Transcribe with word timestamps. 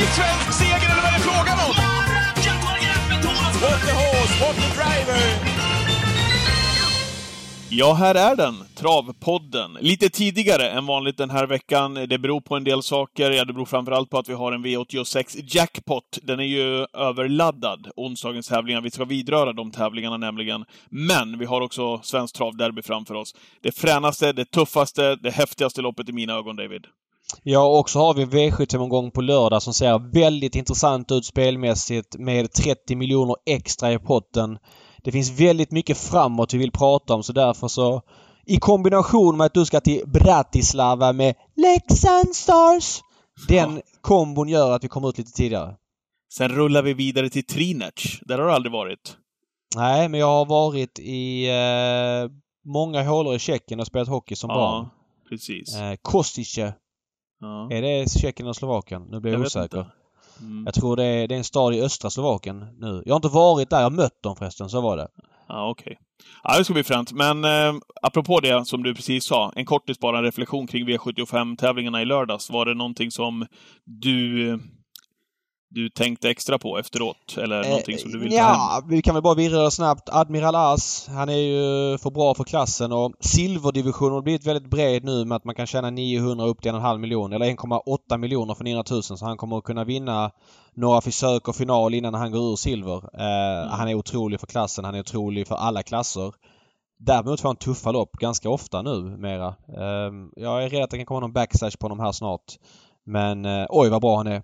ny 0.00 0.06
svensk 0.06 0.52
seger 0.58 0.90
eller 0.92 1.02
vad 1.02 1.12
är 1.12 1.18
det 1.18 1.24
frågan 1.30 1.58
om? 1.66 1.74
What 3.62 3.80
the 3.86 3.92
horse, 3.92 4.34
what 4.40 4.56
the 4.56 4.68
driver! 4.76 5.20
Ja, 7.72 7.92
här 7.92 8.14
är 8.14 8.36
den. 8.36 8.54
Travpodden. 8.74 9.78
Lite 9.80 10.08
tidigare 10.08 10.70
än 10.70 10.86
vanligt 10.86 11.16
den 11.16 11.30
här 11.30 11.46
veckan. 11.46 11.94
Det 11.94 12.18
beror 12.18 12.40
på 12.40 12.56
en 12.56 12.64
del 12.64 12.82
saker. 12.82 13.30
Ja, 13.30 13.44
det 13.44 13.52
beror 13.52 13.66
framförallt 13.66 14.10
på 14.10 14.18
att 14.18 14.28
vi 14.28 14.34
har 14.34 14.52
en 14.52 14.66
V86 14.66 15.40
Jackpot. 15.56 16.18
Den 16.22 16.40
är 16.40 16.44
ju 16.44 16.86
överladdad, 16.92 17.90
onsdagens 17.96 18.48
tävlingar. 18.48 18.80
Vi 18.80 18.90
ska 18.90 19.04
vidröra 19.04 19.52
de 19.52 19.70
tävlingarna 19.70 20.16
nämligen. 20.16 20.64
Men 20.88 21.38
vi 21.38 21.44
har 21.44 21.60
också 21.60 22.00
Svenskt 22.02 22.36
Travderby 22.36 22.82
framför 22.82 23.14
oss. 23.14 23.34
Det 23.62 23.72
fränaste, 23.72 24.32
det 24.32 24.44
tuffaste, 24.44 25.16
det 25.16 25.30
häftigaste 25.30 25.82
loppet 25.82 26.08
i 26.08 26.12
mina 26.12 26.32
ögon, 26.32 26.56
David. 26.56 26.86
Ja, 27.42 27.78
och 27.78 27.90
så 27.90 27.98
har 27.98 28.14
vi 28.14 28.24
V75-omgång 28.24 29.10
på 29.10 29.20
lördag 29.20 29.62
som 29.62 29.74
ser 29.74 30.12
väldigt 30.12 30.54
intressant 30.54 31.12
ut 31.12 31.24
spelmässigt 31.24 32.16
med 32.18 32.52
30 32.52 32.96
miljoner 32.96 33.36
extra 33.46 33.92
i 33.92 33.98
potten. 33.98 34.58
Det 35.04 35.12
finns 35.12 35.40
väldigt 35.40 35.70
mycket 35.70 35.98
framåt 35.98 36.54
vi 36.54 36.58
vill 36.58 36.72
prata 36.72 37.14
om 37.14 37.22
så 37.22 37.32
därför 37.32 37.68
så 37.68 38.02
i 38.46 38.56
kombination 38.56 39.36
med 39.36 39.44
att 39.44 39.54
du 39.54 39.64
ska 39.64 39.80
till 39.80 40.02
Bratislava 40.06 41.12
med 41.12 41.34
Leksand 41.56 42.34
Stars. 42.36 43.00
Den 43.48 43.74
ja. 43.74 43.82
kombon 44.00 44.48
gör 44.48 44.72
att 44.72 44.84
vi 44.84 44.88
kommer 44.88 45.08
ut 45.08 45.18
lite 45.18 45.32
tidigare. 45.32 45.74
Sen 46.32 46.48
rullar 46.48 46.82
vi 46.82 46.94
vidare 46.94 47.30
till 47.30 47.46
Trinec. 47.46 48.20
Där 48.22 48.38
har 48.38 48.46
du 48.46 48.52
aldrig 48.52 48.72
varit. 48.72 49.16
Nej, 49.76 50.08
men 50.08 50.20
jag 50.20 50.26
har 50.26 50.46
varit 50.46 50.98
i 50.98 51.48
eh, 51.48 52.30
många 52.64 53.02
hålor 53.02 53.34
i 53.34 53.38
Tjeckien 53.38 53.80
och 53.80 53.86
spelat 53.86 54.08
hockey 54.08 54.36
som 54.36 54.50
ja, 54.50 54.56
barn. 54.56 54.88
precis. 55.28 55.76
Eh, 55.76 55.94
Kostice. 56.02 56.74
Ja. 57.40 57.70
Är 57.70 57.82
det 57.82 58.10
Tjeckien 58.10 58.46
eller 58.46 58.52
Slovakien? 58.52 59.02
Nu 59.10 59.20
blir 59.20 59.32
jag, 59.32 59.40
jag 59.40 59.46
osäker. 59.46 59.86
Mm. 60.40 60.64
Jag 60.64 60.74
tror 60.74 60.96
det 60.96 61.04
är, 61.04 61.28
det 61.28 61.34
är 61.34 61.38
en 61.38 61.44
stad 61.44 61.74
i 61.74 61.82
östra 61.82 62.10
Slovakien 62.10 62.66
nu. 62.78 63.02
Jag 63.06 63.14
har 63.14 63.16
inte 63.16 63.28
varit 63.28 63.70
där. 63.70 63.76
Jag 63.76 63.84
har 63.84 63.90
mött 63.90 64.22
dem 64.22 64.36
förresten. 64.36 64.68
Så 64.68 64.80
var 64.80 64.96
det. 64.96 65.08
Ja, 65.48 65.70
okej. 65.70 65.82
Okay. 65.82 65.96
Ja, 66.42 66.58
det 66.58 66.64
ska 66.64 66.74
bli 66.74 66.84
fränt. 66.84 67.12
Men 67.12 67.44
eh, 67.44 67.74
apropå 68.02 68.40
det 68.40 68.66
som 68.66 68.82
du 68.82 68.94
precis 68.94 69.24
sa, 69.24 69.52
en 69.56 69.66
kortis 69.66 69.98
bara 69.98 70.18
en 70.18 70.24
reflektion 70.24 70.66
kring 70.66 70.88
V75-tävlingarna 70.88 72.02
i 72.02 72.04
lördags. 72.04 72.50
Var 72.50 72.66
det 72.66 72.74
någonting 72.74 73.10
som 73.10 73.46
du 73.84 74.58
du 75.70 75.88
tänkte 75.88 76.30
extra 76.30 76.58
på 76.58 76.78
efteråt? 76.78 77.36
Eller 77.38 77.62
eh, 77.62 77.68
någonting 77.68 77.98
som 77.98 78.10
du 78.10 78.18
vill 78.18 78.32
ja, 78.32 78.54
ta 78.54 78.74
hem? 78.74 78.88
vi 78.88 79.02
kan 79.02 79.14
väl 79.14 79.22
bara 79.22 79.34
virra 79.34 79.70
snabbt. 79.70 80.08
Admiral 80.12 80.54
As, 80.54 81.08
han 81.08 81.28
är 81.28 81.36
ju 81.36 81.98
för 81.98 82.10
bra 82.10 82.34
för 82.34 82.44
klassen 82.44 82.92
och 82.92 83.12
silverdivisionen 83.20 84.14
har 84.14 84.22
blivit 84.22 84.46
väldigt 84.46 84.70
bred 84.70 85.04
nu 85.04 85.24
med 85.24 85.36
att 85.36 85.44
man 85.44 85.54
kan 85.54 85.66
tjäna 85.66 85.90
900 85.90 86.46
upp 86.46 86.62
till 86.62 86.70
en 86.70 86.80
halv 86.80 87.00
miljon 87.00 87.32
eller 87.32 87.46
1,8 87.46 88.18
miljoner 88.18 88.54
för 88.54 88.64
900 88.64 88.84
000 88.90 89.02
så 89.02 89.24
han 89.24 89.36
kommer 89.36 89.58
att 89.58 89.64
kunna 89.64 89.84
vinna 89.84 90.30
några 90.74 91.00
försök 91.00 91.48
och 91.48 91.56
final 91.56 91.94
innan 91.94 92.14
han 92.14 92.32
går 92.32 92.52
ur 92.52 92.56
silver. 92.56 92.96
Eh, 93.14 93.62
mm. 93.62 93.68
Han 93.68 93.88
är 93.88 93.94
otrolig 93.94 94.40
för 94.40 94.46
klassen, 94.46 94.84
han 94.84 94.94
är 94.94 95.00
otrolig 95.00 95.46
för 95.46 95.54
alla 95.54 95.82
klasser. 95.82 96.32
Däremot 96.98 97.40
får 97.40 97.48
han 97.48 97.56
tuffa 97.56 97.92
lopp 97.92 98.12
ganska 98.12 98.50
ofta 98.50 98.82
nu 98.82 99.00
mera. 99.02 99.48
Eh, 99.48 100.12
jag 100.36 100.64
är 100.64 100.68
rädd 100.68 100.82
att 100.82 100.90
det 100.90 100.96
kan 100.96 101.06
komma 101.06 101.20
någon 101.20 101.32
backslash 101.32 101.76
på 101.78 101.84
honom 101.84 102.00
här 102.00 102.12
snart. 102.12 102.44
Men 103.04 103.44
eh, 103.44 103.66
oj 103.68 103.88
vad 103.88 104.00
bra 104.00 104.16
han 104.16 104.26
är. 104.26 104.42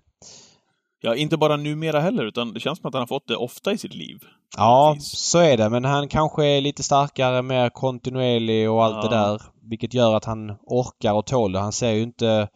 Ja, 1.01 1.15
inte 1.15 1.37
bara 1.37 1.57
numera 1.57 1.99
heller, 1.99 2.25
utan 2.25 2.53
det 2.53 2.59
känns 2.59 2.79
som 2.79 2.87
att 2.87 2.93
han 2.93 3.01
har 3.01 3.07
fått 3.07 3.27
det 3.27 3.35
ofta 3.35 3.71
i 3.71 3.77
sitt 3.77 3.93
liv. 3.95 4.19
Ja, 4.57 4.95
så 4.99 5.39
är 5.39 5.57
det. 5.57 5.69
Men 5.69 5.85
han 5.85 6.07
kanske 6.07 6.45
är 6.45 6.61
lite 6.61 6.83
starkare, 6.83 7.41
mer 7.41 7.69
kontinuerlig 7.69 8.69
och 8.69 8.83
allt 8.83 8.95
ja. 8.95 9.09
det 9.09 9.15
där. 9.15 9.41
Vilket 9.69 9.93
gör 9.93 10.15
att 10.15 10.25
han 10.25 10.49
orkar 10.65 11.13
och 11.13 11.25
tål 11.25 11.51
det. 11.51 11.59
Han 11.59 11.71
ser 11.71 11.91
ju 11.91 12.01
inte 12.01 12.47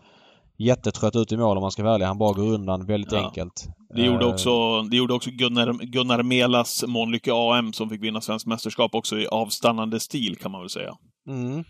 jättetrött 0.59 1.15
ut 1.15 1.31
i 1.31 1.37
mål 1.37 1.57
om 1.57 1.61
man 1.61 1.71
ska 1.71 1.83
vara 1.83 1.95
ärlig. 1.95 2.05
Han 2.05 2.17
bara 2.17 2.33
går 2.33 2.53
undan 2.53 2.85
väldigt 2.85 3.11
ja. 3.11 3.25
enkelt. 3.25 3.67
Det 3.95 4.01
gjorde 4.01 4.25
eh. 4.25 4.31
också, 4.31 4.81
det 4.81 4.97
gjorde 4.97 5.13
också 5.13 5.29
Gunnar, 5.33 5.73
Gunnar 5.73 6.23
Melas 6.23 6.83
Månlycke 6.87 7.31
AM 7.33 7.73
som 7.73 7.89
fick 7.89 8.03
vinna 8.03 8.21
Svenskt 8.21 8.47
mästerskap 8.47 8.95
också 8.95 9.17
i 9.17 9.27
avstannande 9.27 9.99
stil 9.99 10.37
kan 10.37 10.51
man 10.51 10.61
väl 10.61 10.69
säga. 10.69 10.93
Mm. 11.27 11.63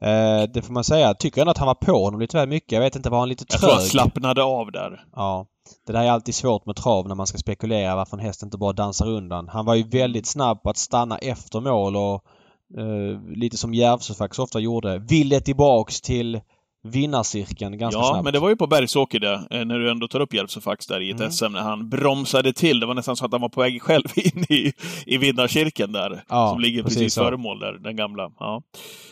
Eh, 0.00 0.42
det 0.54 0.62
får 0.62 0.72
man 0.72 0.84
säga. 0.84 1.14
Tycker 1.14 1.40
ändå 1.40 1.50
att 1.50 1.58
han 1.58 1.66
var 1.66 1.74
på 1.74 2.04
honom 2.04 2.20
lite 2.20 2.36
väl 2.36 2.48
mycket. 2.48 2.72
Jag 2.72 2.80
vet 2.80 2.96
inte, 2.96 3.10
var 3.10 3.18
han 3.18 3.28
lite 3.28 3.44
trög? 3.44 3.62
Jag 3.62 3.70
tror 3.70 3.72
han 3.72 3.82
slappnade 3.82 4.42
av 4.42 4.72
där. 4.72 5.04
Ja. 5.16 5.46
Det 5.86 5.92
där 5.92 6.04
är 6.04 6.10
alltid 6.10 6.34
svårt 6.34 6.66
med 6.66 6.76
trav 6.76 7.08
när 7.08 7.14
man 7.14 7.26
ska 7.26 7.38
spekulera 7.38 7.96
varför 7.96 8.16
en 8.16 8.24
häst 8.24 8.42
inte 8.42 8.58
bara 8.58 8.72
dansar 8.72 9.08
undan. 9.08 9.48
Han 9.48 9.64
var 9.64 9.74
ju 9.74 9.82
väldigt 9.82 10.26
snabb 10.26 10.62
på 10.62 10.70
att 10.70 10.76
stanna 10.76 11.18
efter 11.18 11.60
mål 11.60 11.96
och 11.96 12.24
eh, 12.78 13.36
lite 13.36 13.56
som 13.56 13.74
Järvsö 13.74 14.14
faktiskt 14.14 14.40
ofta 14.40 14.58
gjorde. 14.60 14.98
Ville 14.98 15.40
tillbaks 15.40 16.00
till 16.00 16.40
vinnarcirkeln 16.90 17.78
ganska 17.78 17.98
ja, 17.98 18.04
snabbt. 18.04 18.16
Ja, 18.16 18.22
men 18.22 18.32
det 18.32 18.38
var 18.38 18.48
ju 18.48 18.56
på 18.56 18.66
Bergsåker 18.66 19.20
det, 19.20 19.46
eh, 19.50 19.64
när 19.64 19.78
du 19.78 19.90
ändå 19.90 20.08
tar 20.08 20.20
upp 20.20 20.34
Järvsöfax 20.34 20.86
där 20.86 21.00
i 21.00 21.10
ett 21.10 21.20
mm. 21.20 21.32
SM, 21.32 21.52
när 21.52 21.60
han 21.60 21.88
bromsade 21.88 22.52
till. 22.52 22.80
Det 22.80 22.86
var 22.86 22.94
nästan 22.94 23.16
så 23.16 23.24
att 23.24 23.32
han 23.32 23.40
var 23.40 23.48
på 23.48 23.60
väg 23.60 23.82
själv 23.82 24.04
in 24.16 24.44
i, 24.48 24.72
i 25.06 25.18
vinnarcirkeln 25.18 25.92
där, 25.92 26.24
ja, 26.28 26.50
som 26.50 26.60
ligger 26.60 26.82
precis, 26.82 26.98
precis 26.98 27.14
före 27.14 27.36
mål 27.36 27.58
där, 27.58 27.72
den 27.72 27.96
gamla. 27.96 28.30
Ja. 28.38 28.62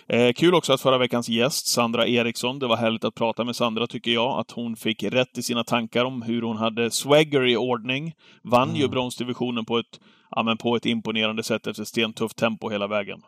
Eh, 0.08 0.32
kul 0.32 0.54
också 0.54 0.72
att 0.72 0.80
förra 0.80 0.98
veckans 0.98 1.28
gäst, 1.28 1.66
Sandra 1.66 2.06
Eriksson, 2.06 2.58
det 2.58 2.66
var 2.66 2.76
härligt 2.76 3.04
att 3.04 3.14
prata 3.14 3.44
med 3.44 3.56
Sandra 3.56 3.86
tycker 3.86 4.10
jag, 4.10 4.40
att 4.40 4.50
hon 4.50 4.76
fick 4.76 5.02
rätt 5.02 5.38
i 5.38 5.42
sina 5.42 5.64
tankar 5.64 6.04
om 6.04 6.22
hur 6.22 6.42
hon 6.42 6.56
hade 6.56 6.90
swagger 6.90 7.46
i 7.46 7.56
ordning. 7.56 8.12
Vann 8.42 8.68
mm. 8.68 8.80
ju 8.80 8.88
bronsdivisionen 8.88 9.64
på 9.64 9.78
ett, 9.78 10.00
ja, 10.30 10.42
men 10.42 10.56
på 10.56 10.76
ett 10.76 10.86
imponerande 10.86 11.42
sätt 11.42 11.66
efter 11.66 11.84
stentufft 11.84 12.36
tempo 12.36 12.70
hela 12.70 12.86
vägen. 12.86 13.20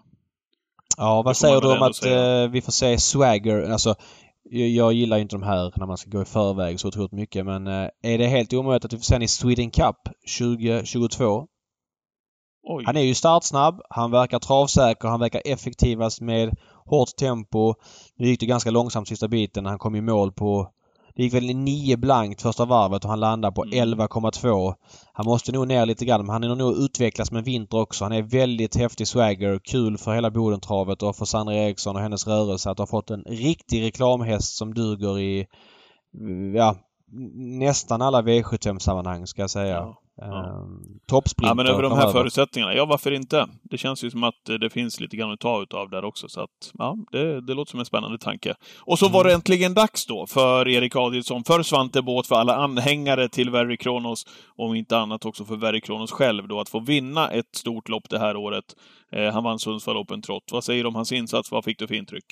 Ja, 0.97 1.23
vad 1.23 1.37
säger 1.37 1.61
du 1.61 1.73
om 1.73 1.83
att 1.83 2.05
eh, 2.05 2.51
vi 2.51 2.63
får 2.63 2.73
se 2.73 2.99
swagger? 2.99 3.71
Alltså, 3.73 3.95
jag 4.51 4.93
gillar 4.93 5.19
inte 5.19 5.37
de 5.37 5.43
här 5.43 5.73
när 5.77 5.87
man 5.87 5.97
ska 5.97 6.11
gå 6.11 6.23
i 6.23 6.25
förväg 6.25 6.81
så 6.81 6.89
otroligt 6.89 7.13
mycket 7.13 7.47
men 7.47 7.67
eh, 7.67 7.89
är 8.03 8.19
det 8.19 8.27
helt 8.27 8.53
omöjligt 8.53 8.85
att 8.85 8.93
vi 8.93 8.97
får 8.97 9.05
se 9.05 9.25
i 9.25 9.29
Sweden 9.29 9.71
Cup 9.71 9.97
2022? 10.39 11.47
Oj. 12.69 12.85
Han 12.87 12.97
är 12.97 13.01
ju 13.01 13.15
startsnabb, 13.15 13.81
han 13.91 14.11
verkar 14.11 14.39
travsäker, 14.39 15.09
han 15.09 15.21
verkar 15.21 15.43
effektivast 15.45 16.21
med 16.21 16.55
hårt 16.85 17.17
tempo. 17.19 17.75
Nu 18.17 18.29
gick 18.29 18.41
det 18.41 18.47
ganska 18.47 18.71
långsamt 18.71 19.09
sista 19.09 19.29
biten 19.29 19.67
han 19.67 19.79
kom 19.79 19.95
i 19.95 20.01
mål 20.01 20.33
på 20.33 20.71
det 21.17 21.23
gick 21.23 21.35
väl 21.35 21.57
9 21.57 21.97
blankt 21.97 22.43
första 22.43 22.65
varvet 22.65 23.05
och 23.05 23.11
han 23.11 23.21
landade 23.21 23.55
på 23.55 23.65
11,2. 23.65 24.67
Mm. 24.67 24.75
Han 25.13 25.27
måste 25.27 25.53
nog 25.53 25.69
ner 25.69 25.87
lite 25.87 26.05
grann 26.05 26.21
men 26.21 26.31
han 26.31 26.45
är 26.45 26.55
nog 26.55 26.77
utvecklas 26.77 27.33
med 27.33 27.45
vinter 27.45 27.79
också. 27.79 28.05
Han 28.05 28.13
är 28.13 28.23
väldigt 28.23 28.77
häftig 28.77 29.09
swagger. 29.09 29.61
Kul 29.65 29.99
för 29.99 30.15
hela 30.15 30.31
Bodentravet 30.31 31.03
och 31.03 31.17
för 31.17 31.25
Sandra 31.25 31.55
Eriksson 31.55 31.97
och 31.97 32.03
hennes 32.03 32.27
rörelse 32.27 32.71
att 32.71 32.79
ha 32.79 32.87
fått 32.87 33.11
en 33.11 33.23
riktig 33.23 33.83
reklamhäst 33.83 34.57
som 34.57 34.75
duger 34.75 35.19
i 35.19 35.47
ja, 36.55 36.77
nästan 37.35 38.03
alla 38.03 38.23
V75-sammanhang 38.23 39.27
ska 39.27 39.43
jag 39.43 39.51
säga. 39.51 39.75
Ja. 39.75 40.03
Ja. 40.17 40.67
Toppsprinter. 41.07 41.51
Ja, 41.51 41.55
men 41.55 41.67
över 41.67 41.83
de 41.83 41.93
här 41.93 42.13
förutsättningarna, 42.13 42.75
ja 42.75 42.85
varför 42.85 43.11
inte? 43.11 43.47
Det 43.63 43.79
känns 43.79 44.05
ju 44.05 44.11
som 44.11 44.25
att 44.25 44.45
det 44.61 44.71
finns 44.71 45.01
lite 45.01 45.17
grann 45.17 45.33
att 45.33 45.41
ta 45.41 45.63
utav 45.63 45.91
där 45.91 46.05
också, 46.05 46.29
så 46.29 46.41
att 46.41 46.73
ja, 46.79 46.97
det, 47.13 47.41
det 47.41 47.55
låter 47.55 47.71
som 47.71 47.81
en 47.81 47.87
spännande 47.87 48.19
tanke. 48.19 48.55
Och 48.81 48.99
så 48.99 49.07
mm. 49.07 49.15
var 49.15 49.25
det 49.25 49.33
äntligen 49.33 49.75
dags 49.75 50.07
då 50.07 50.27
för 50.27 50.69
Erik 50.69 50.97
Adielsson, 50.97 51.45
för 51.45 51.63
Svante 51.63 52.03
Båt, 52.03 52.27
för 52.27 52.37
alla 52.37 52.57
anhängare 52.57 53.29
till 53.29 53.51
Very 53.51 53.77
Kronos, 53.77 54.27
om 54.57 54.75
inte 54.75 54.99
annat 54.99 55.25
också 55.25 55.45
för 55.45 55.57
Very 55.57 55.81
Kronos 55.81 56.11
själv 56.11 56.49
då, 56.49 56.61
att 56.61 56.69
få 56.69 56.81
vinna 56.81 57.31
ett 57.31 57.57
stort 57.57 57.89
lopp 57.89 58.11
det 58.11 58.19
här 58.19 58.37
året. 58.37 58.65
Eh, 59.13 59.33
han 59.33 59.45
vann 59.45 59.59
Sundsvall 59.59 59.97
Open 59.97 60.23
Trot. 60.23 60.53
Vad 60.53 60.65
säger 60.65 60.83
du 60.83 60.89
om 60.89 60.95
hans 60.95 61.13
insats? 61.13 61.51
Vad 61.51 61.65
fick 61.65 61.79
du 61.79 61.87
för 61.87 61.95
intryck? 61.95 62.25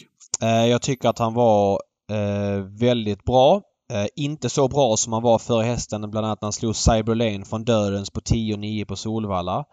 Eh, 0.42 0.66
jag 0.66 0.82
tycker 0.82 1.08
att 1.08 1.18
han 1.18 1.34
var 1.34 1.80
eh, 2.10 2.64
väldigt 2.80 3.24
bra. 3.24 3.62
Eh, 3.92 4.06
inte 4.16 4.50
så 4.50 4.68
bra 4.68 4.96
som 4.96 5.12
han 5.12 5.22
var 5.22 5.38
före 5.38 5.64
hästen, 5.64 6.10
bland 6.10 6.26
annat 6.26 6.40
när 6.40 6.46
han 6.46 6.52
slog 6.52 6.76
Cyberlane 6.76 7.44
från 7.44 7.64
dödens 7.64 8.10
på 8.10 8.20
10-9 8.20 8.84
på 8.84 8.96
Solvalla. 8.96 9.64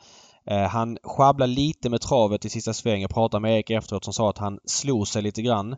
Eh, 0.45 0.67
han 0.67 0.97
sjabblade 1.03 1.53
lite 1.53 1.89
med 1.89 2.01
travet 2.01 2.45
i 2.45 2.49
sista 2.49 2.73
svängen. 2.73 3.01
Jag 3.01 3.09
pratade 3.09 3.41
med 3.41 3.55
Erik 3.55 3.69
efteråt 3.69 4.03
som 4.03 4.13
sa 4.13 4.29
att 4.29 4.37
han 4.37 4.59
slog 4.65 5.07
sig 5.07 5.21
lite 5.21 5.41
grann 5.41 5.75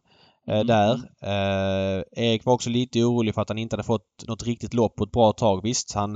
eh, 0.47 0.59
mm. 0.59 0.67
där. 0.67 0.93
Eh, 1.21 2.03
Erik 2.11 2.45
var 2.45 2.53
också 2.53 2.69
lite 2.69 3.03
orolig 3.03 3.33
för 3.33 3.41
att 3.41 3.49
han 3.49 3.57
inte 3.57 3.75
hade 3.75 3.83
fått 3.83 4.27
något 4.27 4.43
riktigt 4.43 4.73
lopp 4.73 4.95
på 4.95 5.03
ett 5.03 5.11
bra 5.11 5.31
tag. 5.33 5.63
Visst, 5.63 5.93
han 5.93 6.15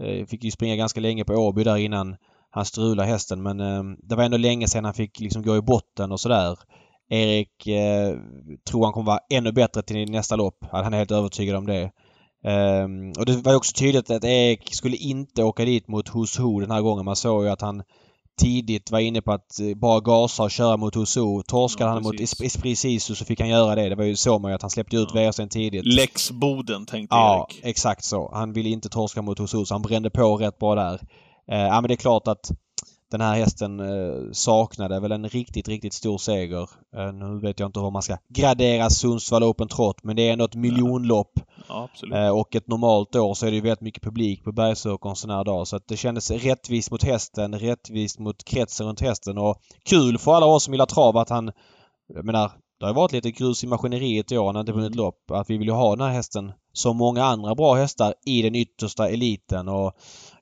eh, 0.00 0.26
fick 0.26 0.44
ju 0.44 0.50
springa 0.50 0.76
ganska 0.76 1.00
länge 1.00 1.24
på 1.24 1.32
Åby 1.32 1.64
där 1.64 1.76
innan 1.76 2.16
han 2.50 2.64
strulade 2.64 3.08
hästen 3.08 3.42
men 3.42 3.60
eh, 3.60 3.82
det 4.02 4.16
var 4.16 4.24
ändå 4.24 4.36
länge 4.36 4.68
sedan 4.68 4.84
han 4.84 4.94
fick 4.94 5.20
liksom 5.20 5.42
gå 5.42 5.56
i 5.56 5.62
botten 5.62 6.12
och 6.12 6.20
sådär. 6.20 6.58
Erik 7.12 7.66
eh, 7.66 8.16
tror 8.70 8.84
han 8.84 8.92
kommer 8.92 9.06
vara 9.06 9.20
ännu 9.30 9.52
bättre 9.52 9.82
till 9.82 10.10
nästa 10.10 10.36
lopp. 10.36 10.64
Han 10.70 10.94
är 10.94 10.98
helt 10.98 11.10
övertygad 11.10 11.56
om 11.56 11.66
det. 11.66 11.90
Um, 12.44 13.12
och 13.18 13.26
det 13.26 13.36
var 13.36 13.54
också 13.54 13.72
tydligt 13.76 14.10
att 14.10 14.24
Erik 14.24 14.74
skulle 14.74 14.96
inte 14.96 15.42
åka 15.42 15.64
dit 15.64 15.88
mot 15.88 16.14
Who 16.14 16.60
den 16.60 16.70
här 16.70 16.80
gången. 16.80 17.04
Man 17.04 17.16
såg 17.16 17.44
ju 17.44 17.50
att 17.50 17.60
han 17.60 17.82
tidigt 18.40 18.90
var 18.90 18.98
inne 18.98 19.22
på 19.22 19.32
att 19.32 19.60
eh, 19.60 19.74
bara 19.76 20.00
gasa 20.00 20.42
och 20.42 20.50
köra 20.50 20.76
mot 20.76 20.96
Who. 20.96 21.42
Torskade 21.42 21.90
ja, 21.90 21.94
han 21.94 22.02
mot 22.02 22.20
Esprit 22.20 22.78
Sisu 22.78 23.14
så 23.14 23.24
fick 23.24 23.40
han 23.40 23.48
göra 23.48 23.74
det. 23.74 23.88
Det 23.88 23.94
var 23.94 24.04
ju 24.04 24.16
så 24.16 24.38
man 24.38 24.50
ju 24.50 24.54
att 24.54 24.62
han 24.62 24.70
släppte 24.70 24.96
ut 24.96 25.08
ja. 25.14 25.20
VRCn 25.20 25.48
tidigt. 25.48 25.84
Lex 25.84 26.30
Boden 26.30 26.86
tänkte 26.86 27.16
ja, 27.16 27.46
Erik. 27.50 27.60
Ja, 27.62 27.68
exakt 27.68 28.04
så. 28.04 28.30
Han 28.34 28.52
ville 28.52 28.68
inte 28.68 28.88
torska 28.88 29.22
mot 29.22 29.40
Who 29.40 29.46
så 29.46 29.74
han 29.74 29.82
brände 29.82 30.10
på 30.10 30.36
rätt 30.36 30.58
bra 30.58 30.74
där. 30.74 30.94
Uh, 31.52 31.58
ja 31.58 31.80
men 31.80 31.88
det 31.88 31.94
är 31.94 31.96
klart 31.96 32.28
att 32.28 32.50
den 33.12 33.20
här 33.20 33.36
hästen 33.36 33.80
eh, 33.80 34.32
saknade 34.32 35.00
väl 35.00 35.12
en 35.12 35.28
riktigt, 35.28 35.68
riktigt 35.68 35.92
stor 35.92 36.18
seger. 36.18 36.68
Eh, 36.96 37.12
nu 37.12 37.40
vet 37.40 37.60
jag 37.60 37.68
inte 37.68 37.80
hur 37.80 37.90
man 37.90 38.02
ska 38.02 38.16
gradera 38.28 38.90
Sundsvall 38.90 39.42
Open 39.42 39.68
Trot 39.68 39.96
men 40.02 40.16
det 40.16 40.28
är 40.28 40.32
ändå 40.32 40.44
ett 40.44 40.54
miljonlopp. 40.54 41.32
Ja, 41.68 41.88
eh, 42.14 42.28
och 42.28 42.56
ett 42.56 42.68
normalt 42.68 43.16
år 43.16 43.34
så 43.34 43.46
är 43.46 43.50
det 43.50 43.56
ju 43.56 43.62
väldigt 43.62 43.80
mycket 43.80 44.02
publik 44.02 44.44
på 44.44 44.52
Bergsåker 44.52 45.10
en 45.10 45.16
sån 45.16 45.30
här 45.30 45.44
dag. 45.44 45.68
Så 45.68 45.76
att 45.76 45.88
det 45.88 45.96
kändes 45.96 46.30
rättvist 46.30 46.90
mot 46.90 47.02
hästen, 47.02 47.58
rättvist 47.58 48.18
mot 48.18 48.44
kretsen 48.44 48.86
runt 48.86 49.00
hästen 49.00 49.38
och 49.38 49.56
kul 49.84 50.18
för 50.18 50.34
alla 50.34 50.46
oss 50.46 50.64
som 50.64 50.74
gillar 50.74 50.86
trav 50.86 51.16
att 51.16 51.30
han... 51.30 51.52
Jag 52.14 52.24
menar, 52.24 52.52
det 52.80 52.86
har 52.86 52.94
varit 52.94 53.12
lite 53.12 53.30
grus 53.30 53.64
i 53.64 53.66
maskineriet 53.66 54.32
i 54.32 54.38
år 54.38 54.46
när 54.46 54.52
han 54.52 54.60
inte 54.60 54.72
vunnit 54.72 54.94
mm. 54.94 55.04
lopp. 55.04 55.30
Att 55.30 55.50
vi 55.50 55.58
vill 55.58 55.68
ju 55.68 55.74
ha 55.74 55.96
den 55.96 56.06
här 56.06 56.14
hästen 56.14 56.52
som 56.72 56.96
många 56.96 57.24
andra 57.24 57.54
bra 57.54 57.74
hästar 57.74 58.14
i 58.26 58.42
den 58.42 58.54
yttersta 58.54 59.08
eliten 59.08 59.68
och 59.68 59.92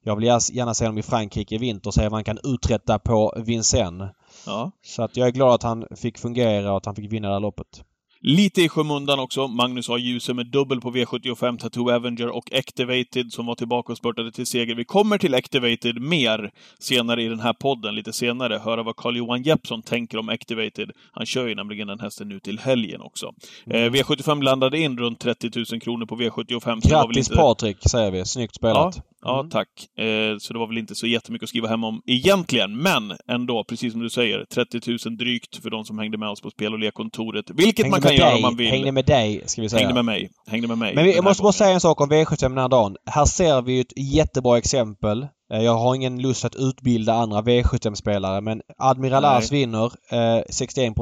jag 0.05 0.17
vill 0.17 0.25
gärna 0.25 0.75
se 0.75 0.85
honom 0.85 0.99
i 0.99 1.03
Frankrike 1.03 1.55
i 1.55 1.59
vinter 1.59 1.89
och 1.89 1.95
se 1.95 2.03
vad 2.03 2.13
han 2.13 2.25
kan 2.25 2.39
uträtta 2.45 2.99
på 2.99 3.43
Vincennes. 3.47 4.11
Ja. 4.47 4.71
Så 4.83 5.03
att 5.03 5.17
jag 5.17 5.29
är 5.29 5.33
glad 5.33 5.55
att 5.55 5.63
han 5.63 5.87
fick 5.97 6.19
fungera 6.19 6.71
och 6.71 6.77
att 6.77 6.87
han 6.87 6.95
fick 6.95 7.13
vinna 7.13 7.29
det 7.29 7.35
här 7.35 7.41
loppet. 7.41 7.85
Lite 8.23 8.63
i 8.63 8.69
skymundan 8.69 9.21
också. 9.21 9.49
Magnus 9.49 9.91
A. 9.91 9.99
Djuse 9.99 10.35
med 10.35 10.47
dubbel 10.47 10.81
på 10.81 10.91
V75, 10.91 11.59
Tattoo 11.59 11.91
Avenger 11.91 12.29
och 12.29 12.53
Activated 12.53 13.33
som 13.33 13.47
var 13.47 13.55
tillbaka 13.55 13.93
och 13.93 13.99
spurtade 13.99 14.33
till 14.33 14.47
seger. 14.47 14.75
Vi 14.75 14.85
kommer 14.85 15.19
till 15.19 15.35
Activated 15.35 16.03
mer 16.03 16.51
senare 16.79 17.23
i 17.23 17.29
den 17.29 17.41
här 17.41 17.53
podden, 17.53 17.95
lite 17.95 18.13
senare. 18.13 18.61
Höra 18.65 18.83
vad 18.83 18.97
Carl-Johan 18.97 19.43
Jeppsson 19.43 19.83
tänker 19.83 20.19
om 20.19 20.29
Activated. 20.29 20.91
Han 21.13 21.27
kör 21.27 21.47
ju 21.47 21.55
nämligen 21.55 21.89
den 21.89 22.01
hästen 22.01 22.29
nu 22.29 22.41
till 22.41 22.59
helgen 22.59 23.01
också. 23.01 23.33
Mm. 23.67 23.95
Eh, 23.95 23.99
V75 23.99 24.43
landade 24.43 24.79
in 24.79 24.99
runt 24.99 25.21
30 25.21 25.51
000 25.73 25.81
kronor 25.81 26.07
på 26.07 26.17
V75. 26.17 26.89
Grattis 26.89 27.31
inte... 27.31 27.43
Patrik, 27.43 27.77
säger 27.91 28.11
vi. 28.11 28.25
Snyggt 28.25 28.55
spelat. 28.55 28.97
Ja, 28.97 29.03
Ja, 29.23 29.41
mm. 29.41 29.51
tack. 29.51 29.69
Eh, 29.99 30.39
så 30.39 30.53
det 30.53 30.59
var 30.59 30.67
väl 30.67 30.79
inte 30.79 30.95
så 30.95 31.07
jättemycket 31.07 31.43
att 31.43 31.49
skriva 31.49 31.69
hem 31.69 31.85
om 31.85 32.03
egentligen, 32.07 32.77
men 32.77 33.13
ändå, 33.29 33.65
precis 33.65 33.93
som 33.93 34.03
du 34.03 34.11
säger, 34.11 34.45
30 34.45 35.09
000 35.09 35.17
drygt 35.17 35.63
för 35.63 35.71
de 35.71 35.85
som 35.85 35.99
hängde 35.99 36.19
med 36.19 36.29
oss 36.29 36.41
på 36.41 36.51
spel 36.51 36.73
och 36.73 36.79
lekkontoret. 36.79 37.51
Vilket 37.51 37.85
hängde 37.85 37.91
man 37.91 38.03
kan 38.03 38.17
göra 38.17 38.35
om 38.35 38.43
man 38.43 38.57
vill. 38.57 38.71
Hängde 38.71 38.93
med 38.93 39.07
dig, 39.07 39.43
ska 39.47 39.63
vi 39.63 39.69
säga. 39.69 39.81
Hängde 39.81 39.95
med 39.95 40.05
mig. 40.05 40.31
Hängde 40.47 40.69
med 40.69 40.79
mig. 40.79 40.95
Men 40.95 41.05
vi, 41.05 41.15
jag 41.15 41.25
måste 41.25 41.43
bara 41.43 41.53
säga 41.53 41.71
en 41.71 41.81
sak 41.81 42.01
om 42.01 42.11
V75 42.11 42.49
den 42.49 42.59
här 42.59 42.69
dagen. 42.69 42.97
Här 43.07 43.25
ser 43.25 43.63
vi 43.63 43.81
ett 43.81 43.93
jättebra 43.97 44.59
exempel. 44.59 45.27
Eh, 45.53 45.63
jag 45.63 45.75
har 45.75 45.95
ingen 45.95 46.23
lust 46.23 46.45
att 46.45 46.57
utbilda 46.57 47.15
andra 47.15 47.43
V75-spelare 47.43 48.41
men 48.41 48.63
Admiral 48.79 49.25
Ars 49.25 49.53
vinner 49.53 49.93
eh, 50.13 50.43
61 50.51 50.95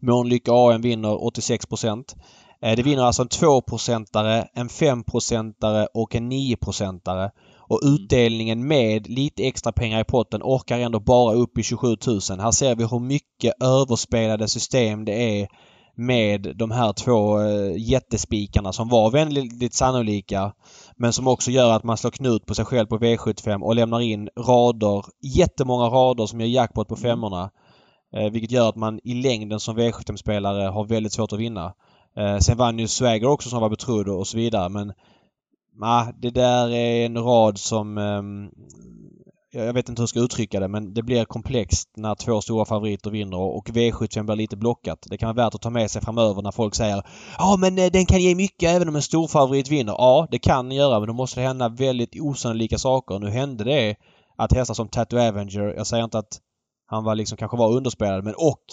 Månlycke 0.00 0.50
AM 0.52 0.82
vinner 0.82 1.24
86 1.24 1.66
Eh, 1.72 1.96
det 2.62 2.82
vinner 2.82 3.02
alltså 3.02 3.22
en 3.22 3.28
2-procentare, 3.28 4.48
en 4.54 4.68
5-procentare 4.68 5.86
och 5.94 6.14
en 6.14 6.32
9-procentare. 6.32 7.30
Och 7.58 7.82
mm. 7.82 7.94
utdelningen 7.94 8.66
med 8.68 9.08
lite 9.08 9.46
extra 9.46 9.72
pengar 9.72 10.00
i 10.00 10.04
potten 10.04 10.42
orkar 10.42 10.78
ändå 10.78 11.00
bara 11.00 11.34
upp 11.34 11.58
i 11.58 11.62
27 11.62 11.86
000. 12.06 12.20
Här 12.40 12.50
ser 12.50 12.74
vi 12.74 12.84
hur 12.84 12.98
mycket 12.98 13.62
överspelade 13.62 14.48
system 14.48 15.04
det 15.04 15.40
är 15.40 15.48
med 15.96 16.56
de 16.56 16.70
här 16.70 16.92
två 16.92 17.40
eh, 17.40 17.76
jättespikarna 17.76 18.72
som 18.72 18.88
var 18.88 19.10
väldigt 19.10 19.74
sannolika. 19.74 20.52
Men 20.96 21.12
som 21.12 21.28
också 21.28 21.50
gör 21.50 21.72
att 21.72 21.84
man 21.84 21.96
slår 21.96 22.10
knut 22.10 22.46
på 22.46 22.54
sig 22.54 22.64
själv 22.64 22.86
på 22.86 22.98
V75 22.98 23.62
och 23.62 23.74
lämnar 23.74 24.00
in 24.00 24.28
rader, 24.38 25.04
jättemånga 25.36 25.84
rader 25.84 26.26
som 26.26 26.40
ger 26.40 26.48
jackpot 26.48 26.88
på 26.88 26.94
mm. 26.94 27.02
femmorna. 27.02 27.50
Eh, 28.16 28.30
vilket 28.30 28.50
gör 28.50 28.68
att 28.68 28.76
man 28.76 29.00
i 29.04 29.14
längden 29.14 29.60
som 29.60 29.78
V75-spelare 29.78 30.68
har 30.68 30.84
väldigt 30.84 31.12
svårt 31.12 31.32
att 31.32 31.38
vinna. 31.38 31.72
Eh, 32.16 32.38
sen 32.38 32.56
vann 32.56 32.78
ju 32.78 32.88
Swagger 32.88 33.28
också 33.28 33.48
som 33.48 33.60
var 33.60 33.68
betrodd 33.68 34.08
och 34.08 34.26
så 34.26 34.36
vidare 34.36 34.68
men 34.68 34.92
nah, 35.80 36.08
det 36.22 36.30
där 36.30 36.70
är 36.70 37.06
en 37.06 37.18
rad 37.18 37.58
som 37.58 37.98
eh, 37.98 38.22
jag 39.54 39.72
vet 39.72 39.88
inte 39.88 40.00
hur 40.00 40.02
jag 40.02 40.08
ska 40.08 40.20
uttrycka 40.20 40.60
det 40.60 40.68
men 40.68 40.94
det 40.94 41.02
blir 41.02 41.24
komplext 41.24 41.88
när 41.96 42.14
två 42.14 42.40
stora 42.40 42.64
favoriter 42.64 43.10
vinner 43.10 43.38
och 43.38 43.68
V75 43.68 44.22
blir 44.22 44.36
lite 44.36 44.56
blockat. 44.56 45.06
Det 45.10 45.18
kan 45.18 45.34
vara 45.34 45.44
värt 45.44 45.54
att 45.54 45.62
ta 45.62 45.70
med 45.70 45.90
sig 45.90 46.02
framöver 46.02 46.42
när 46.42 46.50
folk 46.50 46.74
säger 46.74 47.02
Ja 47.38 47.56
men 47.58 47.78
eh, 47.78 47.90
den 47.92 48.06
kan 48.06 48.20
ge 48.20 48.34
mycket 48.34 48.68
även 48.70 48.88
om 48.88 48.96
en 48.96 49.02
stor 49.02 49.28
favorit 49.28 49.70
vinner. 49.70 49.92
Ja 49.92 50.28
det 50.30 50.38
kan 50.38 50.68
den 50.68 50.78
göra 50.78 50.98
men 51.00 51.06
då 51.06 51.14
måste 51.14 51.40
det 51.40 51.46
hända 51.46 51.68
väldigt 51.68 52.20
osannolika 52.20 52.78
saker. 52.78 53.18
Nu 53.18 53.30
hände 53.30 53.64
det 53.64 53.96
att 54.36 54.52
hästar 54.52 54.74
som 54.74 54.88
Tattoo 54.88 55.18
Avenger, 55.18 55.74
jag 55.76 55.86
säger 55.86 56.04
inte 56.04 56.18
att 56.18 56.40
han 56.86 57.04
var 57.04 57.14
liksom 57.14 57.38
kanske 57.38 57.56
var 57.56 57.72
underspelad 57.72 58.24
men 58.24 58.34
och 58.34 58.64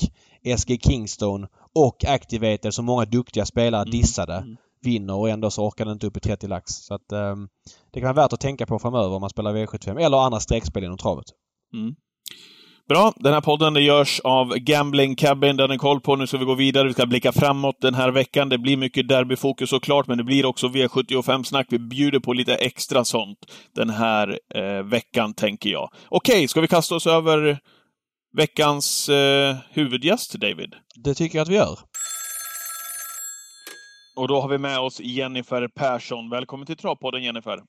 SG 0.58 0.80
Kingstone 0.82 1.48
och 1.76 2.06
Activated 2.06 2.74
som 2.74 2.86
många 2.86 3.06
duktiga 3.06 3.46
spelare 3.46 3.82
mm. 3.82 3.92
dissade 3.92 4.36
mm. 4.36 4.58
vinner 4.82 5.16
och 5.16 5.30
ändå 5.30 5.52
så 5.52 5.68
orkar 5.68 5.86
den 5.86 5.94
inte 5.94 6.08
upp 6.08 6.18
i 6.18 6.20
30 6.20 6.48
lax. 6.48 6.72
Så 6.72 6.94
att 6.94 7.12
um, 7.12 7.50
det 7.92 8.00
kan 8.00 8.16
vara 8.16 8.24
värt 8.24 8.34
att 8.34 8.40
tänka 8.40 8.66
på 8.66 8.80
framöver 8.80 9.16
om 9.16 9.22
man 9.22 9.30
spelar 9.30 9.54
V75 9.54 10.00
eller 10.00 10.18
andra 10.18 10.40
streckspel 10.40 10.84
inom 10.84 10.98
travet. 10.98 11.26
Mm. 11.74 11.96
Bra. 12.90 13.14
Den 13.16 13.34
här 13.34 13.42
podden 13.42 13.74
det 13.74 13.82
görs 13.82 14.20
av 14.20 14.56
Gambling 14.56 15.16
Cabin. 15.16 15.58
Den 15.58 15.72
är 15.72 15.78
koll 15.78 16.02
på. 16.02 16.16
Nu 16.16 16.28
ska 16.28 16.38
vi 16.38 16.46
gå 16.46 16.56
vidare. 16.56 16.88
Vi 16.88 16.94
ska 16.94 17.06
blicka 17.06 17.32
framåt 17.32 17.82
den 17.82 17.94
här 17.94 18.12
veckan. 18.12 18.50
Det 18.50 18.58
blir 18.58 18.78
mycket 18.78 19.08
derbyfokus 19.08 19.70
såklart, 19.70 20.08
men 20.08 20.18
det 20.18 20.24
blir 20.24 20.46
också 20.46 20.68
V75-snack. 20.68 21.68
Vi 21.70 21.80
bjuder 21.80 22.20
på 22.20 22.34
lite 22.34 22.56
extra 22.56 23.06
sånt 23.06 23.38
den 23.76 23.90
här 23.90 24.40
eh, 24.56 24.84
veckan, 24.84 25.34
tänker 25.34 25.70
jag. 25.70 25.90
Okej, 26.10 26.34
okay, 26.34 26.48
ska 26.48 26.62
vi 26.62 26.68
kasta 26.68 26.96
oss 26.96 27.08
över 27.08 27.60
veckans 28.32 29.10
eh, 29.10 29.56
huvudgäst, 29.70 30.34
David? 30.34 30.76
Det 30.96 31.14
tycker 31.14 31.38
jag 31.38 31.44
att 31.44 31.50
vi 31.50 31.56
gör. 31.56 31.80
Och 34.16 34.28
då 34.28 34.42
har 34.42 34.50
vi 34.50 34.58
med 34.58 34.80
oss 34.80 35.00
Jennifer 35.00 35.68
Persson. 35.68 36.30
Välkommen 36.30 36.66
till 36.66 36.78
Travpodden, 36.78 37.24
Jennifer. 37.24 37.64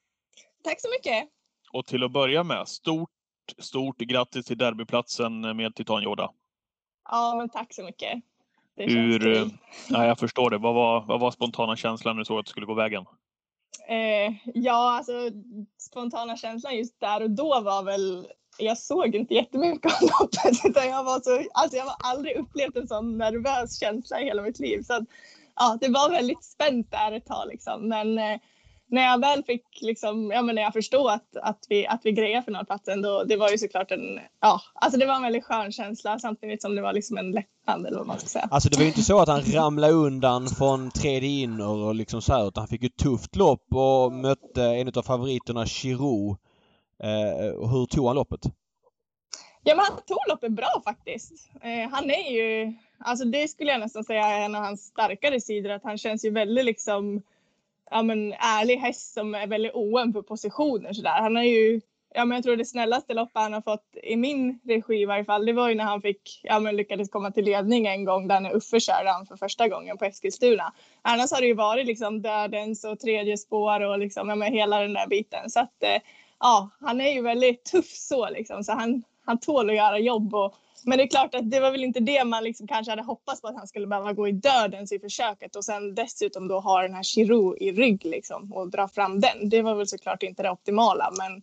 Tack 0.65 0.81
så 0.81 0.89
mycket. 0.91 1.29
Och 1.73 1.87
till 1.87 2.05
att 2.05 2.13
börja 2.13 2.45
med, 2.45 2.69
stort, 2.69 3.11
stort 3.59 3.99
grattis 3.99 4.47
till 4.47 4.59
derbyplatsen 4.59 5.57
med 5.57 5.75
Titan 5.75 6.03
Yoda. 6.03 6.31
Ja, 7.11 7.35
men 7.39 7.49
tack 7.49 7.75
så 7.75 7.85
mycket. 7.85 8.23
Det 8.77 8.87
Hur, 8.87 9.37
eh, 9.37 9.47
ja, 9.89 10.07
jag 10.07 10.19
förstår 10.19 10.51
det. 10.51 10.59
Vad 10.59 10.75
var, 10.75 11.01
vad 11.07 11.21
var 11.21 11.31
spontana 11.31 11.77
känslan 11.77 12.17
när 12.17 12.21
du 12.21 12.25
såg 12.25 12.39
att 12.39 12.47
det 12.47 12.51
skulle 12.51 12.67
gå 12.67 12.75
vägen? 12.75 13.05
Eh, 13.89 14.33
ja, 14.55 14.97
alltså 14.97 15.13
spontana 15.79 16.37
känslan 16.37 16.77
just 16.77 17.01
där 17.01 17.23
och 17.23 17.31
då 17.31 17.61
var 17.61 17.83
väl 17.83 18.27
jag 18.61 18.79
såg 18.79 19.15
inte 19.15 19.35
jättemycket 19.35 19.93
av 19.93 20.09
loppet 20.09 20.65
utan 20.65 20.89
jag 20.89 21.05
var 21.05 21.21
så, 21.21 21.45
alltså 21.53 21.77
jag 21.77 21.85
har 21.85 21.97
aldrig 22.13 22.37
upplevt 22.37 22.77
en 22.77 22.89
sån 22.89 23.19
nervös 23.19 23.81
känsla 23.81 24.21
i 24.21 24.25
hela 24.25 24.43
mitt 24.43 24.59
liv. 24.59 24.83
Så 24.83 24.95
att, 24.95 25.05
ja, 25.57 25.79
det 25.81 25.89
var 25.89 26.11
väldigt 26.11 26.45
spänt 26.45 26.91
där 26.91 27.13
ett 27.13 27.27
tag 27.27 27.49
liksom. 27.49 27.89
Men 27.89 28.19
eh, 28.19 28.39
när 28.89 29.03
jag 29.03 29.21
väl 29.21 29.45
fick 29.45 29.65
liksom, 29.81 30.31
ja 30.31 30.43
men 30.43 30.55
när 30.55 30.63
jag 30.63 30.73
förstod 30.73 31.11
att, 31.11 31.37
att 31.43 31.59
vi, 31.69 31.87
att 31.87 32.01
vi 32.05 32.13
grejade 32.13 32.45
finalplatsen 32.45 33.03
då, 33.03 33.25
det 33.25 33.37
var 33.37 33.51
ju 33.51 33.59
såklart 33.59 33.91
en, 33.91 34.21
ja, 34.41 34.61
alltså 34.75 34.99
det 34.99 35.07
var 35.07 35.15
en 35.17 35.23
väldigt 35.23 35.45
skön 35.45 35.73
känsla 35.73 36.19
samtidigt 36.19 36.63
som 36.63 36.75
det 36.75 36.83
var 36.83 36.93
liksom 36.93 37.19
en 37.19 37.31
lättnad 37.31 37.87
eller 37.87 37.99
vad 37.99 38.07
man 38.07 38.19
ska 38.19 38.29
säga. 38.29 38.49
Alltså 38.51 38.69
det 38.69 38.77
var 38.77 38.83
ju 38.83 38.89
inte 38.89 39.03
så 39.03 39.21
att 39.21 39.29
han 39.29 39.43
ramlade 39.43 39.93
undan 39.93 40.49
från 40.49 40.91
tredje 40.91 41.29
in 41.29 41.61
och 41.61 41.95
liksom 41.95 42.23
så 42.23 42.33
här 42.33 42.49
utan 42.49 42.61
han 42.61 42.69
fick 42.69 42.83
ju 42.83 42.87
ett 42.87 42.97
tufft 42.97 43.37
lopp 43.37 43.75
och 43.75 44.13
mötte 44.13 44.63
en 44.65 44.89
av 44.89 45.03
favoriterna 45.03 45.67
Giroud 45.67 46.37
Eh, 47.03 47.69
hur 47.71 47.87
tog 47.87 48.07
han 48.07 48.17
loppet? 48.17 48.41
Ja, 49.65 49.75
men 49.75 49.85
han 49.85 49.97
tog 49.97 50.19
loppet 50.29 50.53
bra 50.53 50.83
faktiskt. 50.85 51.51
Eh, 51.63 51.91
han 51.91 52.11
är 52.11 52.31
ju, 52.31 52.73
alltså 52.99 53.25
det 53.25 53.49
skulle 53.49 53.71
jag 53.71 53.81
nästan 53.81 54.05
säga 54.05 54.27
är 54.27 54.45
en 54.45 54.55
av 54.55 54.63
hans 54.63 54.87
starkare 54.87 55.41
sidor, 55.41 55.71
att 55.71 55.85
han 55.85 55.99
känns 55.99 56.25
ju 56.25 56.31
väldigt 56.31 56.65
liksom, 56.65 57.23
ja 57.91 58.03
men 58.03 58.33
ärlig 58.33 58.77
häst 58.77 59.15
som 59.15 59.35
är 59.35 59.47
väldigt 59.47 59.75
oen 59.75 60.13
på 60.13 60.23
positioner 60.23 60.93
sådär. 60.93 61.21
Han 61.21 61.37
är 61.37 61.43
ju, 61.43 61.81
ja 62.15 62.25
men 62.25 62.37
jag 62.37 62.45
tror 62.45 62.57
det 62.57 62.65
snällaste 62.65 63.15
loppet 63.15 63.43
han 63.43 63.53
har 63.53 63.61
fått 63.61 63.97
i 64.03 64.17
min 64.17 64.61
regi 64.65 65.03
i 65.03 65.05
varje 65.05 65.25
fall, 65.25 65.47
det 65.47 65.53
var 65.53 65.69
ju 65.69 65.75
när 65.75 65.85
han 65.85 66.03
fick, 66.03 66.41
ja 66.43 66.61
men 66.61 66.77
lyckades 66.77 67.11
komma 67.11 67.31
till 67.31 67.45
ledning 67.45 67.87
en 67.87 68.05
gång 68.05 68.29
där 68.29 68.41
när 68.41 68.57
Uffe 68.57 68.81
körde 68.81 69.11
han 69.11 69.27
för 69.27 69.37
första 69.37 69.69
gången 69.69 69.99
på 69.99 70.05
Eskilstuna. 70.05 70.73
Annars 71.03 71.33
har 71.33 71.41
det 71.41 71.47
ju 71.47 71.55
varit 71.55 71.87
liksom 71.87 72.23
dödens 72.23 72.85
och 72.85 73.01
tredje 73.01 73.37
spår 73.37 73.81
och 73.81 73.99
liksom, 73.99 74.29
ja 74.29 74.35
men 74.35 74.53
hela 74.53 74.81
den 74.81 74.93
där 74.93 75.07
biten. 75.07 75.51
Så 75.51 75.61
att 75.61 75.83
eh, 75.83 76.03
ja, 76.41 76.71
han 76.81 77.01
är 77.01 77.13
ju 77.13 77.23
väldigt 77.23 77.65
tuff 77.65 77.91
så 77.91 78.31
liksom, 78.31 78.65
så 78.65 78.73
han, 78.73 79.03
han 79.31 79.41
tål 79.41 79.71
att 79.71 79.77
göra 79.77 79.99
jobb. 79.99 80.35
Och, 80.35 80.55
men 80.85 80.99
det 80.99 81.05
är 81.05 81.09
klart 81.09 81.35
att 81.35 81.51
det 81.51 81.61
var 81.61 81.71
väl 81.71 81.85
inte 81.85 82.01
det 82.01 82.25
man 82.25 82.45
liksom 82.45 82.67
kanske 82.67 82.93
hade 82.93 83.03
hoppats 83.03 83.41
på 83.41 83.49
att 83.49 83.57
han 83.57 83.69
skulle 83.69 83.87
behöva 83.87 84.13
gå 84.13 84.29
i 84.29 84.33
dödens 84.33 84.93
i 84.93 84.99
försöket 84.99 85.57
och 85.57 85.65
sen 85.65 85.95
dessutom 85.95 86.49
då 86.49 86.61
ha 86.61 86.83
den 86.83 86.95
här 86.95 87.03
Chiro 87.03 87.57
i 87.57 87.73
rygg 87.73 88.05
liksom 88.05 88.53
och 88.53 88.71
dra 88.71 88.89
fram 88.89 89.21
den. 89.21 89.49
Det 89.49 89.63
var 89.63 89.75
väl 89.75 89.87
såklart 89.87 90.23
inte 90.23 90.43
det 90.43 90.51
optimala, 90.51 91.13
men 91.19 91.43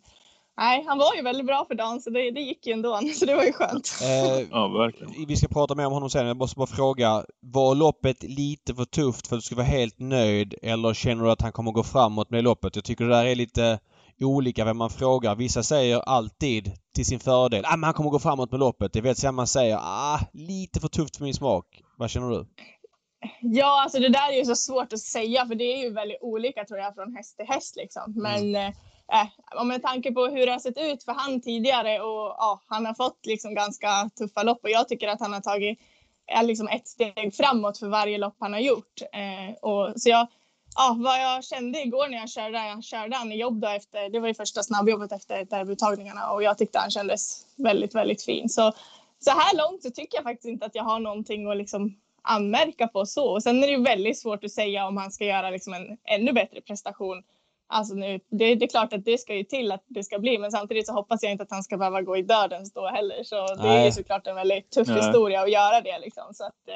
Nej, 0.60 0.84
han 0.88 0.98
var 0.98 1.16
ju 1.16 1.22
väldigt 1.22 1.46
bra 1.46 1.66
för 1.68 1.76
dagen 1.76 2.02
så 2.02 2.10
det, 2.10 2.32
det 2.32 2.42
gick 2.42 2.68
ju 2.68 2.74
ändå. 2.74 3.00
Så 3.16 3.26
det 3.26 3.36
var 3.36 3.44
ju 3.44 3.54
skönt. 3.54 4.00
Eh, 4.02 4.48
ja, 4.52 4.68
verkligen. 4.68 5.28
Vi 5.28 5.36
ska 5.36 5.48
prata 5.48 5.76
mer 5.76 5.86
om 5.86 5.94
honom 5.94 6.10
sen. 6.10 6.28
Jag 6.28 6.38
måste 6.38 6.58
bara 6.58 6.68
fråga. 6.68 7.24
Var 7.42 7.76
loppet 7.76 8.24
lite 8.24 8.76
för 8.76 8.86
tufft 8.86 9.28
för 9.28 9.36
att 9.36 9.42
du 9.42 9.46
ska 9.46 9.56
vara 9.56 9.66
helt 9.66 10.00
nöjd? 10.00 10.56
Eller 10.62 10.94
känner 10.94 11.24
du 11.24 11.32
att 11.32 11.42
han 11.42 11.52
kommer 11.52 11.72
gå 11.72 11.84
framåt 11.84 12.30
med 12.30 12.44
loppet? 12.44 12.76
Jag 12.76 12.86
tycker 12.86 13.06
det 13.06 13.12
där 13.12 13.26
är 13.26 13.36
lite 13.36 13.80
olika 14.26 14.66
vem 14.66 14.78
man 14.78 14.90
frågar. 14.90 15.36
Vissa 15.36 15.64
säger 15.64 16.00
alltid 16.00 16.72
till 16.96 17.06
sin 17.06 17.20
fördel 17.20 17.66
ah, 17.66 17.78
men 17.78 17.84
han 17.84 17.94
kommer 17.94 18.10
gå 18.10 18.20
framåt 18.20 18.52
med 18.52 18.60
loppet. 18.60 18.94
Det 18.94 19.02
vet 19.02 19.34
man 19.34 19.48
säger 19.48 19.78
ah, 19.82 20.20
lite 20.34 20.80
för 20.80 20.88
tufft 20.88 21.18
för 21.18 21.24
min 21.24 21.34
smak. 21.34 21.82
Vad 21.98 22.10
känner 22.10 22.30
du? 22.30 22.46
Ja, 23.42 23.82
alltså 23.84 24.00
det 24.00 24.10
där 24.10 24.34
är 24.34 24.38
ju 24.38 24.46
så 24.46 24.56
svårt 24.56 24.94
att 24.94 25.00
säga 25.00 25.46
för 25.46 25.56
det 25.56 25.64
är 25.64 25.78
ju 25.78 25.94
väldigt 25.94 26.22
olika 26.22 26.66
tror 26.66 26.80
jag 26.80 26.96
från 26.96 27.16
häst 27.16 27.38
till 27.38 27.48
häst 27.48 27.76
liksom. 27.76 28.14
Men 28.16 28.44
mm. 28.56 28.74
äh, 29.58 29.64
med 29.66 29.82
tanke 29.82 30.12
på 30.12 30.26
hur 30.26 30.46
det 30.46 30.52
har 30.52 30.60
sett 30.60 30.78
ut 30.78 31.04
för 31.04 31.12
han 31.12 31.42
tidigare 31.42 32.00
och 32.00 32.36
ja, 32.38 32.62
han 32.68 32.86
har 32.86 32.94
fått 32.94 33.26
liksom 33.26 33.56
ganska 33.56 34.10
tuffa 34.18 34.44
lopp 34.44 34.60
och 34.64 34.70
jag 34.70 34.88
tycker 34.88 35.08
att 35.08 35.20
han 35.20 35.34
har 35.34 35.42
tagit 35.42 35.80
är 36.28 36.44
liksom 36.44 36.68
ett 36.68 36.88
steg 36.88 37.36
framåt 37.36 37.78
för 37.78 37.88
varje 37.88 38.18
lopp 38.18 38.36
han 38.40 38.54
har 38.54 38.60
gjort. 38.60 39.02
Eh, 39.14 39.56
och, 39.62 39.94
så 40.02 40.10
jag, 40.10 40.28
ja, 40.78 40.96
vad 41.00 41.22
jag 41.22 41.44
kände 41.44 41.82
igår 41.82 42.08
när 42.08 42.18
jag 42.18 42.30
körde, 42.30 42.68
jag 42.68 42.84
körde 42.84 43.16
han 43.16 43.32
i 43.32 43.40
jobb 43.40 43.60
då 43.60 43.68
efter, 43.68 44.10
det 44.10 44.20
var 44.20 44.28
ju 44.28 44.34
första 44.34 44.64
snabbjobbet 44.64 45.12
efter 45.12 45.46
derbyuttagningarna 45.46 46.32
och 46.32 46.44
jag 46.44 46.58
tyckte 46.58 46.80
han 46.80 46.92
kändes 46.92 47.46
väldigt, 47.56 47.96
väldigt 47.96 48.24
fin. 48.24 48.50
Så, 48.50 48.74
så 49.20 49.32
här 49.32 49.58
långt 49.58 49.84
så 49.84 49.90
tycker 49.90 50.18
jag 50.18 50.24
faktiskt 50.24 50.48
inte 50.48 50.66
att 50.66 50.76
jag 50.76 50.84
har 50.84 51.00
någonting 51.00 51.52
att 51.52 51.58
liksom 51.58 51.96
anmärka 52.22 52.88
på 52.88 53.06
så. 53.06 53.26
Och 53.26 53.44
sen 53.44 53.64
är 53.64 53.68
det 53.68 53.74
ju 53.74 53.84
väldigt 53.84 54.20
svårt 54.20 54.44
att 54.44 54.52
säga 54.52 54.88
om 54.88 54.98
han 54.98 55.12
ska 55.12 55.26
göra 55.26 55.50
liksom 55.50 55.74
en 55.74 55.98
ännu 56.04 56.34
bättre 56.34 56.62
prestation 56.62 57.24
Alltså 57.70 57.96
nu, 57.96 58.20
det, 58.30 58.56
det, 58.56 58.66
är 58.66 58.70
klart 58.70 58.94
att 58.94 59.06
det 59.06 59.18
ska 59.18 59.36
ju 59.36 59.44
till 59.44 59.72
att 59.72 59.84
det 59.88 60.04
ska 60.04 60.20
bli, 60.20 60.38
men 60.38 60.52
samtidigt 60.52 60.88
så 60.88 60.94
hoppas 60.94 61.24
jag 61.24 61.32
inte 61.32 61.44
att 61.44 61.52
han 61.52 61.64
ska 61.64 61.78
behöva 61.78 62.02
gå 62.02 62.18
i 62.18 62.22
dödens 62.22 62.74
då 62.74 62.88
heller. 62.88 63.24
Så 63.24 63.48
det 63.48 63.64
nej. 63.64 63.82
är 63.82 63.86
ju 63.86 63.92
såklart 63.92 64.28
en 64.28 64.36
väldigt 64.36 64.72
tuff 64.72 64.88
nej. 64.88 64.98
historia 64.98 65.42
att 65.42 65.52
göra 65.52 65.82
det 65.82 66.00
liksom. 66.00 66.34
Så 66.34 66.44
att, 66.44 66.68
eh, 66.68 66.76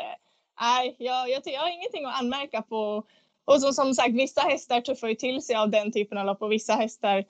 nej, 0.62 0.96
jag, 1.00 1.30
jag, 1.30 1.42
jag 1.46 1.62
har 1.62 1.70
ingenting 1.70 2.06
att 2.06 2.20
anmärka 2.20 2.62
på. 2.62 3.04
Och 3.46 3.62
som, 3.62 3.74
som 3.74 3.94
sagt, 3.94 4.14
vissa 4.14 4.42
hästar 4.42 4.82
tuffar 4.82 5.08
ju 5.08 5.16
till 5.16 5.42
sig 5.42 5.56
av 5.56 5.70
den 5.70 5.92
typen 5.92 6.18
av 6.18 6.26
lopp 6.26 6.42
och 6.42 6.52
vissa 6.52 6.74
hästar 6.74 7.24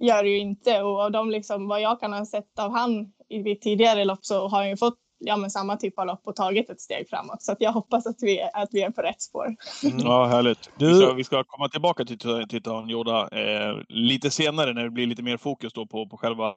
gör 0.00 0.22
det 0.22 0.28
ju 0.28 0.38
inte. 0.38 0.82
Och 0.82 1.00
av 1.00 1.10
de 1.12 1.30
liksom, 1.30 1.68
vad 1.68 1.80
jag 1.80 2.00
kan 2.00 2.12
ha 2.12 2.26
sett 2.26 2.58
av 2.58 2.70
han 2.72 3.12
i 3.28 3.54
tidigare 3.54 4.04
lopp 4.04 4.24
så 4.24 4.48
har 4.48 4.58
han 4.58 4.68
ju 4.68 4.76
fått 4.76 4.98
ja, 5.18 5.36
men 5.36 5.50
samma 5.50 5.76
typ 5.76 5.98
av 5.98 6.06
lopp 6.06 6.20
och 6.24 6.36
tagit 6.36 6.70
ett 6.70 6.80
steg 6.80 7.08
framåt. 7.08 7.42
Så 7.42 7.56
jag 7.58 7.72
hoppas 7.72 8.06
att 8.06 8.16
vi, 8.20 8.38
är, 8.38 8.50
att 8.54 8.68
vi 8.72 8.82
är 8.82 8.90
på 8.90 9.02
rätt 9.02 9.22
spår. 9.22 9.46
Mm. 9.84 9.98
Ja, 9.98 10.26
härligt. 10.26 10.70
Du... 10.76 10.88
Vi, 10.88 11.00
ska, 11.00 11.12
vi 11.12 11.24
ska 11.24 11.44
komma 11.44 11.68
tillbaka 11.68 12.04
till 12.04 12.18
Titan 12.48 12.88
Joda 12.88 13.28
eh, 13.28 13.76
lite 13.88 14.30
senare 14.30 14.72
när 14.72 14.84
det 14.84 14.90
blir 14.90 15.06
lite 15.06 15.22
mer 15.22 15.36
fokus 15.36 15.72
då 15.72 15.86
på, 15.86 16.08
på 16.08 16.16
själva 16.16 16.54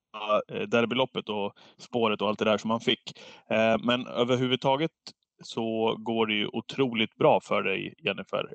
eh, 0.52 0.62
derbyloppet 0.62 1.30
och 1.30 1.54
spåret 1.80 2.22
och 2.22 2.28
allt 2.28 2.40
det 2.40 2.46
där 2.46 2.58
som 2.58 2.68
man 2.68 2.80
fick. 2.80 3.20
Eh, 3.50 3.78
men 3.84 4.08
överhuvudtaget 4.08 4.92
så 5.44 5.96
går 6.00 6.28
det 6.28 6.34
ju 6.34 6.48
otroligt 6.48 7.16
bra 7.16 7.40
för 7.44 7.64
dig, 7.64 7.94
Jennifer. 7.98 8.46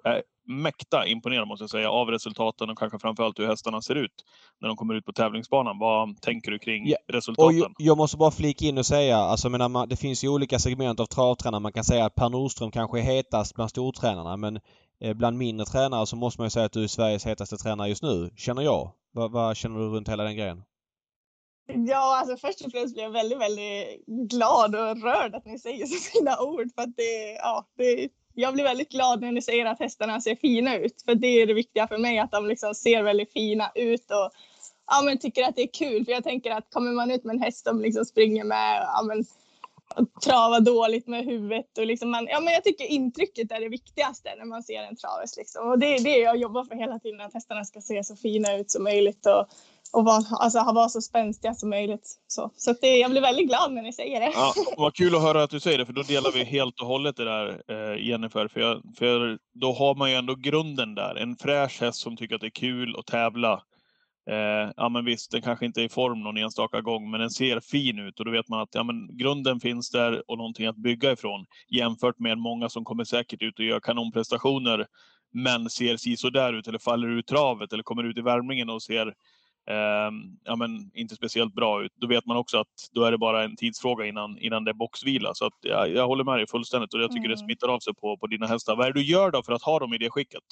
Mäkta 0.47 1.07
imponerad 1.07 1.49
måste 1.49 1.63
jag 1.63 1.71
säga 1.71 1.91
av 1.91 2.09
resultaten 2.09 2.71
och 2.71 2.79
kanske 2.79 2.99
framförallt 2.99 3.39
hur 3.39 3.47
hästarna 3.47 3.83
ser 3.83 3.95
ut 3.95 4.25
när 4.61 4.69
de 4.69 4.77
kommer 4.77 4.95
ut 4.95 5.05
på 5.05 5.13
tävlingsbanan. 5.13 5.79
Vad 5.79 6.21
tänker 6.21 6.51
du 6.51 6.59
kring 6.59 6.89
ja, 6.89 6.97
resultaten? 7.09 7.63
Och 7.63 7.73
jag 7.79 7.97
måste 7.97 8.17
bara 8.17 8.31
flika 8.31 8.65
in 8.65 8.79
och 8.79 8.87
säga, 8.87 9.17
alltså 9.17 9.49
menar 9.49 9.69
man, 9.69 9.89
det 9.89 9.97
finns 9.97 10.25
ju 10.25 10.29
olika 10.29 10.59
segment 10.59 11.01
av 11.01 11.07
travtränare. 11.07 11.61
Man 11.61 11.73
kan 11.73 11.85
säga 11.85 12.05
att 12.05 12.15
Per 12.15 12.29
Nordström 12.29 12.71
kanske 12.71 12.99
är 12.99 13.03
hetast 13.03 13.55
bland 13.55 13.71
stortränarna 13.71 14.37
men 14.37 14.61
eh, 15.01 15.15
bland 15.15 15.39
mindre 15.39 15.67
tränare 15.67 16.07
så 16.07 16.17
måste 16.17 16.41
man 16.41 16.47
ju 16.47 16.51
säga 16.51 16.67
att 16.67 16.73
du 16.73 16.83
är 16.83 16.89
Sveriges 16.89 17.27
hetaste 17.27 17.57
tränare 17.57 17.89
just 17.89 18.03
nu, 18.03 18.31
känner 18.37 18.63
jag. 18.63 18.93
Vad, 19.13 19.33
vad 19.33 19.57
känner 19.57 19.79
du 19.79 19.89
runt 19.89 20.09
hela 20.09 20.25
den 20.25 20.37
grejen? 20.37 20.63
Ja, 21.67 22.19
alltså 22.19 22.37
först 22.37 22.65
och 22.65 22.73
främst 22.73 22.95
blir 22.95 23.05
jag 23.05 23.11
väldigt, 23.11 23.39
väldigt 23.39 24.07
glad 24.07 24.75
och 24.75 25.03
rörd 25.03 25.35
att 25.35 25.47
ni 25.47 25.59
säger 25.59 25.87
så 25.87 26.11
fina 26.11 26.41
ord. 26.41 26.71
För 26.75 26.83
att 26.83 26.97
det, 26.97 27.33
ja, 27.33 27.67
det, 27.77 28.09
jag 28.39 28.55
blir 28.55 28.65
väldigt 28.65 28.89
glad 28.89 29.21
när 29.21 29.33
ni 29.33 29.43
säger 29.43 29.67
att 29.67 29.79
hästarna 29.79 30.21
ser 30.21 30.37
fina 30.37 30.77
ut. 30.77 31.03
För 31.05 31.15
det 31.15 31.27
är 31.27 31.47
det 31.47 31.55
viktiga 31.55 31.89
för 31.89 31.99
mig, 31.99 32.19
att 32.19 32.31
de 32.31 32.47
liksom 32.47 32.75
ser 32.75 33.03
väldigt 33.03 33.33
fina 33.33 33.71
ut 33.75 34.11
och 34.11 34.31
ja, 34.87 35.03
men 35.05 35.19
tycker 35.19 35.43
att 35.43 35.57
det 35.57 35.63
är 35.63 35.73
kul. 35.73 36.05
För 36.05 36.13
jag 36.13 36.25
tänker 36.25 36.51
att 36.51 36.71
kommer 36.71 36.93
man 36.93 37.11
ut 37.11 37.25
med 37.25 37.35
en 37.35 37.43
häst 37.43 37.67
som 37.67 37.81
liksom 37.81 38.05
springer 38.05 38.45
med 38.45 38.83
ja, 38.83 39.03
men, 39.03 39.25
trava 40.25 40.61
dåligt 40.61 41.07
med 41.07 41.25
huvudet. 41.25 41.79
Och 41.79 41.87
liksom 41.87 42.11
man, 42.11 42.27
ja, 42.31 42.41
men 42.41 42.53
jag 42.53 42.65
tycker 42.65 42.85
intrycket 42.85 43.53
är 43.53 43.61
det 43.61 43.69
viktigaste 43.69 44.35
när 44.39 44.45
man 44.45 44.63
ser 44.63 44.83
en 44.83 44.97
traves. 44.97 45.37
Liksom. 45.37 45.69
Och 45.69 45.79
det 45.79 45.87
är 45.87 46.05
det 46.05 46.19
jag 46.19 46.37
jobbar 46.37 46.65
för 46.65 46.75
hela 46.75 46.99
tiden, 46.99 47.21
att 47.21 47.35
hästarna 47.35 47.65
ska 47.65 47.81
se 47.81 48.05
så 48.05 48.17
fina 48.17 48.57
ut 48.57 48.71
som 48.71 48.85
möjligt. 48.85 49.27
Och, 49.27 49.47
och 49.93 50.05
vara, 50.05 50.23
alltså, 50.31 50.59
vara 50.59 50.89
så 50.89 51.01
spänstiga 51.01 51.55
som 51.55 51.71
möjligt. 51.71 52.19
Så, 52.27 52.51
så 52.57 52.75
det, 52.81 52.97
jag 52.97 53.11
blir 53.11 53.21
väldigt 53.21 53.49
glad 53.49 53.73
när 53.73 53.83
ni 53.83 53.93
säger 53.93 54.21
det. 54.21 54.31
Ja, 54.35 54.55
vad 54.77 54.95
kul 54.95 55.15
att 55.15 55.23
höra 55.23 55.43
att 55.43 55.51
du 55.51 55.61
säger 55.61 55.79
det, 55.79 55.87
för 55.87 55.93
då 55.93 56.03
delar 56.03 56.33
vi 56.33 56.45
helt 56.45 56.81
och 56.81 56.87
hållet 56.87 57.17
det 57.17 57.25
där, 57.25 57.63
eh, 57.69 58.07
Jennifer. 58.07 58.49
För, 58.49 58.61
jag, 58.61 58.83
för 58.99 59.39
då 59.55 59.73
har 59.73 59.95
man 59.95 60.11
ju 60.11 60.17
ändå 60.17 60.35
grunden 60.35 60.95
där. 60.95 61.15
En 61.15 61.37
fräsch 61.37 61.81
häst 61.81 62.01
som 62.01 62.17
tycker 62.17 62.35
att 62.35 62.41
det 62.41 62.47
är 62.47 62.51
kul 62.51 62.97
att 62.99 63.07
tävla. 63.07 63.63
Eh, 64.31 64.73
ja 64.77 64.89
men 64.89 65.05
visst, 65.05 65.31
den 65.31 65.43
kanske 65.43 65.67
inte 65.67 65.81
är 65.81 65.85
i 65.85 65.89
form 65.89 66.21
någon 66.21 66.37
enstaka 66.37 66.81
gång, 66.81 67.11
men 67.11 67.21
den 67.21 67.31
ser 67.31 67.61
fin 67.61 67.99
ut 67.99 68.19
och 68.19 68.25
då 68.25 68.31
vet 68.31 68.49
man 68.49 68.61
att 68.61 68.69
ja, 68.73 68.83
men 68.83 69.17
grunden 69.17 69.61
finns 69.61 69.91
där 69.91 70.31
och 70.31 70.39
någonting 70.39 70.67
att 70.67 70.77
bygga 70.77 71.13
ifrån. 71.13 71.47
Jämfört 71.69 72.19
med 72.19 72.39
många 72.39 72.69
som 72.69 72.85
kommer 72.85 73.05
säkert 73.05 73.43
ut 73.43 73.59
och 73.59 73.65
gör 73.65 73.81
kanonprestationer, 73.81 74.87
men 75.33 75.71
ser 75.71 75.97
si 75.97 76.17
så 76.17 76.31
där 76.31 76.53
ut 76.53 76.69
eller 76.69 76.79
faller 76.79 77.09
ur 77.09 77.23
travet 77.23 77.73
eller 77.73 77.83
kommer 77.83 78.05
ut 78.05 78.19
i 78.19 78.21
värmningen 78.21 78.71
och 78.71 78.83
ser 78.83 79.15
eh, 79.67 80.11
ja, 80.45 80.57
men 80.57 80.91
inte 80.95 81.15
speciellt 81.15 81.55
bra 81.55 81.85
ut. 81.85 81.93
Då 81.97 82.07
vet 82.07 82.27
man 82.27 82.37
också 82.37 82.59
att 82.59 82.91
då 82.93 83.05
är 83.05 83.11
det 83.11 83.19
bara 83.19 83.45
en 83.45 83.57
tidsfråga 83.57 84.07
innan, 84.07 84.39
innan 84.39 84.65
det 84.65 84.71
är 84.71 84.75
boxvila. 84.75 85.35
Så 85.35 85.47
att, 85.47 85.59
ja, 85.61 85.87
jag 85.87 86.07
håller 86.07 86.25
med 86.25 86.39
dig 86.39 86.47
fullständigt 86.47 86.95
och 86.95 87.01
jag 87.01 87.11
tycker 87.11 87.25
mm. 87.25 87.31
det 87.31 87.39
smittar 87.39 87.69
av 87.69 87.81
sig 87.81 87.95
på, 87.95 88.17
på 88.17 88.27
dina 88.27 88.47
hästar. 88.47 88.77
Vad 88.77 88.87
är 88.87 88.93
det 88.93 89.01
du 89.01 89.07
gör 89.07 89.31
då 89.31 89.43
för 89.43 89.53
att 89.53 89.63
ha 89.63 89.79
dem 89.79 89.95
i 89.95 89.99
det 89.99 90.11
skicket? 90.11 90.43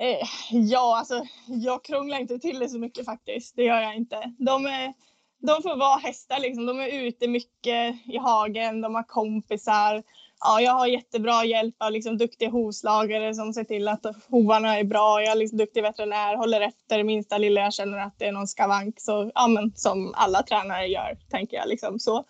Eh, 0.00 0.28
ja, 0.50 0.98
alltså 0.98 1.26
jag 1.46 1.84
krånglar 1.84 2.18
inte 2.18 2.38
till 2.38 2.58
det 2.58 2.68
så 2.68 2.78
mycket 2.78 3.04
faktiskt. 3.04 3.56
Det 3.56 3.64
gör 3.64 3.80
jag 3.80 3.96
inte. 3.96 4.32
De, 4.38 4.66
är, 4.66 4.94
de 5.38 5.62
får 5.62 5.76
vara 5.76 5.98
hästar 5.98 6.40
liksom. 6.40 6.66
De 6.66 6.80
är 6.80 7.02
ute 7.02 7.28
mycket 7.28 8.06
i 8.06 8.16
hagen, 8.16 8.80
de 8.80 8.94
har 8.94 9.02
kompisar. 9.02 10.02
Ja, 10.40 10.60
jag 10.60 10.72
har 10.72 10.86
jättebra 10.86 11.44
hjälp 11.44 11.74
av 11.78 11.92
liksom, 11.92 12.18
duktiga 12.18 12.50
hovslagare 12.50 13.34
som 13.34 13.52
ser 13.52 13.64
till 13.64 13.88
att 13.88 14.06
hovarna 14.28 14.78
är 14.78 14.84
bra. 14.84 15.22
Jag 15.22 15.32
är 15.32 15.36
liksom, 15.36 15.58
duktig 15.58 15.82
veterinär, 15.82 16.36
håller 16.36 16.60
efter 16.60 17.02
minsta 17.02 17.38
lilla 17.38 17.60
jag 17.60 17.74
känner 17.74 17.98
att 17.98 18.18
det 18.18 18.26
är 18.26 18.32
någon 18.32 18.46
skavank. 18.46 19.00
Så, 19.00 19.30
ja, 19.34 19.46
men, 19.46 19.72
som 19.76 20.14
alla 20.16 20.42
tränare 20.42 20.86
gör, 20.86 21.18
tänker 21.30 21.56
jag. 21.56 21.68
Liksom, 21.68 21.98
så. 21.98 22.24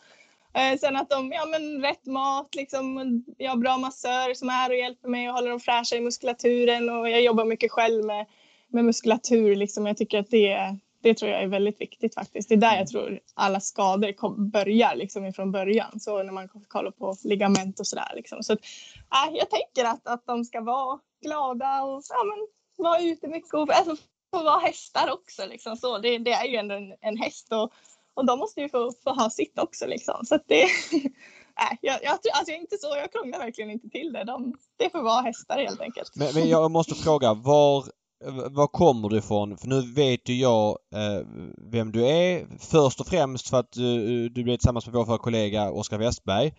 Eh, 0.55 0.79
sen 0.79 0.97
att 0.97 1.11
de, 1.11 1.33
ja 1.33 1.47
men 1.47 1.83
rätt 1.83 2.07
mat, 2.07 2.55
liksom, 2.55 3.25
jag 3.39 3.51
har 3.51 3.57
bra 3.57 3.79
massör 3.79 4.35
som 4.35 4.49
är 4.49 4.53
här 4.53 4.71
och 4.71 4.77
hjälper 4.77 5.09
mig 5.09 5.29
och 5.29 5.35
håller 5.35 5.51
dem 5.51 5.61
fräscha 5.61 5.97
i 5.97 6.01
muskulaturen 6.01 6.91
och 6.91 7.11
jag 7.11 7.23
jobbar 7.23 7.45
mycket 7.45 7.73
själv 7.73 8.05
med, 8.05 8.27
med 8.69 8.85
muskulatur. 8.85 9.57
Liksom. 9.57 9.87
Jag 9.87 9.97
tycker 9.97 10.19
att 10.19 10.31
det, 10.31 10.77
det 11.03 11.15
tror 11.15 11.31
jag 11.31 11.43
är 11.43 11.47
väldigt 11.47 11.81
viktigt 11.81 12.15
faktiskt. 12.15 12.49
Det 12.49 12.55
är 12.55 12.57
där 12.57 12.67
jag 12.67 12.77
mm. 12.77 12.87
tror 12.87 13.21
alla 13.35 13.61
skador 13.61 14.13
kom, 14.13 14.51
börjar 14.51 14.97
liksom 14.97 15.27
ifrån 15.27 15.53
början. 15.53 16.01
Så 16.01 16.23
när 16.23 16.33
man 16.33 16.49
kollar 16.49 16.91
på 16.91 17.17
ligament 17.25 17.81
och 17.81 17.87
sådär. 17.87 18.13
Liksom. 18.15 18.43
Så 18.43 18.53
äh, 18.53 19.33
jag 19.33 19.51
tänker 19.51 19.85
att, 19.85 20.07
att 20.07 20.27
de 20.27 20.45
ska 20.45 20.61
vara 20.61 20.99
glada 21.23 21.83
och 21.83 22.03
ja, 22.09 22.25
men, 22.25 22.47
vara 22.85 23.01
ute 23.01 23.29
mycket 23.29 23.55
och 23.55 23.73
alltså, 23.73 23.97
få 24.35 24.45
vara 24.45 24.61
hästar 24.61 25.13
också. 25.13 25.47
Liksom. 25.47 25.77
Så 25.77 25.99
det, 25.99 26.19
det 26.19 26.33
är 26.33 26.45
ju 26.45 26.57
ändå 26.57 26.75
en, 26.75 26.95
en 27.01 27.17
häst 27.17 27.53
och 27.53 27.73
och 28.21 28.27
de 28.27 28.39
måste 28.39 28.61
ju 28.61 28.69
få, 28.69 28.93
få 29.05 29.11
ha 29.11 29.31
sitt 29.31 29.59
också 29.59 29.87
liksom. 29.87 30.25
Så 30.25 30.35
att 30.35 30.45
det, 30.47 30.67
nej, 30.93 31.79
jag, 31.81 31.99
jag, 32.03 32.13
alltså 32.13 32.51
jag 32.51 32.61
inte 32.61 32.77
så, 32.77 32.97
jag 32.97 33.13
krånglar 33.13 33.39
verkligen 33.39 33.71
inte 33.71 33.89
till 33.89 34.13
det. 34.13 34.25
De, 34.25 34.55
det 34.77 34.91
får 34.91 35.03
vara 35.03 35.21
hästar 35.21 35.59
helt 35.59 35.81
enkelt. 35.81 36.17
Men, 36.17 36.35
men 36.35 36.49
jag 36.49 36.71
måste 36.71 36.95
fråga, 36.95 37.35
var, 37.35 37.85
Eh, 38.25 38.33
var 38.51 38.67
kommer 38.67 39.09
du 39.09 39.19
ifrån? 39.19 39.57
För 39.57 39.69
nu 39.69 39.93
vet 39.93 40.29
ju 40.29 40.35
jag 40.35 40.79
eh, 40.95 41.27
vem 41.59 41.93
du 41.93 42.07
är. 42.07 42.47
Först 42.59 43.01
och 43.01 43.07
främst 43.07 43.49
för 43.49 43.59
att 43.59 43.73
du, 43.73 44.29
du 44.29 44.45
blev 44.45 44.57
tillsammans 44.57 44.87
med 44.87 44.95
vår 44.95 45.05
förra 45.05 45.19
kollega 45.19 45.71
Oskar 45.71 45.99
Westberg 45.99 46.55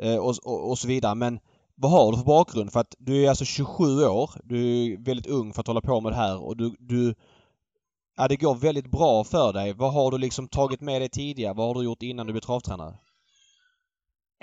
eh, 0.00 0.16
och, 0.16 0.34
och, 0.44 0.70
och, 0.70 0.78
så 0.78 0.88
vidare. 0.88 1.14
Men 1.14 1.40
vad 1.74 1.90
har 1.90 2.12
du 2.12 2.18
för 2.18 2.24
bakgrund? 2.24 2.72
För 2.72 2.80
att 2.80 2.94
du 2.98 3.24
är 3.24 3.28
alltså 3.28 3.44
27 3.44 3.84
år. 4.04 4.30
Du 4.44 4.56
är 4.56 5.04
väldigt 5.04 5.26
ung 5.26 5.52
för 5.52 5.60
att 5.60 5.66
hålla 5.66 5.80
på 5.80 6.00
med 6.00 6.12
det 6.12 6.16
här 6.16 6.42
och 6.42 6.56
du, 6.56 6.74
du 6.78 7.14
Ja, 8.16 8.28
det 8.28 8.36
går 8.36 8.54
väldigt 8.54 8.90
bra 8.90 9.24
för 9.24 9.52
dig. 9.52 9.72
Vad 9.72 9.92
har 9.92 10.10
du 10.10 10.18
liksom 10.18 10.48
tagit 10.48 10.80
med 10.80 11.00
dig 11.00 11.08
tidigare? 11.08 11.54
Vad 11.54 11.66
har 11.66 11.74
du 11.74 11.84
gjort 11.84 12.02
innan 12.02 12.26
du 12.26 12.32
blev 12.32 12.40
travtränare? 12.40 12.94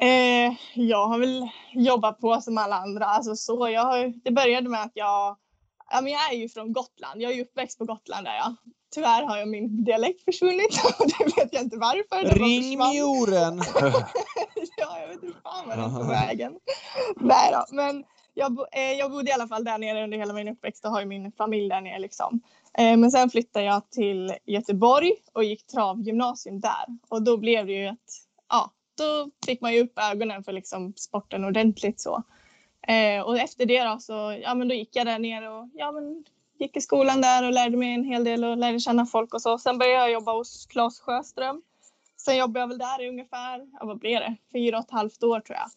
Eh, 0.02 0.54
jag 0.76 1.08
har 1.08 1.20
väl 1.20 1.48
jobbat 1.74 2.20
på 2.20 2.42
som 2.42 2.58
alla 2.58 2.76
andra. 2.76 3.06
Alltså 3.06 3.36
så, 3.36 3.70
jag 3.70 3.82
har, 3.82 4.24
det 4.24 4.32
började 4.32 4.70
med 4.70 4.82
att 4.82 4.92
jag, 4.94 5.38
ja, 5.92 6.02
men 6.02 6.12
jag 6.12 6.34
är 6.34 6.38
ju 6.38 6.50
från 6.50 6.74
Gotland. 6.74 7.22
Jag 7.22 7.32
är 7.32 7.36
ju 7.36 7.42
uppväxt 7.42 7.78
på 7.78 7.86
Gotland 7.86 8.26
där 8.26 8.36
jag. 8.36 8.56
Tyvärr 8.94 9.24
har 9.24 9.38
jag 9.38 9.48
min 9.48 9.84
dialekt 9.84 10.24
försvunnit 10.24 10.82
och 11.00 11.06
det 11.08 11.26
vet 11.26 11.54
jag 11.54 11.64
inte 11.64 11.78
varför. 11.78 12.36
Ring 12.36 12.78
mjoren! 12.78 13.58
ja, 14.78 15.00
jag 15.00 15.08
vet 15.08 15.24
inte 15.24 15.38
fan 15.44 15.68
vad 15.68 15.78
den 15.78 15.96
på 15.96 16.04
vägen. 16.04 16.54
Nej 17.16 17.52
då, 17.52 17.76
men 17.76 18.04
jag, 18.34 18.58
eh, 18.72 18.92
jag 19.00 19.12
bodde 19.12 19.30
i 19.30 19.34
alla 19.34 19.48
fall 19.48 19.64
där 19.64 19.78
nere 19.78 20.04
under 20.04 20.18
hela 20.18 20.34
min 20.34 20.48
uppväxt 20.48 20.86
och 20.86 20.92
har 20.92 21.00
ju 21.00 21.06
min 21.06 21.32
familj 21.32 21.70
där 21.70 21.82
nere 21.82 22.00
liksom. 22.00 22.42
Eh, 22.78 22.98
men 22.98 23.12
sen 23.12 23.30
flyttade 23.30 23.66
jag 23.66 23.90
till 23.90 24.34
Göteborg 24.46 25.14
och 25.34 25.44
gick 25.44 25.68
travgymnasium 25.68 26.60
där. 26.60 26.86
Och 27.10 27.22
då 27.22 27.38
blev 27.38 27.66
det 27.66 27.74
ju 27.74 27.88
att, 27.88 27.98
ja, 28.50 28.72
då 28.98 29.30
fick 29.46 29.62
man 29.62 29.74
ju 29.74 29.82
upp 29.82 30.00
ögonen 30.12 30.44
för 30.44 30.52
liksom 30.52 30.94
sporten 30.96 31.46
ordentligt 31.46 32.02
så. 32.02 32.24
Eh, 32.88 33.22
och 33.22 33.38
efter 33.38 33.66
det 33.66 33.84
då 33.84 34.00
så, 34.00 34.40
ja 34.44 34.54
men 34.54 34.68
då 34.68 34.76
gick 34.76 34.96
jag 34.96 35.06
där 35.06 35.20
nere 35.20 35.50
och 35.50 35.70
ja 35.74 35.92
men 35.92 36.26
gick 36.60 36.78
i 36.78 36.82
skolan 36.82 37.22
där 37.22 37.46
och 37.46 37.52
lärde 37.52 37.78
mig 37.78 37.94
en 37.94 38.04
hel 38.04 38.24
del 38.24 38.44
och 38.44 38.58
lärde 38.58 38.80
känna 38.80 39.06
folk 39.06 39.34
och 39.34 39.42
så. 39.42 39.58
Sen 39.58 39.78
började 39.78 40.00
jag 40.00 40.12
jobba 40.12 40.34
hos 40.34 40.66
Claes 40.66 41.00
Sjöström. 41.00 41.62
Sen 42.18 42.38
jobbade 42.38 42.60
jag 42.60 42.68
väl 42.68 42.78
där 42.78 43.02
i 43.02 43.10
ungefär, 43.10 43.68
ja 43.80 43.86
vad 43.86 44.00
blev 44.00 44.20
det, 44.20 44.36
fyra 44.52 44.78
och 44.78 44.84
ett 44.84 44.92
halvt 44.92 45.24
år 45.24 45.40
tror 45.40 45.58
jag. 45.58 45.70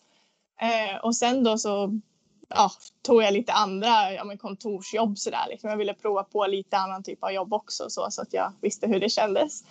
Eh, 0.68 0.96
och 0.96 1.16
sen 1.16 1.44
då 1.44 1.58
så 1.58 2.00
ja, 2.49 2.70
tog 3.02 3.23
jag 3.23 3.32
lite 3.32 3.52
andra 3.52 4.12
ja, 4.12 4.25
men 4.25 4.38
kontorsjobb 4.38 5.18
sådär. 5.18 5.46
Liksom. 5.49 5.70
Jag 5.70 5.76
ville 5.76 5.94
prova 5.94 6.23
på 6.23 6.46
lite 6.46 6.76
annan 6.76 7.02
typ 7.02 7.25
av 7.25 7.32
jobb 7.32 7.52
också 7.52 7.90
så, 7.90 8.11
så 8.11 8.23
att 8.23 8.32
jag 8.32 8.52
visste 8.61 8.87
hur 8.87 9.00
det 9.00 9.08
kändes. 9.08 9.64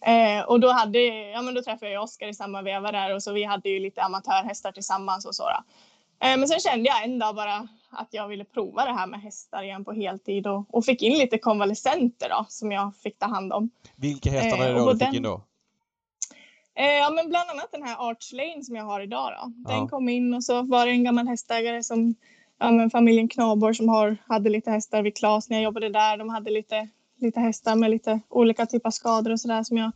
Eh, 0.00 0.44
och 0.46 0.60
då, 0.60 0.68
hade, 0.68 0.98
ja, 1.30 1.42
men 1.42 1.54
då 1.54 1.62
träffade 1.62 1.92
jag 1.92 2.02
Oskar 2.02 2.28
i 2.28 2.34
samma 2.34 2.62
veva 2.62 2.92
där 2.92 3.14
och 3.14 3.22
så 3.22 3.32
vi 3.32 3.44
hade 3.44 3.68
ju 3.68 3.80
lite 3.80 4.02
amatörhästar 4.02 4.72
tillsammans 4.72 5.26
och 5.26 5.34
så. 5.34 5.42
Då 5.42 5.64
men 6.20 6.48
sen 6.48 6.60
kände 6.60 6.88
jag 6.88 7.04
en 7.04 7.18
dag 7.18 7.34
bara 7.34 7.68
att 7.90 8.08
jag 8.10 8.28
ville 8.28 8.44
prova 8.44 8.84
det 8.84 8.92
här 8.92 9.06
med 9.06 9.20
hästar 9.20 9.62
igen 9.62 9.84
på 9.84 9.92
heltid 9.92 10.46
och, 10.46 10.74
och 10.74 10.84
fick 10.84 11.02
in 11.02 11.18
lite 11.18 11.38
konvalescenter 11.38 12.28
då 12.28 12.46
som 12.48 12.72
jag 12.72 12.96
fick 12.96 13.18
ta 13.18 13.26
hand 13.26 13.52
om. 13.52 13.70
Vilka 13.96 14.30
hästar 14.30 14.58
var 14.58 14.66
det 14.66 14.72
då 14.72 14.90
eh, 14.90 14.96
du 14.96 15.06
fick 15.06 15.14
in 15.14 15.22
då? 15.22 15.42
Eh, 16.74 16.86
ja, 16.86 17.10
men 17.10 17.28
bland 17.28 17.50
annat 17.50 17.72
den 17.72 17.82
här 17.82 18.10
Arch 18.10 18.32
Lane 18.32 18.64
som 18.64 18.76
jag 18.76 18.84
har 18.84 19.00
idag. 19.00 19.32
Då. 19.40 19.52
Den 19.70 19.78
ja. 19.78 19.88
kom 19.88 20.08
in 20.08 20.34
och 20.34 20.44
så 20.44 20.62
var 20.62 20.86
det 20.86 20.92
en 20.92 21.04
gammal 21.04 21.28
hästägare 21.28 21.82
som 21.82 22.14
ja, 22.58 22.70
men 22.70 22.90
familjen 22.90 23.28
Knaborg 23.28 23.74
som 23.74 23.88
har, 23.88 24.16
hade 24.26 24.50
lite 24.50 24.70
hästar 24.70 25.02
vid 25.02 25.16
Klas 25.16 25.50
när 25.50 25.56
jag 25.56 25.64
jobbade 25.64 25.88
där. 25.88 26.16
De 26.16 26.28
hade 26.28 26.50
lite, 26.50 26.88
lite 27.16 27.40
hästar 27.40 27.76
med 27.76 27.90
lite 27.90 28.20
olika 28.28 28.66
typer 28.66 28.88
av 28.88 28.90
skador 28.90 29.32
och 29.32 29.40
sådär 29.40 29.62
som 29.62 29.76
jag 29.76 29.92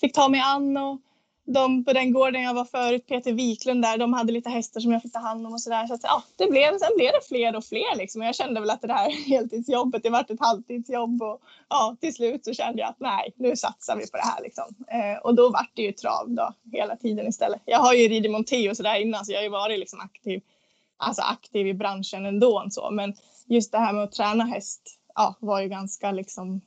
fick 0.00 0.12
ta 0.12 0.28
mig 0.28 0.40
an. 0.40 0.76
Och 0.76 1.00
de 1.44 1.84
på 1.84 1.92
den 1.92 2.12
gården 2.12 2.42
jag 2.42 2.54
var 2.54 2.64
förut, 2.64 3.06
Peter 3.06 3.32
Wiklund 3.32 3.82
där, 3.82 3.98
de 3.98 4.12
hade 4.12 4.32
lite 4.32 4.50
hästar 4.50 4.80
som 4.80 4.92
jag 4.92 5.02
fick 5.02 5.12
ta 5.12 5.18
hand 5.18 5.46
om 5.46 5.52
och 5.52 5.60
sådär. 5.60 5.86
Så 5.86 5.94
att, 5.94 6.02
ja, 6.02 6.22
det 6.36 6.46
blev, 6.46 6.78
sen 6.78 6.96
blev 6.96 7.12
det 7.12 7.28
fler 7.28 7.56
och 7.56 7.64
fler 7.64 7.96
liksom. 7.96 8.20
Och 8.20 8.26
jag 8.26 8.34
kände 8.34 8.60
väl 8.60 8.70
att 8.70 8.80
det 8.80 8.92
här 8.92 9.10
heltidsjobbet, 9.28 10.02
det 10.02 10.10
vart 10.10 10.30
ett 10.30 10.40
halvtidsjobb 10.40 11.22
och 11.22 11.40
ja, 11.68 11.96
till 12.00 12.14
slut 12.14 12.44
så 12.44 12.54
kände 12.54 12.80
jag 12.80 12.88
att 12.88 13.00
nej, 13.00 13.32
nu 13.36 13.56
satsar 13.56 13.96
vi 13.96 14.10
på 14.10 14.16
det 14.16 14.24
här 14.24 14.42
liksom. 14.42 14.64
Eh, 14.88 15.22
och 15.22 15.34
då 15.34 15.50
vart 15.50 15.70
det 15.74 15.82
ju 15.82 15.92
trav 15.92 16.30
då 16.30 16.54
hela 16.72 16.96
tiden 16.96 17.26
istället. 17.26 17.62
Jag 17.64 17.78
har 17.78 17.94
ju 17.94 18.08
ridit 18.08 18.32
Monté 18.32 18.70
och 18.70 18.76
sådär 18.76 19.00
innan 19.00 19.24
så 19.24 19.32
jag 19.32 19.38
har 19.38 19.44
ju 19.44 19.50
varit 19.50 19.78
liksom 19.78 20.00
aktiv, 20.00 20.40
alltså 20.96 21.22
aktiv 21.22 21.66
i 21.66 21.74
branschen 21.74 22.26
ändå 22.26 22.62
och 22.64 22.72
så. 22.72 22.90
Men 22.90 23.14
just 23.46 23.72
det 23.72 23.78
här 23.78 23.92
med 23.92 24.04
att 24.04 24.12
träna 24.12 24.44
häst, 24.44 24.98
ja, 25.14 25.36
var 25.40 25.60
ju 25.60 25.68
ganska 25.68 26.12
liksom 26.12 26.60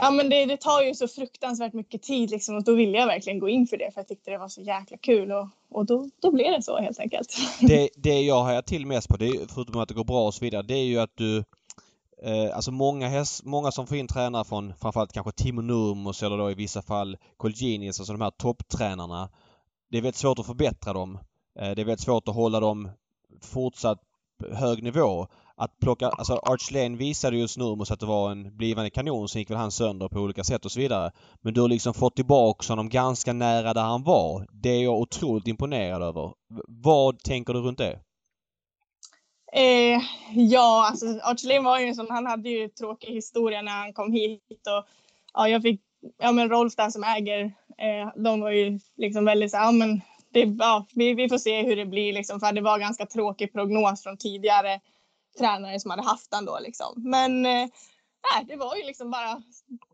Ja 0.00 0.10
men 0.10 0.28
det, 0.28 0.46
det, 0.46 0.56
tar 0.56 0.82
ju 0.82 0.94
så 0.94 1.08
fruktansvärt 1.08 1.72
mycket 1.72 2.02
tid 2.02 2.30
liksom 2.30 2.56
och 2.56 2.64
då 2.64 2.74
ville 2.74 2.98
jag 2.98 3.06
verkligen 3.06 3.38
gå 3.38 3.48
in 3.48 3.66
för 3.66 3.76
det 3.76 3.90
för 3.94 4.00
jag 4.00 4.08
tyckte 4.08 4.30
det 4.30 4.38
var 4.38 4.48
så 4.48 4.60
jäkla 4.60 4.96
kul 4.96 5.32
och, 5.32 5.48
och 5.70 5.86
då, 5.86 6.10
då 6.22 6.30
blev 6.30 6.52
det 6.52 6.62
så 6.62 6.78
helt 6.78 7.00
enkelt. 7.00 7.36
Det, 7.60 7.88
det 7.96 8.20
jag 8.20 8.42
har 8.42 8.62
till 8.62 8.86
mest 8.86 9.08
på, 9.08 9.16
det, 9.16 9.52
förutom 9.54 9.80
att 9.80 9.88
det 9.88 9.94
går 9.94 10.04
bra 10.04 10.26
och 10.26 10.34
så 10.34 10.44
vidare, 10.44 10.62
det 10.62 10.74
är 10.74 10.84
ju 10.84 10.98
att 10.98 11.16
du 11.16 11.44
eh, 12.22 12.56
Alltså 12.56 12.70
många, 12.70 13.08
häst, 13.08 13.44
många 13.44 13.72
som 13.72 13.86
får 13.86 13.96
in 13.96 14.08
tränare 14.08 14.44
från 14.44 14.74
framförallt 14.80 15.12
kanske 15.12 15.32
Timo 15.32 15.60
Nurmos 15.60 16.22
eller 16.22 16.38
då 16.38 16.50
i 16.50 16.54
vissa 16.54 16.82
fall 16.82 17.16
Colginis, 17.36 18.00
alltså 18.00 18.12
de 18.12 18.20
här 18.20 18.30
topptränarna. 18.30 19.28
Det 19.90 19.98
är 19.98 20.02
väldigt 20.02 20.16
svårt 20.16 20.38
att 20.38 20.46
förbättra 20.46 20.92
dem. 20.92 21.18
Eh, 21.58 21.70
det 21.70 21.82
är 21.82 21.84
väldigt 21.84 22.00
svårt 22.00 22.28
att 22.28 22.34
hålla 22.34 22.60
dem 22.60 22.90
fortsatt 23.42 24.00
hög 24.52 24.82
nivå 24.82 25.26
att 25.56 25.78
plocka, 25.78 26.08
alltså 26.08 26.34
Arch 26.34 26.72
Lane 26.72 26.96
visade 26.96 27.36
just 27.36 27.54
Snurmos 27.54 27.90
att 27.90 28.00
det 28.00 28.06
var 28.06 28.30
en 28.30 28.56
blivande 28.56 28.90
kanon, 28.90 29.28
sen 29.28 29.40
gick 29.40 29.50
väl 29.50 29.56
han 29.56 29.72
sönder 29.72 30.08
på 30.08 30.20
olika 30.20 30.44
sätt 30.44 30.64
och 30.64 30.72
så 30.72 30.80
vidare. 30.80 31.12
Men 31.40 31.54
du 31.54 31.60
har 31.60 31.68
liksom 31.68 31.94
fått 31.94 32.16
tillbaka 32.16 32.72
honom 32.72 32.88
ganska 32.88 33.32
nära 33.32 33.74
där 33.74 33.82
han 33.82 34.02
var. 34.02 34.46
Det 34.52 34.68
är 34.68 34.82
jag 34.82 35.00
otroligt 35.00 35.46
imponerad 35.46 36.02
över. 36.02 36.32
Vad 36.68 37.18
tänker 37.18 37.52
du 37.52 37.60
runt 37.60 37.78
det? 37.78 38.00
Eh, 39.52 40.00
ja, 40.32 40.88
alltså 40.90 41.06
Arch 41.06 41.44
Lane 41.44 41.60
var 41.60 41.78
ju 41.78 41.86
en 41.86 41.94
sån, 41.94 42.10
han 42.10 42.26
hade 42.26 42.48
ju 42.48 42.68
tråkig 42.68 43.08
historia 43.08 43.62
när 43.62 43.72
han 43.72 43.92
kom 43.92 44.12
hit 44.12 44.40
och 44.50 44.86
ja, 45.34 45.48
jag 45.48 45.62
fick, 45.62 45.80
ja 46.18 46.32
men 46.32 46.48
Rolf 46.48 46.76
där 46.76 46.90
som 46.90 47.04
äger, 47.04 47.44
eh, 47.78 48.22
de 48.22 48.40
var 48.40 48.50
ju 48.50 48.78
liksom 48.96 49.24
väldigt 49.24 49.50
så 49.50 49.56
ja 49.56 49.72
men 49.72 50.00
det, 50.32 50.56
ja, 50.58 50.86
vi, 50.94 51.14
vi 51.14 51.28
får 51.28 51.38
se 51.38 51.62
hur 51.62 51.76
det 51.76 51.86
blir 51.86 52.12
liksom, 52.12 52.40
för 52.40 52.52
det 52.52 52.60
var 52.60 52.78
ganska 52.78 53.06
tråkig 53.06 53.52
prognos 53.52 54.02
från 54.02 54.16
tidigare 54.16 54.80
tränare 55.38 55.80
som 55.80 55.90
hade 55.90 56.02
haft 56.02 56.28
han 56.34 56.44
då 56.44 56.58
liksom. 56.62 56.94
Men 56.96 57.46
eh, 57.46 57.62
äh, 57.62 58.46
det 58.48 58.56
var 58.56 58.76
ju 58.76 58.82
liksom 58.82 59.10
bara, 59.10 59.42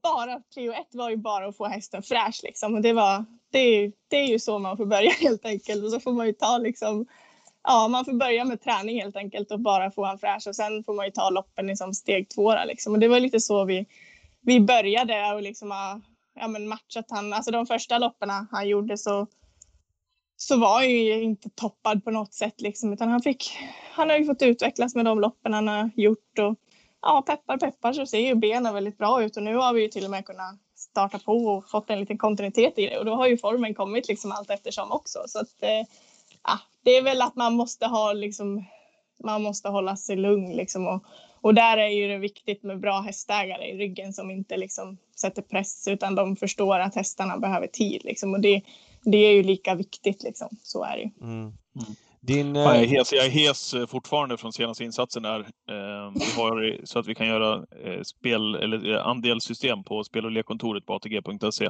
bara 0.02 0.40
prio 0.54 0.72
ett 0.72 0.94
var 0.94 1.10
ju 1.10 1.16
bara 1.16 1.46
att 1.46 1.56
få 1.56 1.66
hästen 1.66 2.02
fräsch 2.02 2.40
liksom. 2.42 2.74
Och 2.74 2.82
det 2.82 2.92
var, 2.92 3.24
det, 3.50 3.92
det 4.08 4.16
är 4.16 4.26
ju 4.26 4.38
så 4.38 4.58
man 4.58 4.76
får 4.76 4.86
börja 4.86 5.10
helt 5.20 5.46
enkelt. 5.46 5.84
Och 5.84 5.90
så 5.90 6.00
får 6.00 6.12
man 6.12 6.26
ju 6.26 6.32
ta 6.32 6.58
liksom, 6.58 7.06
ja 7.62 7.88
man 7.88 8.04
får 8.04 8.12
börja 8.12 8.44
med 8.44 8.60
träning 8.60 9.00
helt 9.00 9.16
enkelt 9.16 9.50
och 9.50 9.60
bara 9.60 9.90
få 9.90 10.04
han 10.04 10.18
fräsch. 10.18 10.46
Och 10.46 10.56
sen 10.56 10.84
får 10.84 10.94
man 10.94 11.06
ju 11.06 11.12
ta 11.12 11.30
loppen 11.30 11.66
liksom 11.66 11.94
steg 11.94 12.28
två 12.30 12.54
liksom. 12.64 12.92
Och 12.92 12.98
det 12.98 13.08
var 13.08 13.20
lite 13.20 13.40
så 13.40 13.64
vi, 13.64 13.86
vi 14.40 14.60
började 14.60 15.34
och 15.34 15.42
liksom 15.42 15.72
ja, 16.34 16.48
men 16.48 16.68
matchat 16.68 17.06
han. 17.08 17.32
Alltså 17.32 17.50
de 17.50 17.66
första 17.66 17.98
loppen 17.98 18.30
han 18.50 18.68
gjorde 18.68 18.98
så 18.98 19.26
så 20.42 20.56
var 20.56 20.74
han 20.74 20.90
ju 20.90 21.22
inte 21.22 21.50
toppad 21.50 22.04
på 22.04 22.10
något 22.10 22.34
sätt 22.34 22.60
liksom, 22.60 22.92
utan 22.92 23.08
han 23.08 23.22
fick, 23.22 23.58
han 23.92 24.10
har 24.10 24.16
ju 24.16 24.24
fått 24.24 24.42
utvecklas 24.42 24.94
med 24.94 25.04
de 25.04 25.20
loppen 25.20 25.54
han 25.54 25.68
har 25.68 25.90
gjort 25.96 26.38
och 26.38 26.54
ja, 27.02 27.22
peppar 27.26 27.58
peppar 27.58 27.92
så 27.92 28.06
ser 28.06 28.18
ju 28.18 28.34
benen 28.34 28.74
väldigt 28.74 28.98
bra 28.98 29.22
ut. 29.22 29.36
Och 29.36 29.42
nu 29.42 29.56
har 29.56 29.74
vi 29.74 29.82
ju 29.82 29.88
till 29.88 30.04
och 30.04 30.10
med 30.10 30.26
kunnat 30.26 30.54
starta 30.76 31.18
på 31.18 31.32
och 31.32 31.70
fått 31.70 31.90
en 31.90 32.00
liten 32.00 32.18
kontinuitet 32.18 32.78
i 32.78 32.86
det. 32.86 32.98
Och 32.98 33.04
då 33.04 33.14
har 33.14 33.26
ju 33.26 33.38
formen 33.38 33.74
kommit 33.74 34.08
liksom 34.08 34.32
allt 34.32 34.50
eftersom 34.50 34.92
också. 34.92 35.18
Så 35.26 35.38
att 35.38 35.62
eh, 35.62 35.86
ja, 36.44 36.58
det 36.82 36.90
är 36.90 37.02
väl 37.02 37.22
att 37.22 37.36
man 37.36 37.54
måste 37.54 37.86
ha 37.86 38.12
liksom, 38.12 38.64
man 39.24 39.42
måste 39.42 39.68
hålla 39.68 39.96
sig 39.96 40.16
lugn 40.16 40.52
liksom. 40.52 40.86
Och, 40.86 41.04
och 41.40 41.54
där 41.54 41.78
är 41.78 41.88
ju 41.88 42.08
det 42.08 42.18
viktigt 42.18 42.62
med 42.62 42.80
bra 42.80 43.00
hästägare 43.00 43.64
i 43.64 43.78
ryggen 43.78 44.12
som 44.12 44.30
inte 44.30 44.56
liksom 44.56 44.98
sätter 45.16 45.42
press 45.42 45.88
utan 45.88 46.14
de 46.14 46.36
förstår 46.36 46.78
att 46.78 46.94
hästarna 46.94 47.38
behöver 47.38 47.66
tid 47.66 48.04
liksom. 48.04 48.34
Och 48.34 48.40
det 48.40 48.62
det 49.04 49.16
är 49.16 49.32
ju 49.32 49.42
lika 49.42 49.74
viktigt 49.74 50.22
liksom. 50.22 50.48
Så 50.62 50.84
är 50.84 50.96
det 50.96 51.02
ju. 51.02 51.10
Mm. 51.20 51.40
Mm. 51.40 51.96
Din, 52.20 52.54
ja, 52.54 52.62
jag, 52.62 52.76
är 52.76 52.82
eh, 52.82 52.88
hes, 52.88 53.12
jag 53.12 53.26
är 53.26 53.30
hes 53.30 53.74
eh, 53.74 53.86
fortfarande 53.86 54.36
från 54.36 54.52
senaste 54.52 54.84
insatsen 54.84 55.22
där. 55.22 55.40
Eh, 55.40 56.12
vi 56.14 56.40
har 56.42 56.80
så 56.84 56.98
att 56.98 57.06
vi 57.06 57.14
kan 57.14 57.26
göra 57.26 57.54
eh, 57.54 58.02
spel 58.02 58.54
eller 58.54 58.94
eh, 58.94 59.06
andelssystem 59.06 59.84
på 59.84 60.04
spel 60.04 60.24
och 60.24 60.30
lekkontoret 60.30 60.86
på 60.86 60.94
ATG.se. 60.94 61.68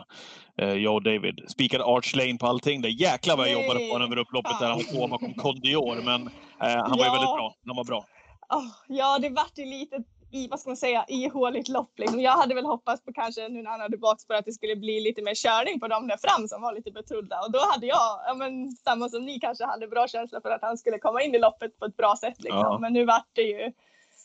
Eh, 0.60 0.68
jag 0.68 0.94
och 0.94 1.02
David 1.02 1.40
spikade 1.48 1.84
Arch 1.84 2.16
Lane 2.16 2.38
på 2.38 2.46
allting. 2.46 2.80
Det 2.80 2.90
jäklar 2.90 3.36
vad 3.36 3.48
jag 3.48 3.54
Nej. 3.54 3.62
jobbade 3.62 3.86
på 3.86 3.92
honom 3.92 4.12
över 4.12 4.22
upploppet 4.22 4.60
där. 4.60 4.68
Han 4.70 4.80
två 4.80 5.08
bakom 5.08 5.34
Kondior, 5.34 5.96
men 6.04 6.30
han 6.58 6.70
ja. 6.70 6.88
var 6.88 7.04
ju 7.04 7.10
väldigt 7.10 7.36
bra. 7.36 7.54
Han 7.66 7.76
var 7.76 7.84
bra. 7.84 8.04
Oh, 8.48 8.68
ja, 8.88 9.18
det 9.18 9.28
vart 9.28 9.58
ju 9.58 9.64
lite 9.64 9.96
i, 10.32 10.48
vad 10.48 10.60
ska 10.60 10.70
man 10.70 10.76
säga, 10.76 11.04
ihåligt 11.08 11.68
lopp. 11.68 11.98
Liksom. 11.98 12.20
Jag 12.20 12.32
hade 12.32 12.54
väl 12.54 12.64
hoppats 12.64 13.04
på 13.04 13.12
kanske 13.12 13.48
nu 13.48 13.62
när 13.62 13.70
han 13.70 13.80
hade 13.80 13.98
bakspår 13.98 14.34
att 14.34 14.44
det 14.44 14.52
skulle 14.52 14.76
bli 14.76 15.00
lite 15.00 15.22
mer 15.22 15.34
körning 15.34 15.80
på 15.80 15.88
dem 15.88 16.08
där 16.08 16.16
fram 16.16 16.48
som 16.48 16.62
var 16.62 16.74
lite 16.74 16.90
betrodda. 16.90 17.40
Och 17.40 17.52
då 17.52 17.58
hade 17.58 17.86
jag, 17.86 18.20
ja, 18.26 18.34
men, 18.34 18.70
samma 18.70 19.08
som 19.08 19.24
ni 19.24 19.40
kanske 19.40 19.64
hade 19.64 19.88
bra 19.88 20.08
känsla 20.08 20.40
för 20.40 20.50
att 20.50 20.62
han 20.62 20.78
skulle 20.78 20.98
komma 20.98 21.22
in 21.22 21.34
i 21.34 21.38
loppet 21.38 21.78
på 21.78 21.84
ett 21.84 21.96
bra 21.96 22.16
sätt. 22.20 22.42
Liksom. 22.42 22.60
Ja. 22.60 22.78
Men 22.78 22.92
nu 22.92 23.04
vart 23.04 23.28
det 23.32 23.42
ju 23.42 23.72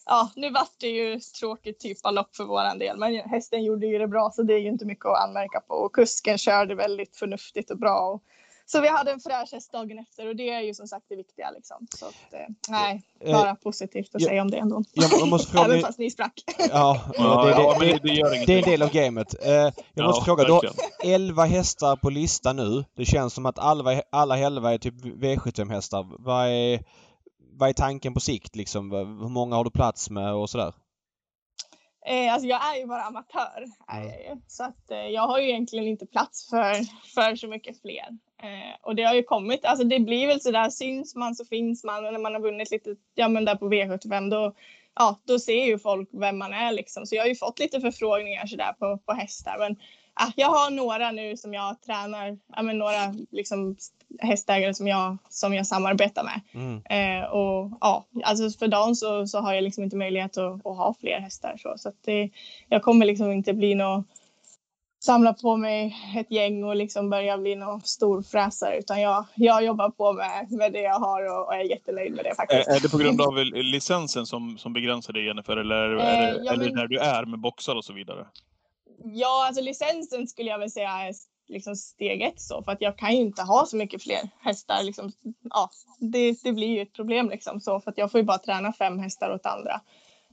Ja, 0.09 0.31
nu 0.35 0.49
vart 0.49 0.79
det 0.79 0.87
ju 0.87 1.19
tråkigt 1.19 1.79
typ 1.79 1.97
av 2.03 2.13
lopp 2.13 2.35
för 2.35 2.43
våran 2.43 2.79
del, 2.79 2.97
men 2.97 3.15
hästen 3.15 3.63
gjorde 3.63 3.87
ju 3.87 3.97
det 3.97 4.07
bra 4.07 4.31
så 4.31 4.43
det 4.43 4.53
är 4.53 4.59
ju 4.59 4.67
inte 4.67 4.85
mycket 4.85 5.05
att 5.05 5.23
anmärka 5.23 5.59
på. 5.59 5.73
Och 5.73 5.95
kusken 5.95 6.37
körde 6.37 6.75
väldigt 6.75 7.15
förnuftigt 7.15 7.71
och 7.71 7.77
bra. 7.77 7.99
Och 7.99 8.23
så 8.71 8.81
vi 8.81 8.87
hade 8.87 9.11
en 9.11 9.19
fräsch 9.19 9.49
häst 9.51 9.71
dagen 9.71 9.99
efter 9.99 10.27
och 10.27 10.35
det 10.35 10.49
är 10.49 10.61
ju 10.61 10.73
som 10.73 10.87
sagt 10.87 11.05
det 11.09 11.15
viktiga. 11.15 11.51
Liksom. 11.51 11.87
Så 11.95 12.05
att, 12.05 12.33
eh, 12.33 12.39
nej, 12.69 13.03
eh, 13.19 13.31
bara 13.31 13.49
eh, 13.49 13.55
positivt 13.55 14.15
att 14.15 14.21
ja, 14.21 14.27
säga 14.27 14.41
om 14.41 14.51
det 14.51 14.57
ändå. 14.57 14.83
Jag 14.93 15.27
måste 15.27 15.51
fråga, 15.51 15.65
Även 15.69 15.81
fast 15.81 15.99
ni 15.99 16.11
sprack. 16.11 16.43
Ja, 16.69 17.01
ja, 17.13 17.45
det, 17.45 17.85
det, 17.85 17.91
det, 17.91 18.23
det, 18.23 18.45
det 18.45 18.53
är 18.53 18.57
en 18.57 18.63
del 18.63 18.81
av 18.81 18.91
gamet. 18.91 19.45
Eh, 19.45 19.51
jag 19.51 20.05
måste 20.05 20.21
ja, 20.21 20.23
fråga, 20.25 20.43
du 20.43 20.51
har 20.51 20.69
11 21.03 21.45
hästar 21.45 21.95
på 21.95 22.09
listan 22.09 22.55
nu. 22.55 22.85
Det 22.95 23.05
känns 23.05 23.33
som 23.33 23.45
att 23.45 23.59
alla, 23.59 24.01
alla 24.09 24.37
11 24.37 24.73
är 24.73 24.77
typ 24.77 24.93
V75-hästar. 24.93 26.05
Vad 26.19 26.47
är, 26.47 26.83
vad 27.57 27.69
är 27.69 27.73
tanken 27.73 28.13
på 28.13 28.19
sikt 28.19 28.55
liksom? 28.55 28.91
Hur 28.91 29.29
många 29.29 29.55
har 29.55 29.63
du 29.63 29.71
plats 29.71 30.09
med 30.09 30.33
och 30.33 30.49
sådär? 30.49 30.73
Eh, 32.07 32.33
alltså 32.33 32.47
jag 32.47 32.75
är 32.75 32.79
ju 32.79 32.85
bara 32.85 33.03
amatör. 33.03 33.65
Mm. 33.91 34.41
Så 34.47 34.63
att, 34.63 34.91
eh, 34.91 34.97
jag 34.97 35.27
har 35.27 35.39
ju 35.39 35.49
egentligen 35.49 35.87
inte 35.87 36.05
plats 36.05 36.49
för, 36.49 36.73
för 37.15 37.35
så 37.35 37.47
mycket 37.47 37.81
fler. 37.81 38.17
Eh, 38.43 38.75
och 38.81 38.95
det 38.95 39.03
har 39.03 39.15
ju 39.15 39.23
kommit, 39.23 39.65
alltså 39.65 39.85
det 39.85 39.99
blir 39.99 40.27
väl 40.27 40.41
sådär, 40.41 40.69
syns 40.69 41.15
man 41.15 41.35
så 41.35 41.45
finns 41.45 41.83
man 41.83 42.05
och 42.05 42.13
när 42.13 42.19
man 42.19 42.33
har 42.33 42.41
vunnit 42.41 42.71
lite, 42.71 42.95
ja 43.15 43.27
men 43.27 43.45
där 43.45 43.55
på 43.55 43.69
V75 43.69 44.29
då, 44.29 44.53
ja 44.95 45.19
då 45.25 45.39
ser 45.39 45.65
ju 45.65 45.79
folk 45.79 46.09
vem 46.11 46.37
man 46.37 46.53
är 46.53 46.71
liksom. 46.71 47.05
Så 47.05 47.15
jag 47.15 47.23
har 47.23 47.27
ju 47.27 47.35
fått 47.35 47.59
lite 47.59 47.81
förfrågningar 47.81 48.45
sådär 48.45 48.73
på, 48.79 48.97
på 49.05 49.13
hästar 49.13 49.55
men 49.59 49.75
ja, 50.19 50.31
jag 50.35 50.47
har 50.47 50.71
några 50.71 51.11
nu 51.11 51.37
som 51.37 51.53
jag 51.53 51.81
tränar, 51.81 52.37
ja 52.55 52.61
men 52.61 52.77
några 52.77 53.15
liksom 53.31 53.75
hästägare 54.19 54.73
som 54.73 54.87
jag, 54.87 55.17
som 55.29 55.53
jag 55.53 55.67
samarbetar 55.67 56.23
med. 56.23 56.41
Mm. 56.53 56.83
Eh, 56.89 57.25
och 57.25 57.71
ja, 57.81 58.05
alltså 58.23 58.59
för 58.59 58.67
dagen 58.67 58.95
så, 58.95 59.27
så 59.27 59.39
har 59.39 59.53
jag 59.53 59.63
liksom 59.63 59.83
inte 59.83 59.95
möjlighet 59.95 60.37
att, 60.37 60.65
att 60.65 60.77
ha 60.77 60.95
fler 60.99 61.19
hästar 61.19 61.55
så, 61.57 61.73
så 61.77 61.89
att 61.89 62.03
det, 62.05 62.29
jag 62.69 62.81
kommer 62.81 63.05
liksom 63.05 63.31
inte 63.31 63.53
bli 63.53 63.75
någon 63.75 64.03
samla 64.99 65.33
på 65.33 65.57
mig 65.57 65.95
ett 66.15 66.31
gäng 66.31 66.63
och 66.63 66.75
liksom 66.75 67.09
börja 67.09 67.37
bli 67.37 67.55
någon 67.55 67.81
storfräsare 67.81 68.77
utan 68.79 69.01
jag, 69.01 69.25
jag 69.35 69.63
jobbar 69.63 69.89
på 69.89 70.13
med, 70.13 70.51
med 70.51 70.73
det 70.73 70.81
jag 70.81 70.99
har 70.99 71.23
och, 71.23 71.47
och 71.47 71.55
är 71.55 71.63
jättenöjd 71.63 72.13
med 72.15 72.25
det 72.25 72.35
faktiskt. 72.35 72.67
Är, 72.67 72.75
är 72.75 72.79
det 72.79 72.89
på 72.89 72.97
grund 72.97 73.21
av 73.27 73.35
licensen 73.53 74.25
som, 74.25 74.57
som 74.57 74.73
begränsar 74.73 75.13
dig 75.13 75.25
Jennifer 75.25 75.57
eller, 75.57 75.97
eh, 75.97 76.05
är 76.05 76.33
det, 76.33 76.43
ja, 76.43 76.53
eller 76.53 76.65
men... 76.65 76.75
när 76.75 76.87
du 76.87 76.97
är 76.99 77.25
med 77.25 77.39
boxar 77.39 77.75
och 77.75 77.85
så 77.85 77.93
vidare? 77.93 78.27
Ja, 79.03 79.45
alltså 79.47 79.61
licensen 79.61 80.27
skulle 80.27 80.49
jag 80.49 80.59
väl 80.59 80.71
säga 80.71 80.89
är 80.89 81.13
liksom 81.47 81.75
steg 81.75 82.21
ett 82.21 82.39
så 82.39 82.63
för 82.63 82.71
att 82.71 82.81
jag 82.81 82.97
kan 82.97 83.11
ju 83.11 83.17
inte 83.17 83.41
ha 83.41 83.65
så 83.65 83.77
mycket 83.77 84.03
fler 84.03 84.29
hästar. 84.39 84.83
Liksom, 84.83 85.11
ja, 85.49 85.69
det, 85.99 86.43
det 86.43 86.53
blir 86.53 86.67
ju 86.67 86.81
ett 86.81 86.93
problem 86.93 87.29
liksom 87.29 87.61
så 87.61 87.79
för 87.79 87.91
att 87.91 87.97
jag 87.97 88.11
får 88.11 88.19
ju 88.19 88.25
bara 88.25 88.37
träna 88.37 88.73
fem 88.73 88.99
hästar 88.99 89.33
åt 89.35 89.45
andra. 89.45 89.81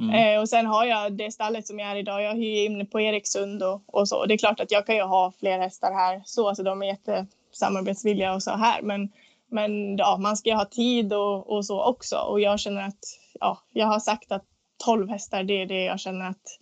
Mm. 0.01 0.15
Eh, 0.15 0.41
och 0.41 0.49
sen 0.49 0.67
har 0.67 0.85
jag 0.85 1.13
det 1.13 1.31
stallet 1.31 1.67
som 1.67 1.79
jag 1.79 1.91
är 1.91 1.97
idag. 1.97 2.23
Jag 2.23 2.35
hyr 2.35 2.67
in 2.67 2.87
på 2.87 3.01
Eriksund 3.01 3.63
och, 3.63 3.83
och 3.87 4.09
så. 4.09 4.27
Det 4.27 4.35
är 4.35 4.39
klart 4.39 4.61
att 4.61 4.71
jag 4.71 4.87
kan 4.87 4.97
ju 4.97 5.03
ha 5.03 5.33
fler 5.39 5.59
hästar 5.59 5.93
här 5.93 6.23
så, 6.25 6.49
alltså 6.49 6.63
de 6.63 6.83
är 6.83 6.87
jättesamarbetsvilliga 6.87 8.35
och 8.35 8.43
så 8.43 8.51
här. 8.51 8.83
Men, 8.83 9.13
men 9.51 9.97
ja, 9.97 10.17
man 10.21 10.37
ska 10.37 10.51
ju 10.51 10.57
ha 10.57 10.65
tid 10.65 11.13
och, 11.13 11.51
och 11.51 11.67
så 11.67 11.85
också. 11.85 12.17
Och 12.17 12.41
jag 12.41 12.61
känner 12.61 12.89
att 12.89 13.05
ja, 13.41 13.59
jag 13.73 13.87
har 13.87 14.01
sagt 14.01 14.33
att 14.33 14.45
12 14.85 15.09
hästar, 15.09 15.45
det 15.45 15.63
är 15.63 15.67
det 15.67 15.85
jag 15.85 16.01
känner 16.01 16.31
att 16.31 16.59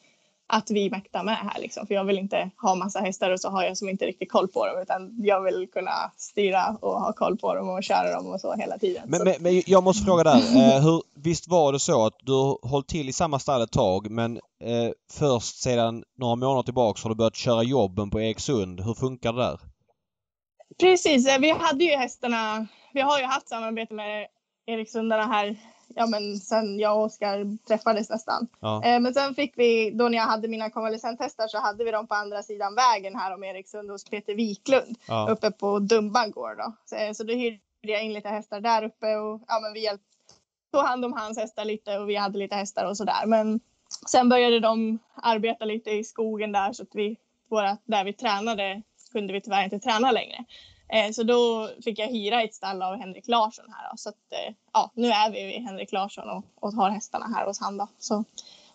att 0.52 0.70
vi 0.70 0.90
mäktar 0.90 1.22
med 1.24 1.36
här 1.36 1.60
liksom. 1.60 1.86
För 1.86 1.94
jag 1.94 2.04
vill 2.04 2.18
inte 2.18 2.50
ha 2.62 2.74
massa 2.74 3.00
hästar 3.00 3.30
och 3.30 3.40
så 3.40 3.48
har 3.48 3.64
jag 3.64 3.76
som 3.76 3.88
inte 3.88 4.06
riktigt 4.06 4.32
koll 4.32 4.48
på 4.48 4.66
dem 4.66 4.82
utan 4.82 5.16
jag 5.22 5.40
vill 5.40 5.68
kunna 5.72 6.12
styra 6.16 6.76
och 6.80 7.00
ha 7.00 7.12
koll 7.12 7.36
på 7.36 7.54
dem 7.54 7.68
och 7.68 7.82
köra 7.82 8.14
dem 8.14 8.26
och 8.26 8.40
så 8.40 8.54
hela 8.54 8.78
tiden. 8.78 9.02
Men, 9.06 9.24
men, 9.24 9.34
men 9.40 9.62
jag 9.66 9.84
måste 9.84 10.04
fråga 10.04 10.24
där. 10.24 10.36
Eh, 10.36 10.82
hur, 10.82 11.02
visst 11.14 11.48
var 11.48 11.72
det 11.72 11.78
så 11.78 12.06
att 12.06 12.14
du 12.22 12.68
hållit 12.68 12.88
till 12.88 13.08
i 13.08 13.12
samma 13.12 13.38
stall 13.38 13.62
ett 13.62 13.72
tag 13.72 14.10
men 14.10 14.36
eh, 14.36 14.90
först 15.12 15.62
sedan 15.62 16.04
några 16.18 16.34
månader 16.34 16.62
tillbaks 16.62 17.02
har 17.02 17.10
du 17.10 17.16
börjat 17.16 17.36
köra 17.36 17.62
jobben 17.62 18.10
på 18.10 18.20
Eksund. 18.20 18.80
Hur 18.80 18.94
funkar 18.94 19.32
det 19.32 19.42
där? 19.42 19.60
Precis, 20.80 21.28
eh, 21.28 21.40
vi 21.40 21.50
hade 21.50 21.84
ju 21.84 21.96
hästarna. 21.96 22.66
Vi 22.92 23.00
har 23.00 23.18
ju 23.18 23.24
haft 23.24 23.48
samarbete 23.48 23.94
med 23.94 24.26
Eriksundarna 24.66 25.26
här 25.26 25.56
ja, 25.96 26.06
men 26.06 26.36
sen 26.36 26.78
jag 26.78 26.96
och 26.96 27.04
Oskar 27.04 27.66
träffades 27.66 28.10
nästan. 28.10 28.48
Ja. 28.60 28.84
Eh, 28.84 29.00
men 29.00 29.14
sen 29.14 29.34
fick 29.34 29.52
vi, 29.56 29.90
då 29.90 30.08
när 30.08 30.18
jag 30.18 30.24
hade 30.24 30.48
mina 30.48 30.70
konvalescenthästar 30.70 31.48
så 31.48 31.58
hade 31.58 31.84
vi 31.84 31.90
dem 31.90 32.06
på 32.06 32.14
andra 32.14 32.42
sidan 32.42 32.74
vägen 32.74 33.16
här 33.16 33.34
om 33.34 33.44
Eriksund 33.44 33.90
hos 33.90 34.04
Peter 34.04 34.34
Wiklund 34.34 34.96
ja. 35.08 35.28
uppe 35.30 35.50
på 35.50 35.78
Dumban 35.78 36.30
gård. 36.30 36.56
Då. 36.58 36.72
Så, 36.84 36.96
eh, 36.96 37.12
så 37.12 37.24
då 37.24 37.32
hyrde 37.32 37.58
jag 37.80 38.04
in 38.04 38.12
lite 38.12 38.28
hästar 38.28 38.60
där 38.60 38.82
uppe 38.84 39.16
och 39.16 39.42
ja, 39.48 39.60
men 39.62 39.72
vi 39.72 39.84
hjälpte, 39.84 40.06
tog 40.72 40.82
hand 40.82 41.04
om 41.04 41.12
hans 41.12 41.38
hästar 41.38 41.64
lite 41.64 41.98
och 41.98 42.08
vi 42.08 42.16
hade 42.16 42.38
lite 42.38 42.56
hästar 42.56 42.84
och 42.84 42.96
sådär. 42.96 43.26
Men 43.26 43.60
sen 44.06 44.28
började 44.28 44.60
de 44.60 44.98
arbeta 45.14 45.64
lite 45.64 45.90
i 45.90 46.04
skogen 46.04 46.52
där 46.52 46.72
så 46.72 46.82
att 46.82 46.94
vi, 46.94 47.16
våra, 47.50 47.76
där 47.84 48.04
vi 48.04 48.12
tränade 48.12 48.82
kunde 49.12 49.32
vi 49.32 49.40
tyvärr 49.40 49.64
inte 49.64 49.78
träna 49.78 50.10
längre. 50.10 50.44
Eh, 50.92 51.12
så 51.12 51.22
då 51.22 51.70
fick 51.84 51.98
jag 51.98 52.06
hyra 52.06 52.42
ett 52.42 52.54
stall 52.54 52.82
av 52.82 52.96
Henrik 52.96 53.28
Larsson 53.28 53.64
här. 53.68 53.90
Då. 53.90 53.96
Så 53.96 54.08
att, 54.08 54.14
eh, 54.30 54.54
ja, 54.72 54.90
nu 54.94 55.08
är 55.08 55.30
vi 55.30 55.46
vid 55.46 55.62
Henrik 55.62 55.92
Larsson 55.92 56.28
och, 56.30 56.44
och 56.60 56.72
har 56.72 56.90
hästarna 56.90 57.26
här 57.26 57.46
hos 57.46 57.60
han. 57.60 57.76
Då. 57.76 57.88
Så, 57.98 58.24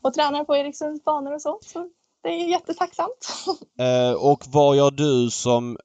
och 0.01 0.13
tränar 0.13 0.43
på 0.43 0.55
Erikssons 0.55 1.03
banor 1.03 1.33
och 1.33 1.41
så. 1.41 1.59
så 1.61 1.89
det 2.23 2.29
är 2.29 2.47
jättetacksamt. 2.47 3.27
Eh, 3.79 4.13
och 4.13 4.43
vad 4.47 4.77
gör 4.77 4.91
du 4.91 5.29
som 5.29 5.77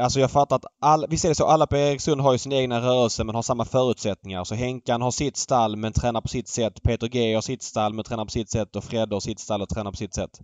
Alltså 0.00 0.20
jag 0.20 0.30
fattar 0.30 0.56
att 0.56 0.64
all, 0.80 1.06
visst 1.08 1.24
är 1.24 1.28
det 1.28 1.34
så, 1.34 1.46
alla 1.46 1.66
på 1.66 1.76
Erikssund 1.76 2.20
har 2.20 2.32
ju 2.32 2.38
sin 2.38 2.52
egna 2.52 2.80
rörelse 2.80 3.24
men 3.24 3.34
har 3.34 3.42
samma 3.42 3.64
förutsättningar. 3.64 4.44
Så 4.44 4.54
Henkan 4.54 5.02
har 5.02 5.10
sitt 5.10 5.36
stall 5.36 5.76
men 5.76 5.92
tränar 5.92 6.20
på 6.20 6.28
sitt 6.28 6.48
sätt. 6.48 6.82
Peter 6.82 7.08
G 7.08 7.34
har 7.34 7.42
sitt 7.42 7.62
stall 7.62 7.94
men 7.94 8.04
tränar 8.04 8.24
på 8.24 8.30
sitt 8.30 8.50
sätt 8.50 8.76
och 8.76 8.84
Fred 8.84 9.12
har 9.12 9.20
sitt 9.20 9.40
stall 9.40 9.62
och 9.62 9.68
tränar 9.68 9.90
på 9.90 9.96
sitt 9.96 10.14
sätt. 10.14 10.40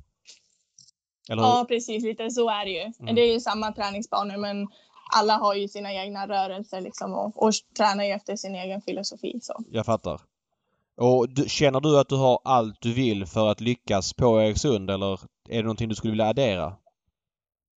ja 1.29 1.65
precis, 1.69 2.03
lite 2.05 2.31
så 2.31 2.51
är 2.51 2.65
det 2.65 2.71
ju. 2.71 2.93
Mm. 3.01 3.15
Det 3.15 3.21
är 3.21 3.33
ju 3.33 3.41
samma 3.41 3.73
träningsbanor 3.73 4.37
men 4.37 4.69
alla 5.17 5.37
har 5.37 5.55
ju 5.55 5.69
sina 5.69 5.93
egna 5.93 6.29
rörelser 6.29 6.81
liksom 6.81 7.13
och, 7.13 7.43
och 7.43 7.53
tränar 7.77 8.05
ju 8.05 8.11
efter 8.11 8.37
sin 8.37 8.55
egen 8.55 8.81
filosofi. 8.81 9.39
Så. 9.43 9.65
Jag 9.71 9.87
fattar. 9.87 10.21
Och 10.97 11.29
du, 11.29 11.49
känner 11.49 11.81
du 11.81 11.99
att 11.99 12.09
du 12.09 12.17
har 12.17 12.41
allt 12.45 12.81
du 12.81 12.93
vill 12.93 13.27
för 13.27 13.49
att 13.49 13.61
lyckas 13.61 14.13
på 14.13 14.43
Eriksund 14.43 14.91
eller 14.91 15.21
är 15.49 15.57
det 15.57 15.63
någonting 15.63 15.89
du 15.89 15.95
skulle 15.95 16.11
vilja 16.11 16.27
addera? 16.27 16.77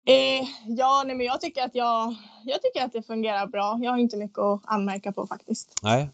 Eh, 0.05 0.47
ja, 0.67 1.03
nej, 1.05 1.15
men 1.15 1.25
jag 1.25 1.41
tycker 1.41 1.63
att 1.63 1.75
jag, 1.75 2.15
jag 2.43 2.61
tycker 2.61 2.85
att 2.85 2.93
det 2.93 3.01
fungerar 3.01 3.47
bra. 3.47 3.79
Jag 3.81 3.91
har 3.91 3.97
inte 3.97 4.17
mycket 4.17 4.39
att 4.39 4.61
anmärka 4.65 5.11
på 5.11 5.27
faktiskt. 5.27 5.79
Nej. 5.83 6.09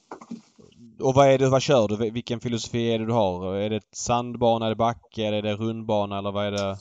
Och 1.00 1.14
vad 1.14 1.28
är 1.28 1.38
det, 1.38 1.50
vad 1.50 1.62
kör 1.62 1.88
du? 1.88 2.12
Vilken 2.12 2.40
filosofi 2.40 2.94
är 2.94 3.00
det 3.00 3.06
du 3.06 3.14
har? 3.14 3.56
Är 3.56 3.70
det 3.70 3.84
sandbana, 3.92 4.66
är 4.66 4.70
det 4.70 4.76
backe, 4.76 5.24
är 5.24 5.42
det 5.42 5.56
rundbana 5.56 6.18
eller 6.18 6.32
vad 6.32 6.46
är 6.46 6.52
det? 6.52 6.78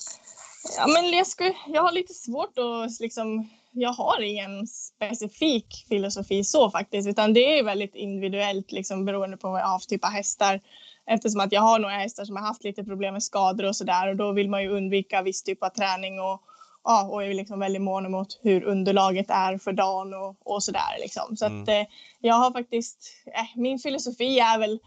Ja, 0.78 0.86
men 0.86 1.10
jag, 1.10 1.26
skulle, 1.26 1.54
jag 1.66 1.82
har 1.82 1.92
lite 1.92 2.14
svårt 2.14 2.58
att 2.58 3.00
liksom 3.00 3.48
jag 3.74 3.92
har 3.92 4.20
ingen 4.20 4.66
specifik 4.66 5.86
filosofi 5.88 6.44
så 6.44 6.70
faktiskt, 6.70 7.08
utan 7.08 7.32
det 7.32 7.58
är 7.58 7.64
väldigt 7.64 7.94
individuellt 7.94 8.72
liksom 8.72 9.04
beroende 9.04 9.36
på 9.36 9.50
vad 9.50 9.60
jag 9.60 9.66
har 9.66 9.78
för 9.78 9.86
typ 9.86 10.04
av 10.04 10.10
hästar. 10.10 10.60
Eftersom 11.06 11.40
att 11.40 11.52
jag 11.52 11.60
har 11.60 11.78
några 11.78 11.94
hästar 11.94 12.24
som 12.24 12.36
har 12.36 12.42
haft 12.42 12.64
lite 12.64 12.84
problem 12.84 13.12
med 13.12 13.22
skador 13.22 13.64
och 13.64 13.76
sådär 13.76 14.08
och 14.08 14.16
då 14.16 14.32
vill 14.32 14.50
man 14.50 14.62
ju 14.62 14.68
undvika 14.68 15.22
viss 15.22 15.42
typ 15.42 15.62
av 15.62 15.68
träning 15.68 16.20
och, 16.20 16.42
ja, 16.84 17.08
och 17.08 17.24
är 17.24 17.34
liksom 17.34 17.60
väldigt 17.60 17.82
mån 17.82 18.06
emot 18.06 18.40
hur 18.42 18.64
underlaget 18.64 19.30
är 19.30 19.58
för 19.58 19.72
dagen 19.72 20.14
och, 20.14 20.36
och 20.54 20.62
sådär 20.62 20.98
liksom. 21.00 21.36
Så 21.36 21.46
mm. 21.46 21.62
att 21.62 21.68
eh, 21.68 21.84
jag 22.20 22.34
har 22.34 22.52
faktiskt, 22.52 23.12
eh, 23.26 23.60
min 23.60 23.78
filosofi 23.78 24.38
är 24.38 24.58
väl 24.58 24.80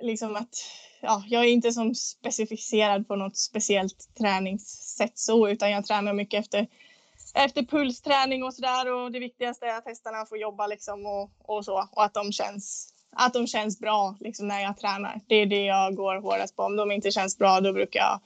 liksom 0.00 0.36
att 0.36 0.54
ja, 1.02 1.24
jag 1.28 1.44
är 1.44 1.48
inte 1.48 1.72
som 1.72 1.94
specificerad 1.94 3.08
på 3.08 3.16
något 3.16 3.36
speciellt 3.36 4.08
träningssätt 4.18 5.18
så, 5.18 5.48
utan 5.48 5.70
jag 5.70 5.86
tränar 5.86 6.12
mycket 6.12 6.40
efter 6.40 6.66
efter 7.34 7.62
pulsträning 7.62 8.44
och 8.44 8.54
sådär 8.54 8.92
och 8.92 9.12
det 9.12 9.18
viktigaste 9.18 9.66
är 9.66 9.78
att 9.78 9.84
hästarna 9.84 10.26
får 10.26 10.38
jobba 10.38 10.66
liksom 10.66 11.06
och, 11.06 11.30
och 11.38 11.64
så 11.64 11.88
och 11.92 12.04
att 12.04 12.14
de 12.14 12.32
känns 12.32 12.94
att 13.16 13.32
de 13.32 13.46
känns 13.46 13.78
bra 13.78 14.16
liksom 14.20 14.48
när 14.48 14.60
jag 14.60 14.78
tränar. 14.78 15.20
Det 15.26 15.34
är 15.34 15.46
det 15.46 15.64
jag 15.64 15.94
går 15.94 16.20
hårdast 16.20 16.56
på. 16.56 16.62
Om 16.62 16.76
de 16.76 16.90
inte 16.90 17.10
känns 17.10 17.38
bra 17.38 17.60
då 17.60 17.72
brukar 17.72 18.00
jag 18.00 18.20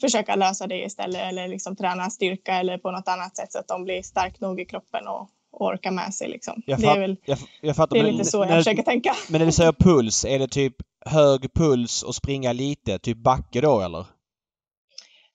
försöka 0.00 0.36
lösa 0.36 0.66
det 0.66 0.84
istället 0.84 1.20
eller 1.20 1.48
liksom 1.48 1.76
träna 1.76 2.10
styrka 2.10 2.54
eller 2.54 2.78
på 2.78 2.90
något 2.90 3.08
annat 3.08 3.36
sätt 3.36 3.52
så 3.52 3.58
att 3.58 3.68
de 3.68 3.84
blir 3.84 4.02
stark 4.02 4.40
nog 4.40 4.60
i 4.60 4.64
kroppen 4.64 5.08
och, 5.08 5.28
och 5.52 5.66
orkar 5.66 5.90
med 5.90 6.14
sig 6.14 6.28
liksom. 6.28 6.62
Jag 6.66 6.80
det 6.80 6.86
är 6.86 7.00
väl 7.00 7.16
jag, 7.24 7.38
jag 7.60 7.76
fattar, 7.76 7.96
det 7.96 8.08
är 8.08 8.12
lite 8.12 8.24
så 8.24 8.38
jag 8.38 8.48
när, 8.48 8.56
försöker 8.56 8.82
tänka. 8.82 9.14
Men 9.28 9.38
när 9.38 9.46
du 9.46 9.52
säger 9.52 9.72
puls, 9.72 10.24
är 10.24 10.38
det 10.38 10.48
typ 10.48 10.76
hög 11.06 11.54
puls 11.54 12.02
och 12.02 12.14
springa 12.14 12.52
lite, 12.52 12.98
typ 12.98 13.18
backe 13.18 13.60
då 13.60 13.80
eller? 13.80 14.06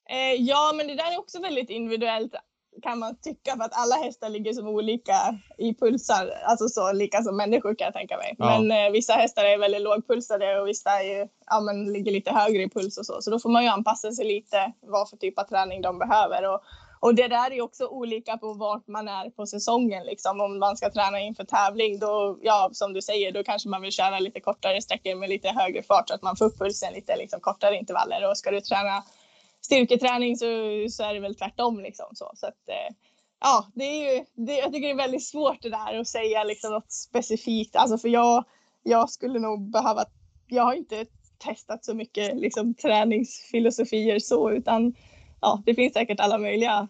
Eh, 0.09 0.33
ja, 0.39 0.73
men 0.77 0.87
det 0.87 0.95
där 0.95 1.13
är 1.13 1.19
också 1.19 1.41
väldigt 1.41 1.69
individuellt 1.69 2.35
kan 2.81 2.99
man 2.99 3.15
tycka 3.15 3.55
för 3.57 3.63
att 3.63 3.81
alla 3.81 3.95
hästar 3.95 4.29
ligger 4.29 4.53
som 4.53 4.67
olika 4.67 5.39
i 5.57 5.73
pulsar, 5.73 6.29
alltså 6.45 6.67
så 6.67 6.91
lika 6.91 7.21
som 7.21 7.37
människor 7.37 7.75
kan 7.75 7.85
jag 7.85 7.93
tänka 7.93 8.17
mig. 8.17 8.35
Ja. 8.37 8.59
Men 8.59 8.71
eh, 8.71 8.91
vissa 8.91 9.13
hästar 9.13 9.43
är 9.43 9.57
väldigt 9.57 9.81
lågpulsade 9.81 10.59
och 10.61 10.67
vissa 10.67 11.03
är, 11.03 11.29
ja, 11.45 11.59
men 11.59 11.93
ligger 11.93 12.11
lite 12.11 12.31
högre 12.31 12.63
i 12.63 12.69
puls 12.69 12.97
och 12.97 13.05
så. 13.05 13.21
Så 13.21 13.31
då 13.31 13.39
får 13.39 13.49
man 13.49 13.63
ju 13.63 13.69
anpassa 13.69 14.11
sig 14.11 14.25
lite 14.25 14.71
vad 14.81 15.09
för 15.09 15.17
typ 15.17 15.39
av 15.39 15.43
träning 15.43 15.81
de 15.81 15.99
behöver. 15.99 16.53
Och, 16.53 16.61
och 16.99 17.15
det 17.15 17.27
där 17.27 17.51
är 17.51 17.61
också 17.61 17.87
olika 17.87 18.37
på 18.37 18.53
vart 18.53 18.87
man 18.87 19.07
är 19.07 19.29
på 19.29 19.45
säsongen. 19.45 20.05
Liksom. 20.05 20.41
Om 20.41 20.59
man 20.59 20.77
ska 20.77 20.89
träna 20.89 21.19
inför 21.19 21.43
tävling, 21.43 21.99
då, 21.99 22.39
ja, 22.41 22.69
som 22.73 22.93
du 22.93 23.01
säger, 23.01 23.31
då 23.31 23.43
kanske 23.43 23.69
man 23.69 23.81
vill 23.81 23.91
köra 23.91 24.19
lite 24.19 24.39
kortare 24.39 24.81
sträckor 24.81 25.15
med 25.15 25.29
lite 25.29 25.49
högre 25.49 25.83
fart 25.83 26.07
så 26.07 26.15
att 26.15 26.21
man 26.21 26.35
får 26.35 26.45
upp 26.45 26.59
pulsen 26.59 26.93
lite 26.93 27.17
liksom, 27.17 27.39
kortare 27.39 27.77
intervaller. 27.77 28.29
Och 28.29 28.37
ska 28.37 28.51
du 28.51 28.61
träna 28.61 29.03
styrketräning 29.65 30.37
så, 30.37 30.45
så 30.89 31.03
är 31.03 31.13
det 31.13 31.19
väl 31.19 31.35
tvärtom. 31.35 31.79
Liksom, 31.79 32.05
så. 32.13 32.31
Så 32.35 32.47
att, 32.47 32.69
eh, 32.69 32.95
ja, 33.41 33.67
det 33.75 33.83
är 33.83 34.13
ju, 34.13 34.25
det, 34.33 34.53
jag 34.57 34.73
tycker 34.73 34.87
det 34.87 34.93
är 34.93 34.97
väldigt 34.97 35.25
svårt 35.25 35.61
det 35.61 35.69
där 35.69 35.99
att 35.99 36.07
säga 36.07 36.43
liksom 36.43 36.71
något 36.71 36.91
specifikt. 36.91 37.75
Alltså 37.75 37.97
för 37.97 38.09
jag, 38.09 38.43
jag 38.83 39.09
skulle 39.09 39.39
nog 39.39 39.71
behöva, 39.71 40.05
jag 40.47 40.63
har 40.63 40.73
inte 40.73 41.05
testat 41.37 41.85
så 41.85 41.93
mycket 41.93 42.35
liksom, 42.35 42.73
träningsfilosofier 42.73 44.19
så 44.19 44.51
utan 44.51 44.95
ja, 45.41 45.63
det 45.65 45.75
finns 45.75 45.93
säkert 45.93 46.19
alla 46.19 46.37
möjliga 46.37 46.87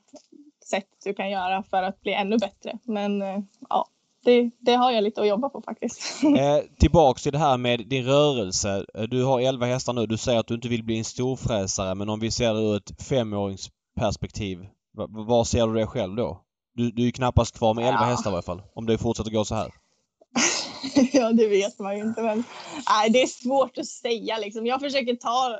sätt 0.65 0.87
du 1.03 1.13
kan 1.13 1.29
göra 1.29 1.63
för 1.63 1.83
att 1.83 2.01
bli 2.01 2.13
ännu 2.13 2.37
bättre. 2.37 2.79
Men 2.83 3.21
eh, 3.21 3.39
ja, 3.69 3.87
det, 4.25 4.51
det, 4.59 4.73
har 4.73 4.91
jag 4.91 5.03
lite 5.03 5.21
att 5.21 5.27
jobba 5.27 5.49
på 5.49 5.61
faktiskt. 5.61 6.23
Eh, 6.23 6.59
tillbaks 6.79 7.23
till 7.23 7.31
det 7.31 7.37
här 7.37 7.57
med 7.57 7.87
din 7.87 8.05
rörelse. 8.05 8.85
Eh, 8.93 9.03
du 9.03 9.23
har 9.23 9.41
11 9.41 9.65
hästar 9.65 9.93
nu. 9.93 10.05
Du 10.05 10.17
säger 10.17 10.39
att 10.39 10.47
du 10.47 10.53
inte 10.53 10.67
vill 10.67 10.83
bli 10.83 10.97
en 10.97 11.03
storfräsare 11.03 11.95
men 11.95 12.09
om 12.09 12.19
vi 12.19 12.31
ser 12.31 12.53
det 12.53 12.59
ur 12.59 12.77
ett 12.77 13.03
femåringsperspektiv. 13.03 14.67
Var 15.09 15.43
ser 15.43 15.67
du 15.67 15.73
dig 15.73 15.87
själv 15.87 16.15
då? 16.15 16.41
Du, 16.75 16.91
du 16.91 17.07
är 17.07 17.11
knappast 17.11 17.57
kvar 17.57 17.73
med 17.73 17.87
11 17.87 17.99
ja. 18.01 18.05
hästar 18.05 18.31
i 18.31 18.33
alla 18.33 18.41
fall. 18.41 18.61
Om 18.75 18.85
det 18.85 18.97
fortsätter 18.97 19.31
gå 19.31 19.45
så 19.45 19.55
här. 19.55 19.71
ja, 21.13 21.31
det 21.31 21.47
vet 21.47 21.79
man 21.79 21.97
ju 21.97 22.03
inte 22.03 22.21
men 22.21 22.43
nej, 22.89 23.09
det 23.09 23.21
är 23.21 23.27
svårt 23.27 23.77
att 23.77 23.87
säga 23.87 24.37
liksom. 24.37 24.65
Jag 24.65 24.81
försöker 24.81 25.15
ta 25.15 25.59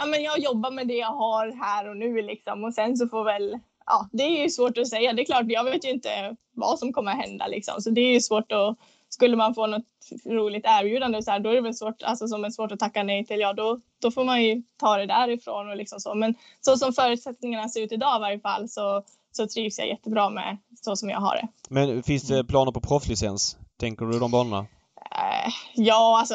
Ja, 0.00 0.06
men 0.06 0.22
jag 0.22 0.38
jobbar 0.38 0.70
med 0.70 0.88
det 0.88 0.94
jag 0.94 1.12
har 1.12 1.52
här 1.52 1.88
och 1.88 1.96
nu 1.96 2.22
liksom 2.22 2.64
och 2.64 2.74
sen 2.74 2.96
så 2.96 3.08
får 3.08 3.24
väl 3.24 3.58
ja, 3.88 4.08
det 4.12 4.22
är 4.22 4.42
ju 4.42 4.50
svårt 4.50 4.78
att 4.78 4.88
säga. 4.88 5.12
Det 5.12 5.22
är 5.22 5.26
klart, 5.26 5.44
jag 5.48 5.64
vet 5.64 5.84
ju 5.84 5.90
inte 5.90 6.36
vad 6.52 6.78
som 6.78 6.92
kommer 6.92 7.10
att 7.10 7.26
hända 7.26 7.46
liksom. 7.46 7.82
Så 7.82 7.90
det 7.90 8.00
är 8.00 8.12
ju 8.12 8.20
svårt 8.20 8.52
att, 8.52 8.78
skulle 9.08 9.36
man 9.36 9.54
få 9.54 9.66
något 9.66 9.84
roligt 10.24 10.64
erbjudande 10.66 11.22
så 11.22 11.30
här, 11.30 11.40
då 11.40 11.50
är 11.50 11.54
det 11.54 11.60
väl 11.60 11.74
svårt, 11.74 12.02
alltså 12.02 12.28
som 12.28 12.44
är 12.44 12.50
svårt 12.50 12.72
att 12.72 12.78
tacka 12.78 13.02
nej 13.02 13.26
till, 13.26 13.40
ja 13.40 13.52
då, 13.52 13.80
då 14.02 14.10
får 14.10 14.24
man 14.24 14.42
ju 14.42 14.62
ta 14.76 14.96
det 14.96 15.06
därifrån 15.06 15.70
och 15.70 15.76
liksom 15.76 16.00
så. 16.00 16.14
Men 16.14 16.34
så 16.60 16.76
som 16.76 16.92
förutsättningarna 16.92 17.68
ser 17.68 17.80
ut 17.80 17.92
idag 17.92 18.16
i 18.16 18.20
varje 18.20 18.40
fall 18.40 18.68
så, 18.68 19.02
så 19.32 19.46
trivs 19.46 19.78
jag 19.78 19.88
jättebra 19.88 20.30
med 20.30 20.58
så 20.82 20.96
som 20.96 21.10
jag 21.10 21.20
har 21.20 21.34
det. 21.34 21.48
Men 21.68 22.02
finns 22.02 22.22
det 22.22 22.44
planer 22.44 22.72
på 22.72 22.80
proffslicens? 22.80 23.56
Tänker 23.76 24.06
du 24.06 24.18
de 24.18 24.30
banorna? 24.30 24.60
Uh, 24.60 25.52
ja, 25.74 26.18
alltså 26.20 26.34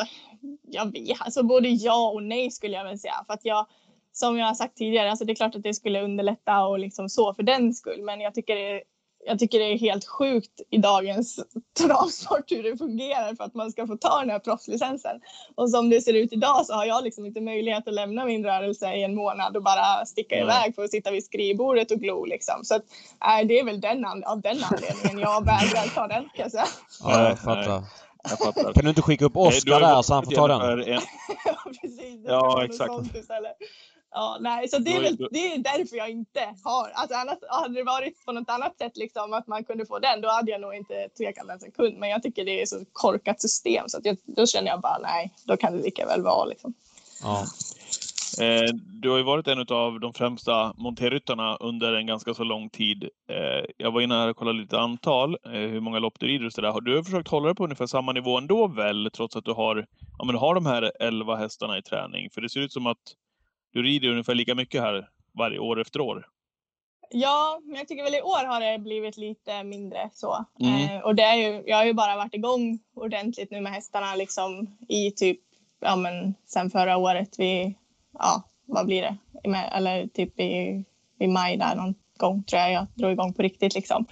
jag 0.68 0.92
vet, 0.92 1.22
alltså 1.22 1.44
både 1.44 1.70
ja 1.70 2.10
och 2.10 2.24
nej 2.24 2.52
skulle 2.52 2.76
jag 2.76 2.84
väl 2.84 3.00
säga. 3.00 3.24
För 3.28 3.34
att 3.34 3.46
jag, 3.46 3.66
som 4.14 4.38
jag 4.38 4.48
har 4.48 4.54
sagt 4.54 4.78
tidigare, 4.78 5.10
alltså 5.10 5.26
det 5.26 5.34
är 5.34 5.36
klart 5.36 5.56
att 5.56 5.64
det 5.64 5.74
skulle 5.74 6.04
underlätta 6.04 6.66
och 6.66 6.80
liksom 6.80 7.10
så 7.10 7.34
för 7.34 7.44
den 7.44 7.74
skull. 7.74 8.02
Men 8.04 8.22
jag 8.22 8.34
tycker 8.34 8.56
det 8.56 8.72
är 8.72 8.84
jag 9.26 9.40
tycker 9.40 9.60
det 9.60 9.66
är 9.66 9.78
helt 9.78 10.06
sjukt 10.08 10.62
i 10.70 10.78
dagens 10.78 11.40
travsport 11.80 12.52
hur 12.52 12.64
det 12.64 12.78
fungerar 12.78 13.36
för 13.36 13.44
att 13.44 13.54
man 13.54 13.72
ska 13.72 13.88
få 13.88 13.98
ta 13.98 14.20
den 14.20 14.30
här 14.30 14.40
proffslicensen. 14.40 15.22
Och 15.56 15.70
som 15.70 15.90
det 15.90 16.02
ser 16.02 16.14
ut 16.14 16.34
idag 16.34 16.66
så 16.66 16.74
har 16.74 16.86
jag 16.86 17.04
liksom 17.04 17.26
inte 17.26 17.42
möjlighet 17.42 17.88
att 17.88 17.94
lämna 17.94 18.26
min 18.26 18.46
rörelse 18.46 18.94
i 18.94 19.04
en 19.04 19.16
månad 19.16 19.58
och 19.58 19.64
bara 19.64 20.06
sticka 20.06 20.36
mm. 20.36 20.48
iväg 20.48 20.76
för 20.76 20.84
att 20.84 20.92
sitta 20.92 21.12
vid 21.12 21.26
skrivbordet 21.26 21.92
och 21.92 22.00
glo 22.00 22.26
liksom. 22.26 22.64
Så 22.64 22.76
att, 22.76 22.84
äh, 23.42 23.48
det 23.48 23.60
är 23.60 23.64
väl 23.64 23.82
den, 23.82 24.06
av 24.06 24.42
den 24.42 24.58
anledningen 24.64 25.20
jag 25.20 25.46
vägrar 25.46 25.96
ta 25.96 26.08
den 26.08 26.24
kan 26.24 26.44
jag 26.44 26.52
säga. 26.52 26.66
Ja, 27.04 27.30
jag 27.30 27.40
fattar. 27.40 27.84
Jag 28.30 28.40
fattar. 28.40 28.74
Kan 28.74 28.84
du 28.84 28.90
inte 28.90 29.02
skicka 29.02 29.26
upp 29.26 29.38
Oskar 29.38 29.80
där 29.80 30.02
så 30.02 30.14
han 30.14 30.24
får 30.24 30.32
ta 30.32 30.48
den? 30.48 30.60
ja, 31.46 31.56
precis. 31.82 32.20
Ja, 32.26 32.66
exakt. 32.66 32.94
Ja, 34.14 34.38
nej, 34.42 34.68
så 34.68 34.78
det 34.78 34.96
är, 34.96 35.02
väl, 35.02 35.18
det 35.32 35.54
är 35.54 35.58
därför 35.58 35.98
jag 35.98 36.10
inte 36.10 36.56
har. 36.64 36.90
Alltså 36.94 37.18
annars 37.18 37.38
hade 37.50 37.74
det 37.74 37.84
varit 37.84 38.26
på 38.26 38.32
något 38.32 38.50
annat 38.50 38.78
sätt, 38.78 38.98
liksom, 38.98 39.34
att 39.34 39.48
man 39.48 39.64
kunde 39.64 39.86
få 39.86 40.00
den, 40.00 40.22
då 40.22 40.30
hade 40.30 40.52
jag 40.52 40.62
nog 40.62 40.76
inte 40.76 41.10
tvekat 41.18 41.50
en 41.50 41.60
sekund. 41.60 41.98
Men 41.98 42.10
jag 42.10 42.24
tycker 42.24 42.46
det 42.46 42.62
är 42.62 42.66
så 42.66 42.86
korkat 42.94 43.42
system 43.42 43.84
så 43.88 43.98
att 43.98 44.06
jag, 44.06 44.18
då 44.26 44.46
känner 44.46 44.68
jag 44.68 44.82
bara 44.82 44.98
nej, 44.98 45.34
då 45.46 45.58
kan 45.58 45.78
det 45.78 45.84
lika 45.84 46.06
väl 46.06 46.22
vara. 46.22 46.46
Liksom. 46.46 46.74
Ja. 47.24 47.46
Eh, 48.42 48.74
du 49.02 49.10
har 49.10 49.18
ju 49.18 49.24
varit 49.24 49.48
en 49.48 49.60
av 49.60 50.00
de 50.00 50.14
främsta 50.14 50.74
monterryttarna 50.78 51.56
under 51.56 51.94
en 51.94 52.08
ganska 52.08 52.34
så 52.34 52.44
lång 52.44 52.70
tid. 52.70 53.04
Eh, 53.04 53.66
jag 53.78 53.92
var 53.92 54.02
inne 54.02 54.16
här 54.16 54.30
och 54.30 54.38
kollade 54.38 54.60
lite 54.60 54.80
antal, 54.80 55.38
eh, 55.46 55.52
hur 55.52 55.80
många 55.80 56.00
lopp 56.00 56.20
du 56.20 56.28
rider 56.28 56.46
och 56.46 56.54
sådär. 56.54 56.72
Har 56.72 56.82
du 56.82 57.04
försökt 57.04 57.28
hålla 57.28 57.46
dig 57.46 57.56
på 57.56 57.64
ungefär 57.64 57.88
samma 57.88 58.12
nivå 58.12 58.38
ändå 58.38 58.68
väl, 58.68 59.10
trots 59.14 59.36
att 59.36 59.46
du 59.46 59.54
har, 59.54 59.86
ja, 60.18 60.26
men 60.26 60.36
har 60.36 60.56
de 60.56 60.66
här 60.66 60.92
11 61.00 61.36
hästarna 61.36 61.78
i 61.78 61.82
träning? 61.82 62.30
För 62.30 62.42
det 62.42 62.50
ser 62.50 62.60
ut 62.60 62.74
som 62.74 62.88
att 62.88 62.98
du 63.74 63.84
rider 63.84 64.10
ungefär 64.10 64.36
lika 64.36 64.56
mycket 64.56 64.82
här 64.82 65.10
varje 65.34 65.60
år 65.60 65.82
efter 65.82 66.02
år. 66.02 66.26
Ja, 67.10 67.62
men 67.64 67.76
jag 67.76 67.88
tycker 67.88 68.04
väl 68.04 68.16
i 68.16 68.22
år 68.22 68.46
har 68.46 68.62
det 68.62 68.80
blivit 68.80 69.18
lite 69.18 69.64
mindre 69.64 70.10
så. 70.14 70.46
Mm. 70.60 70.90
Eh, 70.90 71.04
och 71.04 71.16
det 71.16 71.24
är 71.24 71.36
ju, 71.36 71.64
jag 71.66 71.78
har 71.78 71.86
ju 71.86 71.94
bara 71.94 72.16
varit 72.16 72.34
igång 72.34 72.80
ordentligt 72.96 73.52
nu 73.52 73.62
med 73.62 73.72
hästarna 73.72 74.16
liksom 74.16 74.78
i 74.90 75.12
typ, 75.12 75.40
ja 75.82 75.96
men 75.96 76.36
sen 76.46 76.70
förra 76.70 76.98
året 76.98 77.36
vi, 77.38 77.78
ja 78.20 78.44
vad 78.66 78.86
blir 78.86 79.02
det, 79.02 79.18
eller 79.72 80.08
typ 80.08 80.40
i, 80.40 80.84
i 81.20 81.28
maj 81.28 81.58
där 81.58 81.76
någon 81.76 81.96
gång 82.18 82.44
tror 82.44 82.62
jag 82.62 82.72
jag 82.72 82.88
drog 82.96 83.12
igång 83.12 83.34
på 83.34 83.42
riktigt 83.42 83.76
liksom. 83.76 84.06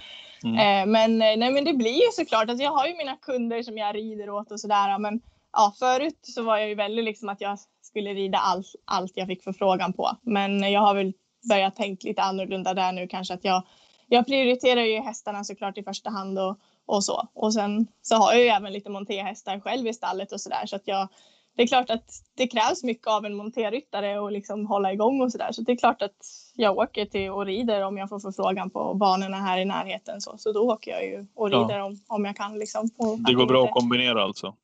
Mm. 0.44 0.54
Eh, 0.54 0.92
men 0.92 1.22
eh, 1.22 1.36
nej 1.36 1.52
men 1.52 1.64
det 1.64 1.72
blir 1.72 2.04
ju 2.04 2.12
såklart, 2.12 2.48
alltså 2.48 2.64
jag 2.64 2.72
har 2.72 2.86
ju 2.86 2.96
mina 2.96 3.16
kunder 3.16 3.62
som 3.62 3.78
jag 3.78 3.94
rider 3.94 4.30
åt 4.30 4.50
och 4.50 4.60
sådär 4.60 4.98
men 4.98 5.20
ja 5.52 5.74
förut 5.78 6.18
så 6.22 6.42
var 6.42 6.58
jag 6.58 6.68
ju 6.68 6.74
väldigt 6.74 7.04
liksom 7.04 7.28
att 7.28 7.40
jag 7.40 7.58
skulle 7.92 8.14
rida 8.14 8.38
all, 8.38 8.64
allt 8.84 9.12
jag 9.14 9.26
fick 9.26 9.42
förfrågan 9.42 9.92
på. 9.92 10.10
Men 10.22 10.72
jag 10.72 10.80
har 10.80 10.94
väl 10.94 11.12
börjat 11.48 11.76
tänka 11.76 12.08
lite 12.08 12.22
annorlunda 12.22 12.74
där 12.74 12.92
nu 12.92 13.06
kanske 13.06 13.34
att 13.34 13.44
jag, 13.44 13.62
jag 14.08 14.26
prioriterar 14.26 14.80
ju 14.80 15.00
hästarna 15.00 15.44
såklart 15.44 15.78
i 15.78 15.82
första 15.82 16.10
hand 16.10 16.38
och, 16.38 16.58
och 16.86 17.04
så. 17.04 17.28
Och 17.34 17.54
sen 17.54 17.86
så 18.02 18.14
har 18.14 18.32
jag 18.32 18.42
ju 18.42 18.48
även 18.48 18.72
lite 18.72 18.90
montéhästar 18.90 19.60
själv 19.60 19.86
i 19.86 19.94
stallet 19.94 20.32
och 20.32 20.40
sådär 20.40 20.66
så 20.66 20.76
att 20.76 20.82
jag 20.84 21.08
det 21.56 21.62
är 21.62 21.66
klart 21.66 21.90
att 21.90 22.10
det 22.36 22.46
krävs 22.46 22.82
mycket 22.82 23.06
av 23.06 23.24
en 23.24 23.34
monterryttare 23.34 24.18
och 24.18 24.32
liksom 24.32 24.66
hålla 24.66 24.92
igång 24.92 25.22
och 25.22 25.32
sådär. 25.32 25.52
Så 25.52 25.62
det 25.62 25.72
är 25.72 25.76
klart 25.76 26.02
att 26.02 26.16
jag 26.54 26.78
åker 26.78 27.06
till 27.06 27.30
och 27.30 27.46
rider 27.46 27.82
om 27.82 27.96
jag 27.96 28.08
får 28.08 28.20
förfrågan 28.20 28.70
på 28.70 28.94
banorna 28.94 29.36
här 29.36 29.58
i 29.58 29.64
närheten. 29.64 30.20
Så, 30.20 30.38
så 30.38 30.52
då 30.52 30.60
åker 30.72 30.90
jag 30.90 31.04
ju 31.04 31.26
och 31.34 31.50
rider 31.50 31.78
ja. 31.78 31.84
om, 31.84 32.00
om 32.08 32.24
jag 32.24 32.36
kan. 32.36 32.58
Liksom, 32.58 32.88
det 33.26 33.34
går 33.34 33.46
bra 33.46 33.64
att 33.64 33.70
kombinera 33.70 34.22
alltså? 34.22 34.54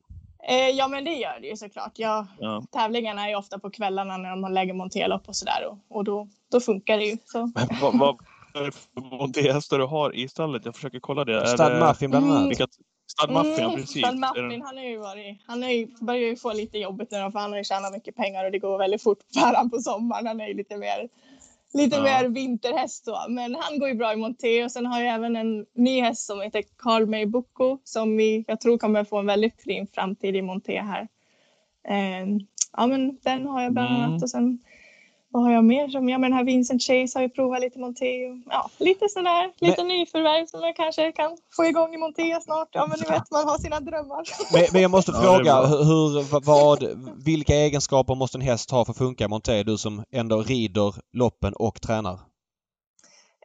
Eh, 0.49 0.71
ja 0.71 0.89
men 0.89 1.05
det 1.05 1.15
gör 1.15 1.41
det 1.41 1.47
ju 1.47 1.57
såklart. 1.57 1.93
Jag, 1.95 2.27
ja. 2.39 2.63
Tävlingarna 2.73 3.25
är 3.25 3.29
ju 3.29 3.37
ofta 3.37 3.59
på 3.59 3.71
kvällarna 3.71 4.17
när 4.17 4.31
de 4.31 4.53
lägger 4.53 4.75
monterlopp 4.75 5.29
och 5.29 5.37
sådär 5.37 5.67
och, 5.71 5.97
och 5.97 6.05
då, 6.05 6.29
då 6.51 6.61
funkar 6.61 6.99
det 6.99 7.05
ju. 7.05 7.17
Så. 7.25 7.53
Men 7.55 7.69
vad, 7.81 7.99
vad 7.99 8.17
är 8.55 8.65
det 8.65 8.73
för 8.73 9.01
monterhästar 9.19 9.79
du 9.79 9.85
har 9.85 10.15
i 10.15 10.29
stallet? 10.29 10.65
Jag 10.65 10.75
försöker 10.75 11.01
kolla 11.01 11.25
det. 11.25 11.47
Stad 11.47 11.81
Muffin 11.81 12.11
bland 12.11 12.33
annat. 12.33 12.51
Vilka... 12.51 12.67
Stad 13.07 13.31
Muffin, 13.31 13.65
mm, 13.65 13.77
precis. 13.77 13.99
Stad 13.99 14.19
Muffin, 14.19 14.63
han, 14.63 14.79
är 14.79 14.89
ju 14.89 14.99
varit, 14.99 15.43
han 15.47 15.63
är 15.63 15.69
ju, 15.69 15.87
börjar 16.01 16.29
ju 16.29 16.37
få 16.37 16.53
lite 16.53 16.79
jobbigt 16.79 17.11
nu 17.11 17.31
för 17.33 17.39
han 17.39 17.51
har 17.51 17.59
ju 17.59 17.65
tjänat 17.65 17.93
mycket 17.93 18.17
pengar 18.17 18.45
och 18.45 18.53
det 18.53 18.59
går 18.59 18.79
väldigt 18.79 19.03
fort 19.03 19.19
för 19.35 19.41
honom 19.41 19.71
på 19.71 19.79
sommaren. 19.79 20.27
Han 20.27 20.41
är 20.41 20.49
ju 20.49 20.55
lite 20.55 20.77
mer 20.77 21.09
lite 21.75 21.97
ja. 21.97 22.03
mer 22.03 22.29
vinterhäst 22.29 23.05
så. 23.05 23.27
Men 23.29 23.55
han 23.55 23.79
går 23.79 23.89
ju 23.89 23.95
bra 23.95 24.13
i 24.13 24.17
monté 24.17 24.65
och 24.65 24.73
sen 24.73 24.87
har 24.87 25.01
jag 25.01 25.15
även 25.15 25.37
en 25.37 25.67
ny 25.75 26.01
häst 26.01 26.27
som 26.27 26.41
heter 26.41 26.63
Carl 26.77 27.07
May 27.07 27.27
Boko 27.27 27.79
som 27.85 28.17
vi, 28.17 28.45
jag 28.47 28.61
tror 28.61 28.79
kommer 28.79 29.05
få 29.05 29.19
en 29.19 29.27
väldigt 29.27 29.63
fin 29.63 29.87
framtid 29.93 30.37
i 30.37 30.43
monté 30.43 30.81
här. 30.81 31.09
Eh, 31.89 32.27
ja 32.77 32.87
men 32.87 33.19
den 33.23 33.47
har 33.47 33.63
jag 33.63 33.73
bland 33.73 33.89
annat 33.89 34.09
mm. 34.09 34.23
och 34.23 34.31
sen 34.31 34.59
vad 35.39 35.47
har 35.47 35.53
jag 35.53 35.65
mer 35.65 35.89
som, 35.89 36.09
ja 36.09 36.19
men 36.19 36.33
här 36.33 36.45
Vincent 36.45 36.83
Chase 36.83 37.19
har 37.19 37.23
ju 37.23 37.29
provat 37.29 37.61
lite 37.61 37.79
Monté 37.79 38.31
och 38.31 38.37
ja, 38.51 38.71
lite 38.79 39.09
sådär, 39.09 39.53
lite 39.61 39.83
men, 39.85 39.89
nyförvärv 39.89 40.47
som 40.47 40.61
jag 40.61 40.77
kanske 40.77 41.13
kan 41.13 41.37
få 41.57 41.65
igång 41.65 41.95
i 41.95 41.99
Monté 41.99 42.41
snart. 42.41 42.69
Ja 42.73 42.87
men 42.87 42.99
ni 43.01 43.11
vet, 43.11 43.31
man 43.31 43.49
har 43.49 43.59
sina 43.59 43.81
drömmar. 43.81 44.23
Men, 44.53 44.65
men 44.73 44.83
jag 44.83 44.91
måste 44.91 45.13
fråga, 45.13 45.67
hur, 45.67 46.41
vad, 46.41 46.85
vilka 47.25 47.55
egenskaper 47.55 48.15
måste 48.15 48.39
en 48.39 48.43
häst 48.43 48.71
ha 48.71 48.85
för 48.85 48.93
att 48.93 48.99
funka 48.99 49.25
i 49.25 49.29
Monté? 49.29 49.63
Du 49.63 49.79
som 49.79 50.05
ändå 50.11 50.43
rider 50.43 50.95
loppen 51.13 51.55
och 51.55 51.81
tränar. 51.81 52.19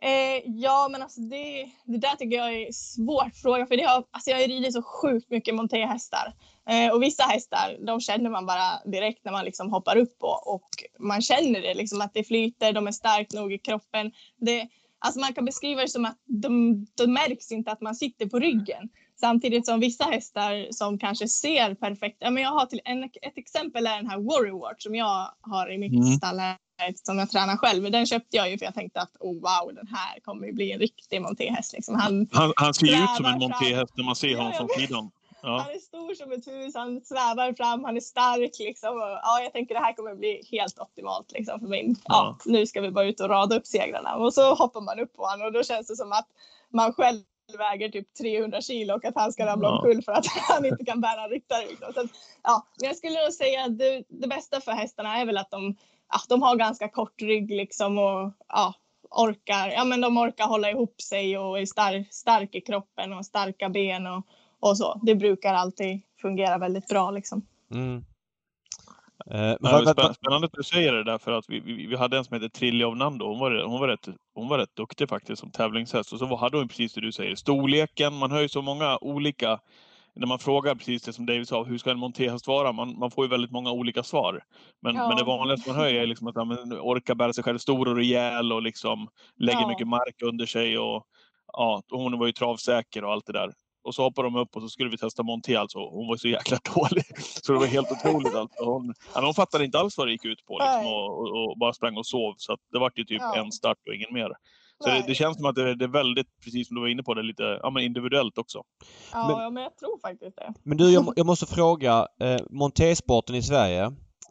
Eh, 0.02 0.42
ja, 0.46 0.88
men 0.92 1.02
alltså 1.02 1.22
det, 1.22 1.66
det 1.86 1.98
där 1.98 2.16
tycker 2.16 2.38
jag 2.38 2.54
är 2.54 2.68
en 2.68 2.74
svår 2.74 3.32
fråga 3.42 3.66
för 3.66 3.78
det 3.78 3.84
har, 3.84 4.04
alltså 4.12 4.30
jag 4.30 4.38
har 4.38 4.48
ridit 4.48 4.74
så 4.74 4.82
sjukt 4.82 5.30
mycket 5.30 5.56
montéhästar. 5.56 6.34
Eh, 6.70 6.94
och 6.94 7.04
vissa 7.04 7.24
hästar, 7.24 7.78
de 7.86 8.02
känner 8.02 8.30
man 8.30 8.46
bara 8.46 8.80
direkt 8.86 9.26
när 9.26 9.32
man 9.32 9.46
liksom 9.46 9.72
hoppar 9.72 9.98
upp 9.98 10.20
på 10.20 10.28
och 10.28 10.70
man 11.00 11.22
känner 11.22 11.62
det 11.62 11.74
liksom 11.74 12.02
att 12.02 12.14
det 12.14 12.24
flyter, 12.24 12.74
de 12.74 12.88
är 12.88 12.92
starkt 12.92 13.34
nog 13.34 13.54
i 13.54 13.58
kroppen. 13.58 14.12
Det, 14.38 14.68
alltså 15.00 15.20
man 15.20 15.34
kan 15.34 15.46
beskriva 15.46 15.82
det 15.82 15.88
som 15.88 16.06
att 16.06 16.18
de, 16.26 16.86
de 16.98 17.14
märks 17.14 17.52
inte 17.52 17.72
att 17.72 17.82
man 17.82 17.96
sitter 17.96 18.26
på 18.26 18.40
ryggen. 18.40 18.90
Samtidigt 19.20 19.66
som 19.66 19.80
vissa 19.80 20.04
hästar 20.04 20.68
som 20.72 21.00
kanske 21.00 21.28
ser 21.28 21.76
perfekt, 21.76 22.18
ja, 22.20 22.30
men 22.30 22.44
jag 22.44 22.50
har 22.50 22.66
till 22.66 22.82
en, 22.86 23.04
ett 23.04 23.38
exempel 23.38 23.88
är 23.88 23.96
den 23.96 24.10
här 24.10 24.20
Warrior 24.20 24.60
Watch 24.60 24.84
som 24.84 24.96
jag 24.96 25.34
har 25.42 25.72
i 25.72 25.78
mitt 25.78 25.94
mm. 25.94 26.06
stall 26.06 26.40
här 26.40 26.58
som 27.04 27.20
jag 27.20 27.30
tränar 27.30 27.58
själv. 27.58 27.92
Den 27.92 28.06
köpte 28.06 28.38
jag 28.38 28.52
ju 28.52 28.58
för 28.58 28.66
jag 28.66 28.74
tänkte 28.74 29.02
att 29.02 29.16
oh, 29.20 29.34
wow, 29.34 29.76
den 29.76 29.88
här 29.88 30.20
kommer 30.20 30.48
ju 30.48 30.54
bli 30.54 30.72
en 30.72 30.80
riktig 30.80 31.22
montéhäst. 31.22 31.74
Liksom. 31.74 31.96
Han, 31.96 32.28
han, 32.32 32.54
han 32.56 32.74
ser 32.74 32.86
ju 32.86 33.04
ut 33.04 33.16
som 33.18 33.26
en 33.26 33.40
montéhäst 33.40 33.98
när 33.98 34.04
man 34.04 34.16
ser 34.16 34.38
honom 34.38 34.54
från 34.54 34.70
sidan. 34.70 35.12
Ja. 35.44 35.58
Han 35.58 35.76
är 35.76 35.80
stor 35.80 36.14
som 36.14 36.32
ett 36.32 36.48
hus, 36.48 36.76
han 36.76 37.02
svävar 37.02 37.54
fram, 37.54 37.84
han 37.84 37.98
är 37.98 38.02
stark. 38.02 38.60
Liksom. 38.60 38.96
Och, 38.96 39.20
ja, 39.24 39.42
jag 39.44 39.54
tänker 39.54 39.76
det 39.76 39.82
här 39.82 39.94
kommer 39.94 40.16
bli 40.16 40.42
helt 40.52 40.80
optimalt 40.80 41.32
liksom, 41.32 41.60
för 41.60 41.68
min. 41.68 41.96
Ja. 42.06 42.38
ja. 42.46 42.52
nu 42.52 42.66
ska 42.66 42.82
vi 42.82 42.92
bara 42.92 43.06
ut 43.06 43.20
och 43.20 43.30
rada 43.30 43.56
upp 43.56 43.68
segrarna. 43.68 44.16
Och 44.16 44.34
så 44.34 44.54
hoppar 44.54 44.82
man 44.82 45.00
upp 45.00 45.14
på 45.14 45.24
honom 45.24 45.46
och 45.46 45.54
då 45.54 45.64
känns 45.64 45.88
det 45.88 45.96
som 45.96 46.12
att 46.12 46.28
man 46.70 46.94
själv 46.94 47.22
väger 47.58 47.90
typ 47.90 48.14
300 48.14 48.62
kilo 48.62 48.94
och 48.94 49.06
att 49.06 49.16
han 49.16 49.34
ska 49.34 49.46
ramla 49.46 49.68
ja. 49.68 49.76
omkull 49.76 50.04
för 50.04 50.12
att 50.12 50.26
han 50.50 50.66
inte 50.66 50.86
kan 50.86 51.02
bära 51.02 51.28
ryttare. 51.28 51.66
Liksom. 51.68 51.94
Så, 51.94 52.08
ja, 52.44 52.68
men 52.80 52.88
jag 52.88 52.98
skulle 52.98 53.24
nog 53.24 53.34
säga 53.34 53.64
att 53.66 53.78
det, 53.78 54.04
det 54.08 54.28
bästa 54.28 54.62
för 54.62 54.72
hästarna 54.72 55.18
är 55.18 55.26
väl 55.26 55.38
att 55.38 55.52
de 55.52 55.76
ja, 56.14 56.20
de 56.30 56.42
har 56.42 56.56
ganska 56.56 56.90
kort 56.90 57.22
rygg 57.22 57.52
liksom 57.52 57.98
och 57.98 58.32
ja, 58.48 58.74
orkar, 59.10 59.68
ja, 59.70 59.84
men 59.84 60.02
de 60.02 60.18
orkar 60.18 60.48
hålla 60.48 60.70
ihop 60.70 61.02
sig 61.02 61.38
och 61.38 61.60
är 61.60 61.66
stark, 61.66 62.14
stark 62.14 62.56
i 62.56 62.62
kroppen 62.62 63.14
och 63.14 63.26
starka 63.26 63.70
ben 63.70 64.08
och, 64.08 64.28
och 64.70 64.78
så. 64.78 65.00
Det 65.04 65.16
brukar 65.16 65.54
alltid 65.54 66.02
fungera 66.22 66.58
väldigt 66.58 66.88
bra 66.88 67.12
liksom. 67.12 67.46
Mm. 67.72 68.06
Eh, 69.32 69.56
men 69.60 69.86
spännande 70.14 70.46
att 70.46 70.54
du 70.54 70.64
säger 70.64 70.94
det 70.94 71.04
där 71.04 71.18
för 71.18 71.32
att 71.32 71.46
vi, 71.48 71.60
vi, 71.60 71.86
vi 71.88 71.96
hade 71.96 72.18
en 72.18 72.26
som 72.26 72.34
heter 72.34 72.50
Trilja 72.50 72.88
av 72.88 72.98
Nando. 72.98 73.28
Hon 73.28 73.40
var, 73.40 73.64
hon, 73.64 73.80
var 73.80 73.88
rätt, 73.88 74.08
hon 74.34 74.48
var 74.48 74.58
rätt 74.58 74.76
duktig 74.76 75.10
faktiskt 75.10 75.40
som 75.40 75.52
tävlingshäst. 75.52 76.14
Och 76.14 76.20
så 76.20 76.36
hade 76.36 76.58
hon 76.58 76.68
precis 76.68 76.94
det 76.94 77.02
du 77.02 77.12
säger. 77.12 77.36
Storleken, 77.36 78.14
man 78.14 78.32
har 78.32 78.42
ju 78.42 78.50
så 78.50 78.62
många 78.62 78.98
olika 79.02 79.60
när 80.16 80.28
man 80.28 80.40
frågar 80.40 80.76
precis 80.76 81.04
det 81.04 81.14
som 81.14 81.26
David 81.26 81.48
sa, 81.48 81.64
hur 81.64 81.78
ska 81.78 81.92
en 81.92 82.00
montéhäst 82.00 82.48
vara? 82.48 82.72
Man, 82.72 83.00
man 83.00 83.12
får 83.12 83.26
ju 83.26 83.30
väldigt 83.30 83.52
många 83.52 83.72
olika 83.72 84.04
svar. 84.04 84.44
Men, 84.82 84.96
ja. 84.96 85.08
men 85.08 85.18
det 85.18 85.24
vanligaste 85.24 85.70
man 85.70 85.80
hör 85.80 85.94
är 85.94 86.08
liksom 86.08 86.28
att 86.28 86.36
man 86.36 86.74
orkar 86.74 87.16
bära 87.16 87.34
sig 87.34 87.44
själv 87.44 87.58
stor 87.58 87.88
och 87.88 87.96
rejäl 87.96 88.52
och 88.52 88.62
liksom 88.62 89.08
lägger 89.36 89.62
ja. 89.62 89.68
mycket 89.68 89.88
mark 89.88 90.22
under 90.24 90.46
sig. 90.46 90.78
Och, 90.78 91.04
ja, 91.54 91.82
hon 91.90 92.20
var 92.20 92.26
ju 92.26 92.32
travsäker 92.32 93.04
och 93.04 93.12
allt 93.12 93.26
det 93.26 93.34
där. 93.34 93.54
Och 93.84 93.96
så 93.96 94.04
hoppade 94.04 94.28
de 94.28 94.36
upp 94.36 94.56
och 94.56 94.62
så 94.62 94.70
skulle 94.70 94.90
vi 94.90 94.98
testa 94.98 95.24
Monté 95.24 95.56
alltså. 95.56 95.80
Hon 95.80 96.08
var 96.08 96.18
så 96.18 96.28
jäkla 96.28 96.58
dålig. 96.76 97.06
Så 97.44 97.54
det 97.54 97.60
var 97.60 97.66
helt 97.66 97.92
otroligt. 97.92 98.36
Alltså. 98.36 98.66
Hon, 98.66 98.94
hon 99.14 99.34
fattade 99.34 99.66
inte 99.66 99.80
alls 99.80 99.98
vad 99.98 100.08
det 100.08 100.12
gick 100.12 100.26
ut 100.26 100.46
på 100.46 100.60
liksom, 100.60 100.86
och, 100.86 101.20
och, 101.20 101.50
och, 101.52 101.58
bara 101.58 101.74
sprang 101.74 101.98
och 101.98 102.06
sov. 102.06 102.34
Så 102.38 102.58
det 102.72 102.80
var 102.80 102.92
ju 102.96 103.04
typ 103.04 103.22
ja. 103.22 103.36
en 103.36 103.52
start 103.52 103.78
och 103.88 103.96
ingen 103.96 104.14
mer. 104.14 104.30
Så 104.84 104.90
det, 104.90 105.04
det, 105.08 105.16
känns 105.16 105.38
som 105.38 105.46
att 105.46 105.56
det, 105.56 105.76
det, 105.76 105.86
är 105.86 105.90
väldigt, 105.90 106.28
precis 106.44 106.68
som 106.68 106.76
du 106.76 106.82
var 106.82 106.88
inne 106.88 107.04
på, 107.04 107.14
det 107.14 107.24
lite 107.24 107.60
ja, 107.64 107.70
men 107.70 107.84
individuellt 107.84 108.38
också. 108.38 108.64
Ja, 109.12 109.28
men, 109.28 109.44
ja, 109.44 109.50
men 109.50 109.64
jag 109.64 109.78
tror 109.78 110.00
faktiskt 110.02 110.36
det. 110.38 110.54
Men 110.64 110.78
du, 110.78 110.92
jag, 110.94 111.14
jag 111.16 111.26
måste 111.26 111.46
fråga. 111.46 112.08
Eh, 112.20 112.40
montésporten 112.50 113.36
i 113.36 113.44
Sverige, 113.44 113.84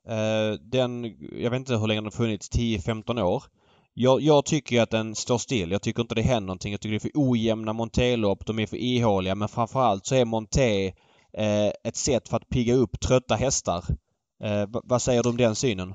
eh, 0.08 0.58
den, 0.60 1.04
jag 1.32 1.50
vet 1.50 1.58
inte 1.58 1.76
hur 1.76 1.86
länge 1.86 2.00
den 2.00 2.06
har 2.06 2.10
funnits, 2.10 2.50
10-15 2.50 3.22
år. 3.22 3.42
Jag, 3.94 4.20
jag 4.20 4.44
tycker 4.44 4.82
att 4.82 4.90
den 4.90 5.14
står 5.14 5.38
still. 5.38 5.70
Jag 5.70 5.82
tycker 5.82 6.02
inte 6.02 6.14
det 6.14 6.22
händer 6.22 6.46
någonting. 6.46 6.72
Jag 6.72 6.80
tycker 6.80 6.90
det 6.90 6.96
är 6.96 7.10
för 7.10 7.30
ojämna 7.30 7.72
montélopp. 7.72 8.46
De 8.46 8.58
är 8.58 8.66
för 8.66 8.76
ihåliga. 8.76 9.34
Men 9.34 9.48
framförallt 9.48 10.06
så 10.06 10.14
är 10.14 10.24
monté 10.24 10.86
eh, 11.32 11.72
ett 11.84 11.96
sätt 11.96 12.28
för 12.28 12.36
att 12.36 12.48
pigga 12.48 12.74
upp 12.74 13.00
trötta 13.00 13.34
hästar. 13.34 13.84
Eh, 14.44 14.68
vad 14.84 15.02
säger 15.02 15.22
du 15.22 15.28
om 15.28 15.36
den 15.36 15.54
synen? 15.54 15.94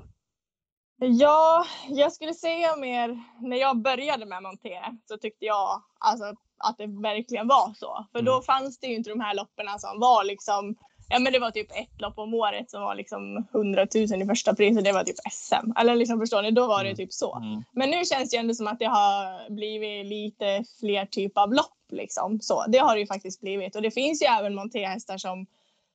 Ja, 1.00 1.66
jag 1.88 2.12
skulle 2.12 2.34
säga 2.34 2.76
mer 2.76 3.22
när 3.40 3.56
jag 3.56 3.82
började 3.82 4.26
med 4.26 4.42
monté 4.42 4.80
så 5.08 5.16
tyckte 5.16 5.44
jag 5.44 5.82
alltså, 5.98 6.24
att 6.58 6.78
det 6.78 6.86
verkligen 6.86 7.48
var 7.48 7.74
så. 7.74 8.06
För 8.12 8.22
då 8.22 8.32
mm. 8.32 8.42
fanns 8.42 8.78
det 8.78 8.86
ju 8.86 8.94
inte 8.94 9.10
de 9.10 9.20
här 9.20 9.34
loppen 9.34 9.66
som 9.78 10.00
var 10.00 10.24
liksom 10.24 10.76
Ja 11.08 11.18
men 11.18 11.32
det 11.32 11.38
var 11.38 11.50
typ 11.50 11.70
ett 11.70 12.00
lopp 12.00 12.18
om 12.18 12.34
året 12.34 12.70
som 12.70 12.82
var 12.82 12.94
liksom 12.94 13.46
100 13.54 13.86
000 13.94 14.22
i 14.22 14.26
första 14.26 14.54
pris 14.54 14.76
och 14.76 14.82
det 14.82 14.92
var 14.92 15.04
typ 15.04 15.16
SM. 15.30 15.72
Eller 15.78 15.96
liksom 15.96 16.20
förstår 16.20 16.42
ni, 16.42 16.50
då 16.50 16.66
var 16.66 16.84
det 16.84 16.90
mm. 16.90 16.96
typ 16.96 17.12
så. 17.12 17.36
Mm. 17.36 17.62
Men 17.72 17.90
nu 17.90 18.04
känns 18.04 18.30
det 18.30 18.36
ändå 18.36 18.54
som 18.54 18.66
att 18.66 18.78
det 18.78 18.84
har 18.84 19.50
blivit 19.50 20.06
lite 20.06 20.64
fler 20.80 21.06
typ 21.06 21.38
av 21.38 21.52
lopp 21.52 21.92
liksom. 21.92 22.40
Så 22.40 22.64
det 22.68 22.78
har 22.78 22.94
det 22.94 23.00
ju 23.00 23.06
faktiskt 23.06 23.40
blivit 23.40 23.76
och 23.76 23.82
det 23.82 23.90
finns 23.90 24.22
ju 24.22 24.26
även 24.26 24.54
montéhästar 24.54 25.18
som, 25.18 25.46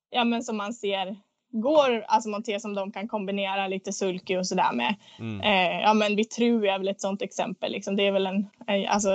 ja 0.10 0.23
men 0.23 0.43
som 0.43 0.58
man 0.58 0.73
ser 0.73 1.17
går, 1.54 2.06
alltså 2.08 2.30
monté 2.30 2.60
som 2.60 2.76
de 2.76 2.91
kan 2.91 3.08
kombinera 3.08 3.67
lite 3.67 3.93
sulky 3.93 4.38
och 4.38 4.47
sådär 4.47 4.73
med. 4.73 4.95
Mm. 5.19 5.41
Eh, 5.41 5.82
ja 5.82 5.93
men 5.93 6.15
Vitru 6.15 6.67
är 6.67 6.78
väl 6.78 6.88
ett 6.88 7.02
sånt 7.02 7.21
exempel 7.21 7.71
liksom. 7.71 7.95
Det 7.95 8.08
är 8.08 8.12
väl 8.12 8.28
en, 8.28 8.49
eh, 8.67 8.93
alltså 8.93 9.10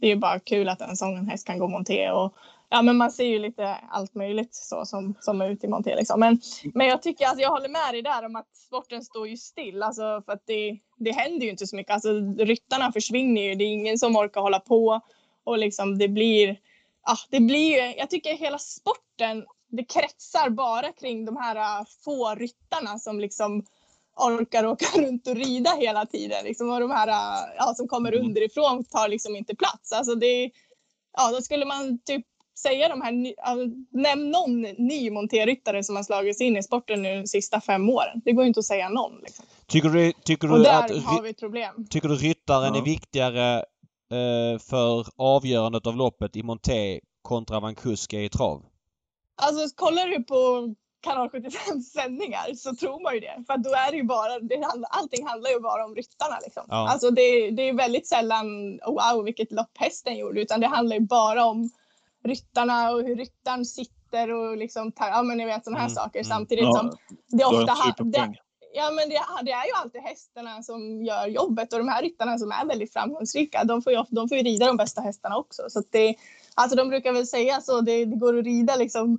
det 0.00 0.06
är 0.06 0.10
ju 0.10 0.16
bara 0.16 0.40
kul 0.40 0.68
att 0.68 0.80
en 0.80 0.96
sån 0.96 1.28
häst 1.28 1.46
kan 1.46 1.58
gå 1.58 1.68
monté 1.68 2.10
och 2.10 2.34
ja, 2.70 2.82
men 2.82 2.96
man 2.96 3.10
ser 3.10 3.24
ju 3.24 3.38
lite 3.38 3.74
allt 3.74 4.14
möjligt 4.14 4.54
så 4.54 4.84
som, 4.84 5.14
som 5.20 5.40
är 5.40 5.50
ute 5.50 5.66
i 5.66 5.68
monté. 5.68 5.96
Liksom. 5.96 6.20
Men, 6.20 6.40
men 6.74 6.86
jag 6.86 7.02
tycker 7.02 7.26
att 7.26 7.40
jag 7.40 7.50
håller 7.50 7.68
med 7.68 7.94
dig 7.94 8.02
där 8.02 8.26
om 8.26 8.36
att 8.36 8.56
sporten 8.56 9.04
står 9.04 9.28
ju 9.28 9.36
still. 9.36 9.82
Alltså, 9.82 10.22
för 10.24 10.32
att 10.32 10.42
det, 10.46 10.78
det 10.96 11.12
händer 11.12 11.44
ju 11.44 11.50
inte 11.50 11.66
så 11.66 11.76
mycket. 11.76 11.94
Alltså, 11.94 12.08
ryttarna 12.38 12.92
försvinner 12.92 13.42
ju. 13.42 13.54
Det 13.54 13.64
är 13.64 13.72
ingen 13.72 13.98
som 13.98 14.16
orkar 14.16 14.40
hålla 14.40 14.60
på. 14.60 15.00
Och 15.44 15.58
liksom 15.58 15.98
det 15.98 16.08
blir, 16.08 16.56
ja, 17.06 17.16
det 17.30 17.40
blir 17.40 17.72
ju, 17.72 17.94
jag 17.96 18.10
tycker 18.10 18.34
hela 18.34 18.58
sporten, 18.58 19.44
det 19.68 19.84
kretsar 19.84 20.50
bara 20.50 20.92
kring 20.92 21.24
de 21.24 21.36
här 21.36 21.56
äh, 21.56 21.86
få 22.04 22.34
ryttarna 22.34 22.98
som 22.98 23.20
liksom 23.20 23.64
orkar 24.16 24.66
åka 24.66 24.86
runt 25.00 25.26
och 25.26 25.36
rida 25.36 25.70
hela 25.70 26.06
tiden. 26.06 26.44
Liksom, 26.44 26.70
och 26.70 26.80
de 26.80 26.90
här 26.90 27.08
äh, 27.08 27.54
ja, 27.56 27.74
som 27.74 27.88
kommer 27.88 28.12
mm. 28.12 28.26
underifrån 28.26 28.84
tar 28.84 29.08
liksom 29.08 29.36
inte 29.36 29.56
plats. 29.56 29.92
Alltså 29.92 30.14
det, 30.14 30.50
ja, 31.12 31.30
då 31.30 31.42
skulle 31.42 31.64
man 31.64 31.98
typ 31.98 32.26
säga 32.58 32.88
de 32.88 33.02
här, 33.02 33.34
alltså, 33.42 33.76
nämn 33.90 34.30
någon 34.30 34.62
ny 34.62 35.10
monterryttare 35.10 35.84
som 35.84 35.96
har 35.96 36.02
slagits 36.02 36.40
in 36.40 36.56
i 36.56 36.62
sporten 36.62 37.02
nu 37.02 37.16
de 37.20 37.26
sista 37.26 37.60
fem 37.60 37.90
åren. 37.90 38.22
Det 38.24 38.32
går 38.32 38.44
inte 38.44 38.60
att 38.60 38.66
säga 38.66 38.88
någon. 38.88 39.18
Liksom. 39.22 39.44
Tycker 39.66 39.88
du, 39.88 40.12
tycker 40.12 40.48
du 40.48 40.62
där 40.62 40.84
att, 40.84 41.04
har 41.04 41.22
vi 41.22 41.30
ett 41.30 41.40
problem. 41.40 41.86
Tycker 41.90 42.08
du 42.08 42.14
ryttaren 42.14 42.74
ja. 42.74 42.80
är 42.80 42.84
viktigare 42.84 43.56
eh, 44.10 44.58
för 44.58 45.06
avgörandet 45.16 45.86
av 45.86 45.96
loppet 45.96 46.36
i 46.36 46.42
monté 46.42 47.00
kontra 47.22 47.60
vad 47.60 47.68
en 47.68 47.74
kusk 47.74 48.12
är 48.12 48.20
i 48.20 48.28
trav? 48.28 48.62
Alltså 49.36 49.76
kollar 49.76 50.06
du 50.06 50.24
på 50.24 50.74
kanal 51.04 51.30
75 51.30 51.80
sändningar 51.80 52.54
så 52.54 52.74
tror 52.74 53.02
man 53.02 53.14
ju 53.14 53.20
det. 53.20 53.44
För 53.46 53.56
då 53.56 53.70
är 53.70 53.90
det 53.90 53.96
ju 53.96 54.04
bara, 54.04 54.38
det, 54.40 54.64
allting 54.90 55.26
handlar 55.26 55.50
ju 55.50 55.60
bara 55.60 55.84
om 55.84 55.94
ryttarna. 55.94 56.38
Liksom. 56.44 56.62
Ja. 56.68 56.88
Alltså 56.88 57.10
det, 57.10 57.50
det 57.50 57.68
är 57.68 57.72
väldigt 57.72 58.06
sällan 58.06 58.78
wow 58.86 59.24
vilket 59.24 59.52
lopp 59.52 59.78
hästen 59.78 60.16
gjorde 60.16 60.40
utan 60.40 60.60
det 60.60 60.66
handlar 60.66 60.96
ju 60.96 61.02
bara 61.02 61.44
om 61.44 61.70
ryttarna 62.24 62.90
och 62.90 63.02
hur 63.02 63.16
ryttaren 63.16 63.64
sitter 63.64 64.32
och 64.32 64.56
liksom, 64.56 64.92
ja 64.96 65.22
men 65.22 65.38
ni 65.38 65.44
vet 65.44 65.64
sådana 65.64 65.78
här 65.78 65.86
mm. 65.86 65.94
saker 65.94 66.18
mm. 66.18 66.28
samtidigt 66.28 66.64
ja, 66.64 66.72
som 66.76 66.90
det 67.28 67.44
ofta 67.44 68.04
det, 68.04 68.34
Ja 68.76 68.90
men 68.90 69.08
det, 69.08 69.20
det, 69.42 69.52
är 69.52 69.66
ju 69.66 69.72
alltid 69.82 70.00
hästarna 70.00 70.62
som 70.62 71.04
gör 71.04 71.26
jobbet 71.26 71.72
och 71.72 71.78
de 71.78 71.88
här 71.88 72.02
ryttarna 72.02 72.38
som 72.38 72.52
är 72.52 72.66
väldigt 72.66 72.92
framgångsrika 72.92 73.64
de 73.64 73.82
får 73.82 73.92
ju, 73.92 74.04
de 74.08 74.28
får 74.28 74.38
ju 74.38 74.44
rida 74.44 74.66
de 74.66 74.76
bästa 74.76 75.00
hästarna 75.00 75.36
också. 75.36 75.62
Så 75.68 75.82
det, 75.90 76.14
alltså 76.54 76.76
de 76.76 76.88
brukar 76.88 77.12
väl 77.12 77.26
säga 77.26 77.60
så, 77.60 77.80
det, 77.80 78.04
det 78.04 78.16
går 78.16 78.38
att 78.38 78.44
rida 78.44 78.76
liksom 78.76 79.18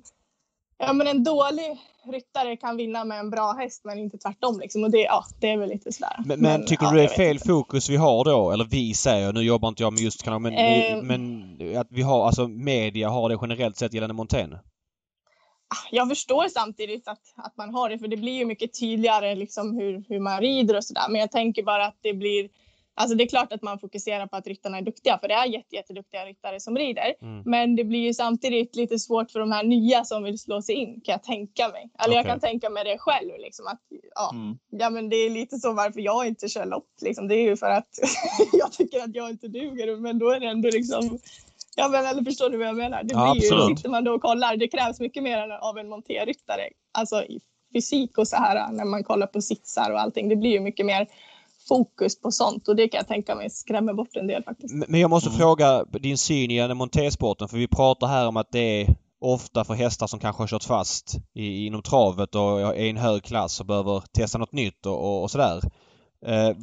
Ja 0.78 0.92
men 0.92 1.06
en 1.06 1.24
dålig 1.24 1.78
ryttare 2.12 2.56
kan 2.56 2.76
vinna 2.76 3.04
med 3.04 3.20
en 3.20 3.30
bra 3.30 3.52
häst 3.52 3.84
men 3.84 3.98
inte 3.98 4.18
tvärtom 4.18 4.60
liksom. 4.60 4.84
Och 4.84 4.90
det, 4.90 4.98
ja, 4.98 5.24
det 5.40 5.50
är 5.50 5.56
väl 5.58 5.68
lite 5.68 5.92
sådär. 5.92 6.16
Men, 6.24 6.40
men 6.40 6.64
tycker 6.64 6.84
ja, 6.84 6.90
du 6.90 6.96
det 6.96 7.04
är 7.04 7.08
fel 7.08 7.38
fokus 7.38 7.90
vi 7.90 7.96
har 7.96 8.24
då? 8.24 8.50
Eller 8.50 8.64
vi 8.64 8.94
säger, 8.94 9.32
nu 9.32 9.40
jobbar 9.42 9.68
inte 9.68 9.82
jag 9.82 9.92
med 9.92 10.02
just 10.02 10.22
kanal 10.22 10.40
men, 10.40 10.54
eh, 10.54 11.02
men 11.02 11.56
att 11.78 11.86
vi 11.90 12.02
har, 12.02 12.26
alltså 12.26 12.48
media 12.48 13.08
har 13.08 13.28
det 13.28 13.38
generellt 13.42 13.76
sett 13.76 13.94
gällande 13.94 14.14
Montaigne? 14.14 14.56
Ah, 15.68 15.88
jag 15.90 16.08
förstår 16.08 16.48
samtidigt 16.48 17.08
att, 17.08 17.22
att 17.36 17.56
man 17.56 17.74
har 17.74 17.88
det 17.88 17.98
för 17.98 18.08
det 18.08 18.16
blir 18.16 18.32
ju 18.32 18.44
mycket 18.44 18.80
tydligare 18.80 19.34
liksom 19.34 19.74
hur, 19.74 20.04
hur 20.08 20.20
man 20.20 20.40
rider 20.40 20.76
och 20.76 20.84
sådär. 20.84 21.06
Men 21.08 21.20
jag 21.20 21.30
tänker 21.30 21.62
bara 21.62 21.86
att 21.86 21.98
det 22.02 22.14
blir 22.14 22.48
Alltså 22.98 23.16
det 23.16 23.24
är 23.24 23.28
klart 23.28 23.52
att 23.52 23.62
man 23.62 23.78
fokuserar 23.78 24.26
på 24.26 24.36
att 24.36 24.46
ryttarna 24.46 24.78
är 24.78 24.82
duktiga, 24.82 25.18
för 25.18 25.28
det 25.28 25.34
är 25.34 25.46
jätte, 25.46 25.76
jätteduktiga 25.76 26.26
ryttare 26.26 26.60
som 26.60 26.76
rider. 26.76 27.14
Mm. 27.22 27.42
Men 27.46 27.76
det 27.76 27.84
blir 27.84 27.98
ju 27.98 28.14
samtidigt 28.14 28.76
lite 28.76 28.98
svårt 28.98 29.30
för 29.30 29.40
de 29.40 29.52
här 29.52 29.64
nya 29.64 30.04
som 30.04 30.22
vill 30.22 30.38
slå 30.38 30.62
sig 30.62 30.74
in, 30.74 31.00
kan 31.00 31.12
jag 31.12 31.22
tänka 31.22 31.68
mig. 31.68 31.90
Eller 31.98 32.08
okay. 32.08 32.16
jag 32.16 32.26
kan 32.26 32.40
tänka 32.40 32.70
mig 32.70 32.84
det 32.84 32.98
själv. 32.98 33.30
Liksom, 33.38 33.66
att, 33.66 33.80
ja, 34.14 34.30
mm. 34.32 34.58
ja, 34.70 34.90
men 34.90 35.08
det 35.08 35.16
är 35.16 35.30
lite 35.30 35.56
så 35.58 35.72
varför 35.72 36.00
jag 36.00 36.26
inte 36.26 36.48
kör 36.48 36.66
lopp. 36.66 36.88
Liksom. 37.02 37.28
Det 37.28 37.34
är 37.34 37.42
ju 37.42 37.56
för 37.56 37.70
att 37.70 37.88
jag 38.52 38.72
tycker 38.72 39.04
att 39.04 39.14
jag 39.14 39.30
inte 39.30 39.48
duger, 39.48 39.96
men 39.96 40.18
då 40.18 40.30
är 40.30 40.40
det 40.40 40.46
ändå 40.46 40.70
liksom 40.72 41.18
Ja, 41.78 41.88
men 41.88 42.06
eller 42.06 42.22
förstår 42.22 42.50
du 42.50 42.58
vad 42.58 42.66
jag 42.66 42.76
menar? 42.76 42.98
Det 43.02 43.14
blir 43.14 43.16
ja, 43.16 43.68
ju, 43.68 43.76
sitter 43.76 43.88
man 43.88 44.04
då 44.04 44.14
och 44.14 44.22
kollar, 44.22 44.56
det 44.56 44.68
krävs 44.68 45.00
mycket 45.00 45.22
mer 45.22 45.48
av 45.50 45.78
en 45.78 45.88
monterryttare. 45.88 46.68
Alltså 46.92 47.22
i 47.22 47.40
fysik 47.72 48.18
och 48.18 48.28
så 48.28 48.36
här 48.36 48.72
när 48.72 48.84
man 48.84 49.04
kollar 49.04 49.26
på 49.26 49.40
sitsar 49.40 49.90
och 49.90 50.00
allting. 50.00 50.28
Det 50.28 50.36
blir 50.36 50.50
ju 50.50 50.60
mycket 50.60 50.86
mer 50.86 51.06
fokus 51.68 52.20
på 52.20 52.30
sånt 52.30 52.68
och 52.68 52.76
det 52.76 52.88
kan 52.88 52.98
jag 52.98 53.08
tänka 53.08 53.34
mig 53.34 53.50
skrämmer 53.50 53.94
bort 53.94 54.16
en 54.16 54.26
del 54.26 54.42
faktiskt. 54.42 54.74
Men 54.88 55.00
jag 55.00 55.10
måste 55.10 55.28
mm. 55.28 55.38
fråga 55.38 55.84
din 55.84 56.18
syn 56.18 56.50
i 56.50 56.74
montersporten 56.74 57.48
för 57.48 57.56
vi 57.56 57.68
pratar 57.68 58.06
här 58.06 58.28
om 58.28 58.36
att 58.36 58.52
det 58.52 58.82
är 58.82 58.96
ofta 59.20 59.64
för 59.64 59.74
hästar 59.74 60.06
som 60.06 60.20
kanske 60.20 60.42
har 60.42 60.48
kört 60.48 60.64
fast 60.64 61.16
i, 61.34 61.66
inom 61.66 61.82
travet 61.82 62.34
och 62.34 62.60
är 62.60 62.74
i 62.74 62.90
en 62.90 62.96
hög 62.96 63.24
klass 63.24 63.60
och 63.60 63.66
behöver 63.66 64.02
testa 64.12 64.38
något 64.38 64.52
nytt 64.52 64.86
och, 64.86 65.04
och, 65.04 65.22
och 65.22 65.30
sådär. 65.30 65.60
Eh, 66.26 66.56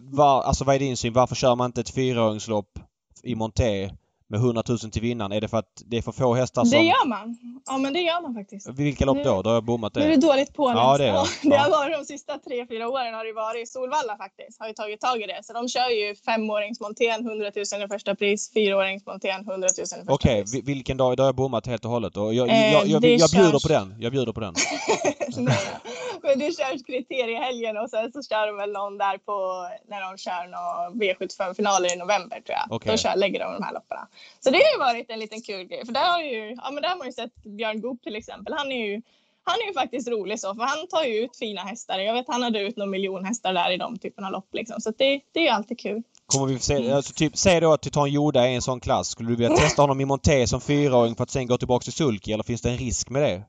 var, 0.00 0.42
alltså 0.42 0.64
vad 0.64 0.74
är 0.74 0.78
din 0.78 0.96
syn? 0.96 1.12
Varför 1.12 1.34
kör 1.34 1.56
man 1.56 1.66
inte 1.66 1.80
ett 1.80 1.94
fyraåringslopp 1.94 2.78
i 3.22 3.34
monté 3.34 3.90
med 4.28 4.40
100 4.40 4.62
000 4.68 4.78
till 4.78 5.02
vinnaren? 5.02 5.32
Är 5.32 5.40
det 5.40 5.48
för 5.48 5.58
att 5.58 5.82
det 5.86 5.96
är 5.96 6.02
för 6.02 6.12
få 6.12 6.34
hästar 6.34 6.64
som... 6.64 6.78
Det 6.78 6.84
gör 6.84 7.06
man. 7.06 7.38
Ja 7.66 7.78
men 7.78 7.92
det 7.92 8.00
gör 8.00 8.22
man 8.22 8.34
faktiskt. 8.34 8.68
Vilka 8.68 9.04
lopp 9.04 9.24
då? 9.24 9.42
Då 9.42 9.50
har 9.50 9.54
jag 9.54 9.64
bommat 9.64 9.94
det. 9.94 10.00
Nu 10.00 10.06
är 10.06 10.10
du 10.10 10.16
dåligt 10.16 10.54
påläst. 10.54 10.78
Ja, 10.78 10.98
det, 10.98 11.04
är 11.04 11.08
ja. 11.08 11.26
det 11.42 11.56
har 11.56 11.70
varit 11.70 11.98
de 11.98 12.04
sista 12.04 12.38
tre, 12.38 12.66
fyra 12.66 12.88
åren 12.88 13.14
har 13.14 13.24
det 13.24 13.32
varit 13.32 13.68
Solvalla 13.72 14.16
faktiskt. 14.16 14.60
Har 14.60 14.68
ju 14.68 14.74
tagit 14.74 15.00
tag 15.00 15.22
i 15.22 15.26
det. 15.26 15.40
Så 15.44 15.52
de 15.52 15.68
kör 15.68 15.90
ju 15.90 16.14
femåringsmontén 16.14 17.26
100 17.26 17.50
000 17.72 17.82
i 17.84 17.88
första 17.88 18.14
pris, 18.14 18.52
fyraåringsmontén 18.52 19.40
100 19.40 19.54
000 19.54 19.68
i 19.68 19.80
första 19.80 19.96
Okej, 20.08 20.42
pris. 20.42 20.64
vilken 20.64 20.96
dag? 20.96 21.16
Då 21.16 21.22
har 21.22 21.28
jag 21.28 21.36
bommat 21.36 21.66
helt 21.66 21.84
och 21.84 21.90
hållet. 21.90 22.16
Och 22.16 22.34
jag, 22.34 22.48
eh, 22.48 22.72
jag, 22.72 22.86
jag, 22.86 23.04
jag, 23.04 23.20
jag 23.20 23.30
bjuder 23.30 23.60
på 23.62 23.68
den. 23.68 23.94
Jag 24.00 24.12
bjuder 24.12 24.32
på 24.32 24.40
den. 24.40 24.54
Men 26.22 26.38
det 26.38 26.56
körs 26.56 26.82
kriteriehelgen 26.86 27.76
och 27.76 27.90
sen 27.90 28.12
så 28.12 28.22
kör 28.22 28.46
de 28.46 28.56
väl 28.56 28.72
någon 28.72 28.98
där 28.98 29.18
på 29.18 29.68
när 29.88 30.00
de 30.00 30.18
kör 30.18 30.44
någon 30.56 31.00
V75-finaler 31.02 31.94
i 31.94 31.96
november 31.96 32.40
tror 32.40 32.56
jag. 32.60 32.76
Okay. 32.76 32.92
Då 32.92 32.98
kör, 32.98 33.16
lägger 33.16 33.40
de 33.40 33.52
de 33.52 33.62
här 33.62 33.74
lopparna. 33.74 34.08
Så 34.40 34.50
det 34.50 34.56
har 34.56 34.72
ju 34.72 34.78
varit 34.78 35.10
en 35.10 35.18
liten 35.18 35.42
kul 35.42 35.64
grej. 35.64 35.86
För 35.86 35.92
där 35.92 36.10
har, 36.12 36.20
ju, 36.20 36.56
ja, 36.62 36.70
men 36.70 36.82
där 36.82 36.88
har 36.88 36.96
man 36.96 37.06
ju 37.06 37.12
sett 37.12 37.34
Björn 37.44 37.80
Goop 37.80 38.02
till 38.02 38.16
exempel. 38.16 38.54
Han 38.54 38.72
är 38.72 38.86
ju 38.86 39.02
han 39.48 39.56
är 39.62 39.66
ju 39.66 39.74
faktiskt 39.74 40.08
rolig 40.08 40.40
så, 40.40 40.54
för 40.54 40.62
han 40.62 40.86
tar 40.88 41.04
ju 41.04 41.24
ut 41.24 41.36
fina 41.36 41.60
hästar. 41.60 41.98
Jag 41.98 42.14
vet 42.14 42.24
han 42.28 42.42
hade 42.42 42.60
ut 42.60 42.76
någon 42.76 42.90
miljon 42.90 43.24
hästar 43.24 43.52
där 43.52 43.70
i 43.70 43.76
de 43.76 43.98
typerna 43.98 44.26
av 44.26 44.32
lopp 44.32 44.48
liksom. 44.52 44.80
Så 44.80 44.90
det, 44.90 45.20
det 45.32 45.40
är 45.40 45.44
ju 45.44 45.48
alltid 45.48 45.78
kul. 45.78 46.02
Kommer 46.26 46.46
vi 46.46 46.58
se, 46.58 46.92
alltså 46.92 47.14
typ, 47.14 47.36
säg 47.36 47.60
då 47.60 47.72
att 47.72 47.82
Titan 47.82 48.10
Joda 48.10 48.48
är 48.48 48.54
en 48.54 48.62
sån 48.62 48.80
klass. 48.80 49.08
Skulle 49.08 49.28
du 49.28 49.36
vilja 49.36 49.56
testa 49.56 49.82
honom 49.82 50.00
i 50.00 50.04
monté 50.04 50.46
som 50.46 50.60
fyraåring 50.60 51.14
för 51.14 51.22
att 51.22 51.30
sen 51.30 51.46
gå 51.46 51.58
tillbaka 51.58 51.84
till 51.84 51.92
sulky 51.92 52.32
eller 52.32 52.44
finns 52.44 52.62
det 52.62 52.70
en 52.70 52.78
risk 52.78 53.10
med 53.10 53.22
det? 53.22 53.42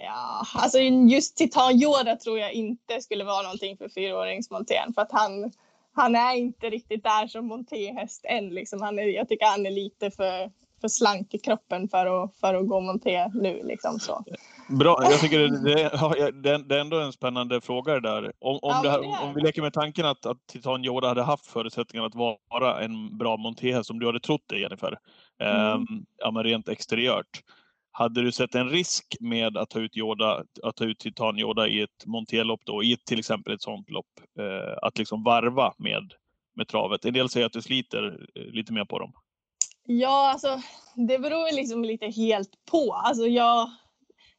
Ja, 0.00 0.46
alltså 0.54 0.78
just 0.78 1.36
Titan 1.36 1.72
Yoda 1.72 2.16
tror 2.16 2.38
jag 2.38 2.52
inte 2.52 3.00
skulle 3.00 3.24
vara 3.24 3.42
någonting 3.42 3.76
för 3.76 3.88
fyraåringsmontén 3.88 4.92
för 4.94 5.02
att 5.02 5.12
han, 5.12 5.52
han 5.92 6.14
är 6.14 6.34
inte 6.34 6.70
riktigt 6.70 7.02
där 7.02 7.26
som 7.26 7.46
montéhäst 7.46 8.24
än. 8.24 8.48
Liksom. 8.48 8.82
Han 8.82 8.98
är, 8.98 9.02
jag 9.02 9.28
tycker 9.28 9.46
han 9.46 9.66
är 9.66 9.70
lite 9.70 10.10
för, 10.10 10.50
för 10.80 10.88
slank 10.88 11.34
i 11.34 11.38
kroppen 11.38 11.88
för 11.88 12.24
att, 12.24 12.38
för 12.40 12.54
att 12.54 12.68
gå 12.68 12.80
monté 12.80 13.30
nu. 13.34 13.62
Liksom, 13.64 13.98
så. 13.98 14.24
Bra, 14.68 14.98
jag 15.02 15.20
tycker 15.20 15.38
det, 15.38 16.32
det, 16.42 16.58
det, 16.58 16.76
är 16.76 16.80
ändå 16.80 17.00
en 17.00 17.12
spännande 17.12 17.60
fråga 17.60 17.94
det 17.94 18.00
där. 18.00 18.32
Om, 18.38 18.58
om, 18.62 18.80
ja, 18.84 18.98
det, 18.98 19.06
om 19.06 19.34
vi 19.34 19.40
leker 19.40 19.62
med 19.62 19.72
tanken 19.72 20.06
att, 20.06 20.26
att 20.26 20.46
Titan 20.46 20.84
Yoda 20.84 21.08
hade 21.08 21.22
haft 21.22 21.46
förutsättningar 21.46 22.06
att 22.06 22.14
vara 22.50 22.80
en 22.80 23.18
bra 23.18 23.36
montéhäst, 23.36 23.90
om 23.90 23.98
du 23.98 24.06
hade 24.06 24.20
trott 24.20 24.44
det 24.46 24.58
Jennifer, 24.58 24.98
mm. 25.42 25.72
um, 25.72 26.06
ja, 26.16 26.30
men 26.30 26.44
rent 26.44 26.68
exteriört. 26.68 27.42
Hade 27.98 28.22
du 28.22 28.32
sett 28.32 28.54
en 28.54 28.68
risk 28.68 29.16
med 29.20 29.56
att 29.56 29.70
ta 29.70 29.80
ut, 29.80 29.96
Yoda, 29.96 30.44
att 30.62 30.76
ta 30.76 30.84
ut 30.84 30.98
Titan 30.98 31.38
Yoda 31.38 31.68
i 31.68 31.80
ett 31.80 32.06
monterlopp 32.06 32.60
då, 32.64 32.82
i 32.82 32.92
ett, 32.92 33.04
till 33.04 33.18
exempel 33.18 33.54
ett 33.54 33.62
sånt 33.62 33.90
lopp? 33.90 34.06
Eh, 34.38 34.78
att 34.82 34.98
liksom 34.98 35.22
varva 35.22 35.74
med, 35.78 36.12
med 36.56 36.68
travet. 36.68 37.04
En 37.04 37.12
del 37.12 37.28
säger 37.28 37.46
att 37.46 37.52
du 37.52 37.62
sliter 37.62 38.26
eh, 38.34 38.42
lite 38.42 38.72
mer 38.72 38.84
på 38.84 38.98
dem. 38.98 39.12
Ja, 39.84 40.30
alltså 40.32 40.62
det 40.94 41.18
beror 41.18 41.54
liksom 41.54 41.84
lite 41.84 42.06
helt 42.06 42.50
på. 42.70 42.92
Alltså 42.92 43.26
jag, 43.26 43.70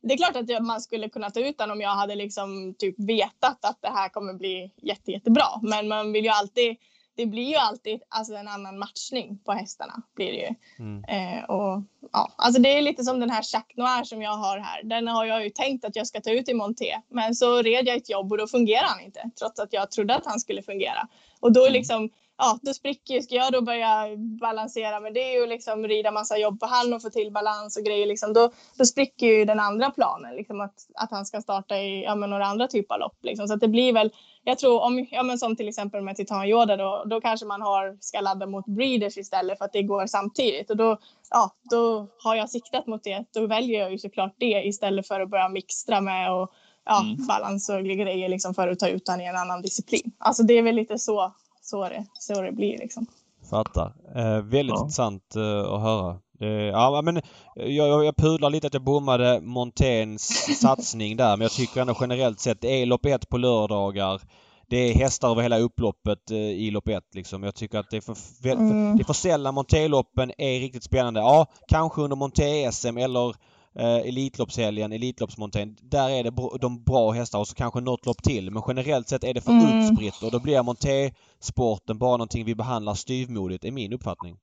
det 0.02 0.14
är 0.14 0.18
klart 0.18 0.36
att 0.36 0.66
man 0.66 0.82
skulle 0.82 1.10
kunna 1.10 1.30
ta 1.30 1.40
ut 1.40 1.58
den 1.58 1.72
om 1.72 1.82
jag 1.82 1.96
hade 1.96 2.16
liksom 2.16 2.76
typ 2.78 2.96
vetat 3.08 3.66
att 3.66 3.82
det 3.82 3.90
här 3.90 4.10
kommer 4.10 4.34
bli 4.34 4.72
jätte, 4.82 5.12
jättebra. 5.12 5.48
Men 5.62 5.88
man 5.88 6.12
vill 6.12 6.24
ju 6.24 6.30
alltid 6.30 6.78
det 7.20 7.26
blir 7.26 7.50
ju 7.50 7.56
alltid 7.56 8.02
alltså, 8.10 8.34
en 8.34 8.48
annan 8.48 8.80
matchning 8.80 9.40
på 9.46 9.52
hästarna. 9.52 10.02
Blir 10.16 10.32
det 10.32 10.38
ju. 10.38 10.56
Mm. 10.80 11.04
Eh, 11.04 11.44
och, 11.44 11.84
ja, 12.12 12.34
alltså 12.36 12.62
det 12.62 12.78
är 12.78 12.82
lite 12.82 13.04
som 13.04 13.20
den 13.20 13.30
här 13.30 13.44
Jacques 13.54 13.78
Noir 13.78 14.04
som 14.04 14.22
jag 14.22 14.32
har 14.38 14.60
här. 14.60 14.84
Den 14.84 15.08
har 15.08 15.26
jag 15.26 15.44
ju 15.44 15.50
tänkt 15.50 15.86
att 15.86 15.96
jag 15.96 16.08
ska 16.08 16.22
ta 16.22 16.32
ut 16.32 16.50
i 16.50 16.54
monté. 16.54 17.02
Men 17.10 17.36
så 17.36 17.62
red 17.62 17.88
jag 17.88 17.98
ett 17.98 18.10
jobb 18.10 18.32
och 18.32 18.38
då 18.38 18.48
fungerar 18.48 18.86
han 18.86 19.02
inte. 19.02 19.30
Trots 19.40 19.60
att 19.60 19.74
jag 19.74 19.92
trodde 19.92 20.16
att 20.16 20.26
han 20.26 20.40
skulle 20.40 20.62
fungera. 20.62 21.08
Och 21.40 21.54
då 21.54 21.62
mm. 21.62 21.74
liksom 21.74 22.10
ja, 22.40 22.60
då 22.62 22.74
spricker 22.74 23.14
ju. 23.14 23.22
Ska 23.22 23.36
jag 23.36 23.54
då 23.54 23.62
börja 23.62 24.08
balansera 24.18 25.00
med 25.00 25.14
det 25.14 25.42
och 25.42 25.48
liksom 25.48 25.88
rida 25.88 26.12
massa 26.12 26.38
jobb 26.38 26.60
på 26.60 26.66
han 26.66 26.94
och 26.94 27.02
få 27.02 27.10
till 27.10 27.32
balans 27.32 27.78
och 27.78 27.84
grejer, 27.84 28.08
liksom, 28.08 28.34
då, 28.34 28.52
då 28.78 28.86
spricker 28.86 29.28
ju 29.28 29.46
den 29.46 29.60
andra 29.60 29.90
planen. 29.90 30.36
Liksom, 30.36 30.62
att, 30.62 30.74
att 30.94 31.12
han 31.12 31.26
ska 31.26 31.42
starta 31.42 31.78
i 31.78 32.04
ja, 32.04 32.16
men 32.16 32.30
några 32.30 32.46
andra 32.46 32.68
typer 32.68 32.96
av 32.96 33.00
lopp. 33.00 33.18
Liksom. 33.22 33.48
Så 33.48 33.54
att 33.54 33.60
det 33.60 33.68
blir 33.68 33.94
väl, 33.94 34.12
jag 34.44 34.60
tror 34.60 34.82
om, 34.82 35.08
ja, 35.12 35.24
men 35.24 35.38
som 35.40 35.56
till 35.56 35.68
exempel 35.68 36.02
med 36.02 36.16
Titan 36.16 36.48
Yoda, 36.48 36.78
då, 36.78 37.04
då 37.06 37.22
kanske 37.22 37.46
man 37.46 37.62
har, 37.62 37.98
ska 38.02 38.22
ladda 38.22 38.46
mot 38.46 38.66
breeders 38.66 39.18
istället 39.18 39.58
för 39.58 39.66
att 39.66 39.74
det 39.74 39.84
går 39.84 40.08
samtidigt. 40.08 40.70
Och 40.70 40.78
då, 40.78 40.98
ja, 41.30 41.52
då 41.70 42.08
har 42.24 42.36
jag 42.36 42.50
siktat 42.50 42.88
mot 42.88 43.04
det. 43.04 43.26
Då 43.34 43.48
väljer 43.48 43.80
jag 43.80 43.92
ju 43.92 43.98
såklart 43.98 44.36
det 44.38 44.64
istället 44.66 45.08
för 45.08 45.20
att 45.20 45.30
börja 45.30 45.50
mixtra 45.50 46.02
med 46.02 46.34
och 46.34 46.52
ja, 46.86 47.02
mm. 47.02 47.28
balans 47.28 47.70
och 47.70 47.84
grejer 47.84 48.30
liksom 48.30 48.54
för 48.54 48.68
att 48.68 48.80
ta 48.80 48.88
ut 48.88 49.08
honom 49.08 49.22
i 49.22 49.28
en 49.28 49.38
annan 49.38 49.62
disciplin. 49.62 50.12
Alltså 50.18 50.44
det 50.44 50.54
är 50.54 50.64
väl 50.64 50.76
lite 50.76 51.00
så 51.00 51.34
så 51.70 51.90
det, 51.90 52.06
så 52.20 52.42
det 52.42 52.52
blir 52.52 52.78
liksom. 52.78 53.06
Fattar. 53.50 53.94
Eh, 54.16 54.42
väldigt 54.42 54.76
ja. 54.76 54.82
intressant 54.82 55.36
eh, 55.36 55.74
att 55.74 55.82
höra. 55.82 56.20
Eh, 56.42 56.48
ja, 56.50 57.02
men 57.02 57.22
jag, 57.56 58.06
jag 58.06 58.16
pudlar 58.16 58.50
lite 58.50 58.68
att 58.68 58.74
jag 58.74 58.84
bommade 58.84 59.42
Monténs 59.42 60.22
satsning 60.62 61.18
där 61.18 61.38
men 61.38 61.42
jag 61.42 61.52
tycker 61.52 61.82
ändå 61.82 61.98
generellt 62.02 62.40
sett 62.40 62.62
det 62.62 62.82
är 62.82 62.86
lopp 62.86 63.06
ett 63.06 63.30
på 63.30 63.38
lördagar. 63.38 64.22
Det 64.70 64.78
är 64.78 64.94
hästar 64.94 65.32
över 65.32 65.42
hela 65.42 65.60
upploppet 65.60 66.32
eh, 66.32 66.38
i 66.38 66.72
lopp 66.72 66.88
ett 66.88 67.16
liksom. 67.16 67.44
Jag 67.44 67.56
tycker 67.56 67.80
att 67.80 67.90
det 67.90 67.98
är 67.98 68.02
för, 68.02 68.50
mm. 68.50 68.98
det 68.98 69.02
är 69.02 69.06
för 69.06 69.14
sällan 69.14 69.54
Montéloppen 69.54 70.32
är 70.38 70.60
riktigt 70.60 70.84
spännande. 70.84 71.20
Ja, 71.20 71.46
kanske 71.68 72.02
under 72.02 72.16
Monté-SM 72.16 72.98
eller 72.98 73.36
eh, 73.76 73.98
Elitloppshelgen, 73.98 74.92
Elitloppsmontén. 74.92 75.78
Där 75.82 76.10
är 76.10 76.24
det 76.24 76.60
de 76.60 76.84
bra 76.84 77.12
hästar 77.12 77.40
och 77.40 77.48
så 77.48 77.56
kanske 77.56 77.82
något 77.82 78.06
lopp 78.06 78.24
till. 78.24 78.52
Men 78.52 78.64
generellt 78.68 79.10
sett 79.10 79.24
är 79.24 79.34
det 79.34 79.42
för 79.42 79.52
mm. 79.52 79.80
utspritt 79.80 80.24
och 80.24 80.32
då 80.32 80.40
blir 80.40 80.64
montésporten 80.64 81.98
bara 81.98 82.18
någonting 82.18 82.46
vi 82.46 82.56
behandlar 82.56 82.94
styvmodigt, 82.94 83.66
är 83.66 83.72
min 83.72 83.94
uppfattning. 83.94 84.38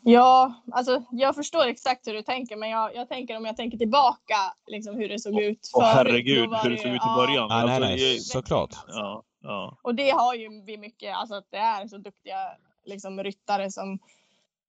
Ja, 0.00 0.54
alltså 0.72 1.02
jag 1.10 1.34
förstår 1.34 1.66
exakt 1.66 2.06
hur 2.06 2.12
du 2.12 2.22
tänker, 2.22 2.56
men 2.56 2.70
jag, 2.70 2.94
jag 2.94 3.08
tänker 3.08 3.36
om 3.36 3.44
jag 3.44 3.56
tänker 3.56 3.78
tillbaka 3.78 4.36
liksom 4.66 4.96
hur 4.96 5.08
det 5.08 5.18
såg 5.18 5.40
ut 5.40 5.70
Åh 5.74 5.84
herregud, 5.84 6.50
hur 6.62 6.70
det 6.70 6.78
såg 6.78 6.90
ut 6.90 7.02
i 7.02 7.16
början. 7.16 7.46
Ja, 7.50 7.54
alltså, 7.54 7.78
nej, 7.78 7.96
nej, 7.96 8.20
såklart. 8.20 8.74
Ja, 8.88 9.22
ja. 9.42 9.78
Och 9.82 9.94
det 9.94 10.10
har 10.10 10.34
ju 10.34 10.62
vi 10.64 10.78
mycket, 10.78 11.16
alltså 11.16 11.34
att 11.34 11.46
det 11.50 11.56
är 11.56 11.88
så 11.88 11.98
duktiga 11.98 12.36
liksom, 12.84 13.22
ryttare 13.22 13.70
som 13.70 13.98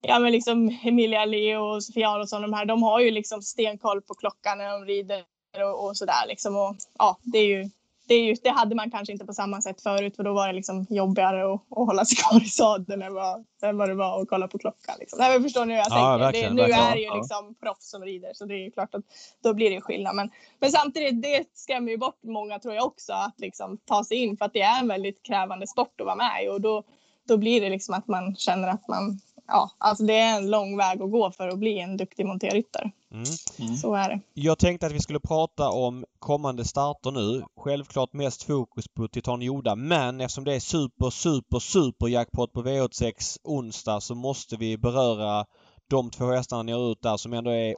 ja, 0.02 0.20
men 0.20 0.32
liksom 0.32 0.80
Emilia 0.84 1.26
Leo 1.26 1.60
och 1.60 1.84
Sofia 1.84 2.10
Aronsson, 2.10 2.42
de 2.42 2.54
här, 2.54 2.66
de 2.66 2.84
har 2.84 3.00
ju 3.00 3.12
liksom 3.12 3.42
stenkoll 3.42 4.02
på 4.02 4.14
klockan 4.14 4.58
när 4.58 4.72
de 4.72 4.86
rider 4.86 5.24
och, 5.64 5.86
och 5.86 5.98
sådär 5.98 6.28
liksom. 6.28 6.56
Och, 6.56 6.76
ja, 6.98 7.18
det 7.24 7.38
är 7.38 7.46
ju 7.46 7.70
det, 8.10 8.16
är 8.16 8.24
ju, 8.24 8.36
det 8.44 8.50
hade 8.50 8.76
man 8.76 8.92
kanske 8.92 9.12
inte 9.14 9.26
på 9.26 9.34
samma 9.34 9.62
sätt 9.62 9.82
förut 9.82 10.16
för 10.16 10.24
då 10.24 10.34
var 10.34 10.48
det 10.48 10.54
liksom 10.54 10.86
jobbigare 10.90 11.54
att, 11.54 11.62
att 11.70 11.88
hålla 11.88 12.06
sig 12.06 12.18
kvar 12.18 12.44
i 12.44 12.50
sadeln 12.50 13.02
än 13.02 13.14
vad, 13.14 13.46
än 13.64 13.78
vad 13.78 13.90
det 13.90 13.96
var 13.96 14.22
att 14.22 14.30
kolla 14.30 14.48
på 14.48 14.58
klockan. 14.58 14.96
Liksom. 15.00 15.20
Nej, 15.20 15.34
men 15.34 15.44
förstår 15.44 15.66
ni 15.66 15.74
hur 15.74 15.80
jag 15.80 15.88
ja, 15.90 16.32
tänker? 16.32 16.48
Det, 16.48 16.54
nu 16.54 16.62
är 16.62 16.96
det 16.96 17.02
ju 17.02 17.16
liksom 17.16 17.56
proffs 17.56 17.90
som 17.90 18.04
rider 18.04 18.32
så 18.34 18.46
det 18.46 18.54
är 18.54 18.72
klart 18.72 18.96
att 18.96 19.04
då 19.44 19.54
blir 19.54 19.70
det 19.70 19.82
skillnad. 19.82 20.16
Men, 20.16 20.30
men 20.60 20.72
samtidigt, 20.72 21.22
det 21.22 21.46
skrämmer 21.54 21.92
ju 21.92 21.98
bort 21.98 22.24
många 22.24 22.60
tror 22.60 22.74
jag 22.74 22.86
också 22.86 23.14
att 23.14 23.36
liksom 23.38 23.78
ta 23.78 24.04
sig 24.04 24.18
in 24.18 24.38
för 24.38 24.46
att 24.46 24.54
det 24.54 24.62
är 24.62 24.80
en 24.80 24.88
väldigt 24.88 25.24
krävande 25.24 25.68
sport 25.68 26.02
att 26.02 26.06
vara 26.06 26.16
med 26.16 26.46
i 26.46 26.50
och 26.50 26.62
då, 26.62 26.84
då 27.28 27.38
blir 27.38 27.62
det 27.62 27.70
liksom 27.70 27.96
att 27.96 28.08
man 28.08 28.36
känner 28.36 28.68
att 28.68 28.88
man 28.88 29.20
ja, 29.50 29.72
alltså 29.78 30.04
det 30.04 30.18
är 30.18 30.38
en 30.38 30.50
lång 30.50 30.78
väg 30.78 31.02
att 31.02 31.12
gå 31.12 31.32
för 31.32 31.48
att 31.48 31.60
bli 31.60 31.80
en 31.80 31.98
duktig 31.98 32.26
monterryttare. 32.26 32.92
Mm. 33.12 33.24
Mm. 33.60 33.78
Så 33.78 33.96
är 33.96 34.10
det. 34.10 34.20
Jag 34.34 34.60
tänkte 34.60 34.88
att 34.88 34.92
vi 34.94 35.00
skulle 35.00 35.20
prata 35.20 35.70
om 35.70 36.06
kommande 36.20 36.66
starter 36.66 37.12
nu. 37.12 37.44
Självklart 37.58 38.14
mest 38.14 38.44
fokus 38.44 38.88
på 38.88 39.08
Titan 39.08 39.42
Joda 39.42 39.76
men 39.76 40.22
eftersom 40.22 40.44
det 40.44 40.56
är 40.56 40.60
super, 40.60 41.10
super, 41.10 41.60
super 41.60 42.08
jackpot 42.08 42.54
på 42.54 42.64
V86 42.64 43.38
onsdag 43.44 44.02
så 44.02 44.16
måste 44.16 44.56
vi 44.56 44.78
beröra 44.78 45.46
de 45.90 46.10
två 46.10 46.32
hästarna 46.32 46.64
ni 46.64 46.72
har 46.72 46.92
ut 46.92 47.02
där 47.02 47.18
som 47.18 47.34
ändå 47.34 47.52
är 47.52 47.76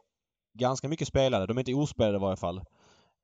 ganska 0.54 0.88
mycket 0.88 1.08
spelade. 1.08 1.46
De 1.46 1.58
är 1.58 1.62
inte 1.62 1.74
ospelade 1.74 2.18
i 2.18 2.22
varje 2.22 2.38
fall. 2.38 2.58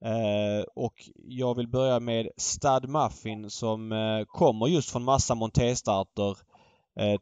Eh, 0.06 0.66
och 0.76 0.94
jag 1.16 1.56
vill 1.56 1.68
börja 1.68 2.00
med 2.00 2.30
Stad 2.38 2.90
Muffin 2.90 3.50
som 3.50 3.92
eh, 3.92 4.26
kommer 4.28 4.68
just 4.68 4.92
från 4.92 5.04
massa 5.04 5.36
montéstarter 5.36 6.30
Eh, 6.32 6.57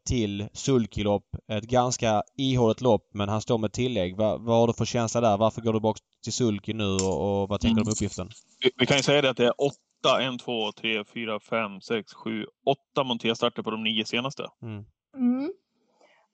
till 0.06 0.48
sulkylopp. 0.54 1.26
Ett 1.52 1.64
ganska 1.64 2.24
ihåligt 2.38 2.82
lopp 2.82 3.10
men 3.14 3.30
han 3.30 3.42
står 3.42 3.58
med 3.58 3.74
tillägg. 3.74 4.18
Vad, 4.18 4.42
vad 4.42 4.60
har 4.60 4.68
du 4.68 4.74
för 4.74 4.86
känsla 4.86 5.22
där? 5.22 5.38
Varför 5.38 5.62
går 5.62 5.74
du 5.74 5.80
bak 5.80 5.98
till 6.24 6.34
sulky 6.34 6.74
nu 6.74 6.94
och, 6.94 7.42
och 7.42 7.50
vad 7.50 7.62
tänker 7.62 7.74
mm. 7.74 7.84
du 7.84 7.90
om 7.90 7.92
uppgiften? 7.92 8.30
Vi, 8.60 8.72
vi, 8.78 8.86
kan 8.86 8.98
ju 8.98 9.04
säga 9.04 9.22
det 9.22 9.30
att 9.30 9.38
det 9.38 9.46
är 9.46 9.62
åtta, 9.62 10.22
en, 10.22 10.38
två, 10.38 10.72
tre, 10.72 11.04
fyra, 11.14 11.40
fem, 11.40 11.82
sex, 11.82 12.14
sju, 12.14 12.46
åtta 12.66 13.04
montéstarter 13.04 13.64
på 13.64 13.72
de 13.72 13.84
nio 13.84 14.06
senaste. 14.06 14.50
Mm. 14.62 14.86
Mm. 15.16 15.54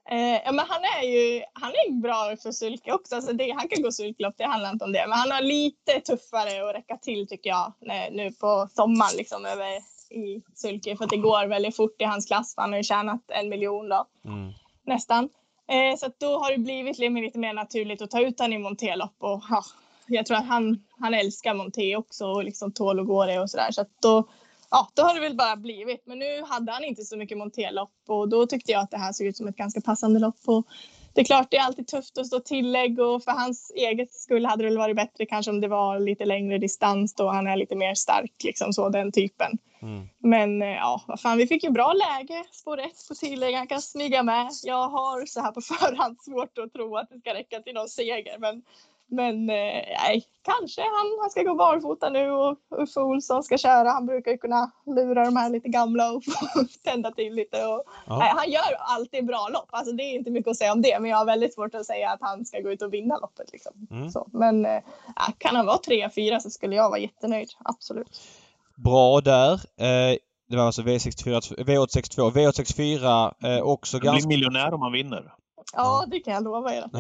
Eh, 0.10 0.42
ja, 0.46 0.52
men 0.52 0.66
han 0.68 0.82
är 0.84 1.08
ju 1.08 1.44
han 1.54 1.72
är 1.72 2.02
bra 2.02 2.36
för 2.44 2.52
sulke 2.52 2.94
också. 2.94 3.16
Alltså 3.16 3.34
det, 3.34 3.52
han 3.52 3.68
kan 3.68 3.84
gå 3.84 3.92
sulklopp, 3.92 4.34
det 4.38 4.46
handlar 4.46 4.72
inte 4.72 4.86
om 4.86 4.92
det. 4.92 5.06
Men 5.08 5.18
han 5.18 5.32
har 5.32 5.42
lite 5.42 6.00
tuffare 6.00 6.70
att 6.70 6.76
räcka 6.76 6.98
till 6.98 7.28
tycker 7.28 7.50
jag 7.50 7.74
nu 8.12 8.32
på 8.32 8.68
sommaren 8.72 9.18
liksom 9.18 9.46
över 9.46 9.80
i 10.12 10.44
sulke 10.56 10.96
för 10.98 11.04
att 11.04 11.10
det 11.10 11.18
går 11.18 11.48
väldigt 11.48 11.76
fort 11.76 12.02
i 12.02 12.04
hans 12.04 12.26
klass. 12.26 12.54
Han 12.58 12.72
har 12.72 12.78
ju 12.78 12.84
tjänat 12.84 13.22
en 13.28 13.50
miljon 13.50 13.90
då, 13.90 14.06
mm. 14.26 14.52
nästan. 14.86 15.30
Eh, 15.68 15.98
så 15.98 16.12
då 16.18 16.40
har 16.40 16.52
det 16.52 16.58
blivit 16.58 16.98
lite 16.98 17.40
mer 17.40 17.54
naturligt 17.54 18.02
att 18.02 18.12
ta 18.12 18.22
ut 18.22 18.40
honom 18.40 18.54
i 18.54 18.60
montélopp 18.60 19.16
och 19.20 19.44
ja, 19.50 19.64
jag 20.08 20.26
tror 20.26 20.38
att 20.38 20.48
han, 20.48 20.84
han 21.00 21.14
älskar 21.14 21.54
monté 21.54 21.96
också 21.96 22.26
och 22.26 22.44
liksom 22.44 22.72
tål 22.72 23.00
att 23.00 23.08
gå 23.08 23.26
det 23.26 23.40
och 23.40 23.50
sådär. 23.50 23.72
Så 23.72 23.82
att 23.82 24.02
då, 24.02 24.30
ja, 24.72 24.88
då 24.94 25.04
har 25.04 25.16
det 25.16 25.22
väl 25.22 25.36
bara 25.36 25.56
blivit. 25.56 26.06
Men 26.06 26.20
nu 26.20 26.44
hade 26.48 26.72
han 26.72 26.84
inte 26.84 27.04
så 27.04 27.18
mycket 27.18 27.38
montélopp 27.38 27.92
och 28.08 28.30
då 28.30 28.46
tyckte 28.46 28.72
jag 28.72 28.82
att 28.82 28.92
det 28.92 28.98
här 28.98 29.14
såg 29.14 29.28
ut 29.28 29.38
som 29.38 29.48
ett 29.48 29.56
ganska 29.56 29.82
passande 29.82 30.20
lopp. 30.20 30.40
Och 30.46 30.68
det 31.14 31.22
är 31.22 31.26
klart, 31.26 31.48
det 31.52 31.58
är 31.58 31.64
alltid 31.64 31.88
tufft 31.88 32.18
att 32.18 32.28
stå 32.28 32.40
tillägg 32.40 33.00
och 33.00 33.24
för 33.24 33.32
hans 33.32 33.72
eget 33.76 34.14
skull 34.14 34.46
hade 34.46 34.64
det 34.64 34.70
väl 34.70 34.78
varit 34.78 34.96
bättre 34.96 35.26
kanske 35.26 35.52
om 35.52 35.62
det 35.62 35.68
var 35.68 36.00
lite 36.00 36.26
längre 36.26 36.58
distans 36.58 37.14
då 37.14 37.28
han 37.28 37.48
är 37.48 37.56
lite 37.56 37.76
mer 37.76 37.96
stark, 37.96 38.34
liksom 38.44 38.74
så 38.74 38.90
den 38.90 39.12
typen. 39.12 39.58
Mm. 39.82 40.10
Men 40.18 40.62
eh, 40.62 40.68
ja, 40.68 41.02
vad 41.08 41.20
fan, 41.20 41.38
vi 41.38 41.48
fick 41.48 41.64
ju 41.64 41.70
bra 41.70 41.94
läge. 41.94 42.44
Spår 42.52 42.78
rätt 42.78 43.08
på 43.08 43.16
tillägg, 43.16 43.56
han 43.56 43.68
kan 43.68 43.82
smyga 43.82 44.24
med. 44.24 44.52
Jag 44.64 44.88
har 44.90 45.26
så 45.26 45.42
här 45.42 45.52
på 45.52 45.62
förhand 45.80 46.18
svårt 46.22 46.58
att 46.58 46.74
tro 46.74 46.98
att 46.98 47.10
det 47.10 47.20
ska 47.20 47.34
räcka 47.34 47.60
till 47.60 47.74
någon 47.74 47.90
seger, 47.90 48.38
men 48.40 48.62
men 49.12 49.50
eh, 49.50 49.84
nej, 50.04 50.26
kanske 50.42 50.82
han, 50.82 51.18
han 51.22 51.30
ska 51.30 51.44
gå 51.44 51.56
barfota 51.56 52.10
nu 52.10 52.32
och 52.32 52.58
Uffe 52.78 53.00
Olsson 53.00 53.44
ska 53.44 53.58
köra. 53.58 53.90
Han 53.90 54.06
brukar 54.06 54.32
ju 54.32 54.38
kunna 54.38 54.72
lura 54.86 55.26
de 55.26 55.36
här 55.36 55.50
lite 55.50 55.70
gamla 55.70 56.12
och 56.12 56.24
tända 56.84 57.12
till 57.12 57.34
lite. 57.34 57.66
Och, 57.66 57.84
ja. 58.08 58.20
nej, 58.20 58.32
han 58.36 58.52
gör 58.52 58.76
alltid 58.80 59.26
bra 59.26 59.50
lopp. 59.54 59.70
Alltså, 59.70 59.94
det 59.94 60.04
är 60.04 60.16
inte 60.16 60.32
mycket 60.32 60.52
att 60.52 60.58
säga 60.58 60.74
om 60.74 60.82
det, 60.82 61.00
men 61.00 61.12
jag 61.12 61.18
har 61.18 61.26
väldigt 61.26 61.54
svårt 61.54 61.76
att 61.76 61.86
säga 61.86 62.10
att 62.10 62.22
han 62.22 62.46
ska 62.46 62.60
gå 62.60 62.72
ut 62.72 62.82
och 62.82 62.94
vinna 62.94 63.18
loppet. 63.18 63.52
Liksom. 63.52 63.88
Mm. 63.92 64.12
Så, 64.12 64.28
men 64.34 64.66
äh, 64.66 64.82
kan 65.38 65.56
han 65.56 65.66
vara 65.66 65.78
3-4 65.78 66.40
så 66.40 66.50
skulle 66.50 66.76
jag 66.76 66.90
vara 66.90 67.00
jättenöjd. 67.00 67.50
Absolut. 67.64 68.22
Bra 68.76 69.22
där. 69.22 69.54
Eh, 69.54 70.18
det 70.50 70.58
var 70.58 70.66
alltså 70.66 70.82
V64, 70.82 71.56
V862. 71.58 72.32
V864 72.32 73.34
eh, 73.44 73.64
också 73.64 74.00
ganska... 74.00 74.12
Han 74.12 74.18
blir 74.18 74.38
miljonär 74.38 74.74
om 74.74 74.82
han 74.82 74.92
vinner. 74.92 75.34
Ja, 75.74 76.06
det 76.08 76.20
kan 76.20 76.34
jag 76.34 76.44
lova 76.44 76.74
er. 76.74 76.90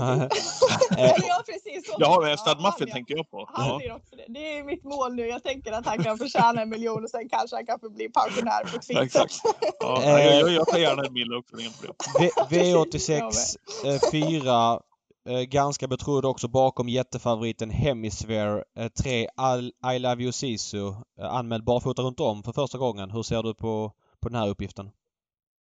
ja, 1.27 1.43
precis. 1.45 1.95
Ja, 1.97 2.37
Stad 2.37 2.61
Muffin 2.61 2.87
ja, 2.87 2.93
tänker 2.93 3.15
jag 3.15 3.31
på. 3.31 3.49
Han 3.53 3.77
blir 3.77 3.95
också 3.95 4.15
det. 4.15 4.25
det 4.27 4.57
är 4.57 4.63
mitt 4.63 4.83
mål 4.83 5.15
nu. 5.15 5.27
Jag 5.27 5.43
tänker 5.43 5.71
att 5.71 5.85
han 5.85 6.03
kan 6.03 6.17
förtjäna 6.17 6.61
en 6.61 6.69
miljon 6.69 7.03
och 7.03 7.09
sen 7.09 7.29
kanske 7.29 7.55
han 7.55 7.65
kan 7.65 7.79
få 7.79 7.89
bli 7.89 8.09
pensionär 8.09 8.63
på 8.63 8.81
fint 8.81 9.11
sätt. 9.11 9.31
Ja, 9.79 10.19
jag, 10.19 10.51
jag 10.51 10.67
tar 10.67 10.77
gärna 10.77 11.03
en 11.03 11.13
mil 11.13 11.33
också. 11.33 11.55
V86 12.49 14.11
4 14.11 14.81
Eh, 15.25 15.41
ganska 15.41 15.87
betrodd 15.87 16.25
också 16.25 16.47
bakom 16.47 16.89
jättefavoriten 16.89 17.69
Hemisphere 17.69 18.63
3 19.03 19.23
eh, 19.23 19.95
I 19.95 19.99
Love 19.99 20.23
You 20.23 20.31
Sisu. 20.31 20.87
Eh, 21.19 21.33
anmäld 21.33 21.63
barfota 21.63 22.01
runt 22.01 22.19
om 22.19 22.43
för 22.43 22.53
första 22.53 22.77
gången. 22.77 23.11
Hur 23.11 23.23
ser 23.23 23.43
du 23.43 23.53
på, 23.53 23.91
på 24.21 24.29
den 24.29 24.39
här 24.39 24.49
uppgiften? 24.49 24.91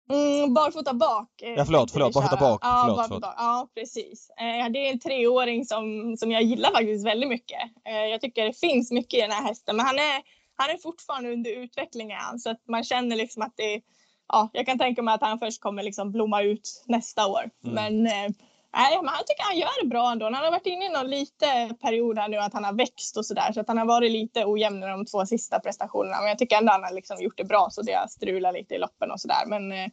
Mm, 0.09 0.53
barfota 0.53 0.93
bak. 0.93 1.29
Ja 1.37 1.65
förlåt, 1.65 1.91
förlåt. 1.91 2.13
Barfota 2.13 2.37
bak. 2.37 2.59
Ja, 2.63 2.81
förlåt, 2.81 2.97
barfota 2.97 3.19
bak. 3.19 3.35
ja 3.37 3.69
precis. 3.75 4.29
Eh, 4.29 4.71
det 4.71 4.87
är 4.87 4.91
en 4.91 4.99
treåring 4.99 5.65
som, 5.65 6.15
som 6.17 6.31
jag 6.31 6.43
gillar 6.43 6.71
faktiskt 6.71 7.05
väldigt 7.05 7.29
mycket. 7.29 7.61
Eh, 7.85 8.05
jag 8.05 8.21
tycker 8.21 8.45
det 8.45 8.59
finns 8.59 8.91
mycket 8.91 9.17
i 9.17 9.21
den 9.21 9.31
här 9.31 9.43
hästen 9.43 9.75
men 9.75 9.85
han 9.85 9.95
är, 9.95 10.21
han 10.55 10.69
är 10.69 10.77
fortfarande 10.77 11.33
under 11.33 11.51
utveckling 11.51 12.11
så 12.39 12.49
att 12.49 12.61
man 12.67 12.83
känner 12.83 13.15
liksom 13.15 13.41
att 13.41 13.53
det 13.55 13.81
ja, 14.27 14.49
jag 14.53 14.65
kan 14.65 14.77
tänka 14.77 15.01
mig 15.01 15.13
att 15.13 15.21
han 15.21 15.39
först 15.39 15.61
kommer 15.61 15.83
liksom 15.83 16.11
blomma 16.11 16.41
ut 16.41 16.83
nästa 16.85 17.27
år. 17.27 17.49
Mm. 17.63 17.75
Men 17.75 18.07
eh, 18.07 18.35
Nej, 18.75 18.97
men 19.03 19.13
jag 19.17 19.27
tycker 19.27 19.43
han 19.43 19.57
gör 19.57 19.83
det 19.83 19.87
bra 19.87 20.11
ändå. 20.11 20.25
Han 20.25 20.33
har 20.33 20.51
varit 20.51 20.65
inne 20.65 20.85
i 20.85 20.89
någon 20.89 21.09
lite 21.09 21.75
period 21.81 22.17
här 22.17 22.27
nu 22.27 22.37
att 22.37 22.53
han 22.53 22.63
har 22.63 22.73
växt 22.73 23.17
och 23.17 23.25
sådär. 23.25 23.51
Så 23.53 23.59
att 23.59 23.67
han 23.67 23.77
har 23.77 23.85
varit 23.85 24.11
lite 24.11 24.45
ojämn 24.45 24.83
i 24.83 24.87
de 24.87 25.05
två 25.05 25.25
sista 25.25 25.59
prestationerna. 25.59 26.17
Men 26.19 26.29
jag 26.29 26.37
tycker 26.37 26.57
ändå 26.57 26.71
han 26.71 26.83
har 26.83 26.91
liksom 26.91 27.17
gjort 27.21 27.37
det 27.37 27.43
bra 27.43 27.67
så 27.71 27.81
det 27.81 27.93
har 27.93 28.07
strulat 28.07 28.53
lite 28.53 28.75
i 28.75 28.77
loppen 28.77 29.11
och 29.11 29.21
sådär. 29.21 29.45
Men 29.47 29.71
äh, 29.71 29.87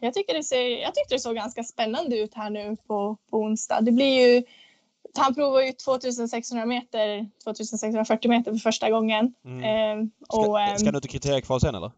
jag, 0.00 0.14
tycker 0.14 0.34
det 0.34 0.42
ser, 0.42 0.68
jag 0.68 0.94
tyckte 0.94 1.14
det 1.14 1.18
såg 1.18 1.34
ganska 1.34 1.64
spännande 1.64 2.18
ut 2.18 2.34
här 2.34 2.50
nu 2.50 2.76
på, 2.86 3.16
på 3.30 3.36
onsdag. 3.38 3.80
Det 3.80 3.92
blir 3.92 4.28
ju 4.28 4.42
han 5.18 5.34
provar 5.34 5.60
ju 5.60 5.72
2600 5.72 6.66
meter, 6.66 7.26
2640 7.44 8.30
meter 8.30 8.52
för 8.52 8.58
första 8.58 8.90
gången. 8.90 9.34
Mm. 9.44 9.64
Eh, 9.64 10.08
och, 10.28 10.44
ska, 10.44 10.58
ehm, 10.58 10.78
ska 10.78 10.90
du 10.90 11.00
till 11.00 11.10
kriteriekval 11.10 11.60
sen 11.60 11.74
eller? 11.74 11.90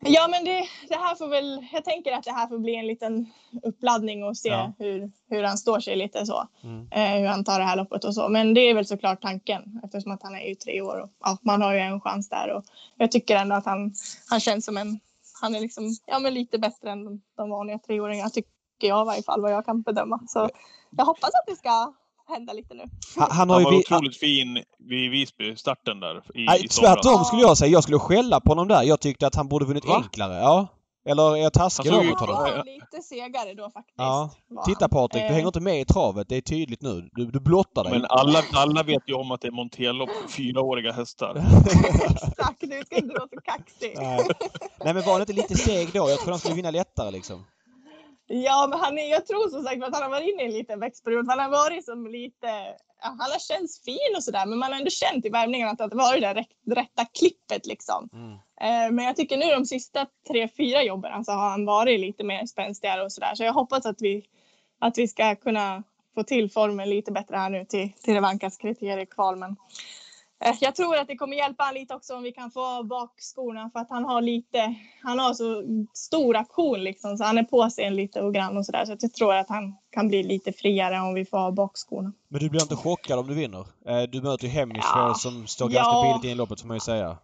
Ja, 0.00 0.28
men 0.30 0.44
det, 0.44 0.68
det, 0.88 0.94
här 0.94 1.14
får 1.14 1.28
väl, 1.28 1.66
jag 1.72 1.84
tänker 1.84 2.12
att 2.12 2.24
det 2.24 2.32
här 2.32 2.46
får 2.46 2.58
bli 2.58 2.76
en 2.76 2.86
liten 2.86 3.26
uppladdning 3.62 4.24
och 4.24 4.36
se 4.36 4.48
ja. 4.48 4.72
hur, 4.78 5.10
hur 5.28 5.42
han 5.42 5.58
står 5.58 5.80
sig 5.80 5.96
lite 5.96 6.26
så. 6.26 6.48
Mm. 6.62 6.88
Eh, 6.90 7.20
hur 7.20 7.26
han 7.26 7.44
tar 7.44 7.58
det 7.58 7.64
här 7.64 7.76
loppet 7.76 8.04
och 8.04 8.14
så. 8.14 8.28
Men 8.28 8.54
det 8.54 8.60
är 8.60 8.74
väl 8.74 8.86
såklart 8.86 9.22
tanken 9.22 9.80
eftersom 9.84 10.12
att 10.12 10.22
han 10.22 10.34
är 10.34 10.48
ju 10.48 10.54
tre 10.54 10.80
år 10.80 11.00
och 11.00 11.10
ja, 11.20 11.38
man 11.42 11.62
har 11.62 11.72
ju 11.72 11.78
en 11.78 12.00
chans 12.00 12.28
där. 12.28 12.52
Och 12.52 12.64
jag 12.96 13.12
tycker 13.12 13.36
ändå 13.36 13.56
att 13.56 13.64
han, 13.64 13.94
han 14.30 14.40
känns 14.40 14.64
som 14.64 14.76
en, 14.76 15.00
han 15.40 15.54
är 15.54 15.60
liksom, 15.60 15.96
ja 16.06 16.18
men 16.18 16.34
lite 16.34 16.58
bättre 16.58 16.90
än 16.90 17.04
de, 17.36 17.50
vanliga 17.50 17.78
treåringarna 17.78 18.30
tycker 18.30 18.50
jag 18.80 19.04
i 19.04 19.06
varje 19.06 19.22
fall 19.22 19.42
vad 19.42 19.52
jag 19.52 19.64
kan 19.64 19.82
bedöma. 19.82 20.20
Så 20.28 20.50
jag 20.90 21.04
hoppas 21.04 21.30
att 21.34 21.46
det 21.46 21.56
ska 21.56 21.94
hända 22.28 22.52
lite 22.52 22.74
nu. 22.74 22.84
Han, 23.16 23.30
han, 23.30 23.48
har 23.48 23.56
han 23.56 23.64
var 23.64 23.72
ju 23.72 23.78
otroligt 23.78 24.16
fin 24.16 24.62
vid 24.78 25.10
Visby-starten 25.10 26.00
där 26.00 26.16
i, 26.34 26.44
Nej, 26.44 26.64
i 26.64 26.68
Tvärtom 26.68 27.24
skulle 27.24 27.42
jag 27.42 27.58
säga. 27.58 27.70
Jag 27.70 27.82
skulle 27.82 27.98
skälla 27.98 28.40
på 28.40 28.50
honom 28.50 28.68
där. 28.68 28.82
Jag 28.82 29.00
tyckte 29.00 29.26
att 29.26 29.34
han 29.34 29.48
borde 29.48 29.64
vunnit 29.64 29.84
Va? 29.84 29.96
enklare. 29.96 30.34
Ja. 30.34 30.68
Eller 31.06 31.36
är 31.36 31.42
jag 31.42 31.52
taskig 31.52 31.92
då 31.92 32.02
mot 32.02 32.20
honom? 32.20 32.34
Han 32.36 32.44
var 32.44 32.64
lite 32.64 33.02
segare 33.02 33.54
då 33.54 33.70
faktiskt. 33.70 33.94
Ja. 33.96 34.30
Titta 34.66 34.88
Patrik, 34.88 35.22
du 35.22 35.26
eh. 35.26 35.32
hänger 35.32 35.46
inte 35.46 35.60
med 35.60 35.80
i 35.80 35.84
travet. 35.84 36.28
Det 36.28 36.36
är 36.36 36.40
tydligt 36.40 36.82
nu. 36.82 37.08
Du, 37.12 37.30
du 37.30 37.40
blottar 37.40 37.84
dig. 37.84 37.92
Men 37.92 38.06
alla, 38.08 38.42
alla 38.52 38.82
vet 38.82 39.02
ju 39.06 39.14
om 39.14 39.30
att 39.30 39.40
det 39.40 39.48
är 39.48 39.52
Montello 39.52 40.06
på 40.06 40.28
fyraåriga 40.28 40.92
hästar. 40.92 41.36
Exakt, 42.28 42.60
du 42.60 42.82
ska 42.86 42.96
inte 42.96 43.14
vara 43.14 43.28
så 43.28 43.40
kaxig. 43.44 43.94
Nej. 43.96 44.26
Nej 44.84 44.94
men 44.94 45.02
var 45.02 45.12
han 45.12 45.20
inte 45.20 45.32
lite 45.32 45.54
seg 45.54 45.92
då? 45.92 46.10
Jag 46.10 46.18
tror 46.18 46.30
han 46.30 46.38
skulle 46.38 46.54
vinna 46.54 46.70
lättare 46.70 47.10
liksom. 47.10 47.44
Ja, 48.26 48.66
men 48.70 48.78
han 48.80 48.98
är, 48.98 49.10
jag 49.10 49.26
tror 49.26 49.48
som 49.48 49.62
sagt 49.62 49.82
att 49.82 49.94
han 49.94 50.02
har 50.02 50.10
varit 50.10 50.28
inne 50.28 50.42
i 50.42 50.46
en 50.46 50.52
liten 50.52 50.80
växtperiod. 50.80 51.28
Han 51.28 51.38
har 51.38 51.50
varit 51.50 51.84
som 51.84 52.06
lite, 52.06 52.48
han 52.98 53.20
har 53.20 53.38
känts 53.38 53.84
fin 53.84 54.16
och 54.16 54.24
sådär, 54.24 54.46
men 54.46 54.58
man 54.58 54.72
har 54.72 54.78
ändå 54.78 54.90
känt 54.90 55.26
i 55.26 55.28
värmningen 55.28 55.68
att 55.68 55.78
det 55.78 55.84
har 55.84 55.90
varit 55.90 56.20
det 56.20 56.34
där 56.34 56.74
rätta 56.74 57.04
klippet 57.04 57.66
liksom. 57.66 58.08
Mm. 58.12 58.32
Eh, 58.60 58.92
men 58.92 59.04
jag 59.04 59.16
tycker 59.16 59.36
nu 59.36 59.46
de 59.46 59.66
sista 59.66 60.06
tre, 60.28 60.48
fyra 60.48 60.82
jobben 60.82 61.10
så 61.10 61.16
alltså, 61.16 61.32
har 61.32 61.50
han 61.50 61.64
varit 61.64 62.00
lite 62.00 62.24
mer 62.24 62.46
spänstigare 62.46 63.02
och 63.02 63.12
sådär. 63.12 63.34
Så 63.34 63.44
jag 63.44 63.52
hoppas 63.52 63.86
att 63.86 64.02
vi, 64.02 64.24
att 64.78 64.98
vi 64.98 65.08
ska 65.08 65.34
kunna 65.34 65.82
få 66.14 66.22
till 66.22 66.50
formen 66.50 66.90
lite 66.90 67.12
bättre 67.12 67.36
här 67.36 67.50
nu 67.50 67.64
till, 67.64 67.92
till 67.92 68.14
Revankas 68.14 68.56
kriteriekval. 68.56 69.36
Men 69.36 69.56
jag 70.60 70.74
tror 70.74 70.96
att 70.96 71.08
det 71.08 71.16
kommer 71.16 71.36
hjälpa 71.36 71.64
honom 71.64 71.74
lite 71.74 71.94
också 71.94 72.14
om 72.14 72.22
vi 72.22 72.32
kan 72.32 72.50
få 72.50 72.82
bak 72.82 73.12
skorna 73.20 73.70
för 73.72 73.80
att 73.80 73.90
han 73.90 74.04
har 74.04 74.22
lite, 74.22 74.74
han 75.02 75.18
har 75.18 75.34
så 75.34 75.62
stor 75.94 76.36
aktion 76.36 76.84
liksom 76.84 77.16
så 77.16 77.24
han 77.24 77.38
är 77.38 77.42
på 77.42 77.70
sig 77.70 77.90
lite 77.90 78.22
och 78.22 78.34
grann 78.34 78.56
och 78.56 78.66
sådär 78.66 78.84
så 78.84 78.96
jag 79.00 79.14
tror 79.14 79.34
att 79.34 79.48
han 79.48 79.76
kan 79.90 80.08
bli 80.08 80.22
lite 80.22 80.52
friare 80.52 81.00
om 81.00 81.14
vi 81.14 81.24
får 81.24 81.38
ha 81.38 81.50
bak 81.50 81.72
skorna. 81.74 82.12
Men 82.28 82.40
du 82.40 82.50
blir 82.50 82.62
inte 82.62 82.76
chockad 82.76 83.18
om 83.18 83.26
du 83.26 83.34
vinner? 83.34 83.66
Eh, 83.86 84.02
du 84.02 84.22
möter 84.22 84.44
ju 84.44 84.50
Hemisphere 84.50 85.08
ja. 85.08 85.14
som 85.14 85.46
står 85.46 85.68
ganska 85.68 85.92
ja. 85.92 86.12
billigt 86.12 86.28
i 86.28 86.32
inloppet 86.32 86.60
får 86.60 86.68
man 86.68 86.76
ju 86.76 86.80
säga. 86.80 87.18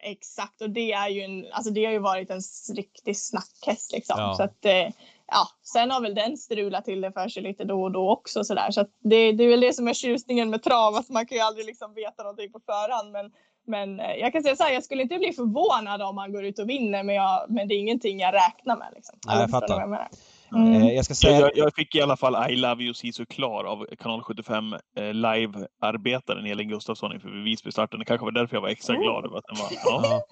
Exakt 0.00 0.60
och 0.60 0.70
det 0.70 0.92
är 0.92 1.08
ju 1.08 1.20
en, 1.20 1.52
alltså 1.52 1.72
det 1.72 1.84
har 1.84 1.92
ju 1.92 1.98
varit 1.98 2.30
en 2.30 2.40
riktig 2.74 3.16
snackhäst 3.16 3.92
liksom. 3.92 4.14
Ja. 4.18 4.34
Så 4.34 4.42
att, 4.42 4.64
eh, 4.64 4.88
ja, 5.32 5.48
sen 5.62 5.90
har 5.90 6.00
väl 6.00 6.14
den 6.14 6.36
strulat 6.36 6.84
till 6.84 7.00
det 7.00 7.12
för 7.12 7.28
sig 7.28 7.42
lite 7.42 7.64
då 7.64 7.82
och 7.82 7.92
då 7.92 8.10
också 8.10 8.44
så 8.44 8.54
där. 8.54 8.70
Så 8.70 8.80
det, 9.02 9.32
det 9.32 9.44
är 9.44 9.48
väl 9.48 9.60
det 9.60 9.72
som 9.72 9.88
är 9.88 9.94
tjusningen 9.94 10.50
med 10.50 10.62
trav, 10.62 10.94
att 10.94 11.08
man 11.08 11.26
kan 11.26 11.36
ju 11.38 11.42
aldrig 11.42 11.66
liksom 11.66 11.94
veta 11.94 12.22
någonting 12.22 12.52
på 12.52 12.60
förhand. 12.66 13.12
Men, 13.12 13.32
men 13.66 14.00
eh, 14.00 14.16
jag 14.16 14.32
kan 14.32 14.42
säga 14.42 14.56
så 14.56 14.64
här, 14.64 14.72
jag 14.72 14.84
skulle 14.84 15.02
inte 15.02 15.18
bli 15.18 15.32
förvånad 15.32 16.02
om 16.02 16.18
han 16.18 16.32
går 16.32 16.44
ut 16.44 16.58
och 16.58 16.68
vinner, 16.68 17.02
men, 17.02 17.14
jag, 17.14 17.46
men 17.48 17.68
det 17.68 17.74
är 17.74 17.78
ingenting 17.78 18.20
jag 18.20 18.34
räknar 18.34 18.76
med. 18.76 18.88
Liksom. 18.94 19.18
Nej, 19.26 19.40
jag 19.40 19.50
fattar. 19.50 20.08
Mm. 20.54 20.82
Eh, 20.82 20.94
jag, 20.94 21.04
ska 21.04 21.14
säga... 21.14 21.40
Jag, 21.40 21.50
jag, 21.54 21.74
fick 21.74 21.94
i 21.94 22.00
alla 22.00 22.16
fall 22.16 22.50
I 22.50 22.56
Love 22.56 22.82
You 22.84 22.94
So 22.94 23.24
Klar 23.26 23.64
av 23.64 23.86
kanal 23.98 24.22
75 24.22 24.72
eh, 24.72 24.78
live-arbetaren 25.14 26.46
Elin 26.46 26.68
Gustafsson 26.68 27.12
inför 27.12 27.44
Visby-starten. 27.44 27.98
Det 27.98 28.04
kanske 28.04 28.24
var 28.24 28.32
därför 28.32 28.56
jag 28.56 28.60
var 28.60 28.68
extra 28.68 28.96
oh. 28.96 29.02
glad 29.02 29.24
över 29.24 29.38
att 29.38 29.44
den 29.46 29.56
var... 29.56 29.72
Ja. 29.84 30.22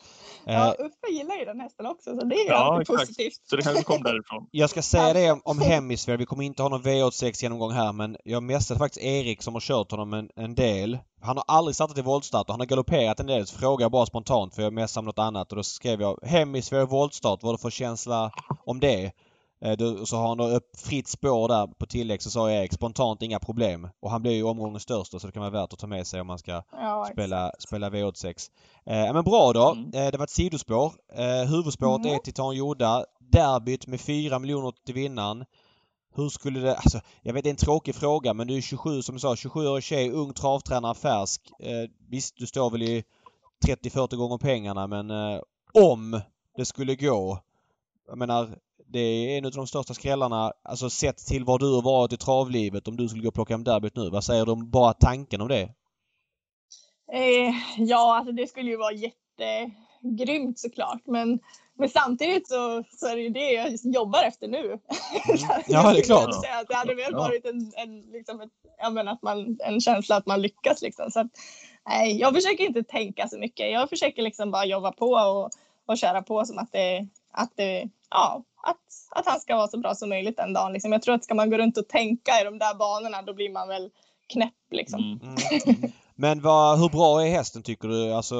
Ja, 0.44 0.66
eh, 0.66 0.86
Uffe 0.86 1.12
gillar 1.12 1.36
ju 1.36 1.44
den 1.44 1.60
hästen 1.60 1.86
också, 1.86 2.10
så 2.18 2.26
det 2.26 2.34
är 2.34 2.44
ju 2.44 2.50
ja, 2.50 2.80
exakt. 2.80 3.00
positivt. 3.00 3.40
Så 3.50 3.56
det 3.56 3.62
kanske 3.62 3.84
kom 3.84 4.02
därifrån. 4.02 4.46
Jag 4.50 4.70
ska 4.70 4.82
säga 4.82 5.12
det 5.12 5.30
om, 5.30 5.40
om 5.44 5.60
Hemisfär. 5.60 6.16
Vi 6.16 6.26
kommer 6.26 6.44
inte 6.44 6.62
ha 6.62 6.68
någon 6.68 6.82
V86 6.82 7.42
genomgång 7.42 7.72
här, 7.72 7.92
men 7.92 8.16
jag 8.24 8.42
messade 8.42 8.78
faktiskt 8.78 9.04
Erik 9.04 9.42
som 9.42 9.54
har 9.54 9.60
kört 9.60 9.90
honom 9.90 10.12
en, 10.14 10.28
en 10.36 10.54
del. 10.54 10.98
Han 11.22 11.36
har 11.36 11.44
aldrig 11.48 11.74
startat 11.74 11.98
i 11.98 12.02
voltstart 12.02 12.46
och 12.48 12.52
han 12.52 12.60
har 12.60 12.66
galopperat 12.66 13.20
en 13.20 13.26
del. 13.26 13.46
Så 13.46 13.58
frågade 13.58 13.84
jag 13.84 13.92
bara 13.92 14.06
spontant, 14.06 14.54
för 14.54 14.62
jag 14.62 14.72
messade 14.72 15.00
om 15.00 15.06
något 15.06 15.18
annat 15.18 15.50
och 15.52 15.56
då 15.56 15.62
skrev 15.62 16.00
jag 16.00 16.18
Hemisfär 16.22 16.86
voltstart, 16.86 17.42
vad 17.42 17.54
du 17.54 17.58
för 17.58 17.70
känsla 17.70 18.30
om 18.64 18.80
det? 18.80 19.12
Eh, 19.60 20.04
så 20.04 20.16
har 20.16 20.28
han 20.28 20.38
då 20.38 20.60
fritt 20.76 21.08
spår 21.08 21.48
där 21.48 21.66
på 21.66 21.86
tillägg 21.86 22.22
så 22.22 22.30
sa 22.30 22.50
Erik 22.50 22.72
spontant 22.72 23.22
inga 23.22 23.38
problem. 23.38 23.88
Och 24.00 24.10
han 24.10 24.22
blir 24.22 24.32
ju 24.32 24.42
omgångens 24.42 24.82
största 24.82 25.18
så 25.18 25.26
det 25.26 25.32
kan 25.32 25.40
vara 25.40 25.50
värt 25.50 25.72
att 25.72 25.78
ta 25.78 25.86
med 25.86 26.06
sig 26.06 26.20
om 26.20 26.26
man 26.26 26.38
ska 26.38 26.62
ja, 26.72 27.08
spela, 27.12 27.52
spela 27.58 27.90
V86. 27.90 28.50
Eh, 28.86 29.12
men 29.12 29.24
bra 29.24 29.52
då. 29.52 29.72
Mm. 29.72 29.90
Eh, 29.94 30.10
det 30.10 30.18
var 30.18 30.24
ett 30.24 30.30
sidospår. 30.30 30.92
Eh, 31.12 31.50
huvudspåret 31.50 32.04
mm. 32.04 32.14
är 32.14 32.18
Titan 32.18 32.56
Joda. 32.56 33.04
Derbyt 33.18 33.86
med 33.86 34.00
4 34.00 34.38
miljoner 34.38 34.72
till 34.86 34.94
vinnaren. 34.94 35.44
Hur 36.14 36.28
skulle 36.28 36.60
det... 36.60 36.76
Alltså, 36.76 37.00
jag 37.22 37.32
vet 37.34 37.44
det 37.44 37.48
är 37.48 37.50
en 37.50 37.56
tråkig 37.56 37.94
fråga 37.94 38.34
men 38.34 38.46
du 38.46 38.56
är 38.56 38.60
27 38.60 39.02
som 39.02 39.14
du 39.14 39.20
sa, 39.20 39.34
27-årig 39.34 39.84
tjej, 39.84 40.10
ung 40.10 40.32
travtränare, 40.32 40.94
färsk. 40.94 41.52
Eh, 41.58 41.90
visst, 42.08 42.36
du 42.36 42.46
står 42.46 42.70
väl 42.70 42.82
i 42.82 43.04
30-40 43.66 44.16
gånger 44.16 44.38
pengarna 44.38 44.86
men 44.86 45.10
eh, 45.10 45.40
om 45.74 46.20
det 46.56 46.64
skulle 46.64 46.94
gå. 46.94 47.38
Jag 48.06 48.18
menar, 48.18 48.58
det 48.92 49.00
är 49.00 49.38
en 49.38 49.44
av 49.44 49.52
de 49.52 49.66
största 49.66 49.94
skrällarna, 49.94 50.52
alltså 50.62 50.90
sett 50.90 51.26
till 51.26 51.44
var 51.44 51.58
du 51.58 51.74
har 51.74 51.82
varit 51.82 52.12
i 52.12 52.16
travlivet 52.16 52.88
om 52.88 52.96
du 52.96 53.08
skulle 53.08 53.22
gå 53.22 53.28
och 53.28 53.34
plocka 53.34 53.54
hem 53.54 53.64
derbyt 53.64 53.96
nu. 53.96 54.10
Vad 54.10 54.24
säger 54.24 54.46
du 54.46 54.52
om 54.52 54.70
bara 54.70 54.92
tanken 54.92 55.40
om 55.40 55.48
det? 55.48 55.68
Eh, 57.12 57.54
ja, 57.78 58.16
alltså 58.16 58.32
det 58.32 58.46
skulle 58.46 58.70
ju 58.70 58.76
vara 58.76 58.92
jättegrymt 58.92 60.58
såklart. 60.58 61.02
Men, 61.04 61.38
men 61.78 61.88
samtidigt 61.88 62.48
så, 62.48 62.84
så 62.90 63.06
är 63.06 63.16
det 63.16 63.22
ju 63.22 63.28
det 63.28 63.52
jag 63.52 63.94
jobbar 63.94 64.22
efter 64.22 64.48
nu. 64.48 64.64
Mm. 64.64 64.80
ja, 65.66 65.92
det 65.92 65.98
är 65.98 66.04
klart. 66.04 66.28
Att 66.28 66.68
det 66.68 66.74
hade 66.74 66.94
väl 66.94 67.14
varit 67.14 67.44
en, 67.46 67.72
en, 67.76 68.00
liksom 68.00 68.40
ett, 68.40 68.50
ja, 68.78 68.90
men 68.90 69.08
att 69.08 69.22
man, 69.22 69.58
en 69.60 69.80
känsla 69.80 70.16
att 70.16 70.26
man 70.26 70.42
lyckas. 70.42 70.82
Liksom. 70.82 71.10
Så 71.10 71.20
att, 71.20 71.26
nej, 71.88 72.18
jag 72.18 72.34
försöker 72.34 72.64
inte 72.64 72.82
tänka 72.82 73.28
så 73.28 73.38
mycket. 73.38 73.72
Jag 73.72 73.88
försöker 73.88 74.22
liksom 74.22 74.50
bara 74.50 74.64
jobba 74.64 74.92
på 74.92 75.10
och, 75.10 75.50
och 75.86 75.98
köra 75.98 76.22
på 76.22 76.44
som 76.44 76.58
att 76.58 76.72
det, 76.72 77.08
att 77.32 77.52
det 77.56 77.88
ja, 78.10 78.44
att, 78.62 78.78
att 79.10 79.26
han 79.26 79.40
ska 79.40 79.56
vara 79.56 79.68
så 79.68 79.78
bra 79.78 79.94
som 79.94 80.08
möjligt 80.08 80.36
den 80.36 80.52
dagen. 80.52 80.72
Liksom. 80.72 80.92
Jag 80.92 81.02
tror 81.02 81.14
att 81.14 81.24
ska 81.24 81.34
man 81.34 81.50
gå 81.50 81.58
runt 81.58 81.78
och 81.78 81.88
tänka 81.88 82.40
i 82.40 82.44
de 82.44 82.58
där 82.58 82.74
banorna 82.74 83.22
då 83.22 83.34
blir 83.34 83.50
man 83.50 83.68
väl 83.68 83.90
knäpp 84.32 84.54
liksom. 84.70 85.00
Mm. 85.00 85.36
Mm. 85.66 85.92
Men 86.14 86.42
vad, 86.42 86.78
hur 86.78 86.88
bra 86.88 87.26
är 87.26 87.30
hästen 87.30 87.62
tycker 87.62 87.88
du? 87.88 88.12
Alltså, 88.12 88.36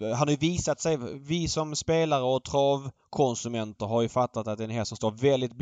han 0.00 0.28
har 0.28 0.30
ju 0.30 0.36
visat 0.36 0.80
sig, 0.80 0.98
vi 1.14 1.48
som 1.48 1.76
spelare 1.76 2.22
och 2.22 2.44
travkonsumenter 2.44 3.86
har 3.86 4.02
ju 4.02 4.08
fattat 4.08 4.48
att 4.48 4.58
det 4.58 4.64
är 4.64 4.68
en 4.68 4.74
häst 4.74 4.88
som 4.88 4.96
står 4.96 5.10
väldigt 5.10 5.56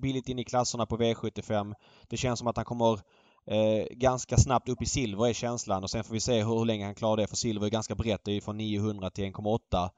billigt 0.00 0.28
in 0.28 0.38
i 0.38 0.44
klasserna 0.44 0.86
på 0.86 0.96
V75. 0.96 1.74
Det 2.08 2.16
känns 2.16 2.38
som 2.38 2.48
att 2.48 2.56
han 2.56 2.64
kommer 2.64 3.00
eh, 3.46 3.86
ganska 3.90 4.36
snabbt 4.36 4.68
upp 4.68 4.82
i 4.82 4.86
silver 4.86 5.28
är 5.28 5.32
känslan 5.32 5.82
och 5.82 5.90
sen 5.90 6.04
får 6.04 6.14
vi 6.14 6.20
se 6.20 6.42
hur, 6.42 6.58
hur 6.58 6.64
länge 6.64 6.84
han 6.84 6.94
klarar 6.94 7.16
det 7.16 7.26
för 7.26 7.36
silver 7.36 7.66
är 7.66 7.70
ganska 7.70 7.94
brett. 7.94 8.24
Det 8.24 8.30
är 8.30 8.34
ju 8.34 8.40
från 8.40 8.56
900 8.56 9.10
till 9.10 9.24
1,8. 9.24 9.90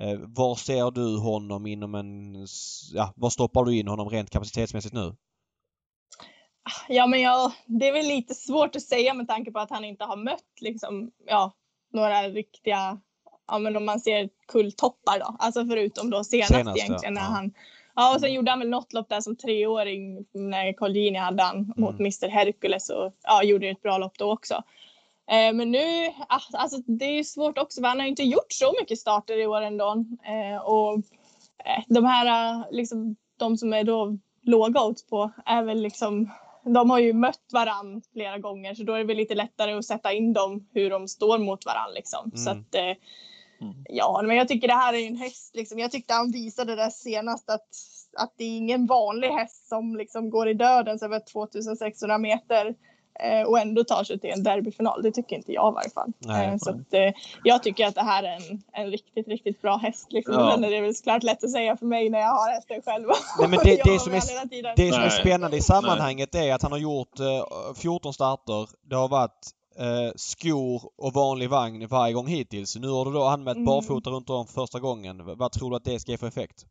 Eh, 0.00 0.18
var 0.18 0.54
ser 0.54 0.90
du 0.90 1.18
honom 1.18 1.66
inom 1.66 1.94
en... 1.94 2.34
Ja, 2.92 3.12
var 3.16 3.30
stoppar 3.30 3.64
du 3.64 3.78
in 3.78 3.88
honom 3.88 4.10
rent 4.10 4.30
kapacitetsmässigt 4.30 4.94
nu? 4.94 5.16
Ja, 6.88 7.06
men 7.06 7.20
jag, 7.20 7.52
det 7.66 7.88
är 7.88 7.92
väl 7.92 8.06
lite 8.06 8.34
svårt 8.34 8.76
att 8.76 8.82
säga 8.82 9.14
med 9.14 9.28
tanke 9.28 9.52
på 9.52 9.58
att 9.58 9.70
han 9.70 9.84
inte 9.84 10.04
har 10.04 10.16
mött 10.16 10.60
liksom, 10.60 11.10
ja, 11.26 11.52
några 11.92 12.22
riktiga, 12.22 13.00
ja 13.46 13.58
men 13.58 13.76
om 13.76 13.84
man 13.84 14.00
ser 14.00 14.28
kulltoppar 14.48 15.18
då, 15.18 15.36
alltså 15.38 15.66
förutom 15.66 16.10
då 16.10 16.24
senast, 16.24 16.54
senast 16.54 16.78
egentligen 16.78 17.14
ja. 17.14 17.20
när 17.20 17.28
han 17.28 17.52
Ja, 17.98 18.14
och 18.14 18.20
sen 18.20 18.32
gjorde 18.32 18.50
han 18.50 18.58
väl 18.58 18.68
något 18.68 18.92
lopp 18.92 19.08
där 19.08 19.20
som 19.20 19.36
treåring 19.36 20.26
när 20.32 20.72
Colgjini 20.72 21.18
hade 21.18 21.42
han 21.42 21.56
mm. 21.56 21.72
mot 21.76 22.00
Mr 22.00 22.28
Hercules 22.28 22.90
och 22.90 23.12
ja, 23.22 23.42
gjorde 23.42 23.68
ett 23.68 23.82
bra 23.82 23.98
lopp 23.98 24.18
då 24.18 24.32
också. 24.32 24.62
Eh, 25.30 25.52
men 25.52 25.70
nu, 25.70 26.12
alltså 26.28 26.82
det 26.86 27.04
är 27.04 27.12
ju 27.12 27.24
svårt 27.24 27.58
också, 27.58 27.80
för 27.80 27.88
han 27.88 28.00
har 28.00 28.06
inte 28.06 28.22
gjort 28.22 28.52
så 28.52 28.74
mycket 28.80 28.98
starter 28.98 29.38
i 29.40 29.46
år 29.46 29.60
ändå. 29.60 30.04
Eh, 30.24 30.62
och 30.62 30.94
eh, 31.64 31.82
de 31.88 32.04
här, 32.04 32.64
liksom, 32.70 33.16
de 33.36 33.56
som 33.56 33.72
är 33.72 33.84
då 33.84 34.18
låga 34.42 34.82
odds 34.82 35.06
på 35.06 35.30
är 35.46 35.62
väl 35.62 35.82
liksom, 35.82 36.30
de 36.64 36.90
har 36.90 36.98
ju 36.98 37.12
mött 37.12 37.44
varann 37.52 38.02
flera 38.12 38.38
gånger 38.38 38.74
så 38.74 38.82
då 38.82 38.92
är 38.92 38.98
det 38.98 39.04
väl 39.04 39.16
lite 39.16 39.34
lättare 39.34 39.72
att 39.72 39.84
sätta 39.84 40.12
in 40.12 40.32
dem 40.32 40.68
hur 40.72 40.90
de 40.90 41.08
står 41.08 41.38
mot 41.38 41.66
varann 41.66 41.94
liksom. 41.94 42.30
Mm. 42.34 42.36
Så 42.36 42.50
att, 42.50 42.74
mm. 43.60 43.84
ja, 43.88 44.22
men 44.24 44.36
jag 44.36 44.48
tycker 44.48 44.68
det 44.68 44.74
här 44.74 44.94
är 44.94 45.06
en 45.06 45.16
häst 45.16 45.56
liksom. 45.56 45.78
Jag 45.78 45.90
tyckte 45.90 46.14
han 46.14 46.32
visade 46.32 46.76
det 46.76 46.90
senast 46.90 47.50
att 47.50 47.68
att 48.16 48.34
det 48.36 48.44
är 48.44 48.56
ingen 48.56 48.86
vanlig 48.86 49.28
häst 49.28 49.68
som 49.68 49.96
liksom 49.96 50.30
går 50.30 50.48
i 50.48 50.54
dödens 50.54 51.02
över 51.02 51.20
2600 51.20 52.18
meter 52.18 52.74
och 53.46 53.58
ändå 53.58 53.84
tar 53.84 54.04
sig 54.04 54.18
till 54.18 54.30
en 54.30 54.42
derbyfinal. 54.42 55.02
Det 55.02 55.12
tycker 55.12 55.36
inte 55.36 55.52
jag 55.52 55.72
i 55.72 55.74
varje 55.74 55.90
fall. 55.90 56.12
Nej, 56.18 56.46
eh, 56.46 56.56
så 56.58 56.70
att, 56.70 56.94
eh, 56.94 57.12
jag 57.44 57.62
tycker 57.62 57.86
att 57.86 57.94
det 57.94 58.02
här 58.02 58.22
är 58.22 58.36
en, 58.36 58.62
en 58.72 58.90
riktigt, 58.90 59.28
riktigt 59.28 59.62
bra 59.62 59.76
häst. 59.76 60.06
Liksom. 60.10 60.34
Ja. 60.34 60.56
Men 60.56 60.70
det 60.70 60.76
är 60.76 60.82
väl 60.82 60.94
såklart 60.94 61.22
lätt 61.22 61.44
att 61.44 61.50
säga 61.50 61.76
för 61.76 61.86
mig 61.86 62.10
när 62.10 62.18
jag 62.18 62.28
har 62.28 62.50
hästen 62.50 62.82
själv. 62.82 63.06
Nej, 63.38 63.48
men 63.48 63.58
det, 63.64 63.80
det 63.84 63.98
som, 63.98 64.12
är, 64.12 64.76
det 64.76 64.92
som 64.92 65.02
är 65.02 65.10
spännande 65.10 65.56
i 65.56 65.60
sammanhanget 65.60 66.34
är 66.34 66.54
att 66.54 66.62
han 66.62 66.72
har 66.72 66.78
gjort 66.78 67.20
eh, 67.20 67.74
14 67.76 68.14
starter. 68.14 68.68
Det 68.82 68.96
har 68.96 69.08
varit 69.08 69.50
eh, 69.78 70.12
skor 70.16 70.82
och 70.96 71.12
vanlig 71.12 71.50
vagn 71.50 71.86
varje 71.86 72.14
gång 72.14 72.26
hittills. 72.26 72.76
Nu 72.76 72.88
har 72.88 73.04
du 73.04 73.12
då 73.12 73.24
anmält 73.24 73.56
mm. 73.56 73.66
barfota 73.66 74.10
runt 74.10 74.30
om 74.30 74.46
första 74.46 74.80
gången. 74.80 75.36
Vad 75.36 75.52
tror 75.52 75.70
du 75.70 75.76
att 75.76 75.84
det 75.84 76.00
ska 76.00 76.12
ge 76.12 76.18
för 76.18 76.26
effekt? 76.26 76.66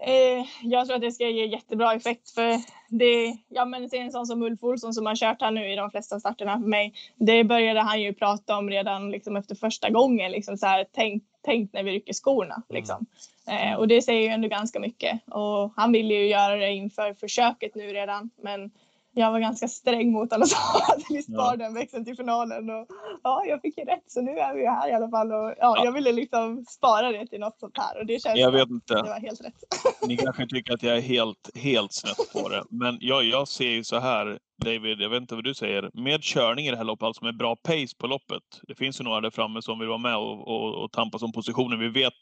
Eh, 0.00 0.46
jag 0.62 0.86
tror 0.86 0.96
att 0.96 1.02
det 1.02 1.12
ska 1.12 1.28
ge 1.28 1.46
jättebra 1.46 1.94
effekt 1.94 2.30
för 2.30 2.56
det, 2.88 3.36
ja 3.48 3.64
men 3.64 3.88
en 3.92 4.12
sån 4.12 4.26
som 4.26 4.42
Ulf 4.42 4.62
Olsson 4.62 4.94
som 4.94 5.06
har 5.06 5.16
kört 5.16 5.42
här 5.42 5.50
nu 5.50 5.72
i 5.72 5.76
de 5.76 5.90
flesta 5.90 6.20
starterna 6.20 6.60
för 6.60 6.68
mig. 6.68 6.94
Det 7.16 7.44
började 7.44 7.80
han 7.80 8.02
ju 8.02 8.14
prata 8.14 8.56
om 8.56 8.70
redan 8.70 9.10
liksom 9.10 9.36
efter 9.36 9.54
första 9.54 9.90
gången 9.90 10.32
liksom 10.32 10.56
så 10.56 10.66
här, 10.66 10.86
tänk, 10.92 11.22
tänk 11.42 11.72
när 11.72 11.82
vi 11.82 11.92
rycker 11.92 12.12
skorna 12.12 12.54
mm. 12.54 12.80
liksom. 12.80 13.06
Eh, 13.48 13.78
och 13.78 13.88
det 13.88 14.02
säger 14.02 14.22
ju 14.22 14.28
ändå 14.28 14.48
ganska 14.48 14.80
mycket 14.80 15.20
och 15.28 15.72
han 15.76 15.92
vill 15.92 16.10
ju 16.10 16.26
göra 16.26 16.56
det 16.56 16.72
inför 16.72 17.14
försöket 17.14 17.74
nu 17.74 17.92
redan 17.92 18.30
men 18.42 18.70
jag 19.18 19.32
var 19.32 19.40
ganska 19.40 19.68
sträng 19.68 20.12
mot 20.12 20.30
honom 20.30 20.42
och 20.42 20.48
sa 20.48 20.78
att 20.94 21.02
vi 21.10 21.22
sparar 21.22 21.50
ja. 21.50 21.56
den 21.56 21.74
växeln 21.74 22.04
till 22.04 22.16
finalen. 22.16 22.70
Och, 22.70 22.86
ja, 23.22 23.44
jag 23.46 23.60
fick 23.62 23.78
ju 23.78 23.84
rätt 23.84 24.04
så 24.06 24.20
nu 24.20 24.30
är 24.30 24.54
vi 24.54 24.66
här 24.66 24.90
i 24.90 24.92
alla 24.92 25.08
fall. 25.08 25.32
Och, 25.32 25.48
ja, 25.48 25.54
ja. 25.58 25.84
Jag 25.84 25.92
ville 25.92 26.12
liksom 26.12 26.64
spara 26.68 27.12
det 27.12 27.26
till 27.26 27.40
något 27.40 27.60
sånt 27.60 27.78
här 27.78 28.00
och 28.00 28.06
det 28.06 28.22
känns 28.22 28.38
jag 28.38 28.52
vet 28.52 28.70
inte. 28.70 28.94
det 28.94 29.08
var 29.08 29.20
helt 29.20 29.40
rätt. 29.40 29.54
Ni 30.08 30.16
kanske 30.16 30.46
tycker 30.46 30.74
att 30.74 30.82
jag 30.82 30.96
är 30.96 31.00
helt, 31.00 31.50
helt 31.54 31.92
snett 31.92 32.32
på 32.32 32.48
det. 32.48 32.64
Men 32.70 32.98
jag, 33.00 33.24
jag 33.24 33.48
ser 33.48 33.70
ju 33.70 33.84
så 33.84 33.98
här, 33.98 34.38
David, 34.64 35.00
jag 35.00 35.10
vet 35.10 35.20
inte 35.20 35.34
vad 35.34 35.44
du 35.44 35.54
säger. 35.54 35.90
Med 35.94 36.22
körning 36.22 36.66
i 36.66 36.70
det 36.70 36.76
här 36.76 36.84
loppet, 36.84 37.06
alltså 37.06 37.24
med 37.24 37.36
bra 37.36 37.56
pace 37.56 37.96
på 37.98 38.06
loppet. 38.06 38.42
Det 38.68 38.74
finns 38.74 39.00
ju 39.00 39.04
några 39.04 39.20
där 39.20 39.30
framme 39.30 39.62
som 39.62 39.78
vill 39.78 39.88
vara 39.88 39.98
med 39.98 40.16
och, 40.16 40.48
och, 40.48 40.84
och 40.84 40.92
tampas 40.92 41.22
om 41.22 41.32
positionen. 41.32 41.78
Vi 41.78 41.88
vet 41.88 42.12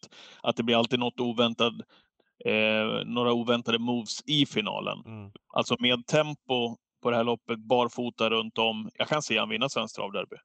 att 0.43 0.57
det 0.57 0.63
blir 0.63 0.77
alltid 0.77 0.99
något 0.99 1.21
oväntat 1.21 1.73
Eh, 2.45 3.05
några 3.07 3.33
oväntade 3.33 3.79
moves 3.79 4.23
i 4.27 4.47
finalen. 4.47 4.99
Mm. 5.07 5.31
Alltså 5.55 5.77
med 5.79 6.07
tempo 6.07 6.77
på 7.03 7.11
det 7.11 7.17
här 7.17 7.25
loppet, 7.25 7.59
barfota 7.59 8.31
runt 8.31 8.59
om. 8.59 8.91
Jag 8.95 9.09
kan 9.09 9.23
se 9.23 9.39
han 9.39 9.49
vinna 9.49 9.69
Svenskt 9.69 9.97
travderby. 9.97 10.37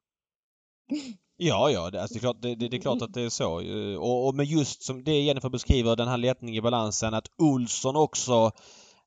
Ja, 1.36 1.70
ja, 1.70 1.90
det, 1.90 2.02
alltså, 2.02 2.14
det, 2.14 2.18
är 2.18 2.20
klart, 2.20 2.36
det, 2.42 2.54
det, 2.54 2.76
är 2.76 2.80
klart 2.80 3.02
att 3.02 3.14
det 3.14 3.22
är 3.22 3.28
så. 3.28 3.60
Eh, 3.60 3.96
och, 3.96 4.26
och 4.26 4.34
men 4.34 4.46
just 4.46 4.82
som 4.82 5.04
det 5.04 5.20
Jennifer 5.20 5.48
beskriver, 5.48 5.96
den 5.96 6.08
här 6.08 6.16
lättningen 6.16 6.58
i 6.58 6.62
balansen, 6.62 7.14
att 7.14 7.26
Olsson 7.38 7.96
också 7.96 8.52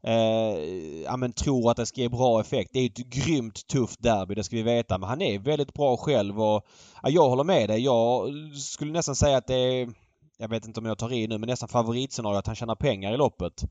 eh, 0.03 1.03
ja, 1.03 1.17
men 1.17 1.33
tror 1.33 1.71
att 1.71 1.77
det 1.77 1.85
ska 1.85 2.01
ge 2.01 2.09
bra 2.09 2.41
effekt. 2.41 2.69
Det 2.73 2.79
är 2.79 2.85
ett 2.85 2.97
grymt 2.97 3.67
tufft 3.67 4.03
derby, 4.03 4.35
det 4.35 4.43
ska 4.43 4.55
vi 4.55 4.63
veta. 4.63 4.97
Men 4.97 5.09
han 5.09 5.21
är 5.21 5.39
väldigt 5.39 5.73
bra 5.73 5.97
själv 5.97 6.41
och 6.41 6.65
ja, 7.03 7.09
jag 7.09 7.29
håller 7.29 7.43
med 7.43 7.69
dig. 7.69 7.83
Jag 7.83 8.33
skulle 8.55 8.91
nästan 8.91 9.15
säga 9.15 9.37
att 9.37 9.47
det 9.47 9.55
är, 9.55 9.89
jag 10.37 10.49
vet 10.49 10.67
inte 10.67 10.79
om 10.79 10.85
jag 10.85 10.97
tar 10.97 11.13
i 11.13 11.27
nu, 11.27 11.37
men 11.37 11.49
nästan 11.49 11.69
favoritscenario 11.69 12.37
att 12.37 12.47
han 12.47 12.55
tjänar 12.55 12.75
pengar 12.75 13.13
i 13.13 13.17
loppet. 13.17 13.63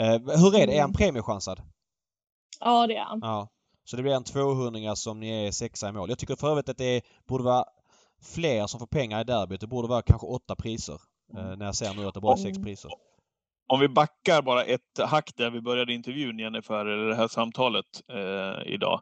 Eh, 0.00 0.12
hur 0.12 0.56
är 0.56 0.66
det? 0.66 0.76
Är 0.76 0.80
han 0.80 0.92
premiechansad? 0.92 1.60
Ja, 2.60 2.86
det 2.86 2.96
är 2.96 3.04
han. 3.04 3.18
Ja. 3.22 3.48
Så 3.84 3.96
det 3.96 4.02
blir 4.02 4.12
en 4.12 4.24
200 4.24 4.96
som 4.96 5.20
ni 5.20 5.46
är 5.46 5.50
sexa 5.50 5.88
i 5.88 5.92
mål. 5.92 6.08
Jag 6.08 6.18
tycker 6.18 6.36
för 6.36 6.50
övrigt 6.50 6.68
att 6.68 6.78
det 6.78 7.02
borde 7.28 7.44
vara 7.44 7.64
fler 8.34 8.66
som 8.66 8.80
får 8.80 8.86
pengar 8.86 9.20
i 9.20 9.24
derbyt. 9.24 9.60
Det 9.60 9.66
borde 9.66 9.88
vara 9.88 10.02
kanske 10.02 10.26
åtta 10.26 10.56
priser. 10.56 11.00
Mm. 11.34 11.58
när 11.58 11.66
jag 11.66 11.74
ser 11.74 11.94
nu 11.94 12.06
att 12.06 12.14
det 12.14 12.20
bara 12.20 12.32
är 12.32 12.36
sex 12.36 12.58
priser. 12.58 12.90
Om 13.66 13.80
vi 13.80 13.88
backar 13.88 14.42
bara 14.42 14.64
ett 14.64 14.98
hack 14.98 15.30
där 15.36 15.50
vi 15.50 15.60
började 15.60 15.94
intervjun 15.94 16.38
Jennifer, 16.38 16.86
eller 16.86 17.08
det 17.08 17.14
här 17.14 17.28
samtalet 17.28 17.86
eh, 18.12 18.72
idag. 18.72 19.00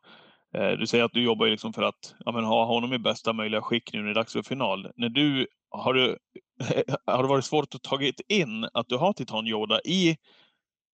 Eh, 0.55 0.71
du 0.71 0.87
säger 0.87 1.05
att 1.05 1.13
du 1.13 1.23
jobbar 1.23 1.47
liksom 1.47 1.73
för 1.73 1.83
att 1.83 2.15
ja, 2.19 2.33
men, 2.33 2.45
ha 2.45 2.65
honom 2.65 2.93
i 2.93 2.99
bästa 2.99 3.33
möjliga 3.33 3.63
skick 3.63 3.93
nu 3.93 3.99
när 3.99 4.07
det 4.07 4.13
är 4.13 4.15
dags 4.15 4.33
för 4.33 4.43
final. 4.43 4.91
När 4.97 5.09
du, 5.09 5.47
har, 5.71 5.95
du, 5.95 6.19
har 7.07 7.23
det 7.23 7.29
varit 7.29 7.45
svårt 7.45 7.75
att 7.75 7.83
ta 7.83 7.99
in 8.29 8.69
att 8.75 8.89
du 8.89 8.97
har 8.97 9.13
Titan 9.13 9.47
Yoda 9.47 9.81
i 9.81 10.17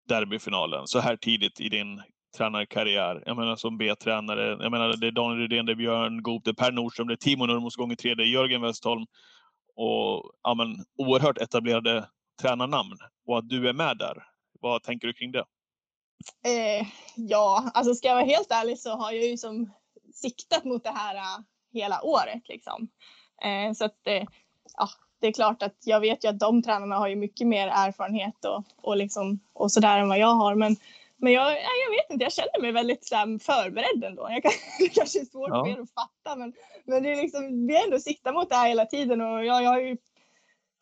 derbyfinalen 0.07 0.87
så 0.87 0.99
här 0.99 1.15
tidigt 1.15 1.59
i 1.59 1.69
din 1.69 2.01
tränarkarriär. 2.37 3.23
Jag 3.25 3.37
menar 3.37 3.55
som 3.55 3.77
B-tränare. 3.77 4.57
Jag 4.63 4.71
menar 4.71 4.97
det 4.97 5.07
är 5.07 5.11
Daniel 5.11 5.39
Rydén, 5.39 5.65
det 5.65 5.71
är 5.71 5.75
Björn 5.75 6.23
Goop, 6.23 6.43
det 6.43 6.49
är 6.49 6.53
Per 6.53 6.71
Nordström, 6.71 7.07
det 7.07 7.13
är 7.13 7.17
Timo 7.17 7.45
Nurmos 7.45 7.75
gånger 7.75 7.95
tre, 7.95 8.15
det 8.15 8.23
är 8.23 8.27
Jörgen 8.27 8.61
Westholm. 8.61 9.05
Och 9.75 10.31
ja, 10.43 10.53
men, 10.57 10.85
oerhört 10.97 11.37
etablerade 11.37 12.07
tränarnamn. 12.41 12.97
Och 13.27 13.37
att 13.37 13.49
du 13.49 13.69
är 13.69 13.73
med 13.73 13.97
där. 13.97 14.23
Vad 14.61 14.83
tänker 14.83 15.07
du 15.07 15.13
kring 15.13 15.31
det? 15.31 15.45
Eh, 16.45 16.87
ja, 17.15 17.71
alltså 17.73 17.95
ska 17.95 18.07
jag 18.07 18.15
vara 18.15 18.25
helt 18.25 18.51
ärlig 18.51 18.79
så 18.79 18.95
har 18.95 19.11
jag 19.11 19.25
ju 19.25 19.37
som 19.37 19.71
siktat 20.13 20.63
mot 20.63 20.83
det 20.83 20.91
här 20.91 21.15
uh, 21.15 21.45
hela 21.73 22.01
året 22.01 22.41
liksom. 22.45 22.87
Eh, 23.41 23.73
så 23.73 23.85
att 23.85 24.07
eh, 24.07 24.23
ja, 24.77 24.89
det 25.21 25.27
är 25.27 25.33
klart 25.33 25.63
att 25.63 25.75
jag 25.85 25.99
vet 25.99 26.23
ju 26.23 26.27
att 26.27 26.39
de 26.39 26.63
tränarna 26.63 26.95
har 26.95 27.07
ju 27.07 27.15
mycket 27.15 27.47
mer 27.47 27.67
erfarenhet 27.67 28.45
och, 28.45 28.63
och, 28.77 28.97
liksom, 28.97 29.39
och 29.53 29.71
sådär 29.71 29.99
än 29.99 30.09
vad 30.09 30.19
jag 30.19 30.35
har. 30.35 30.55
Men 30.55 30.75
men 31.17 31.33
jag, 31.33 31.51
jag 31.51 31.91
vet 31.91 32.09
inte, 32.09 32.23
jag 32.23 32.33
känner 32.33 32.61
mig 32.61 32.71
väldigt 32.71 33.07
så 33.07 33.15
här, 33.15 33.39
förberedd 33.39 34.03
ändå. 34.03 34.27
Jag 34.29 34.43
kan, 34.43 34.51
det 34.79 34.89
kanske 34.89 35.19
är 35.19 35.25
svårt 35.25 35.49
ja. 35.49 35.65
för 35.65 35.71
er 35.71 35.81
att 35.81 35.93
fatta 35.93 36.35
men, 36.35 36.53
men 36.85 37.03
det 37.03 37.11
är 37.11 37.15
liksom, 37.15 37.67
vi 37.67 37.83
ändå 37.83 37.99
siktar 37.99 38.33
mot 38.33 38.49
det 38.49 38.55
här 38.55 38.67
hela 38.67 38.85
tiden 38.85 39.21
och 39.21 39.45
jag, 39.45 39.63
jag 39.63 39.69
har 39.69 39.79
ju 39.79 39.97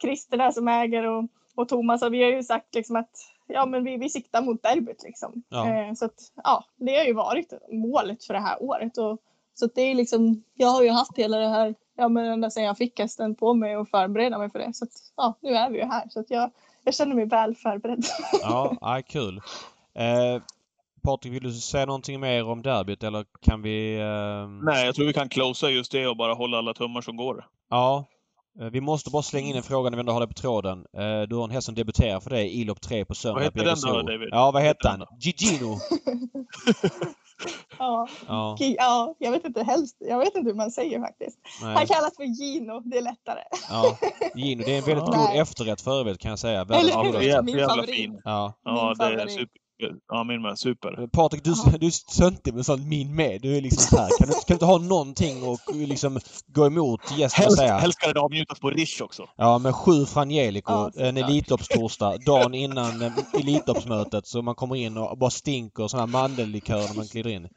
Christer 0.02 0.38
där 0.38 0.52
som 0.52 0.68
äger 0.68 1.04
och, 1.04 1.26
och 1.56 1.70
Thomas 1.70 2.02
och 2.02 2.14
vi 2.14 2.24
har 2.24 2.32
ju 2.32 2.44
sagt 2.44 2.76
liksom 2.76 2.96
att 2.96 3.12
ja, 3.48 3.66
men 3.66 3.84
vi, 3.84 3.98
vi 3.98 4.10
siktar 4.10 4.42
mot 4.42 4.64
derbyt 4.64 5.04
liksom. 5.04 5.44
Ja. 5.50 5.70
Eh, 5.70 5.94
så 5.94 6.06
att 6.06 6.32
ja, 6.44 6.66
det 6.76 6.98
har 6.98 7.06
ju 7.06 7.14
varit 7.14 7.54
målet 7.72 8.24
för 8.24 8.34
det 8.34 8.40
här 8.40 8.64
året 8.64 8.98
och 8.98 9.20
så 9.54 9.66
att 9.66 9.76
det 9.76 9.82
är 9.82 9.96
liksom, 9.96 10.44
jag 10.54 10.68
har 10.68 10.84
ju 10.84 10.90
haft 10.90 11.18
hela 11.18 11.38
det 11.38 11.48
här, 11.48 11.76
ja 11.96 12.10
men 12.10 12.26
ända 12.26 12.50
sedan 12.50 12.64
jag 12.64 12.78
fick 12.78 13.00
hästen 13.00 13.36
på 13.36 13.54
mig 13.54 13.78
och 13.78 13.90
förbereda 13.90 14.38
mig 14.38 14.50
för 14.50 14.60
det. 14.60 14.74
Så 14.74 14.86
att 14.86 14.92
ja, 15.16 15.38
nu 15.42 15.56
är 15.56 15.70
vi 15.70 15.78
ju 15.78 15.86
här 15.86 16.10
så 16.10 16.20
att 16.20 16.30
jag, 16.30 16.52
jag 16.84 16.96
känner 16.96 17.16
mig 17.16 17.26
väl 17.26 17.56
förberedd. 17.56 18.06
Ja, 18.42 18.78
ja 18.82 19.02
kul. 19.08 19.42
Eh, 19.96 20.42
Patrik, 21.04 21.34
vill 21.34 21.44
du 21.44 21.52
säga 21.54 21.86
någonting 21.86 22.20
mer 22.20 22.50
om 22.50 22.62
derbyt 22.62 23.04
eller 23.04 23.26
kan 23.42 23.62
vi... 23.62 24.00
Eh... 24.00 24.48
Nej, 24.64 24.86
jag 24.86 24.96
tror 24.96 25.06
vi 25.06 25.14
kan 25.14 25.30
closea 25.30 25.70
just 25.70 25.92
det 25.92 26.08
och 26.08 26.18
bara 26.18 26.34
hålla 26.34 26.58
alla 26.58 26.74
tummar 26.74 27.02
som 27.02 27.16
går. 27.16 27.46
Ja. 27.70 28.06
Eh, 28.60 28.68
vi 28.68 28.82
måste 28.82 29.10
bara 29.10 29.24
slänga 29.24 29.48
in 29.48 29.56
en 29.56 29.64
fråga 29.64 29.90
när 29.90 29.98
vi 29.98 30.00
ändå 30.00 30.14
har 30.14 30.20
det 30.20 30.28
på 30.28 30.34
tråden. 30.34 30.86
Eh, 30.98 31.22
du 31.22 31.36
har 31.36 31.44
en 31.44 31.52
häst 31.52 31.66
som 31.66 31.76
debuterar 31.76 32.20
för 32.20 32.30
dig 32.30 32.62
i 32.62 32.64
lopp 32.64 32.82
3 32.82 33.06
på 33.06 33.16
söndag. 33.16 33.34
Vad 33.36 33.44
hette 33.44 33.64
den 33.64 33.78
då, 33.82 34.02
David? 34.02 34.30
Ja, 34.32 34.52
vad 34.52 34.62
hette 34.62 34.88
han? 34.90 35.06
Gigino. 35.20 35.78
ja. 37.80 38.08
Ja. 38.28 38.58
ja, 38.60 39.16
jag 39.18 39.32
vet 39.32 39.46
inte 39.46 39.64
helst. 39.64 39.98
Jag 40.00 40.20
vet 40.20 40.36
inte 40.36 40.50
hur 40.50 40.58
man 40.58 40.72
säger 40.72 41.00
faktiskt. 41.00 41.40
Nej. 41.62 41.76
Han 41.76 41.88
kallas 41.88 42.16
för 42.16 42.24
Gino, 42.24 42.80
det 42.80 42.98
är 42.98 43.02
lättare. 43.02 43.42
Ja, 43.70 43.98
Gino, 44.36 44.64
det 44.66 44.74
är 44.74 44.78
en 44.78 44.86
väldigt 44.86 45.06
god 45.16 45.30
efterrätt 45.34 45.82
för 45.82 46.00
övrigt 46.00 46.20
kan 46.20 46.30
jag 46.30 46.40
säga. 46.40 46.62
Eller 46.62 47.04
hur? 47.04 47.42
Min 47.44 47.68
favorit. 47.70 47.96
Fin. 47.96 48.22
Ja, 48.24 48.54
ja 48.64 48.96
det 48.98 49.04
är 49.06 49.28
super. 49.28 49.63
Ja, 50.08 50.24
min 50.24 50.42
med. 50.42 50.60
Super. 50.60 51.08
Patrik, 51.08 51.44
du, 51.44 51.54
du 51.80 51.88
är 51.88 52.18
töntig 52.18 52.54
med 52.54 52.66
sånt 52.66 52.88
min 52.88 53.16
med. 53.16 53.42
Du 53.42 53.58
är 53.58 53.62
liksom 53.62 53.82
så 53.82 53.98
här. 53.98 54.10
Kan 54.20 54.28
du, 54.28 54.34
kan 54.34 54.44
du 54.48 54.54
inte 54.54 54.66
ha 54.66 54.78
någonting 54.78 55.44
och 55.44 55.60
liksom 55.76 56.20
gå 56.48 56.66
emot 56.66 57.18
gästen 57.18 57.46
och 57.46 57.54
säga? 57.54 57.78
Helst 57.78 58.00
ska 58.00 58.14
det 58.14 58.20
avnjutas 58.20 58.60
på 58.60 58.70
Rish 58.70 59.02
också. 59.02 59.30
Ja, 59.36 59.58
med 59.58 59.76
sju 59.76 60.06
Frangelico, 60.06 60.72
ja, 60.72 60.92
en 60.96 61.18
Elitloppstorsdag, 61.18 62.26
dagen 62.26 62.54
innan 62.54 63.02
eh, 63.02 63.12
Elitloppsmötet 63.34 64.28
så 64.28 64.42
man 64.42 64.56
kommer 64.56 64.76
in 64.76 64.98
och 64.98 65.18
bara 65.18 65.30
stinker 65.30 65.88
sån 65.88 66.00
här 66.00 66.08
mandellikör 66.08 66.88
när 66.88 66.96
man 66.96 67.06
glider 67.06 67.30
in. 67.30 67.48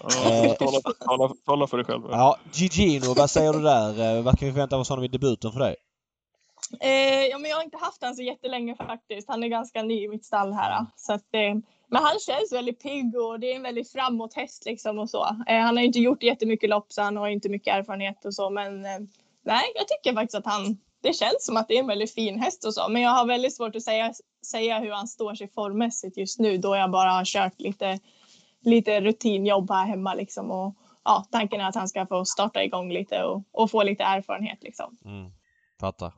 Ja, 0.00 0.32
eh, 0.32 0.52
tala, 0.52 0.80
tala, 1.06 1.34
tala, 1.46 1.66
för 1.66 1.76
dig 1.76 1.86
själv. 1.86 2.02
Ja, 2.10 2.36
Gigino, 2.52 3.14
vad 3.14 3.30
säger 3.30 3.52
du 3.52 3.60
där? 3.60 4.16
Eh, 4.16 4.22
vad 4.22 4.38
kan 4.38 4.46
vi 4.46 4.52
förvänta 4.52 4.76
oss 4.76 4.88
honom 4.88 5.04
i 5.04 5.08
debuten 5.08 5.52
för 5.52 5.60
dig? 5.60 5.76
Eh, 6.80 7.26
ja, 7.26 7.38
men 7.38 7.50
jag 7.50 7.56
har 7.56 7.64
inte 7.64 7.76
haft 7.76 8.02
honom 8.02 8.16
så 8.16 8.22
jättelänge 8.22 8.76
faktiskt. 8.76 9.28
Han 9.28 9.42
är 9.42 9.48
ganska 9.48 9.82
ny 9.82 10.04
i 10.04 10.08
mitt 10.08 10.24
stall 10.24 10.52
här. 10.52 10.86
Så 10.96 11.12
att, 11.12 11.34
eh, 11.34 11.54
men 11.88 12.02
han 12.02 12.18
känns 12.18 12.52
väldigt 12.52 12.82
pigg 12.82 13.16
och 13.16 13.40
det 13.40 13.52
är 13.52 13.56
en 13.56 13.62
väldigt 13.62 13.92
framåt 13.92 14.34
häst 14.34 14.64
liksom 14.66 14.98
och 14.98 15.10
så. 15.10 15.24
Eh, 15.48 15.60
han 15.60 15.76
har 15.76 15.84
inte 15.84 15.98
gjort 15.98 16.22
jättemycket 16.22 16.70
lopp 16.70 16.92
så 16.92 17.02
han 17.02 17.16
har 17.16 17.28
inte 17.28 17.48
mycket 17.48 17.74
erfarenhet 17.74 18.24
och 18.24 18.34
så 18.34 18.50
men 18.50 18.84
eh, 18.84 18.98
nej, 19.44 19.64
jag 19.74 19.88
tycker 19.88 20.14
faktiskt 20.14 20.34
att 20.34 20.52
han 20.52 20.78
det 21.00 21.12
känns 21.12 21.46
som 21.46 21.56
att 21.56 21.68
det 21.68 21.74
är 21.74 21.80
en 21.80 21.86
väldigt 21.86 22.14
fin 22.14 22.38
häst 22.38 22.64
och 22.64 22.74
så, 22.74 22.88
men 22.88 23.02
jag 23.02 23.10
har 23.10 23.26
väldigt 23.26 23.56
svårt 23.56 23.76
att 23.76 23.82
säga, 23.82 24.12
säga 24.46 24.78
hur 24.78 24.90
han 24.90 25.08
står 25.08 25.34
sig 25.34 25.48
formmässigt 25.48 26.16
just 26.16 26.38
nu 26.38 26.58
då 26.58 26.76
jag 26.76 26.90
bara 26.90 27.10
har 27.10 27.24
kört 27.24 27.60
lite, 27.60 27.98
lite 28.60 29.00
rutinjobb 29.00 29.70
här 29.70 29.86
hemma 29.86 30.14
liksom 30.14 30.50
och 30.50 30.74
ja, 31.04 31.26
tanken 31.30 31.60
är 31.60 31.68
att 31.68 31.74
han 31.74 31.88
ska 31.88 32.06
få 32.06 32.24
starta 32.24 32.64
igång 32.64 32.92
lite 32.92 33.22
och, 33.24 33.42
och 33.52 33.70
få 33.70 33.82
lite 33.82 34.04
erfarenhet 34.04 34.62
liksom. 34.62 34.96
Mm, 35.04 35.30
fattar. 35.80 36.12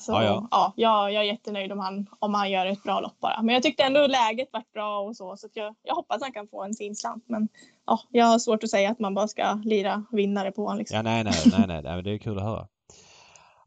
Så 0.00 0.12
ja, 0.12 0.22
ja. 0.22 0.48
ja 0.50 0.72
jag, 0.76 1.12
jag 1.12 1.22
är 1.22 1.26
jättenöjd 1.26 1.72
om 1.72 1.78
han, 1.78 2.06
om 2.18 2.34
han 2.34 2.50
gör 2.50 2.66
ett 2.66 2.82
bra 2.82 3.00
lopp 3.00 3.20
bara. 3.20 3.42
Men 3.42 3.54
jag 3.54 3.62
tyckte 3.62 3.82
ändå 3.82 4.06
läget 4.06 4.48
var 4.52 4.62
bra 4.72 5.00
och 5.00 5.16
så, 5.16 5.36
så 5.36 5.48
jag, 5.54 5.74
jag 5.82 5.94
hoppas 5.94 6.22
han 6.22 6.32
kan 6.32 6.48
få 6.48 6.62
en 6.62 6.74
fin 6.74 6.96
slant. 6.96 7.24
Men 7.26 7.48
ja, 7.86 8.00
jag 8.10 8.26
har 8.26 8.38
svårt 8.38 8.64
att 8.64 8.70
säga 8.70 8.90
att 8.90 8.98
man 8.98 9.14
bara 9.14 9.28
ska 9.28 9.60
lira 9.64 10.04
vinnare 10.10 10.52
på 10.52 10.62
honom. 10.62 10.78
Liksom. 10.78 10.96
Ja, 10.96 11.02
nej, 11.02 11.24
nej, 11.24 11.34
nej, 11.46 11.64
nej, 11.68 11.82
nej, 11.82 12.02
det 12.02 12.10
är 12.10 12.18
kul 12.18 12.38
att 12.38 12.44
höra. 12.44 12.66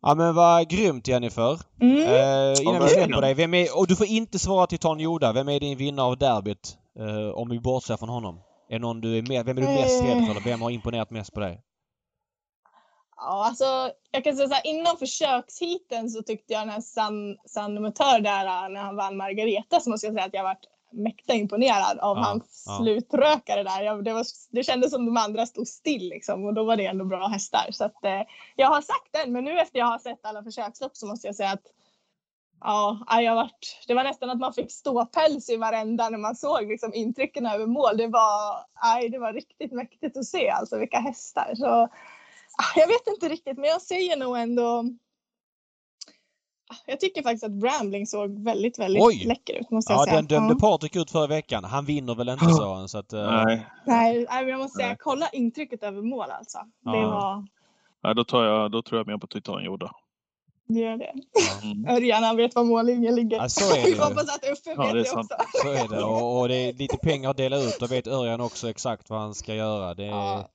Ja 0.01 0.15
men 0.15 0.35
vad 0.35 0.69
grymt 0.69 1.07
Jennifer! 1.07 1.59
Mm. 1.81 1.97
Eh, 1.97 2.61
innan 2.61 2.83
vi 2.83 2.89
släpper 2.89 3.21
dig, 3.21 3.33
vem 3.33 3.53
är, 3.53 3.79
och 3.79 3.87
du 3.87 3.95
får 3.95 4.07
inte 4.07 4.39
svara 4.39 4.67
till 4.67 4.79
Ton 4.79 4.99
Joda. 4.99 5.33
Vem 5.33 5.49
är 5.49 5.59
din 5.59 5.77
vinnare 5.77 6.05
av 6.05 6.17
derbyt? 6.17 6.77
Eh, 6.99 7.29
om 7.33 7.49
vi 7.49 7.59
bortser 7.59 7.97
från 7.97 8.09
honom. 8.09 8.39
Är 8.69 8.79
någon 8.79 9.01
du 9.01 9.17
är 9.17 9.21
med, 9.21 9.45
vem 9.45 9.57
är 9.57 9.61
du 9.61 9.67
mest 9.67 10.03
rädd 10.03 10.25
för? 10.27 10.43
Vem 10.43 10.61
har 10.61 10.69
imponerat 10.69 11.09
mest 11.09 11.33
på 11.33 11.39
dig? 11.39 11.61
Ja, 13.17 13.45
alltså 13.45 13.91
jag 14.11 14.23
kan 14.23 14.35
säga 14.35 14.47
så 14.47 14.53
här, 14.53 14.67
inom 14.67 14.97
försökshiten 14.97 16.09
så 16.09 16.23
tyckte 16.23 16.53
jag 16.53 16.67
när 16.67 16.81
San, 16.81 17.37
San 17.45 17.81
Motör 17.81 18.19
där 18.19 18.69
när 18.69 18.81
han 18.81 18.95
vann 18.95 19.17
Margareta 19.17 19.79
så 19.79 19.89
måste 19.89 20.07
jag 20.07 20.13
säga 20.13 20.25
att 20.25 20.33
jag 20.33 20.43
varit 20.43 20.67
mäkta 20.91 21.33
imponerad 21.33 21.99
av 21.99 22.17
ja, 22.17 22.23
hans 22.23 22.63
ja. 22.67 22.77
slutrökare 22.77 23.63
där. 23.63 23.81
Jag, 23.81 24.03
det, 24.03 24.13
var, 24.13 24.25
det 24.51 24.63
kändes 24.63 24.91
som 24.91 25.05
de 25.05 25.17
andra 25.17 25.45
stod 25.45 25.67
still 25.67 26.09
liksom 26.09 26.45
och 26.45 26.53
då 26.53 26.63
var 26.63 26.75
det 26.75 26.85
ändå 26.85 27.05
bra 27.05 27.27
hästar. 27.27 27.67
Så 27.71 27.85
att, 27.85 28.05
eh, 28.05 28.21
jag 28.55 28.67
har 28.67 28.81
sagt 28.81 29.09
den, 29.11 29.31
men 29.31 29.43
nu 29.43 29.59
efter 29.59 29.79
jag 29.79 29.85
har 29.85 29.99
sett 29.99 30.25
alla 30.25 30.43
försökslopp 30.43 30.95
så 30.95 31.07
måste 31.07 31.27
jag 31.27 31.35
säga 31.35 31.51
att 31.51 31.73
Ja, 32.59 33.21
jag 33.21 33.35
varit, 33.35 33.83
det 33.87 33.93
var 33.93 34.03
nästan 34.03 34.29
att 34.29 34.39
man 34.39 34.53
fick 34.53 34.71
ståpäls 34.71 35.49
i 35.49 35.57
varenda 35.57 36.09
när 36.09 36.17
man 36.17 36.35
såg 36.35 36.67
liksom 36.67 36.93
intrycken 36.93 37.45
över 37.45 37.65
mål. 37.65 37.97
Det 37.97 38.07
var, 38.07 38.65
aj, 38.73 39.09
det 39.09 39.19
var 39.19 39.33
riktigt 39.33 39.71
mäktigt 39.71 40.17
att 40.17 40.25
se 40.25 40.49
alltså 40.49 40.77
vilka 40.77 40.99
hästar. 40.99 41.55
Så, 41.55 41.89
jag 42.75 42.87
vet 42.87 43.07
inte 43.07 43.29
riktigt, 43.29 43.57
men 43.57 43.69
jag 43.69 43.81
säger 43.81 44.17
nog 44.17 44.37
ändå 44.37 44.83
jag 46.85 46.99
tycker 46.99 47.23
faktiskt 47.23 47.43
att 47.43 47.51
Brambling 47.51 48.07
såg 48.07 48.43
väldigt, 48.43 48.79
väldigt 48.79 49.03
Oj. 49.03 49.23
läcker 49.25 49.53
ut 49.53 49.71
måste 49.71 49.93
jag 49.93 49.99
ja, 49.99 50.05
säga. 50.05 50.15
den 50.15 50.25
dömde 50.25 50.53
ja. 50.53 50.59
Patrik 50.59 50.95
ut 50.95 51.11
förra 51.11 51.27
veckan. 51.27 51.63
Han 51.63 51.85
vinner 51.85 52.15
väl 52.15 52.29
inte 52.29 52.45
så 52.45 52.87
så 52.87 52.97
att, 52.97 53.13
uh... 53.13 53.19
Nej. 53.19 53.67
Nej, 53.85 54.27
men 54.29 54.47
jag 54.47 54.57
måste 54.57 54.75
säga, 54.75 54.87
Nej. 54.87 54.97
kolla 54.99 55.29
intrycket 55.29 55.83
över 55.83 56.01
mål 56.01 56.31
alltså. 56.31 56.57
Ja. 56.83 56.91
Det 56.91 57.05
var... 57.05 57.47
Ja, 58.01 58.13
då, 58.13 58.23
tar 58.23 58.43
jag, 58.43 58.71
då 58.71 58.81
tror 58.81 58.99
jag 58.99 59.07
mer 59.07 59.17
på 59.17 59.27
Titan 59.27 59.63
Jorda. 59.63 59.91
Gör 60.69 60.97
det. 60.97 61.13
Mm. 61.63 61.85
Örjan 61.95 62.23
han 62.23 62.37
vet 62.37 62.55
var 62.55 62.63
mållinjen 62.63 63.15
ligger. 63.15 63.37
Ja, 63.37 63.49
så 63.49 63.75
är 63.75 63.83
det. 63.83 63.91
Vi 63.91 63.97
hoppas 63.97 64.35
att 64.35 64.43
Uffe 64.43 64.73
ja, 64.75 64.83
vet 64.83 64.93
det, 64.93 65.11
också. 65.11 65.35
Så 65.63 65.71
är 65.71 65.87
det. 65.87 66.03
Och, 66.03 66.39
och, 66.39 66.47
det 66.47 66.55
är 66.55 66.73
lite 66.73 66.97
pengar 66.97 67.29
att 67.29 67.37
dela 67.37 67.57
ut. 67.57 67.77
Då 67.79 67.87
vet 67.87 68.07
Örjan 68.07 68.41
också 68.41 68.69
exakt 68.69 69.09
vad 69.09 69.19
han 69.19 69.35
ska 69.35 69.55
göra. 69.55 69.93
Det 69.93 70.05
är... 70.05 70.09
ja. 70.09 70.49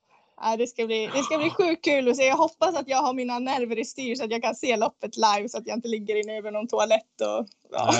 Ja, 0.45 0.57
det, 0.57 0.67
ska 0.67 0.85
bli, 0.85 1.09
det 1.13 1.23
ska 1.23 1.37
bli 1.37 1.49
sjukt 1.49 1.85
kul 1.85 2.09
att 2.09 2.17
se. 2.17 2.25
Jag 2.25 2.37
hoppas 2.37 2.75
att 2.75 2.87
jag 2.87 2.97
har 2.97 3.13
mina 3.13 3.39
nerver 3.39 3.79
i 3.79 3.85
styr 3.85 4.15
så 4.15 4.23
att 4.23 4.31
jag 4.31 4.43
kan 4.43 4.55
se 4.55 4.77
loppet 4.77 5.17
live 5.17 5.49
så 5.49 5.57
att 5.57 5.67
jag 5.67 5.77
inte 5.77 5.87
ligger 5.87 6.23
inne 6.23 6.37
över 6.37 6.51
någon 6.51 6.67
toalett. 6.67 7.21
Och, 7.21 7.47
ja. 7.73 7.93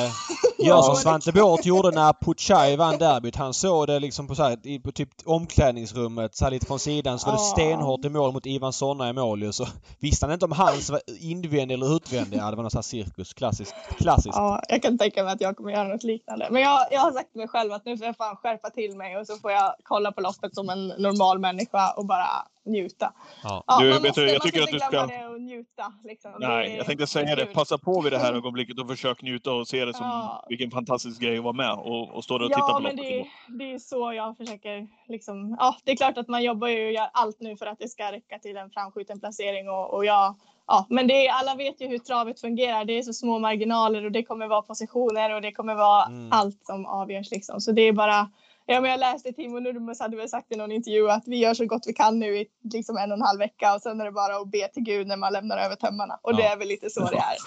Gör 0.60 0.82
som 0.82 0.96
Svante 0.96 1.32
Båth 1.32 1.68
gjorde 1.68 1.92
när 1.92 2.14
Puchai 2.14 2.76
vann 2.76 2.98
derbyt. 2.98 3.36
Han 3.36 3.54
såg 3.54 3.88
det 3.88 4.00
liksom 4.00 4.28
på, 4.28 4.36
så 4.36 4.44
här, 4.44 4.80
på 4.84 4.92
typ 4.92 5.10
omklädningsrummet 5.26 6.36
så 6.36 6.44
här 6.44 6.52
lite 6.52 6.66
från 6.66 6.80
sidan 6.80 7.20
så 7.20 7.26
var 7.26 7.34
det 7.34 7.40
stenhårt 7.40 8.06
i 8.06 8.10
mål 8.10 8.34
mot 8.34 8.46
Ivan 8.46 8.74
Sonna 8.74 9.10
i 9.10 9.14
mål 9.14 9.54
Så 9.54 9.68
visste 10.00 10.26
han 10.26 10.34
inte 10.34 10.46
om 10.46 10.52
hans 10.52 10.90
var 10.90 11.02
invändig 11.20 11.76
eller 11.76 11.96
utvändig. 11.96 12.38
Ja, 12.38 12.50
det 12.50 12.56
var 12.56 12.64
någon 12.64 12.72
sån 12.72 12.78
här 12.78 12.84
cirkus. 12.84 13.34
Klassiskt. 13.34 13.76
Klassiskt. 13.98 14.36
Ja, 14.36 14.62
jag 14.70 14.82
kan 14.82 14.98
tänka 14.98 15.24
mig 15.24 15.34
att 15.34 15.42
jag 15.42 15.58
kommer 15.58 15.72
göra 15.72 15.88
något 15.88 16.04
liknande. 16.04 16.48
Men 16.52 16.62
jag, 16.62 16.88
jag 16.92 17.02
har 17.02 17.12
sagt 17.12 17.32
till 17.32 17.40
mig 17.40 17.48
själv 17.48 17.74
att 17.74 17.86
nu 17.86 17.98
får 17.98 18.06
jag 18.06 18.18
fan 18.18 18.36
skärpa 18.36 18.70
till 18.70 18.98
mig 18.98 19.18
och 19.18 19.28
så 19.28 19.36
får 19.36 19.52
jag 19.52 19.76
kolla 19.84 20.12
på 20.12 20.22
loppet 20.22 20.56
som 20.56 20.70
en 20.70 20.88
normal 20.88 21.40
människa 21.40 21.92
och 21.92 22.06
bara 22.06 22.28
njuta. 22.66 23.14
Ja. 23.44 23.64
Ja, 23.68 23.80
du, 23.80 23.90
man 23.90 24.02
måste, 24.02 24.22
jag 24.22 24.42
tycker 24.42 24.62
att 24.62 24.72
du 24.72 24.80
ska... 24.80 25.06
det 25.06 25.28
och 25.28 25.42
njuta. 25.42 25.94
Liksom. 26.04 26.32
Nej, 26.40 26.70
det, 26.70 26.76
jag 26.76 26.86
tänkte 26.86 27.08
säga 27.08 27.36
det. 27.36 27.46
Passa 27.46 27.78
på 27.78 28.02
vid 28.02 28.12
det 28.12 28.18
här 28.18 28.34
ögonblicket 28.34 28.80
och 28.80 28.88
försök 28.88 29.22
njuta 29.22 29.52
och 29.52 29.68
se 29.68 29.86
det 29.86 29.94
som 29.94 30.06
ja. 30.06 30.46
vilken 30.50 30.72
fantastisk 30.72 31.22
grej 31.22 31.38
att 31.38 31.44
vara 31.44 31.54
med 31.54 31.74
och, 31.74 32.10
och 32.10 32.24
stå 32.24 32.38
där 32.38 32.46
och 32.46 32.52
ja, 32.52 32.56
titta 32.56 32.74
på 32.74 32.80
men. 32.80 32.96
Det, 32.96 33.26
det 33.48 33.74
är 33.74 33.80
så 33.80 34.14
jag 34.14 34.38
försöker 34.38 34.88
liksom. 35.08 35.56
Ja, 35.60 35.76
det 35.84 35.92
är 35.92 35.96
klart 35.96 36.18
att 36.18 36.28
man 36.28 36.44
jobbar 36.44 36.68
ju 36.68 36.86
och 36.86 36.92
gör 36.92 37.10
allt 37.14 37.40
nu 37.40 37.58
för 37.58 37.66
att 37.66 37.80
det 37.80 37.88
ska 37.88 38.12
räcka 38.12 38.40
till 38.40 38.58
en 38.58 38.70
framskjuten 38.70 39.20
placering 39.20 39.70
och, 39.70 39.94
och 39.94 40.06
jag 40.06 40.36
Ja, 40.68 40.86
men 40.90 41.08
det 41.08 41.28
är, 41.28 41.34
alla 41.34 41.56
vet 41.56 41.82
ju 41.82 41.88
hur 41.88 41.98
travet 41.98 42.42
fungerar. 42.42 42.86
Det 42.86 42.98
är 42.98 43.02
så 43.02 43.14
små 43.14 43.40
marginaler 43.40 44.06
och 44.06 44.12
det 44.12 44.24
kommer 44.24 44.48
vara 44.48 44.62
positioner 44.62 45.36
och 45.36 45.42
det 45.42 45.52
kommer 45.52 45.76
vara 45.76 46.06
mm. 46.06 46.32
allt 46.32 46.66
som 46.66 46.86
avgörs 46.86 47.32
liksom. 47.32 47.62
Så 47.62 47.72
det 47.72 47.82
är 47.82 47.94
bara 47.94 48.30
Ja, 48.66 48.82
men 48.82 48.92
jag 48.92 49.00
läste 49.00 49.34
Timo 49.34 49.60
Nurmos 49.60 50.00
hade 50.00 50.18
väl 50.18 50.30
sagt 50.30 50.52
i 50.52 50.56
någon 50.56 50.72
intervju 50.72 51.10
att 51.10 51.24
vi 51.26 51.38
gör 51.38 51.54
så 51.54 51.66
gott 51.66 51.84
vi 51.88 51.94
kan 51.94 52.20
nu 52.20 52.38
i 52.38 52.48
liksom 52.74 52.98
en 52.98 53.12
och 53.12 53.18
en 53.18 53.22
halv 53.22 53.40
vecka 53.40 53.76
och 53.76 53.82
sen 53.82 54.02
är 54.02 54.06
det 54.06 54.12
bara 54.12 54.36
att 54.36 54.52
be 54.52 54.68
till 54.68 54.84
Gud 54.84 55.08
när 55.08 55.18
man 55.18 55.34
lämnar 55.34 55.58
över 55.58 55.76
tömmarna. 55.76 56.20
Och 56.22 56.32
ja. 56.32 56.38
det 56.38 56.44
är 56.44 56.58
väl 56.58 56.68
lite 56.68 56.90
så 56.90 57.00
det 57.00 57.18
är. 57.18 57.38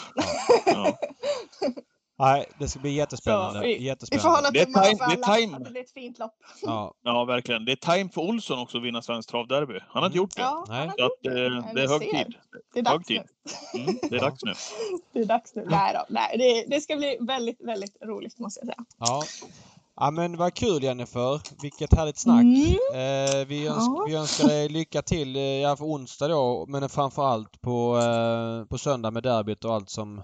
Ja. 0.66 0.98
Nej, 2.18 2.46
det 2.58 2.68
ska 2.68 2.80
bli 2.80 2.90
jättespännande. 2.90 3.60
vi, 3.60 3.84
jättespännande. 3.84 4.50
Vi 4.52 4.62
får 4.62 4.74
hålla 4.76 4.82
tummarna 4.82 4.96
för 4.96 5.04
alla, 5.04 5.36
time. 5.36 5.56
att 5.56 5.64
det 5.64 5.70
blir 5.70 5.82
ett 5.82 5.92
fint 5.92 6.18
lopp. 6.18 6.34
Ja. 6.62 6.94
ja, 7.02 7.24
verkligen. 7.24 7.64
Det 7.64 7.72
är 7.72 7.96
time 7.96 8.10
för 8.10 8.20
Olsson 8.20 8.58
också 8.58 8.78
att 8.78 8.84
vinna 8.84 9.02
Svenskt 9.02 9.30
Travderby. 9.30 9.78
Han 9.88 10.02
har 10.02 10.06
inte 10.06 10.18
gjort 10.18 10.36
det. 10.36 10.42
Ja, 10.42 10.64
Nej. 10.68 10.90
Så 10.98 11.04
att, 11.04 11.26
eh, 11.26 11.32
det 11.74 11.82
är 11.82 11.88
hög 11.88 12.00
tid. 12.00 12.34
Det 12.74 12.78
är 12.78 12.82
dags 12.82 13.08
nu. 13.08 13.22
Mm, 13.74 13.98
det 14.10 14.16
är 14.16 14.20
dags 14.20 14.44
nu. 14.44 14.54
det 15.12 15.20
är 15.20 15.24
dags 15.24 15.54
nu. 15.54 15.66
Nej, 15.70 15.94
då. 15.94 16.04
Nej 16.08 16.38
det, 16.38 16.76
det 16.76 16.80
ska 16.80 16.96
bli 16.96 17.16
väldigt, 17.20 17.60
väldigt 17.60 17.96
roligt 18.02 18.38
måste 18.38 18.60
jag 18.60 18.66
säga. 18.66 18.84
Ja. 18.98 19.22
Ja 20.00 20.10
men 20.10 20.36
vad 20.36 20.54
kul 20.54 20.82
Jennifer! 20.82 21.40
Vilket 21.62 21.94
härligt 21.94 22.18
snack! 22.18 22.42
Mm. 22.42 22.70
Eh, 22.92 23.46
vi, 23.46 23.66
öns 23.66 23.86
ja. 23.86 24.04
vi 24.08 24.14
önskar 24.14 24.48
dig 24.48 24.68
lycka 24.68 25.02
till, 25.02 25.36
eh, 25.36 25.42
ja 25.42 25.76
för 25.76 25.84
onsdag 25.84 26.28
då, 26.28 26.64
men 26.68 26.88
framförallt 26.88 27.60
på, 27.60 27.98
eh, 27.98 28.68
på 28.68 28.78
söndag 28.78 29.10
med 29.10 29.22
derbyt 29.22 29.64
och 29.64 29.74
allt 29.74 29.90
som 29.90 30.22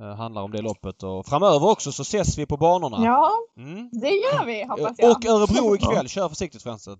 eh, 0.00 0.14
handlar 0.16 0.42
om 0.42 0.50
det 0.50 0.62
loppet. 0.62 1.02
Och 1.02 1.26
framöver 1.26 1.68
också 1.68 1.92
så 1.92 2.02
ses 2.02 2.38
vi 2.38 2.46
på 2.46 2.56
banorna. 2.56 3.04
Ja, 3.04 3.30
mm. 3.56 3.90
det 3.92 4.10
gör 4.10 4.44
vi 4.44 4.64
hoppas 4.64 4.98
jag. 4.98 5.10
Och 5.10 5.24
Örebro 5.26 5.76
ikväll. 5.76 6.08
Kör 6.08 6.28
försiktigt 6.28 6.62
förresten. 6.62 6.96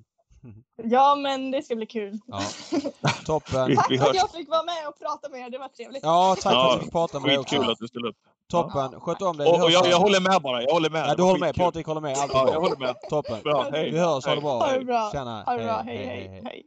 Ja, 0.83 1.15
men 1.15 1.51
det 1.51 1.63
ska 1.63 1.77
bli 1.77 1.87
kul. 1.87 2.19
Ja. 2.27 2.41
Toppen. 3.27 3.77
Tack 3.77 3.87
för 3.87 4.11
att 4.11 4.15
jag 4.15 4.31
fick 4.31 4.49
vara 4.49 4.63
med 4.63 4.89
och 4.89 4.99
prata 4.99 5.29
med 5.29 5.41
er. 5.41 5.51
Det 5.51 5.59
var 5.59 5.69
trevligt. 5.69 6.03
Ja, 6.03 6.37
tack 6.41 6.53
för 6.53 6.73
att 6.73 6.79
du 6.79 6.85
fick 6.85 6.93
prata 6.93 7.21
med 7.21 7.27
mig 7.27 7.39
också. 7.39 7.55
Skitkul 7.55 7.73
att 7.73 7.79
du 7.79 7.89
ställde 7.89 8.09
upp. 8.09 8.17
Toppen. 8.51 9.01
Sköt 9.01 9.23
om 9.23 9.37
dig. 9.37 9.47
Och, 9.47 9.63
och 9.63 9.71
jag, 9.71 9.87
jag, 9.87 9.99
håller 9.99 10.21
med 10.21 10.43
bara. 10.43 10.63
Jag 10.63 10.73
håller 10.73 10.91
med. 10.91 11.05
Ja, 11.09 11.15
du 11.15 11.23
håller 11.23 11.41
med. 11.41 11.55
Patrik 11.55 11.87
håller 11.87 12.01
med. 12.01 12.17
Allt 12.19 12.33
ja, 12.35 12.49
jag 12.53 12.61
håller 12.61 12.77
med. 12.77 12.95
Toppen. 13.11 13.43
Bra. 13.43 13.69
Hej. 13.73 13.91
Vi 13.91 13.99
hörs. 13.99 14.25
Ha 14.25 14.35
det 14.35 14.41
bra. 14.41 14.59
Ha 14.59 14.79
det 14.79 14.85
bra. 14.85 15.11
Tjena. 15.13 15.43
Ha 15.43 15.57
det 15.57 15.65
bra. 15.65 15.83
hej, 15.87 15.97
hej. 15.97 16.07
hej. 16.07 16.43
hej. 16.45 16.63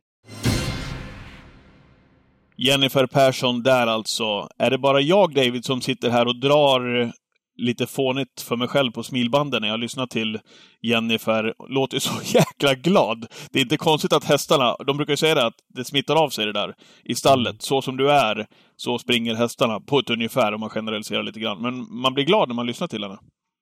Jennifer 2.58 3.06
Persson 3.06 3.64
där 3.64 3.88
alltså. 3.88 4.50
Är 4.58 4.70
det 4.70 4.78
bara 4.78 5.02
jag, 5.02 5.34
David, 5.34 5.66
som 5.66 5.82
sitter 5.82 6.10
här 6.10 6.28
och 6.28 6.40
drar 6.40 7.12
lite 7.58 7.88
fånigt 7.88 8.42
för 8.42 8.56
mig 8.56 8.68
själv 8.68 8.92
på 8.92 9.04
smilbanden 9.04 9.62
när 9.62 9.70
jag 9.70 9.80
lyssnar 9.80 10.08
till 10.08 10.40
Jennifer. 10.82 11.54
Låter 11.70 12.00
så 12.00 12.14
jäkla 12.38 12.74
glad. 12.74 13.28
Det 13.52 13.60
är 13.60 13.64
inte 13.64 13.78
konstigt 13.78 14.14
att 14.14 14.24
hästarna, 14.24 14.76
de 14.88 14.98
brukar 14.98 15.14
ju 15.14 15.18
säga 15.18 15.36
det 15.36 15.46
att 15.46 15.58
det 15.74 15.86
smittar 15.86 16.16
av 16.16 16.30
sig 16.30 16.46
det 16.46 16.54
där 16.54 16.76
i 17.04 17.16
stallet. 17.16 17.62
Så 17.62 17.82
som 17.82 17.98
du 17.98 18.12
är, 18.12 18.48
så 18.76 19.00
springer 19.00 19.36
hästarna 19.36 19.80
på 19.80 20.00
ett 20.00 20.10
ungefär 20.10 20.54
om 20.54 20.60
man 20.60 20.70
generaliserar 20.70 21.24
lite 21.24 21.40
grann. 21.40 21.62
Men 21.62 22.00
man 22.02 22.14
blir 22.14 22.26
glad 22.26 22.48
när 22.48 22.56
man 22.56 22.66
lyssnar 22.66 22.88
till 22.88 23.04
henne. 23.04 23.18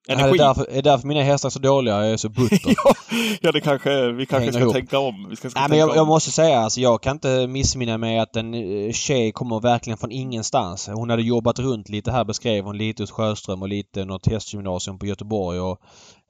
Energi. 0.08 0.28
Ja, 0.28 0.34
det, 0.34 0.44
är 0.44 0.48
därför, 0.48 0.78
är 0.78 0.82
därför 0.82 1.08
mina 1.08 1.22
hästar 1.22 1.50
är 1.50 1.52
så 1.52 1.60
dåliga. 1.60 1.96
Jag 1.96 2.14
är 2.14 2.18
så 2.18 2.30
butter. 2.30 2.76
ja, 3.42 3.52
det 3.52 3.62
kanske, 3.62 4.12
vi 4.12 4.26
kanske 4.26 4.52
ska 4.52 4.62
ihop. 4.62 4.74
tänka 4.74 5.00
om. 5.00 5.28
Vi 5.30 5.36
ska, 5.36 5.50
ska 5.50 5.60
Nej, 5.60 5.70
men 5.70 5.80
jag, 5.80 5.96
jag, 5.96 6.08
måste 6.08 6.32
säga, 6.32 6.60
alltså, 6.60 6.82
jag 6.82 7.02
kan 7.02 7.16
inte 7.16 7.48
missminna 7.48 7.98
mig 7.98 8.20
att 8.20 8.36
en 8.36 8.54
eh, 8.54 8.92
tjej 8.92 9.32
kommer 9.32 9.60
verkligen 9.60 9.98
från 9.98 10.12
ingenstans. 10.12 10.88
Hon 10.88 11.10
hade 11.10 11.22
jobbat 11.22 11.60
runt 11.60 11.90
lite 11.90 12.12
här 12.12 12.24
beskrev 12.24 12.66
hon. 12.66 12.78
Lite 12.78 13.04
hos 13.04 13.12
Sjöström 13.12 13.62
och 13.62 13.70
lite 13.70 14.06
något 14.06 14.28
hästgymnasium 14.28 15.00
på 15.00 15.06
Göteborg. 15.06 15.60
Och, 15.60 15.80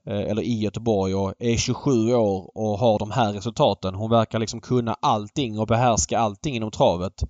eh, 0.06 0.30
eller 0.30 0.42
i 0.42 0.60
Göteborg 0.60 1.14
och 1.14 1.34
är 1.38 1.56
27 1.56 2.14
år 2.14 2.50
och 2.54 2.78
har 2.78 2.98
de 2.98 3.10
här 3.10 3.32
resultaten. 3.32 3.94
Hon 3.94 4.10
verkar 4.10 4.38
liksom 4.38 4.60
kunna 4.60 4.96
allting 5.02 5.58
och 5.58 5.66
behärska 5.66 6.18
allting 6.18 6.56
inom 6.56 6.70
travet. 6.70 7.22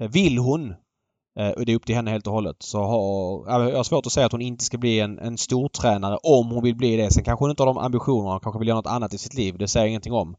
Eh, 0.00 0.08
vill 0.08 0.38
hon 0.38 0.74
det 1.36 1.72
är 1.72 1.74
upp 1.74 1.86
till 1.86 1.94
henne 1.94 2.10
helt 2.10 2.26
och 2.26 2.32
hållet. 2.32 2.56
Så 2.58 2.82
har, 2.82 3.68
jag 3.68 3.76
har 3.76 3.84
svårt 3.84 4.06
att 4.06 4.12
säga 4.12 4.26
att 4.26 4.32
hon 4.32 4.42
inte 4.42 4.64
ska 4.64 4.78
bli 4.78 5.00
en, 5.00 5.18
en 5.18 5.38
stor 5.38 5.68
tränare 5.68 6.18
om 6.22 6.50
hon 6.50 6.62
vill 6.62 6.76
bli 6.76 6.96
det. 6.96 7.12
Sen 7.12 7.24
kanske 7.24 7.42
hon 7.42 7.50
inte 7.50 7.62
har 7.62 7.66
de 7.66 7.78
ambitionerna. 7.78 8.30
Hon 8.30 8.40
kanske 8.40 8.58
vill 8.58 8.68
göra 8.68 8.78
något 8.78 8.86
annat 8.86 9.14
i 9.14 9.18
sitt 9.18 9.34
liv. 9.34 9.58
Det 9.58 9.68
säger 9.68 9.84
jag 9.84 9.90
ingenting 9.90 10.12
om. 10.12 10.36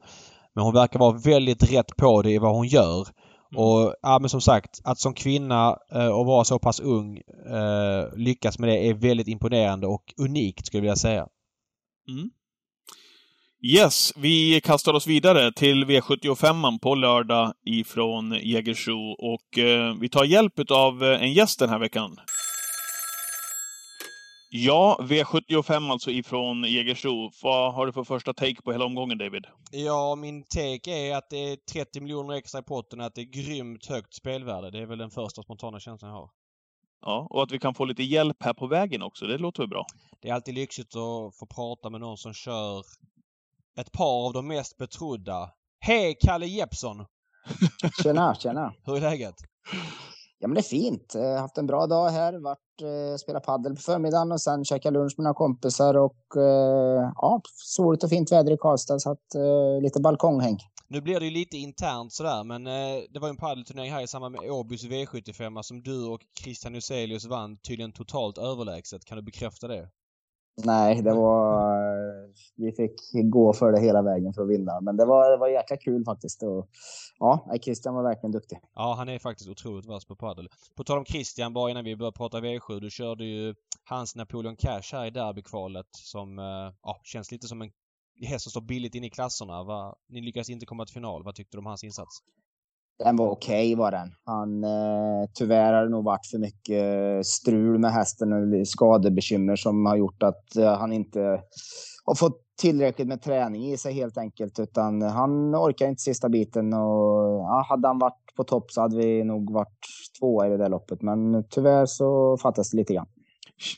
Men 0.56 0.64
hon 0.64 0.74
verkar 0.74 1.00
vara 1.00 1.18
väldigt 1.18 1.72
rätt 1.72 1.96
på 1.98 2.22
det 2.22 2.32
i 2.32 2.38
vad 2.38 2.56
hon 2.56 2.68
gör. 2.68 3.08
Mm. 3.52 3.64
Och 3.64 3.96
ja, 4.02 4.20
men 4.20 4.30
som 4.30 4.42
sagt, 4.42 4.82
att 4.84 5.00
som 5.00 5.14
kvinna 5.14 5.78
eh, 5.92 6.08
och 6.08 6.26
vara 6.26 6.44
så 6.44 6.60
pass 6.60 6.80
ung 6.80 7.18
eh, 7.50 8.16
lyckas 8.16 8.60
med 8.60 8.70
det 8.70 8.90
är 8.90 8.94
väldigt 8.94 9.28
imponerande 9.28 9.88
och 9.88 10.14
unikt 10.18 10.66
skulle 10.66 10.80
jag 10.80 10.82
vilja 10.82 10.96
säga. 10.96 11.28
Mm. 12.10 12.30
Yes, 13.62 14.14
vi 14.18 14.62
kastar 14.62 14.94
oss 14.94 15.08
vidare 15.08 15.52
till 15.52 15.86
V75 15.86 16.80
på 16.80 16.96
lördag 16.96 17.54
ifrån 17.66 18.32
Jägersro 18.44 19.12
och 19.12 19.58
eh, 19.58 19.96
vi 20.00 20.10
tar 20.10 20.24
hjälp 20.24 20.72
av 20.72 21.04
eh, 21.04 21.24
en 21.24 21.34
gäst 21.34 21.60
den 21.60 21.70
här 21.70 21.80
veckan. 21.80 22.18
Ja, 24.50 25.00
V75 25.02 25.92
alltså 25.92 26.12
ifrån 26.12 26.64
Jägersro. 26.64 27.32
Vad 27.44 27.74
har 27.74 27.86
du 27.86 27.94
för 27.94 28.04
första 28.04 28.34
take 28.34 28.62
på 28.62 28.72
hela 28.72 28.86
omgången, 28.86 29.18
David? 29.18 29.46
Ja, 29.72 30.16
min 30.16 30.44
take 30.44 30.92
är 30.92 31.16
att 31.16 31.30
det 31.30 31.52
är 31.52 31.56
30 31.56 32.02
miljoner 32.02 32.34
extra 32.34 32.60
i 32.60 32.64
potten, 32.64 33.02
att 33.02 33.16
det 33.16 33.22
är 33.22 33.44
grymt 33.44 33.86
högt 33.86 34.14
spelvärde. 34.14 34.72
Det 34.72 34.80
är 34.80 34.86
väl 34.86 34.98
den 34.98 35.12
första 35.12 35.44
spontana 35.44 35.80
känslan 35.80 36.12
jag 36.12 36.18
har. 36.18 36.30
Ja, 37.02 37.28
och 37.30 37.44
att 37.44 37.52
vi 37.52 37.60
kan 37.60 37.74
få 37.74 37.86
lite 37.86 38.04
hjälp 38.04 38.38
här 38.40 38.54
på 38.54 38.68
vägen 38.68 39.02
också. 39.02 39.26
Det 39.26 39.38
låter 39.38 39.64
väl 39.64 39.70
bra? 39.70 39.86
Det 40.22 40.30
är 40.30 40.34
alltid 40.34 40.54
lyxigt 40.56 40.96
att 40.96 41.38
få 41.40 41.46
prata 41.56 41.90
med 41.90 42.02
någon 42.02 42.18
som 42.18 42.34
kör 42.34 42.84
ett 43.78 43.92
par 43.92 44.26
av 44.26 44.34
de 44.34 44.48
mest 44.48 44.78
betrodda. 44.78 45.50
Hej 45.80 46.18
Kalle 46.20 46.46
Jeppsson! 46.46 47.06
Tjena, 48.04 48.36
tjena! 48.36 48.74
Hur 48.86 48.98
är 48.98 49.02
läget? 49.02 49.36
Ja, 50.40 50.48
men 50.48 50.56
det 50.56 50.62
är 50.62 50.64
fint. 50.64 51.12
Jag 51.14 51.34
har 51.34 51.40
haft 51.40 51.58
en 51.58 51.68
bra 51.68 51.88
dag 51.88 52.10
här. 52.10 52.34
Vart, 52.34 52.82
eh, 52.82 53.18
spelat 53.18 53.44
paddel 53.44 53.76
på 53.76 53.82
förmiddagen 53.82 54.32
och 54.32 54.42
sen 54.42 54.66
käkat 54.66 54.94
lunch 54.94 55.14
med 55.18 55.24
några 55.24 55.34
kompisar 55.34 55.98
och 55.98 56.38
eh, 56.38 57.12
ja, 57.16 57.42
soligt 57.54 58.04
och 58.04 58.10
fint 58.10 58.32
väder 58.32 58.52
i 58.52 58.58
Karlstad 58.58 59.00
så 59.00 59.12
att 59.12 59.36
eh, 59.36 59.82
lite 59.82 60.00
balkonghäng. 60.00 60.58
Nu 60.90 61.02
blir 61.02 61.20
det 61.20 61.26
ju 61.26 61.32
lite 61.32 61.58
internt 61.58 62.14
sådär 62.14 62.44
men 62.44 62.68
eh, 62.68 63.04
det 63.10 63.20
var 63.20 63.28
ju 63.28 63.30
en 63.30 63.38
paddelturnering 63.38 63.92
här 63.92 64.04
i 64.04 64.08
samband 64.08 64.36
med 64.36 64.52
Åbys 64.52 64.86
V75 64.86 65.62
som 65.62 65.82
du 65.82 66.06
och 66.06 66.22
Christian 66.44 66.74
Huselius 66.74 67.26
vann 67.26 67.58
tydligen 67.58 67.92
totalt 67.92 68.38
överlägset. 68.38 69.06
Kan 69.06 69.18
du 69.18 69.24
bekräfta 69.24 69.68
det? 69.68 69.90
Nej, 70.66 71.02
det 71.02 71.14
var... 71.14 71.78
Vi 72.56 72.72
fick 72.72 72.96
gå 73.32 73.54
för 73.54 73.72
det 73.72 73.80
hela 73.80 74.02
vägen 74.02 74.34
för 74.34 74.42
att 74.42 74.50
vinna. 74.50 74.82
Men 74.82 74.98
det 74.98 75.06
var, 75.06 75.32
det 75.32 75.38
var 75.38 75.48
jäkla 75.48 75.78
kul 75.78 76.06
faktiskt. 76.06 76.44
Och, 76.44 76.70
ja, 77.20 77.58
Christian 77.62 77.96
var 77.96 78.04
verkligen 78.04 78.32
duktig. 78.32 78.60
Ja, 78.76 78.96
han 78.98 79.10
är 79.10 79.20
faktiskt 79.20 79.50
otroligt 79.50 79.86
vass 79.86 80.06
på 80.06 80.16
padel. 80.16 80.50
På 80.76 80.84
tal 80.84 80.98
om 80.98 81.06
Christian, 81.06 81.54
bara 81.54 81.72
innan 81.72 81.86
vi 81.86 81.96
börjar 81.96 82.12
prata 82.12 82.40
V7. 82.40 82.80
Du 82.80 82.90
körde 82.90 83.26
ju 83.26 83.56
hans 83.84 84.16
Napoleon 84.16 84.56
Cash 84.56 84.90
här 84.94 85.06
i 85.06 85.10
derbykvalet 85.10 85.88
som 85.92 86.40
eh, 86.40 86.74
ja, 86.84 87.00
känns 87.04 87.32
lite 87.32 87.48
som 87.48 87.62
en 87.62 87.72
häst 88.26 88.44
som 88.44 88.50
står 88.50 88.62
billigt 88.62 88.96
in 88.96 89.04
i 89.04 89.10
klasserna. 89.10 89.64
Va? 89.64 89.96
Ni 90.10 90.22
lyckades 90.22 90.50
inte 90.50 90.66
komma 90.66 90.86
till 90.86 90.94
final. 90.94 91.24
Vad 91.24 91.36
tyckte 91.36 91.58
du 91.58 91.60
om 91.60 91.66
hans 91.66 91.84
insats? 91.84 92.20
Den 93.00 93.16
var 93.16 93.30
okej 93.30 93.74
okay, 93.74 93.76
var 93.76 93.92
den. 93.92 94.14
Han, 94.26 94.64
eh, 94.64 95.30
tyvärr 95.34 95.74
har 95.74 95.84
det 95.84 95.90
nog 95.90 96.04
varit 96.04 96.28
för 96.32 96.38
mycket 96.38 96.84
eh, 96.84 97.22
strul 97.24 97.80
med 97.80 97.92
hästen 97.92 98.34
och 98.34 98.68
skadebekymmer 98.68 99.56
som 99.56 99.86
har 99.86 99.96
gjort 99.96 100.24
att 100.24 100.56
eh, 100.56 100.78
han 100.78 100.94
inte 100.94 101.42
har 102.06 102.16
fått 102.16 102.44
tillräckligt 102.62 103.08
med 103.08 103.22
träning 103.22 103.72
i 103.72 103.78
sig 103.78 103.94
helt 103.94 104.18
enkelt. 104.18 104.60
Utan 104.60 105.02
han 105.02 105.56
orkar 105.56 105.88
inte 105.88 106.02
sista 106.02 106.30
biten 106.30 106.74
och 106.74 107.40
ja, 107.40 107.66
hade 107.70 107.88
han 107.88 108.00
varit 108.00 108.36
på 108.36 108.44
topp 108.44 108.72
så 108.72 108.82
hade 108.82 108.98
vi 108.98 109.24
nog 109.24 109.54
varit 109.54 109.80
tvåa 110.20 110.48
i 110.48 110.50
det 110.50 110.58
där 110.58 110.70
loppet. 110.70 111.02
Men 111.02 111.44
tyvärr 111.50 111.86
så 111.86 112.38
fattas 112.38 112.72
det 112.72 112.78
lite 112.78 112.94
grann. 112.94 113.08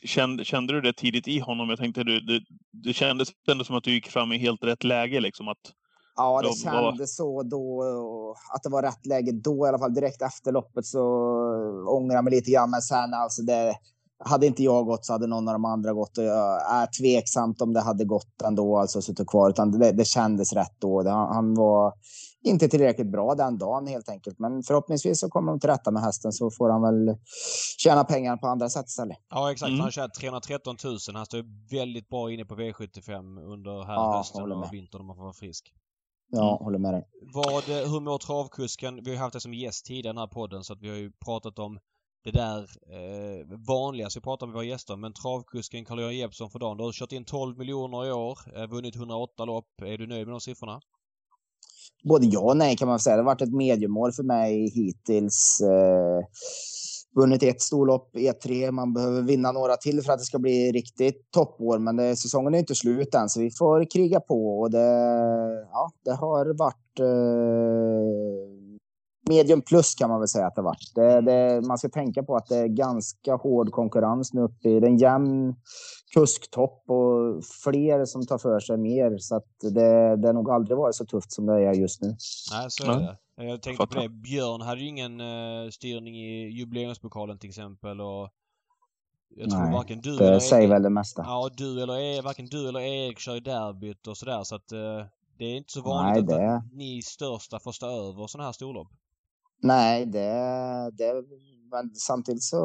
Kände, 0.04 0.44
kände 0.44 0.72
du 0.72 0.80
det 0.80 0.92
tidigt 0.92 1.28
i 1.28 1.38
honom? 1.38 1.68
Jag 1.68 1.78
tänkte 1.78 2.04
det, 2.04 2.26
det, 2.26 2.40
det 2.72 2.92
kändes 2.92 3.28
ändå 3.50 3.64
som 3.64 3.76
att 3.76 3.84
du 3.84 3.92
gick 3.92 4.08
fram 4.08 4.32
i 4.32 4.38
helt 4.38 4.64
rätt 4.64 4.84
läge 4.84 5.20
liksom 5.20 5.48
att 5.48 5.72
Ja, 6.20 6.42
det 6.42 6.54
kändes 6.54 7.16
så 7.16 7.42
då. 7.42 7.84
Att 8.54 8.62
det 8.62 8.68
var 8.68 8.82
rätt 8.82 9.06
läge 9.06 9.32
då 9.32 9.66
i 9.66 9.68
alla 9.68 9.78
fall. 9.78 9.94
Direkt 9.94 10.22
efter 10.22 10.52
loppet 10.52 10.86
så 10.86 11.02
ångrar 11.88 12.14
jag 12.14 12.24
mig 12.24 12.34
lite 12.34 12.50
grann. 12.50 12.70
Men 12.70 12.82
sen 12.82 13.14
alltså 13.14 13.42
det, 13.42 13.74
hade 14.24 14.46
inte 14.46 14.62
jag 14.62 14.86
gått 14.86 15.04
så 15.04 15.12
hade 15.12 15.26
någon 15.26 15.48
av 15.48 15.54
de 15.54 15.64
andra 15.64 15.92
gått. 15.92 16.18
Och 16.18 16.24
jag 16.24 16.72
är 16.72 16.86
tveksamt 17.00 17.60
om 17.60 17.72
det 17.72 17.80
hade 17.80 18.04
gått 18.04 18.42
ändå, 18.44 18.78
alltså 18.78 19.02
suttit 19.02 19.28
kvar. 19.28 19.50
Utan 19.50 19.70
det, 19.70 19.92
det 19.92 20.04
kändes 20.04 20.52
rätt 20.52 20.76
då. 20.78 21.02
Det, 21.02 21.10
han 21.10 21.54
var 21.54 21.92
inte 22.42 22.68
tillräckligt 22.68 23.12
bra 23.12 23.34
den 23.34 23.58
dagen 23.58 23.86
helt 23.86 24.08
enkelt. 24.08 24.38
Men 24.38 24.62
förhoppningsvis 24.62 25.20
så 25.20 25.28
kommer 25.28 25.52
de 25.52 25.60
till 25.60 25.70
rätta 25.70 25.90
med 25.90 26.02
hästen 26.02 26.32
så 26.32 26.50
får 26.50 26.70
han 26.70 26.82
väl 26.82 27.16
tjäna 27.78 28.04
pengar 28.04 28.36
på 28.36 28.46
andra 28.46 28.68
sätt 28.68 28.86
istället. 28.86 29.16
Ja 29.30 29.52
exakt. 29.52 29.68
Mm. 29.68 29.80
Han 29.80 29.86
har 29.86 29.90
tjänat 29.90 30.14
313 30.14 30.76
000. 30.84 30.98
Han 31.14 31.26
står 31.26 31.70
väldigt 31.70 32.08
bra 32.08 32.32
inne 32.32 32.44
på 32.44 32.54
V75 32.54 33.52
under 33.52 33.84
här 33.84 33.94
ja, 33.94 34.16
hösten 34.16 34.52
och 34.52 34.72
vintern 34.72 35.00
om 35.00 35.06
man 35.06 35.16
får 35.16 35.22
vara 35.22 35.32
frisk. 35.32 35.72
Ja, 36.30 36.50
mm. 36.50 36.64
håller 36.64 36.78
med 36.78 36.94
dig. 36.94 37.04
Vad, 37.34 37.64
hur 37.64 38.00
mår 38.00 38.18
travkusken? 38.18 39.04
Vi 39.04 39.10
har 39.10 39.22
haft 39.22 39.32
det 39.32 39.40
som 39.40 39.54
gäst 39.54 39.86
tidigare 39.86 40.10
i 40.10 40.12
den 40.12 40.18
här 40.18 40.26
podden 40.26 40.64
så 40.64 40.72
att 40.72 40.80
vi 40.80 40.88
har 40.88 40.96
ju 40.96 41.12
pratat 41.12 41.58
om 41.58 41.78
det 42.24 42.30
där 42.30 42.58
eh, 42.58 43.46
vanliga 43.68 44.10
som 44.10 44.20
vi 44.20 44.24
pratar 44.24 44.46
med 44.46 44.54
våra 44.54 44.64
gäster. 44.64 44.96
Men 44.96 45.12
travkusken 45.12 45.84
Carl-Göran 45.84 46.16
Jeppsson 46.16 46.50
för 46.50 46.58
dagen. 46.58 46.76
Du 46.76 46.84
har 46.84 46.92
kört 46.92 47.12
in 47.12 47.24
12 47.24 47.58
miljoner 47.58 48.06
i 48.06 48.12
år, 48.12 48.38
eh, 48.56 48.66
vunnit 48.66 48.96
108 48.96 49.44
lopp. 49.44 49.82
Är 49.82 49.98
du 49.98 50.06
nöjd 50.06 50.26
med 50.26 50.34
de 50.34 50.40
siffrorna? 50.40 50.80
Både 52.04 52.26
ja 52.26 52.40
och 52.40 52.56
nej 52.56 52.76
kan 52.76 52.88
man 52.88 53.00
säga. 53.00 53.16
Det 53.16 53.22
har 53.22 53.26
varit 53.26 53.42
ett 53.42 53.54
mediemål 53.54 54.12
för 54.12 54.22
mig 54.22 54.70
hittills. 54.74 55.60
Eh, 55.60 56.24
vunnit 57.16 57.42
ett 57.42 57.60
storlopp, 57.60 58.16
E3. 58.16 58.70
Man 58.70 58.92
behöver 58.92 59.22
vinna 59.22 59.52
några 59.52 59.76
till 59.76 60.02
för 60.02 60.12
att 60.12 60.18
det 60.18 60.24
ska 60.24 60.38
bli 60.38 60.72
riktigt 60.72 61.30
toppår. 61.30 61.78
Men 61.78 61.96
det, 61.96 62.16
säsongen 62.16 62.54
är 62.54 62.58
inte 62.58 62.74
slut 62.74 63.14
än, 63.14 63.28
så 63.28 63.40
vi 63.40 63.50
får 63.50 63.90
kriga 63.90 64.20
på. 64.20 64.60
Och 64.60 64.70
det, 64.70 64.88
ja, 65.72 65.90
det 66.04 66.12
har 66.12 66.58
varit 66.58 67.00
eh, 67.00 68.49
medium 69.34 69.62
plus 69.62 69.94
kan 69.94 70.10
man 70.10 70.20
väl 70.20 70.28
säga 70.28 70.46
att 70.46 70.54
det 70.54 70.62
varit. 70.62 70.94
Det, 70.94 71.20
det, 71.20 71.66
man 71.68 71.78
ska 71.78 71.88
tänka 71.88 72.22
på 72.22 72.36
att 72.36 72.46
det 72.46 72.56
är 72.56 72.66
ganska 72.66 73.34
hård 73.34 73.70
konkurrens 73.72 74.32
nu 74.32 74.40
uppe 74.40 74.68
i 74.68 74.80
den 74.80 74.96
jämn 74.96 75.54
kusktopp 76.14 76.84
och 76.90 77.44
fler 77.64 78.04
som 78.04 78.26
tar 78.26 78.38
för 78.38 78.60
sig 78.60 78.76
mer. 78.76 79.18
Så 79.18 79.36
att 79.36 79.50
det, 79.60 80.16
det 80.16 80.28
har 80.28 80.32
nog 80.32 80.50
aldrig 80.50 80.78
varit 80.78 80.94
så 80.94 81.04
tufft 81.04 81.32
som 81.32 81.46
det 81.46 81.52
är 81.52 81.74
just 81.74 82.02
nu. 82.02 82.08
Nej, 82.52 82.66
så 82.68 82.92
är 82.92 82.98
det. 82.98 83.16
Jag 83.44 83.62
tänkte 83.62 83.86
på 83.86 84.00
det. 84.00 84.08
Björn 84.08 84.60
hade 84.60 84.80
ju 84.80 84.86
ingen 84.86 85.20
uh, 85.20 85.70
styrning 85.70 86.16
i 86.16 86.50
jubileumspokalen 86.58 87.38
till 87.38 87.48
exempel 87.48 88.00
och 88.00 88.28
jag 89.36 89.50
tror 89.50 89.60
Nej, 89.60 89.72
varken 89.72 90.00
du 90.00 90.16
det 90.16 90.26
eller 90.26 90.38
säger 90.38 90.62
Erik, 90.62 90.72
väl 90.72 90.82
det 90.82 90.90
mesta. 90.90 91.22
Ja, 91.26 91.50
du 91.56 91.82
eller 91.82 91.98
Erik, 91.98 92.24
varken 92.24 92.46
du 92.46 92.68
eller 92.68 92.80
Erik 92.80 93.18
kör 93.18 93.36
i 93.36 93.40
derbyt 93.40 94.06
och 94.06 94.16
sådär 94.16 94.42
så 94.42 94.54
att 94.54 94.72
uh, 94.72 95.04
det 95.38 95.44
är 95.44 95.56
inte 95.56 95.72
så 95.72 95.82
vanligt 95.82 96.26
Nej, 96.26 96.38
det... 96.38 96.56
att 96.56 96.72
ni 96.72 97.02
största 97.02 97.58
får 97.58 97.72
stå 97.72 97.86
över 97.86 98.26
sådana 98.26 98.48
här 98.48 98.52
storlopp. 98.52 98.88
Nej, 99.60 100.06
det, 100.06 100.90
det 100.92 101.24
men 101.70 101.94
samtidigt 101.94 102.42
så 102.42 102.60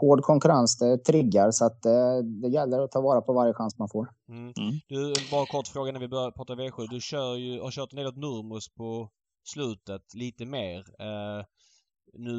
hård 0.00 0.22
konkurrens, 0.22 0.78
det 0.78 0.98
triggar 0.98 1.50
så 1.50 1.64
att 1.64 1.82
det, 1.82 2.22
det 2.22 2.48
gäller 2.48 2.80
att 2.80 2.90
ta 2.90 3.00
vara 3.00 3.20
på 3.20 3.32
varje 3.32 3.54
chans 3.54 3.78
man 3.78 3.88
får. 3.88 4.08
Mm. 4.28 4.42
Mm. 4.42 4.80
Du, 4.88 5.14
bara 5.30 5.46
kort 5.46 5.68
fråga 5.68 5.92
när 5.92 6.00
vi 6.00 6.08
börjar 6.08 6.30
prata 6.30 6.54
V7. 6.54 6.86
Du 6.90 7.00
kör 7.00 7.36
ju, 7.36 7.60
har 7.60 7.70
kört 7.70 7.92
en 7.92 7.96
del 7.96 8.06
åt 8.06 8.16
Nurmos 8.16 8.68
på 8.68 9.10
slutet, 9.44 10.14
lite 10.14 10.44
mer. 10.44 10.78
Eh, 10.78 11.44
nu 12.12 12.34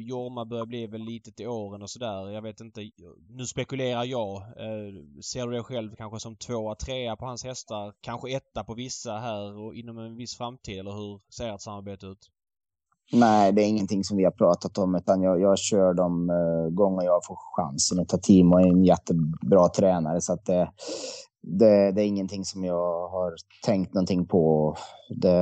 Jorma 0.00 0.44
börjar 0.44 0.66
bli 0.66 0.86
väl 0.86 1.00
lite 1.00 1.32
till 1.32 1.48
åren 1.48 1.82
och 1.82 1.90
sådär. 1.90 2.30
Jag 2.30 2.42
vet 2.42 2.60
inte. 2.60 2.90
Nu 3.28 3.46
spekulerar 3.46 4.04
jag. 4.04 4.36
Eh, 4.36 5.20
ser 5.22 5.46
du 5.46 5.52
dig 5.52 5.62
själv 5.62 5.96
kanske 5.96 6.20
som 6.20 6.36
tvåa, 6.36 6.74
trea 6.74 7.16
på 7.16 7.24
hans 7.24 7.44
hästar? 7.44 7.94
Kanske 8.00 8.36
etta 8.36 8.64
på 8.64 8.74
vissa 8.74 9.18
här 9.18 9.58
och 9.58 9.74
inom 9.74 9.98
en 9.98 10.16
viss 10.16 10.36
framtid 10.36 10.78
eller 10.78 10.92
hur 10.92 11.20
ser 11.30 11.54
ert 11.54 11.60
samarbete 11.60 12.06
ut? 12.06 12.30
Nej, 13.12 13.52
det 13.52 13.62
är 13.62 13.68
ingenting 13.68 14.04
som 14.04 14.16
vi 14.16 14.24
har 14.24 14.30
pratat 14.30 14.78
om 14.78 14.94
utan 14.94 15.22
jag, 15.22 15.40
jag 15.40 15.58
kör 15.58 15.94
de 15.94 16.30
uh, 16.30 16.68
gånger 16.70 17.04
jag 17.04 17.24
får 17.24 17.38
chansen. 17.56 17.98
Och 17.98 18.22
Timo 18.22 18.58
är 18.58 18.66
en 18.66 18.84
jättebra 18.84 19.68
tränare 19.68 20.20
så 20.20 20.32
att 20.32 20.44
det, 20.44 20.70
det, 21.42 21.92
det, 21.92 22.02
är 22.02 22.06
ingenting 22.06 22.44
som 22.44 22.64
jag 22.64 23.08
har 23.08 23.34
tänkt 23.64 23.94
någonting 23.94 24.26
på. 24.26 24.76
Det, 25.08 25.38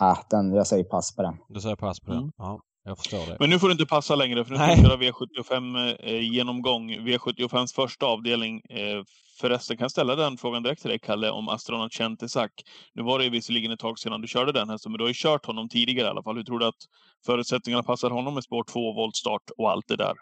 äh, 0.00 0.18
den, 0.30 0.52
jag 0.52 0.66
säger 0.66 0.84
pass 0.84 1.16
på 1.16 1.22
den. 1.22 1.36
Du 1.48 1.60
säger 1.60 1.76
pass 1.76 2.00
på 2.00 2.10
den? 2.10 2.18
Mm. 2.18 2.32
Ja. 2.38 2.60
Jag 2.88 2.98
förstår 2.98 3.18
det. 3.18 3.36
Men 3.40 3.50
nu 3.50 3.58
får 3.58 3.68
du 3.68 3.72
inte 3.72 3.86
passa 3.86 4.14
längre 4.14 4.44
för 4.44 4.50
nu 4.52 4.56
ska 4.56 4.66
vi 4.66 4.82
köra 4.82 4.96
V75-genomgång. 4.96 6.90
Eh, 6.92 7.02
V75s 7.02 7.74
första 7.74 8.06
avdelning. 8.06 8.62
Eh, 8.70 9.04
förresten 9.40 9.76
kan 9.76 9.84
jag 9.84 9.90
ställa 9.90 10.16
den 10.16 10.36
frågan 10.36 10.62
direkt 10.62 10.82
till 10.82 10.90
dig, 10.90 10.98
Kalle, 10.98 11.30
om 11.30 11.48
astronaut 11.48 11.92
Centisak. 11.92 12.52
Nu 12.94 13.02
var 13.02 13.18
det 13.18 13.24
ju 13.24 13.30
visserligen 13.30 13.72
ett 13.72 13.80
tag 13.80 13.98
sedan 13.98 14.20
du 14.20 14.28
körde 14.28 14.52
den 14.52 14.70
hästen, 14.70 14.92
men 14.92 14.98
du 14.98 15.04
har 15.04 15.08
ju 15.08 15.14
kört 15.14 15.46
honom 15.46 15.68
tidigare 15.68 16.06
i 16.06 16.10
alla 16.10 16.22
fall. 16.22 16.36
Hur 16.36 16.44
tror 16.44 16.58
du 16.58 16.66
att 16.66 16.82
förutsättningarna 17.26 17.82
passar 17.82 18.10
honom 18.10 18.34
med 18.34 18.44
spår 18.44 18.64
2, 18.64 18.92
voltstart 18.92 19.50
och 19.58 19.70
allt 19.70 19.88
det 19.88 19.96
där? 19.96 20.14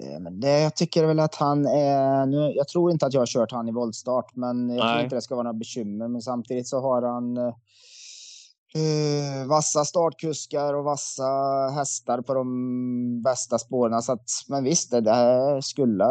Eh, 0.00 0.20
men 0.20 0.40
det, 0.40 0.60
jag 0.60 0.76
tycker 0.76 1.06
väl 1.06 1.20
att 1.20 1.34
han 1.34 1.66
är... 1.66 2.26
Nu, 2.26 2.52
jag 2.54 2.68
tror 2.68 2.90
inte 2.90 3.06
att 3.06 3.12
jag 3.12 3.20
har 3.20 3.26
kört 3.26 3.52
han 3.52 3.68
i 3.68 3.72
voltstart, 3.72 4.36
men 4.36 4.70
jag 4.70 4.84
Nej. 4.84 4.92
tror 4.92 5.04
inte 5.04 5.16
det 5.16 5.22
ska 5.22 5.34
vara 5.34 5.42
några 5.42 5.58
bekymmer. 5.58 6.08
Men 6.08 6.22
samtidigt 6.22 6.68
så 6.68 6.80
har 6.80 7.02
han 7.02 7.36
eh, 8.74 9.48
vassa 9.48 9.84
startkuskar 9.84 10.74
och 10.74 10.84
vassa 10.84 11.28
hästar 11.74 12.22
på 12.22 12.34
de 12.34 13.22
bästa 13.22 13.58
spåren. 13.58 14.02
Så 14.02 14.12
att, 14.12 14.28
men 14.48 14.64
visst, 14.64 14.90
det 14.90 15.00
där 15.00 15.60
skulle, 15.60 16.04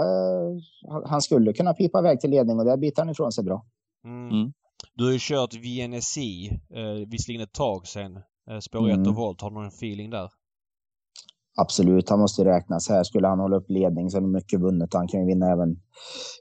han 1.06 1.22
skulle 1.22 1.54
kunna 1.54 1.74
pipa 1.74 2.00
iväg 2.00 2.20
till 2.20 2.30
ledning 2.30 2.60
och 2.60 2.66
där 2.66 2.78
biter 2.78 3.02
han 3.02 3.10
ifrån 3.10 3.32
sig 3.32 3.44
bra. 3.44 3.66
Mm. 4.06 4.30
Mm. 4.30 4.54
Du 4.96 5.06
har 5.06 5.12
ju 5.12 5.20
kört 5.22 5.54
VNSI, 5.54 6.48
eh, 6.76 7.10
visserligen 7.10 7.44
ett 7.44 7.54
tag 7.54 7.88
sedan. 7.88 8.16
Eh, 8.52 8.60
spår 8.60 8.90
1 8.90 8.96
mm. 8.96 9.10
och 9.10 9.16
volt. 9.16 9.42
Har 9.42 9.50
du 9.50 9.56
någon 9.56 9.68
feeling 9.68 10.10
där? 10.10 10.30
Absolut, 11.60 12.10
han 12.10 12.20
måste 12.20 12.46
räknas 12.46 12.90
här. 12.90 13.04
Skulle 13.04 13.28
han 13.28 13.40
hålla 13.40 13.58
upp 13.58 13.70
ledning 13.70 14.10
så 14.10 14.18
är 14.18 14.22
det 14.22 14.28
mycket 14.28 14.60
vunnet. 14.60 14.94
Han 14.94 15.08
kan 15.08 15.20
ju 15.20 15.26
vinna 15.26 15.52
även 15.52 15.80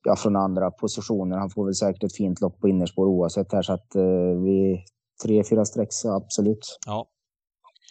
ja, 0.05 0.17
från 0.17 0.37
andra 0.37 0.71
positioner. 0.71 1.37
Han 1.37 1.51
får 1.51 1.65
väl 1.65 1.75
säkert 1.75 2.05
ett 2.05 2.17
fint 2.17 2.41
lopp 2.41 2.61
på 2.61 2.69
innerspår 2.69 3.07
oavsett 3.07 3.53
här 3.53 3.63
så 3.63 3.73
att 3.73 3.95
eh, 3.95 4.41
vi 4.45 4.85
tre, 5.25 5.45
fyra 5.45 5.65
streck 5.65 5.89
så 5.91 6.17
absolut. 6.17 6.79
Ja. 6.87 7.07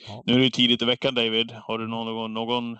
ja. 0.07 0.23
Nu 0.25 0.33
är 0.33 0.39
det 0.39 0.51
tidigt 0.51 0.81
i 0.81 0.85
veckan 0.85 1.15
David. 1.15 1.51
Har 1.51 1.77
du 1.77 1.87
någon, 1.87 2.33
någon 2.33 2.77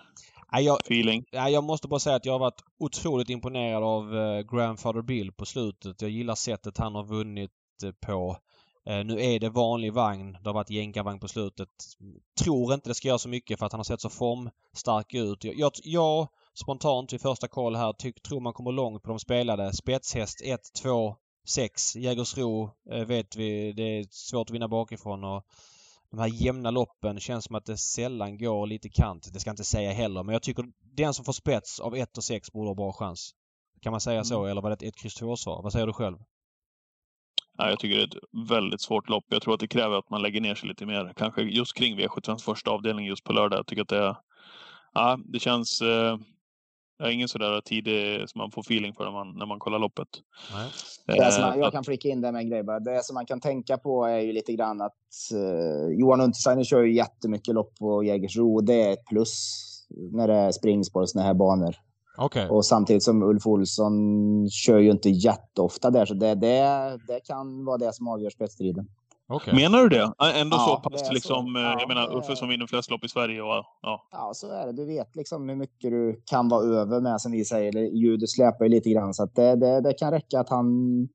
Nej, 0.52 0.64
jag, 0.64 0.80
feeling? 0.80 1.24
Nej, 1.32 1.52
jag 1.52 1.64
måste 1.64 1.88
bara 1.88 2.00
säga 2.00 2.16
att 2.16 2.26
jag 2.26 2.32
har 2.32 2.38
varit 2.38 2.62
otroligt 2.78 3.30
imponerad 3.30 3.82
av 3.82 4.14
uh, 4.14 4.40
Grandfather 4.40 5.02
Bill 5.02 5.32
på 5.32 5.44
slutet. 5.44 6.02
Jag 6.02 6.10
gillar 6.10 6.34
sättet 6.34 6.78
han 6.78 6.94
har 6.94 7.04
vunnit 7.04 7.50
uh, 7.84 7.90
på. 8.06 8.36
Uh, 8.90 9.04
nu 9.04 9.20
är 9.20 9.40
det 9.40 9.48
vanlig 9.48 9.92
vagn. 9.92 10.32
Det 10.32 10.48
har 10.48 10.54
varit 10.54 10.70
jänkarvagn 10.70 11.20
på 11.20 11.28
slutet. 11.28 11.68
Tror 12.40 12.74
inte 12.74 12.90
det 12.90 12.94
ska 12.94 13.08
göra 13.08 13.18
så 13.18 13.28
mycket 13.28 13.58
för 13.58 13.66
att 13.66 13.72
han 13.72 13.78
har 13.78 13.84
sett 13.84 14.00
så 14.00 14.10
formstark 14.10 15.14
ut. 15.14 15.44
Jag, 15.44 15.54
jag, 15.56 15.72
jag 15.82 16.28
spontant 16.54 17.12
vid 17.12 17.20
första 17.20 17.48
koll 17.48 17.76
här 17.76 17.92
tyck, 17.92 18.22
tror 18.22 18.40
man 18.40 18.52
kommer 18.52 18.72
långt 18.72 19.02
på 19.02 19.08
de 19.08 19.18
spelade. 19.18 19.72
Spetshäst 19.72 20.42
1, 20.44 20.60
2, 20.82 21.16
6. 21.46 21.96
Jägersro 21.96 22.70
eh, 22.90 23.04
vet 23.04 23.36
vi, 23.36 23.72
det 23.72 23.82
är 23.82 24.06
svårt 24.10 24.50
att 24.50 24.54
vinna 24.54 24.68
bakifrån 24.68 25.24
och 25.24 25.46
de 26.10 26.18
här 26.18 26.28
jämna 26.28 26.70
loppen 26.70 27.20
känns 27.20 27.44
som 27.44 27.56
att 27.56 27.64
det 27.64 27.76
sällan 27.76 28.38
går 28.38 28.66
lite 28.66 28.88
kant. 28.88 29.28
Det 29.32 29.40
ska 29.40 29.48
jag 29.48 29.52
inte 29.52 29.64
säga 29.64 29.92
heller 29.92 30.22
men 30.22 30.32
jag 30.32 30.42
tycker 30.42 30.64
den 30.96 31.14
som 31.14 31.24
får 31.24 31.32
spets 31.32 31.80
av 31.80 31.96
1 31.96 32.16
och 32.16 32.24
6 32.24 32.52
borde 32.52 32.70
ha 32.70 32.74
bra 32.74 32.92
chans. 32.92 33.34
Kan 33.82 33.90
man 33.90 34.00
säga 34.00 34.24
så 34.24 34.38
mm. 34.38 34.50
eller 34.50 34.62
var 34.62 34.76
det 34.76 34.86
ett 34.86 34.96
kryss 34.96 35.22
2-svar? 35.22 35.62
Vad 35.62 35.72
säger 35.72 35.86
du 35.86 35.92
själv? 35.92 36.16
Ja, 37.58 37.70
jag 37.70 37.78
tycker 37.78 37.96
det 37.96 38.02
är 38.02 38.06
ett 38.06 38.50
väldigt 38.50 38.80
svårt 38.80 39.08
lopp. 39.08 39.24
Jag 39.28 39.42
tror 39.42 39.54
att 39.54 39.60
det 39.60 39.68
kräver 39.68 39.98
att 39.98 40.10
man 40.10 40.22
lägger 40.22 40.40
ner 40.40 40.54
sig 40.54 40.68
lite 40.68 40.86
mer. 40.86 41.12
Kanske 41.16 41.42
just 41.42 41.74
kring 41.74 41.98
V75 41.98 42.38
första 42.38 42.70
avdelning 42.70 43.06
just 43.06 43.24
på 43.24 43.32
lördag. 43.32 43.58
Jag 43.58 43.66
tycker 43.66 43.82
att 43.82 43.88
det, 43.88 44.16
ja, 44.94 45.18
det 45.24 45.38
känns... 45.38 45.80
Eh, 45.82 46.18
jag 46.98 47.08
är 47.08 47.12
ingen 47.12 47.28
sådär 47.28 47.60
tidig 47.60 48.28
som 48.28 48.38
man 48.38 48.50
får 48.50 48.62
feeling 48.62 48.94
för 48.94 49.04
när 49.04 49.12
man, 49.12 49.38
när 49.38 49.46
man 49.46 49.58
kollar 49.58 49.78
loppet. 49.78 50.08
Nej. 50.52 50.70
Det 51.06 51.40
man, 51.40 51.58
jag 51.58 51.72
kan 51.72 51.84
flika 51.84 52.08
in 52.08 52.20
det 52.20 52.32
med 52.32 52.40
en 52.40 52.50
grej 52.50 52.62
bara. 52.62 52.80
Det 52.80 53.04
som 53.04 53.14
man 53.14 53.26
kan 53.26 53.40
tänka 53.40 53.78
på 53.78 54.04
är 54.04 54.18
ju 54.18 54.32
lite 54.32 54.52
grann 54.52 54.80
att 54.80 54.92
uh, 55.34 55.98
Johan 55.98 56.20
Untersteiner 56.20 56.64
kör 56.64 56.82
ju 56.82 56.94
jättemycket 56.94 57.54
lopp 57.54 57.74
på 57.78 58.04
Jägersro. 58.04 58.60
Det 58.60 58.82
är 58.82 58.92
ett 58.92 59.04
plus 59.06 59.62
när 60.12 60.28
det 60.28 60.34
är 60.34 60.52
springspår 60.52 61.00
och 61.00 61.10
såna 61.10 61.24
här 61.24 61.34
banor. 61.34 61.76
Okay. 62.18 62.48
Och 62.48 62.66
samtidigt 62.66 63.02
som 63.02 63.22
Ulf 63.22 63.46
Olsson 63.46 63.92
kör 64.50 64.78
ju 64.78 64.90
inte 64.90 65.10
jätteofta 65.10 65.90
där, 65.90 66.06
så 66.06 66.14
det, 66.14 66.34
det, 66.34 66.98
det 67.08 67.20
kan 67.24 67.64
vara 67.64 67.78
det 67.78 67.94
som 67.94 68.08
avgör 68.08 68.30
spetsstriden. 68.30 68.88
Okay. 69.28 69.54
Menar 69.54 69.78
du 69.82 69.88
det? 69.88 70.12
Ändå 70.40 70.56
ja, 70.56 70.80
så 70.82 70.90
pass 70.90 71.12
liksom, 71.12 71.54
så. 71.54 71.60
Eh, 71.60 71.76
jag 71.80 71.88
menar 71.88 72.16
Uffe 72.16 72.36
som 72.36 72.48
vinner 72.48 72.66
flest 72.66 72.90
lopp 72.90 73.04
i 73.04 73.08
Sverige 73.08 73.42
och 73.42 73.64
ja. 73.82 74.08
Ja, 74.12 74.30
så 74.34 74.50
är 74.50 74.66
det. 74.66 74.72
Du 74.72 74.84
vet 74.84 75.16
liksom 75.16 75.48
hur 75.48 75.56
mycket 75.56 75.90
du 75.90 76.22
kan 76.24 76.48
vara 76.48 76.62
över 76.64 77.00
med 77.00 77.20
som 77.20 77.32
vi 77.32 77.44
säger. 77.44 77.72
Ljudet 77.72 78.30
släpar 78.30 78.64
ju 78.64 78.68
lite 78.68 78.90
grann 78.90 79.14
så 79.14 79.22
att 79.22 79.34
det, 79.34 79.56
det, 79.56 79.80
det 79.80 79.92
kan 79.92 80.10
räcka 80.10 80.40
att 80.40 80.48
han, 80.48 80.66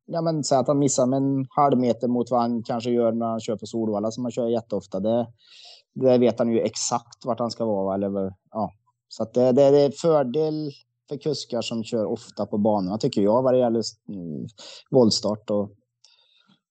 ja 0.05 0.21
men 0.21 0.43
säg 0.43 0.57
att 0.57 0.67
han 0.67 0.79
missar 0.79 1.05
med 1.05 1.17
en 1.17 1.45
halv 1.49 1.77
meter 1.77 2.07
mot 2.07 2.31
vad 2.31 2.41
han 2.41 2.63
kanske 2.63 2.89
gör 2.91 3.11
när 3.11 3.25
han 3.25 3.39
kör 3.39 3.57
på 3.57 3.65
Solvalla 3.65 4.11
som 4.11 4.25
han 4.25 4.31
kör 4.31 4.47
jätteofta. 4.47 4.99
Det, 4.99 5.27
det 5.93 6.17
vet 6.17 6.39
han 6.39 6.51
ju 6.51 6.59
exakt 6.59 7.25
vart 7.25 7.39
han 7.39 7.51
ska 7.51 7.65
vara 7.65 7.95
eller 7.95 8.33
ja. 8.51 8.71
Så 9.07 9.23
att 9.23 9.33
det, 9.33 9.51
det, 9.51 9.71
det 9.71 9.81
är 9.81 9.91
fördel 9.91 10.71
för 11.09 11.17
kuskar 11.17 11.61
som 11.61 11.83
kör 11.83 12.05
ofta 12.05 12.45
på 12.45 12.57
banorna 12.57 12.97
tycker 12.97 13.21
jag 13.21 13.41
vad 13.43 13.53
det 13.53 13.59
gäller 13.59 13.83
mm, 14.09 14.47
våldstart 14.91 15.49
och 15.49 15.71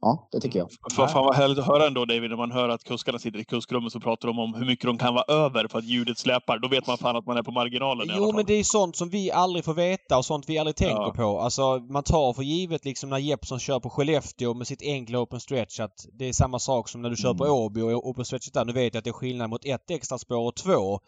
Ja, 0.02 0.28
det 0.32 0.40
tycker 0.40 0.58
jag. 0.58 0.68
För, 0.96 1.06
fan 1.06 1.24
vad 1.24 1.34
härligt 1.34 1.58
att 1.58 1.66
höra 1.66 1.86
ändå 1.86 2.04
David, 2.04 2.30
när 2.30 2.36
man 2.36 2.52
hör 2.52 2.68
att 2.68 2.84
kuskarna 2.84 3.18
sitter 3.18 3.38
i 3.38 3.44
kuskrummet 3.44 3.94
och 3.94 4.02
pratar 4.02 4.28
de 4.28 4.38
om 4.38 4.54
hur 4.54 4.66
mycket 4.66 4.86
de 4.86 4.98
kan 4.98 5.14
vara 5.14 5.24
över 5.28 5.68
för 5.68 5.78
att 5.78 5.84
ljudet 5.84 6.18
släpar. 6.18 6.58
Då 6.58 6.68
vet 6.68 6.86
man 6.86 6.98
fan 6.98 7.16
att 7.16 7.26
man 7.26 7.36
är 7.36 7.42
på 7.42 7.50
marginalen 7.50 8.10
Jo, 8.16 8.32
men 8.32 8.46
det 8.46 8.54
är 8.54 8.64
sånt 8.64 8.96
som 8.96 9.08
vi 9.08 9.30
aldrig 9.30 9.64
får 9.64 9.74
veta 9.74 10.18
och 10.18 10.24
sånt 10.24 10.48
vi 10.48 10.58
aldrig 10.58 10.76
tänker 10.76 11.02
ja. 11.02 11.12
på. 11.16 11.40
Alltså, 11.40 11.78
man 11.78 12.02
tar 12.02 12.32
för 12.32 12.42
givet 12.42 12.84
liksom 12.84 13.10
när 13.10 13.18
Jeppsson 13.18 13.58
kör 13.58 13.80
på 13.80 13.90
Skellefteå 13.90 14.54
med 14.54 14.66
sitt 14.66 14.82
enkla 14.82 15.18
open 15.18 15.40
stretch 15.40 15.80
att 15.80 16.06
det 16.12 16.28
är 16.28 16.32
samma 16.32 16.58
sak 16.58 16.88
som 16.88 17.02
när 17.02 17.10
du 17.10 17.16
kör 17.16 17.34
på 17.34 17.44
mm. 17.44 17.56
Åby 17.56 17.80
och 17.80 18.08
open 18.08 18.24
stretchet 18.24 18.54
där. 18.54 18.64
Nu 18.64 18.72
vet 18.72 18.94
jag 18.94 18.98
att 18.98 19.04
det 19.04 19.10
är 19.10 19.12
skillnad 19.12 19.50
mot 19.50 19.64
ett 19.64 19.90
extra 19.90 20.18
spår 20.18 20.48
och 20.48 20.56
två. 20.56 21.00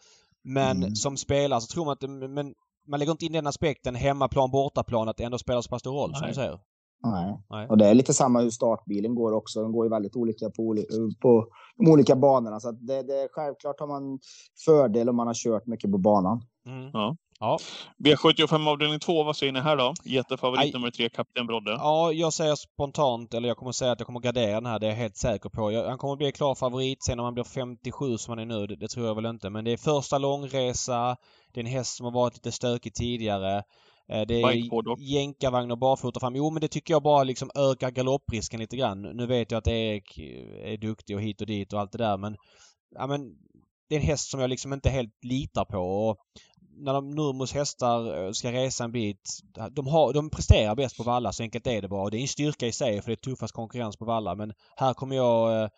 Men 0.43 0.77
mm. 0.77 0.95
som 0.95 1.17
spelare 1.17 1.61
så 1.61 1.67
tror 1.67 1.85
man 1.85 1.93
att 1.93 2.29
men 2.29 2.53
man 2.87 2.99
lägger 2.99 3.11
inte 3.11 3.25
in 3.25 3.31
den 3.31 3.47
aspekten 3.47 3.95
hemmaplan, 3.95 4.51
bortaplan, 4.51 5.09
att 5.09 5.17
det 5.17 5.23
ändå 5.23 5.37
spelar 5.37 5.61
så 5.61 5.69
pass 5.69 5.79
stor 5.79 5.91
roll 5.91 6.11
Nej. 6.11 6.19
som 6.19 6.27
du 6.27 6.33
säger. 6.33 6.59
Nej. 7.03 7.37
Nej. 7.49 7.67
Och 7.67 7.77
det 7.77 7.87
är 7.87 7.93
lite 7.93 8.13
samma 8.13 8.41
hur 8.41 8.49
startbilen 8.49 9.15
går 9.15 9.31
också. 9.31 9.61
Den 9.61 9.71
går 9.71 9.85
ju 9.85 9.89
väldigt 9.89 10.15
olika 10.15 10.49
på, 10.49 10.75
på 11.21 11.47
de 11.77 11.91
olika 11.91 12.15
banorna. 12.15 12.59
Så 12.59 12.71
det, 12.71 13.03
det, 13.03 13.27
självklart 13.31 13.79
har 13.79 13.87
man 13.87 14.19
fördel 14.65 15.09
om 15.09 15.15
man 15.15 15.27
har 15.27 15.33
kört 15.33 15.65
mycket 15.65 15.91
på 15.91 15.97
banan. 15.97 16.41
Mm. 16.65 16.89
Ja. 16.93 17.15
Ja. 17.39 17.59
V75 18.03 18.69
avdelning 18.69 18.99
2, 18.99 19.23
vad 19.23 19.35
säger 19.35 19.51
ni 19.51 19.59
här 19.59 19.77
då? 19.77 19.93
Jättefavorit 20.03 20.61
Aj. 20.61 20.71
nummer 20.71 20.91
3, 20.91 21.09
Kapten 21.09 21.47
Brodde. 21.47 21.71
Ja, 21.71 22.11
jag 22.11 22.33
säger 22.33 22.55
spontant, 22.55 23.33
eller 23.33 23.47
jag 23.47 23.57
kommer 23.57 23.71
säga 23.71 23.91
att 23.91 23.99
jag 23.99 24.07
kommer 24.07 24.19
gardera 24.19 24.53
den 24.53 24.65
här, 24.65 24.79
det 24.79 24.85
är 24.85 24.89
jag 24.89 24.97
helt 24.97 25.17
säker 25.17 25.49
på. 25.49 25.71
Jag, 25.71 25.87
han 25.87 25.97
kommer 25.97 26.15
bli 26.15 26.31
klar 26.31 26.55
favorit 26.55 27.03
sen 27.03 27.17
när 27.17 27.23
man 27.23 27.33
blir 27.33 27.43
57 27.43 28.17
som 28.17 28.31
han 28.31 28.39
är 28.39 28.45
nu, 28.45 28.67
det, 28.67 28.75
det, 28.75 28.87
tror 28.87 29.05
jag 29.05 29.15
väl 29.15 29.25
inte. 29.25 29.49
Men 29.49 29.65
det 29.65 29.71
är 29.71 29.77
första 29.77 30.17
långresa, 30.17 31.17
det 31.53 31.59
är 31.59 31.63
en 31.63 31.71
häst 31.71 31.97
som 31.97 32.05
har 32.05 32.13
varit 32.13 32.33
lite 32.33 32.51
stökig 32.51 32.93
tidigare. 32.93 33.63
Eh, 34.11 34.21
det 34.27 34.41
är 34.41 34.99
jänkarvagn 34.99 35.71
och 35.71 35.77
barfota 35.77 36.19
fram. 36.19 36.35
Jo 36.35 36.49
men 36.49 36.61
det 36.61 36.67
tycker 36.67 36.93
jag 36.93 37.03
bara 37.03 37.23
liksom 37.23 37.51
ökar 37.55 37.91
galopprisken 37.91 38.59
lite 38.59 38.77
grann. 38.77 39.01
Nu 39.01 39.25
vet 39.25 39.51
jag 39.51 39.57
att 39.57 39.67
Erik 39.67 40.17
är 40.63 40.77
duktig 40.77 41.15
och 41.15 41.21
hit 41.21 41.41
och 41.41 41.47
dit 41.47 41.73
och 41.73 41.79
allt 41.79 41.91
det 41.91 41.97
där 41.97 42.17
men... 42.17 42.37
Ja 42.95 43.07
men... 43.07 43.35
Det 43.89 43.95
är 43.95 43.99
en 43.99 44.05
häst 44.05 44.29
som 44.29 44.39
jag 44.39 44.49
liksom 44.49 44.73
inte 44.73 44.89
helt 44.89 45.23
litar 45.23 45.65
på 45.65 45.79
och 45.79 46.17
när 46.77 46.93
de 46.93 47.09
Nurmos 47.09 47.53
hästar 47.53 48.25
eh, 48.25 48.31
ska 48.31 48.51
resa 48.51 48.83
en 48.83 48.91
bit. 48.91 49.39
De, 49.71 49.87
har, 49.87 50.13
de 50.13 50.29
presterar 50.29 50.75
bäst 50.75 50.97
på 50.97 51.03
valla, 51.03 51.31
så 51.31 51.43
enkelt 51.43 51.67
är 51.67 51.81
det 51.81 51.87
bara. 51.87 52.09
Det 52.09 52.17
är 52.17 52.21
en 52.21 52.27
styrka 52.27 52.67
i 52.67 52.71
sig 52.71 53.01
för 53.01 53.07
det 53.07 53.13
är 53.13 53.31
tuffast 53.31 53.53
konkurrens 53.53 53.97
på 53.97 54.05
valla. 54.05 54.35
Men 54.35 54.53
här 54.75 54.93
kommer 54.93 55.15
jag 55.15 55.63
eh, 55.63 55.69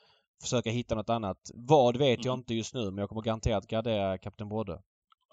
försöka 0.42 0.70
hitta 0.70 0.96
något 0.96 1.10
annat. 1.10 1.38
Vad 1.54 1.98
vet 1.98 2.20
mm. 2.20 2.26
jag 2.26 2.40
inte 2.40 2.54
just 2.54 2.74
nu 2.74 2.86
men 2.86 2.98
jag 2.98 3.10
kommer 3.10 3.22
garanterat 3.22 3.68
gardera 3.68 4.18
Kapten 4.18 4.50
Brodde. 4.50 4.82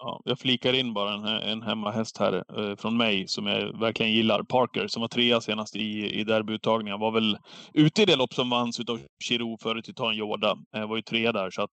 Ja, 0.05 0.21
jag 0.25 0.39
flikar 0.39 0.73
in 0.73 0.93
bara 0.93 1.13
en, 1.13 1.25
en 1.25 1.61
hemmahäst 1.61 2.17
här 2.17 2.33
eh, 2.59 2.75
från 2.75 2.97
mig 2.97 3.27
som 3.27 3.47
jag 3.47 3.79
verkligen 3.79 4.11
gillar. 4.11 4.43
Parker 4.43 4.87
som 4.87 5.01
var 5.01 5.07
trea 5.07 5.41
senast 5.41 5.75
i, 5.75 6.19
i 6.19 6.23
derbyuttagningen. 6.23 6.99
Var 6.99 7.11
väl 7.11 7.37
ute 7.73 8.01
i 8.01 8.05
det 8.05 8.15
lopp 8.15 8.33
som 8.33 8.49
vanns 8.49 8.79
utav 8.79 8.99
Chiro 9.23 9.57
före 9.61 9.81
Titan 9.81 10.13
Yoda. 10.13 10.57
Eh, 10.75 10.87
var 10.87 10.95
ju 10.95 11.01
trea 11.01 11.31
där 11.31 11.49
så 11.49 11.61
att 11.61 11.71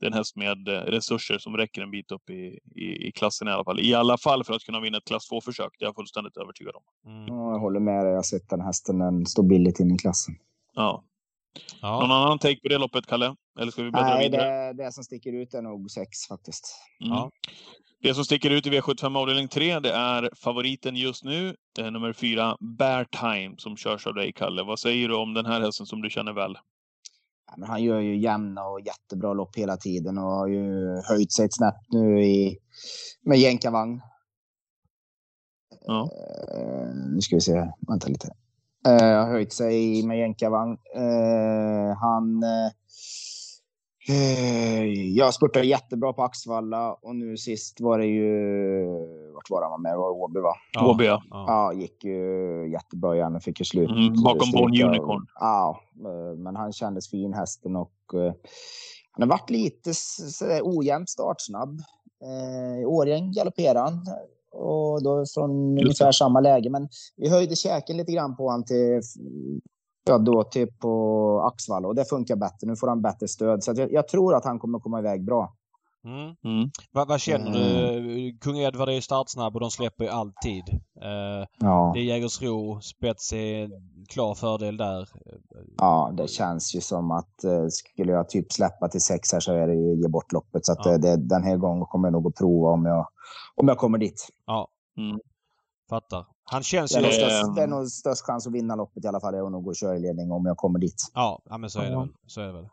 det 0.00 0.06
är 0.06 0.10
en 0.10 0.16
häst 0.16 0.36
med 0.36 0.68
eh, 0.68 0.72
resurser 0.72 1.38
som 1.38 1.56
räcker 1.56 1.82
en 1.82 1.90
bit 1.90 2.12
upp 2.12 2.30
i, 2.30 2.58
i, 2.74 3.08
i 3.08 3.12
klassen 3.12 3.48
i 3.48 3.50
alla 3.50 3.64
fall. 3.64 3.80
I 3.80 3.94
alla 3.94 4.18
fall 4.18 4.44
för 4.44 4.54
att 4.54 4.62
kunna 4.62 4.80
vinna 4.80 4.98
ett 4.98 5.04
klass 5.04 5.30
2-försök. 5.32 5.72
Det 5.78 5.84
är 5.84 5.88
jag 5.88 5.94
fullständigt 5.94 6.36
övertygad 6.36 6.74
om. 6.74 7.12
Mm. 7.12 7.26
Ja, 7.28 7.52
jag 7.52 7.58
håller 7.58 7.80
med 7.80 8.04
dig. 8.04 8.10
Jag 8.10 8.18
har 8.18 8.22
sett 8.22 8.48
den 8.48 8.60
hästen. 8.60 8.98
Den 8.98 9.26
står 9.26 9.42
billigt 9.42 9.80
in 9.80 9.94
i 9.94 9.98
klassen. 9.98 10.34
Ja. 10.74 11.04
ja. 11.82 12.00
Någon 12.00 12.10
annan 12.10 12.38
take 12.38 12.60
på 12.60 12.68
det 12.68 12.78
loppet, 12.78 13.06
Kalle? 13.06 13.34
Eller 13.60 13.72
ska 13.72 13.82
vi 13.82 13.90
bläddra 13.90 14.14
Nej, 14.14 14.30
vidare? 14.30 14.72
Det, 14.72 14.84
det 14.84 14.92
som 14.92 15.04
sticker 15.04 15.32
ut 15.32 15.54
är 15.54 15.62
nog 15.62 15.90
6 15.90 16.26
faktiskt. 16.28 16.76
Mm. 17.04 17.12
Ja. 17.12 17.30
Det 18.02 18.14
som 18.14 18.24
sticker 18.24 18.50
ut 18.50 18.66
i 18.66 18.70
V75 18.70 19.18
avdelning 19.18 19.48
3, 19.48 19.80
det 19.80 19.92
är 19.92 20.30
favoriten 20.36 20.96
just 20.96 21.24
nu, 21.24 21.56
det 21.74 21.82
är 21.82 21.90
nummer 21.90 22.12
4, 22.12 22.56
Bear 22.78 23.04
Time, 23.04 23.54
som 23.58 23.76
körs 23.76 24.06
av 24.06 24.14
dig, 24.14 24.32
Kalle. 24.32 24.62
Vad 24.62 24.78
säger 24.78 25.08
du 25.08 25.14
om 25.14 25.34
den 25.34 25.46
här 25.46 25.60
hästen 25.60 25.86
som 25.86 26.02
du 26.02 26.10
känner 26.10 26.32
väl? 26.32 26.58
Ja, 27.46 27.54
men 27.56 27.68
han 27.68 27.82
gör 27.82 28.00
ju 28.00 28.20
jämna 28.20 28.64
och 28.64 28.80
jättebra 28.80 29.32
lopp 29.32 29.56
hela 29.56 29.76
tiden 29.76 30.18
och 30.18 30.24
har 30.24 30.46
ju 30.46 30.96
höjt 31.08 31.32
sig 31.32 31.44
ett 31.44 31.54
snäpp 31.54 31.80
nu 31.88 32.24
i, 32.24 32.58
med 33.22 33.38
jänkarvagn. 33.38 34.00
Ja. 35.86 36.10
Uh, 36.58 36.94
nu 37.14 37.20
ska 37.20 37.36
vi 37.36 37.40
se, 37.40 37.68
vänta 37.88 38.08
lite. 38.08 38.28
Uh, 38.88 39.18
har 39.18 39.26
höjt 39.26 39.52
sig 39.52 40.06
med 40.06 40.18
jänkarvagn. 40.18 40.78
Uh, 40.96 41.96
han 41.96 42.44
jag 45.14 45.34
spurtade 45.34 45.66
jättebra 45.66 46.12
på 46.12 46.22
Axvalla 46.22 46.92
och 46.92 47.16
nu 47.16 47.36
sist 47.36 47.80
var 47.80 47.98
det 47.98 48.06
ju... 48.06 48.84
Vart 49.34 49.50
var 49.50 49.70
han 49.70 49.82
med? 49.82 49.96
Var 49.96 50.10
Åby 50.10 50.40
va? 50.40 50.54
Ja, 50.72 50.90
Åby 50.90 51.04
ja. 51.04 51.22
Ja, 51.30 51.72
gick 51.72 52.04
ju 52.04 52.70
jättebra 52.72 53.16
igen 53.16 53.36
och 53.36 53.42
fick 53.42 53.60
ju 53.60 53.64
slut. 53.64 53.90
Mm, 53.90 54.22
bakom 54.22 54.50
Born 54.50 54.82
Unicorn. 54.82 55.26
Ja, 55.40 55.80
eh, 56.04 56.38
men 56.38 56.56
han 56.56 56.72
kändes 56.72 57.10
fin 57.10 57.34
hästen 57.34 57.76
och 57.76 57.92
uh, 58.14 58.32
han 59.12 59.22
har 59.22 59.38
varit 59.38 59.50
lite 59.50 59.92
ojämnt 60.62 61.10
startsnabb. 61.10 61.80
I 62.82 62.84
Årjäng 62.84 63.32
galopperade 63.32 63.80
han 63.80 64.06
och 64.52 65.02
då 65.02 65.24
från 65.34 65.50
ungefär 65.78 66.12
samma 66.12 66.40
läge. 66.40 66.70
Men 66.70 66.88
vi 67.16 67.28
höjde 67.28 67.56
käken 67.56 67.96
lite 67.96 68.12
grann 68.12 68.36
på 68.36 68.48
honom 68.48 68.64
till 68.64 69.00
ja, 70.04 70.18
då 70.18 70.44
typ 70.44 70.78
på 70.78 71.42
Axvall 71.52 71.86
och 71.86 71.94
det 71.94 72.04
funkar 72.04 72.36
bättre. 72.36 72.66
Nu 72.66 72.76
får 72.76 72.88
han 72.88 73.02
bättre 73.02 73.28
stöd 73.28 73.64
så 73.64 73.72
jag, 73.76 73.92
jag, 73.92 74.08
tror 74.08 74.34
att 74.34 74.44
han 74.44 74.58
kommer 74.58 74.78
komma 74.78 74.98
iväg 74.98 75.24
bra. 75.24 75.54
Mm. 76.04 76.34
Mm. 76.44 76.70
Vad, 76.92 77.08
vad, 77.08 77.20
känner 77.20 77.50
du? 77.50 77.98
Mm. 77.98 78.38
Kung 78.38 78.58
Edvard 78.58 78.88
är 78.88 78.92
ju 78.92 79.00
startsnabb 79.00 79.54
och 79.54 79.60
de 79.60 79.70
släpper 79.70 80.04
ju 80.04 80.10
alltid. 80.10 80.64
Uh, 81.04 81.46
ja. 81.58 81.90
Det 81.94 82.00
är 82.00 82.04
Jägersro, 82.04 82.80
spets 82.80 83.32
är 83.32 83.70
klar 84.08 84.34
fördel 84.34 84.76
där. 84.76 85.08
Ja, 85.76 86.12
det 86.16 86.28
känns 86.28 86.74
ju 86.74 86.80
som 86.80 87.10
att 87.10 87.44
uh, 87.44 87.66
skulle 87.68 88.12
jag 88.12 88.28
typ 88.28 88.52
släppa 88.52 88.88
till 88.88 89.00
sex 89.00 89.32
här 89.32 89.40
så 89.40 89.52
är 89.52 89.66
det 89.66 89.74
ju 89.74 90.02
ge 90.02 90.08
bort 90.08 90.32
loppet. 90.32 90.66
Så 90.66 90.72
att 90.72 90.86
ja. 90.86 90.98
det, 90.98 91.16
den 91.16 91.42
här 91.42 91.56
gången 91.56 91.86
kommer 91.86 92.08
jag 92.08 92.12
nog 92.12 92.26
att 92.26 92.34
prova 92.34 92.68
om 92.68 92.84
jag, 92.84 93.06
om 93.54 93.68
jag 93.68 93.78
kommer 93.78 93.98
dit. 93.98 94.28
Ja. 94.46 94.68
Mm. 94.96 95.20
Fattar. 95.90 96.26
Han 96.50 96.62
känns 96.62 96.96
ju... 96.96 97.00
Det 97.00 97.08
är, 97.08 97.12
störst, 97.12 97.58
är 97.58 97.66
nog 97.66 97.88
störst 97.88 98.22
chans 98.22 98.46
att 98.46 98.52
vinna 98.52 98.74
loppet 98.74 99.04
i 99.04 99.08
alla 99.08 99.20
fall. 99.20 99.32
Det 99.32 99.38
är 99.38 99.50
nog 99.50 99.68
att 99.68 99.76
köra 99.76 99.96
i 99.96 100.00
ledning 100.00 100.32
om 100.32 100.46
jag 100.46 100.56
kommer 100.56 100.78
dit. 100.78 101.10
Ja, 101.14 101.42
ja 101.44 101.58
men 101.58 101.70
så 101.70 101.80
är, 101.80 101.90
det 101.90 101.96
väl. 101.96 102.08
så 102.26 102.40
är 102.40 102.46
det 102.46 102.52
väl. 102.52 102.68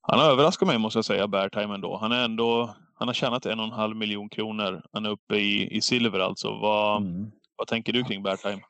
Han 0.00 0.18
har 0.18 0.26
överraskat 0.30 0.68
mig 0.68 0.78
måste 0.78 0.98
jag 0.98 1.04
säga, 1.04 1.28
Beartime 1.28 1.74
ändå. 1.74 1.96
Han 1.96 2.12
är 2.12 2.24
ändå... 2.24 2.74
Han 2.94 3.08
har 3.08 3.14
tjänat 3.14 3.46
en 3.46 3.58
och 3.58 3.64
en 3.64 3.72
halv 3.72 3.96
miljon 3.96 4.28
kronor. 4.28 4.82
Han 4.92 5.06
är 5.06 5.10
uppe 5.10 5.36
i, 5.36 5.76
i 5.76 5.80
silver 5.80 6.18
alltså. 6.18 6.48
Vad, 6.48 7.02
mm. 7.02 7.30
vad 7.56 7.66
tänker 7.66 7.92
du 7.92 8.04
kring 8.04 8.22
Beartime? 8.22 8.62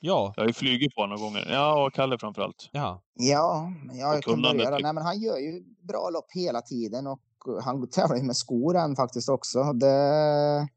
Ja. 0.00 0.32
Jag 0.36 0.42
har 0.42 0.48
ju 0.48 0.52
flugit 0.52 0.94
på 0.94 1.00
honom 1.00 1.20
några 1.20 1.30
gånger. 1.30 1.52
Ja, 1.52 1.86
och 1.86 1.94
Kalle 1.94 2.18
framförallt. 2.18 2.68
Ja. 2.72 3.02
Ja, 3.14 3.72
jag 3.92 4.22
kan 4.22 4.42
börja. 4.42 4.70
Nej, 4.70 4.82
men 4.82 4.96
han 4.96 5.20
gör 5.20 5.36
ju 5.36 5.64
bra 5.88 6.10
lopp 6.10 6.26
hela 6.34 6.62
tiden 6.62 7.06
och 7.06 7.20
han 7.62 7.88
tävlar 7.88 8.16
ju 8.16 8.22
med 8.22 8.36
skor 8.36 8.76
än 8.76 8.96
faktiskt 8.96 9.28
också. 9.28 9.72
Det, 9.72 9.86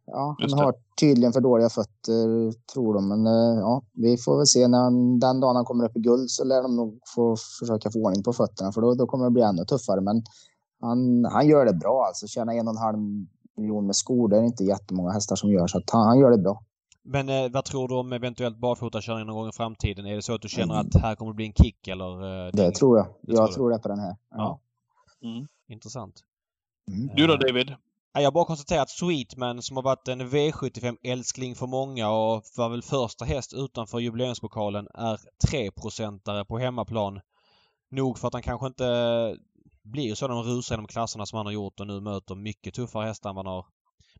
ja, 0.05 0.35
han 0.39 0.59
har 0.59 0.73
tydligen 0.99 1.33
för 1.33 1.41
dåliga 1.41 1.69
fötter, 1.69 2.53
tror 2.73 2.93
de. 2.93 3.07
Men 3.07 3.27
eh, 3.27 3.59
ja, 3.59 3.81
vi 3.93 4.17
får 4.17 4.37
väl 4.37 4.47
se. 4.47 4.67
När 4.67 4.77
han, 4.77 5.19
den 5.19 5.39
dagen 5.39 5.55
han 5.55 5.65
kommer 5.65 5.85
upp 5.85 5.97
i 5.97 5.99
guld 5.99 6.29
så 6.29 6.43
lär 6.43 6.63
de 6.63 6.75
nog 6.75 6.99
få 7.15 7.35
försöka 7.59 7.91
få 7.91 7.99
ordning 7.99 8.23
på 8.23 8.33
fötterna, 8.33 8.71
för 8.71 8.81
då, 8.81 8.93
då 8.93 9.07
kommer 9.07 9.25
det 9.25 9.31
bli 9.31 9.41
ännu 9.41 9.65
tuffare. 9.65 10.01
Men 10.01 10.23
han, 10.81 11.25
han 11.25 11.47
gör 11.47 11.65
det 11.65 11.73
bra 11.73 12.05
alltså. 12.07 12.27
Tjäna 12.27 12.53
en 12.53 12.67
och 12.67 12.73
en 12.73 12.81
halv 12.81 12.97
miljon 13.57 13.85
med 13.85 13.95
skor, 13.95 14.29
det 14.29 14.37
är 14.37 14.43
inte 14.43 14.63
jättemånga 14.63 15.11
hästar 15.11 15.35
som 15.35 15.51
gör, 15.51 15.67
så 15.67 15.77
att 15.77 15.89
han, 15.89 16.07
han 16.07 16.19
gör 16.19 16.31
det 16.31 16.37
bra. 16.37 16.63
Men 17.05 17.29
eh, 17.29 17.51
vad 17.51 17.65
tror 17.65 17.87
du 17.87 17.95
om 17.95 18.13
eventuellt 18.13 18.57
barfotakörning 18.57 19.27
någon 19.27 19.35
gång 19.35 19.49
i 19.49 19.51
framtiden? 19.51 20.05
Är 20.05 20.15
det 20.15 20.21
så 20.21 20.35
att 20.35 20.41
du 20.41 20.49
känner 20.49 20.75
att 20.75 20.95
här 20.95 21.15
kommer 21.15 21.31
det 21.31 21.35
bli 21.35 21.45
en 21.45 21.53
kick 21.53 21.87
eller? 21.87 22.45
Eh, 22.45 22.51
det 22.53 22.71
tror 22.71 22.97
jag. 22.97 23.07
Det 23.21 23.33
jag 23.33 23.45
tror, 23.45 23.55
tror 23.55 23.69
det 23.69 23.79
på 23.79 23.87
den 23.87 23.99
här. 23.99 24.15
Ja. 24.29 24.59
ja. 25.21 25.29
Mm. 25.29 25.47
Intressant. 25.67 26.23
Mm. 26.87 27.15
Du 27.15 27.27
då 27.27 27.35
David? 27.37 27.75
Jag 28.13 28.33
bara 28.33 28.45
konstaterar 28.45 28.81
att 28.81 28.89
Sweetman 28.89 29.61
som 29.61 29.77
har 29.77 29.83
varit 29.83 30.07
en 30.07 30.21
V75-älskling 30.21 31.55
för 31.55 31.67
många 31.67 32.09
och 32.09 32.43
var 32.57 32.69
väl 32.69 32.81
första 32.81 33.25
häst 33.25 33.53
utanför 33.53 33.99
jubileumspokalen 33.99 34.87
är 34.93 35.19
3-procentare 35.47 36.45
på 36.45 36.57
hemmaplan. 36.57 37.21
Nog 37.91 38.19
för 38.19 38.27
att 38.27 38.33
han 38.33 38.43
kanske 38.43 38.67
inte 38.67 39.37
blir 39.83 40.15
så 40.15 40.27
de 40.27 40.43
rusar 40.43 40.75
genom 40.75 40.87
klasserna 40.87 41.25
som 41.25 41.37
han 41.37 41.45
har 41.45 41.53
gjort 41.53 41.79
och 41.79 41.87
nu 41.87 42.01
möter 42.01 42.35
mycket 42.35 42.73
tuffare 42.73 43.05
hästar 43.05 43.29
än 43.29 43.35
vad 43.35 43.45
han 43.45 43.55
har 43.55 43.65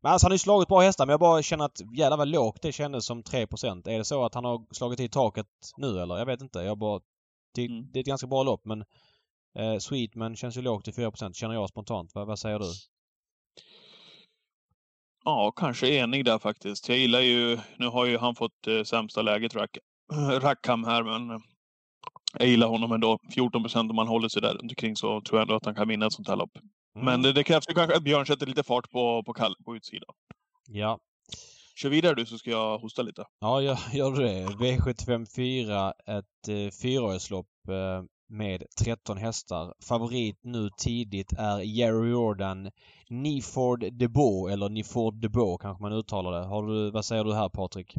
men 0.04 0.12
alltså 0.12 0.26
han 0.26 0.32
har 0.32 0.36
ju 0.36 0.40
slagit 0.40 0.68
bra 0.68 0.82
hästar 0.82 1.06
men 1.06 1.14
jag 1.14 1.20
bara 1.20 1.42
känner 1.42 1.66
att 1.66 1.82
jävlar 1.98 2.18
vad 2.18 2.28
lågt 2.28 2.62
det 2.62 2.72
kändes 2.72 3.06
som 3.06 3.24
3% 3.24 3.90
Är 3.90 3.98
det 3.98 4.06
så 4.06 4.26
att 4.26 4.34
han 4.34 4.46
har 4.46 4.66
slagit 4.72 5.00
i 5.00 5.10
taket 5.10 5.48
nu 5.78 6.00
eller? 6.02 6.18
Jag 6.18 6.26
vet 6.26 6.42
inte. 6.42 6.60
Jag 6.60 6.78
bara... 6.78 7.02
Det, 7.56 7.66
mm. 7.66 7.92
det 7.92 8.00
är 8.00 8.02
ett 8.02 8.08
ganska 8.08 8.28
bra 8.28 8.44
lopp 8.44 8.66
men 8.66 8.84
eh, 9.60 9.78
Sweetman 9.78 10.36
känns 10.36 10.58
ju 10.58 10.62
lågt 10.62 10.84
till 10.84 10.94
4% 10.94 11.34
känner 11.34 11.56
jag 11.56 11.70
spontant. 11.70 12.16
Vad, 12.16 12.28
vad 12.28 12.40
säger 12.40 12.60
du? 12.60 12.66
Ja, 15.26 15.52
kanske 15.52 15.88
enig 15.88 16.26
där 16.26 16.40
faktiskt. 16.40 16.90
Jag 16.90 16.98
gillar 16.98 17.20
ju... 17.20 17.60
Nu 17.78 17.88
har 17.88 18.06
ju 18.06 18.18
han 18.18 18.36
fått 18.36 18.68
eh, 18.68 18.84
sämsta 18.84 19.22
läget, 19.22 19.56
Rack, 19.56 19.78
Rackham 20.42 20.84
här, 20.84 21.04
men 21.04 21.42
jag 22.40 22.48
gillar 22.48 22.68
honom 22.68 22.92
ändå. 22.92 23.20
14 23.34 23.64
procent 23.64 23.92
om 23.92 23.98
han 23.98 24.08
håller 24.08 24.30
sig 24.30 24.42
där 24.42 24.62
omkring 24.62 24.96
så 24.96 25.22
tror 25.22 25.40
jag 25.40 25.42
ändå 25.42 25.56
att 25.56 25.66
han 25.66 25.76
kan 25.76 25.88
vinna 25.88 26.06
ett 26.06 26.14
sånt 26.14 26.28
här 26.28 26.36
lopp. 26.36 26.58
Mm. 26.96 27.06
Men 27.06 27.22
det, 27.22 27.34
det, 27.34 27.44
krävs 27.44 27.70
ju 27.70 27.74
kanske 27.74 27.98
att 27.98 28.04
Björn 28.04 28.26
sätter 28.26 28.46
lite 28.46 28.64
fart 28.64 28.90
på, 28.92 29.24
på, 29.24 29.34
kall, 29.34 29.56
på 29.66 29.76
utsidan. 29.76 30.16
Ja. 30.68 31.00
Kör 31.76 31.90
vidare 31.90 32.16
du 32.16 32.26
så 32.26 32.38
ska 32.38 32.50
jag 32.50 32.78
hosta 32.78 33.02
lite. 33.02 33.26
Ja, 33.40 33.62
jag 33.62 33.78
gör 33.94 34.12
det. 34.12 34.46
V754, 34.46 35.94
ett 36.06 36.48
eh, 36.48 36.82
fyraårslopp 36.82 37.48
eh, 37.70 38.04
med 38.34 38.64
13 38.84 39.18
hästar. 39.18 39.74
Favorit 39.88 40.40
nu 40.44 40.70
tidigt 40.78 41.34
är 41.38 41.60
Jerry 41.60 42.12
Jordan 42.12 42.72
Niford 43.10 43.86
Debo 43.92 44.48
eller 44.48 44.70
Niford 44.70 45.22
Debo 45.22 45.58
kanske 45.58 45.82
man 45.82 45.94
uttalar 45.94 46.32
det. 46.32 46.46
Har 46.46 46.68
du, 46.68 46.92
vad 46.92 47.06
säger 47.06 47.24
du 47.24 47.34
här 47.34 47.50
Patrik? 47.50 47.96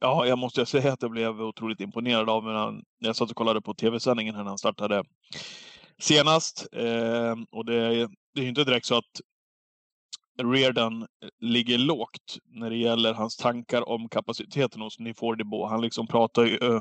Ja, 0.00 0.26
jag 0.26 0.38
måste 0.38 0.66
säga 0.66 0.92
att 0.92 1.02
jag 1.02 1.10
blev 1.10 1.40
otroligt 1.40 1.80
imponerad 1.80 2.30
av 2.30 2.44
när 2.44 2.82
jag 2.98 3.16
satt 3.16 3.30
och 3.30 3.36
kollade 3.36 3.60
på 3.60 3.74
tv-sändningen 3.74 4.34
här 4.34 4.42
när 4.42 4.50
han 4.50 4.58
startade 4.58 5.04
senast. 5.98 6.66
Eh, 6.72 7.36
och 7.50 7.64
det, 7.64 8.08
det 8.34 8.40
är 8.40 8.48
inte 8.48 8.64
direkt 8.64 8.86
så 8.86 8.94
att 8.94 9.20
Reardon 10.42 11.06
ligger 11.40 11.78
lågt 11.78 12.38
när 12.44 12.70
det 12.70 12.76
gäller 12.76 13.14
hans 13.14 13.36
tankar 13.36 13.88
om 13.88 14.08
kapaciteten 14.08 14.80
hos 14.80 14.98
Niford 14.98 15.38
Debo. 15.38 15.66
Han 15.66 15.80
liksom 15.80 16.06
pratar 16.06 16.44
ju, 16.44 16.80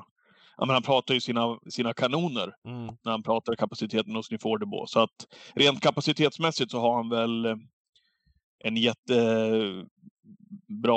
äh, 0.61 0.67
han 0.67 0.83
pratar 0.83 1.13
ju 1.13 1.21
sina, 1.21 1.59
sina 1.69 1.93
kanoner 1.93 2.55
mm. 2.65 2.85
när 3.03 3.11
han 3.11 3.23
pratar 3.23 3.55
kapaciteten 3.55 4.15
hos 4.15 4.31
Nifordebo. 4.31 4.87
Så 4.87 4.99
att 4.99 5.27
rent 5.53 5.81
kapacitetsmässigt 5.81 6.71
så 6.71 6.79
har 6.79 6.95
han 6.95 7.09
väl 7.09 7.45
en 8.63 8.77
jättebra 8.77 9.85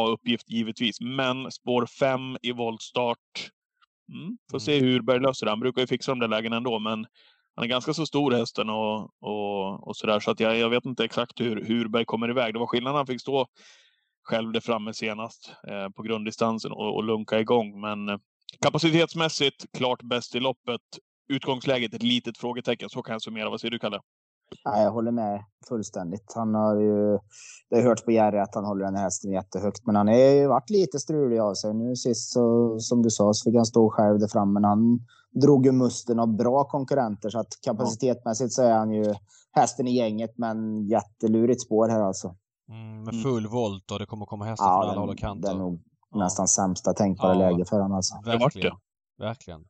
uppgift 0.09 0.51
givetvis. 0.51 1.01
Men 1.01 1.51
spår 1.51 1.87
5 1.87 2.37
i 2.43 2.53
voltstart. 2.53 3.51
Mm, 4.13 4.39
får 4.51 4.59
mm. 4.59 4.61
se 4.61 4.81
hur 4.81 4.95
Urberg 4.95 5.21
löser 5.21 5.47
det. 5.47 5.53
Han 5.53 5.61
brukar 5.61 5.81
ju 5.81 5.87
fixa 5.87 6.13
de 6.13 6.19
där 6.19 6.29
lägena 6.29 6.57
ändå, 6.57 6.79
men 6.79 7.07
han 7.55 7.65
är 7.65 7.69
ganska 7.69 7.95
så 7.95 8.07
stor 8.07 8.33
hästen 8.33 8.71
och, 8.71 9.11
och, 9.21 9.89
och 9.89 9.97
sådär. 9.97 10.21
Så 10.21 10.31
att 10.31 10.41
jag, 10.41 10.59
jag 10.59 10.71
vet 10.71 10.85
inte 10.85 11.05
exakt 11.05 11.41
hur, 11.41 11.65
hur 11.65 11.89
Berg 11.89 12.05
kommer 12.05 12.31
iväg. 12.31 12.55
Det 12.55 12.59
var 12.59 12.67
skillnad 12.67 12.95
han 12.95 13.07
fick 13.07 13.21
stå 13.21 13.47
själv 14.23 14.53
där 14.53 14.61
framme 14.61 14.95
senast 14.95 15.55
eh, 15.69 15.89
på 15.89 16.03
grunddistansen 16.03 16.73
och, 16.73 16.97
och 16.97 17.05
lunka 17.05 17.41
igång. 17.41 17.81
Men 17.81 18.09
eh, 18.09 18.19
kapacitetsmässigt 18.61 19.73
klart 19.73 20.03
bäst 20.03 20.35
i 20.35 20.41
loppet. 20.41 20.81
Utgångsläget 21.29 21.95
ett 21.95 22.03
litet 22.03 22.39
frågetecken. 22.39 22.89
Så 22.89 23.03
kan 23.03 23.13
jag 23.13 23.23
summera. 23.23 23.51
Vad 23.51 23.61
säger 23.61 23.71
du, 23.71 23.79
Kalle? 23.79 24.01
Ja, 24.65 24.83
jag 24.83 24.91
håller 24.91 25.11
med 25.13 25.45
fullständigt. 25.69 26.33
Han 26.35 26.55
har 26.55 26.77
ju, 26.77 27.19
det 27.71 27.77
har 27.77 27.83
hörts 27.83 28.05
på 28.05 28.11
Jerry 28.11 28.39
att 28.39 28.55
han 28.55 28.65
håller 28.65 28.85
den 28.85 28.97
här 28.97 29.03
hästen 29.03 29.31
jättehögt, 29.33 29.87
men 29.87 29.97
han 29.97 30.09
har 30.09 30.15
ju 30.15 30.47
varit 30.47 30.71
lite 30.71 30.99
strulig 30.99 31.39
av 31.39 31.55
sig. 31.55 31.75
Nu 31.75 31.97
sist 31.97 32.33
så, 32.33 32.77
som 32.79 33.03
du 33.03 33.11
sa, 33.11 33.35
så 33.35 33.51
fick 33.51 33.57
han 33.57 33.67
stå 33.67 33.91
själv 33.91 34.19
där 34.19 34.29
framme, 34.29 34.53
men 34.53 34.65
han 34.65 34.99
drog 35.43 35.67
ju 35.67 35.73
musten 35.73 36.19
av 36.19 36.37
bra 36.37 36.65
konkurrenter, 36.65 37.31
så 37.31 37.39
att 37.39 37.59
kapacitetmässigt 37.65 38.53
så 38.53 38.63
är 38.63 38.73
han 38.73 38.93
ju 38.93 39.15
hästen 39.53 39.87
i 39.89 39.97
gänget, 39.97 40.31
men 40.37 40.89
jättelurigt 40.89 41.63
spår 41.63 41.89
här 41.89 42.01
alltså. 42.01 42.37
Mm, 42.69 43.05
med 43.05 43.23
full 43.23 43.47
volt 43.47 43.91
och 43.91 43.99
det 43.99 44.07
kommer 44.07 44.27
komma 44.27 44.45
hästar 44.45 44.67
ja, 44.67 44.81
från 44.81 44.91
alla 44.91 45.01
håll 45.01 45.11
och 45.11 45.19
kanter. 45.19 45.49
Det 45.49 45.55
är 45.55 45.59
nog 45.59 45.75
ja. 45.75 45.92
Nästan 46.15 46.49
sämsta 46.49 46.93
tänkbara 46.93 47.35
ja, 47.35 47.51
läge 47.51 47.65
för 47.65 47.77
honom 47.77 47.97
alltså. 47.97 48.15
Verkligen. 48.25 48.77
Verkligen. 49.19 49.65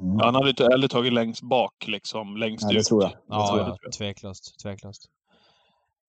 Mm. 0.00 0.18
Han 0.18 0.34
hade 0.34 0.64
heller 0.64 0.88
tagit 0.88 1.12
längst 1.12 1.42
bak, 1.42 1.84
liksom 1.86 2.36
längst 2.36 2.62
ja, 2.62 2.68
det 2.68 2.78
ut. 2.78 2.86
Tror 2.86 3.02
jag. 3.02 3.10
Det 3.10 3.16
ja, 3.28 3.48
tror 3.48 3.60
jag. 3.60 3.78
ja, 3.82 3.90
tveklöst. 3.98 4.60
Tveklöst. 4.62 5.06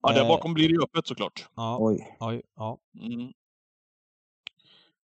Ja, 0.01 0.13
där 0.13 0.21
eh, 0.21 0.27
bakom 0.27 0.53
blir 0.53 0.67
det 0.67 0.73
ju 0.73 0.83
öppet 0.83 1.07
såklart. 1.07 1.49
Ja. 1.55 1.77
Oj. 1.79 2.17
Oj. 2.19 2.41
Ja. 2.55 2.77
Mm. 3.01 3.31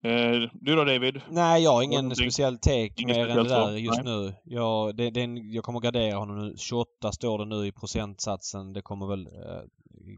Eh, 0.05 0.51
du 0.53 0.77
då 0.77 0.85
David? 0.85 1.21
Nej, 1.31 1.63
jag 1.63 1.73
har 1.73 1.83
ingen 1.83 2.05
Någonting? 2.05 2.31
speciell 2.31 2.59
take 2.59 2.93
ingen 2.97 3.17
mer 3.17 3.29
än 3.29 3.37
det 3.37 3.49
där 3.49 3.77
just 3.77 4.05
Nej. 4.05 4.15
nu. 4.15 4.35
Jag, 4.45 4.97
det, 4.97 5.11
det, 5.11 5.25
jag 5.25 5.65
kommer 5.65 5.81
gardera 5.81 6.19
honom 6.19 6.39
nu. 6.39 6.55
28 6.57 7.13
står 7.13 7.39
det 7.39 7.45
nu 7.45 7.67
i 7.67 7.73
procentsatsen. 7.73 8.73
Det 8.73 8.83
kommer 8.83 9.07
väl 9.07 9.27
eh, 9.27 9.63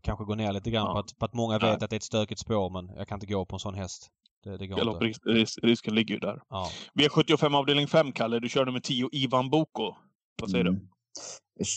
kanske 0.03 0.25
gå 0.25 0.35
ner 0.35 0.53
lite 0.53 0.71
grann 0.71 0.87
ja. 0.87 0.93
på, 0.93 0.99
att, 0.99 1.19
på 1.19 1.25
att 1.25 1.35
många 1.35 1.55
vet 1.55 1.63
Nej. 1.63 1.73
att 1.73 1.91
det 1.91 1.95
är 1.95 1.97
ett 1.97 2.03
stökigt 2.03 2.41
spår 2.41 2.71
men 2.71 2.97
jag 2.97 3.09
kan 3.09 3.17
inte 3.17 3.27
gå 3.27 3.45
på 3.45 3.57
en 3.57 3.61
sån 3.61 3.75
häst. 3.75 4.11
Det, 4.45 4.57
det 4.57 4.67
går 4.67 5.07
inte. 5.07 5.29
Ris 5.29 5.59
risken 5.59 5.95
ligger 5.95 6.15
ju 6.15 6.21
där. 6.21 6.43
Ja. 6.49 6.69
V75 6.95 7.57
avdelning 7.57 7.87
5, 7.87 8.13
Kalle. 8.13 8.41
Du 8.41 8.49
kör 8.49 8.67
nummer 8.67 8.81
10, 8.81 9.09
Ivan 9.13 9.51
Boko. 9.51 9.95
Vad 10.41 10.51
säger 10.51 10.67
mm. 10.67 10.75
du? 10.75 10.89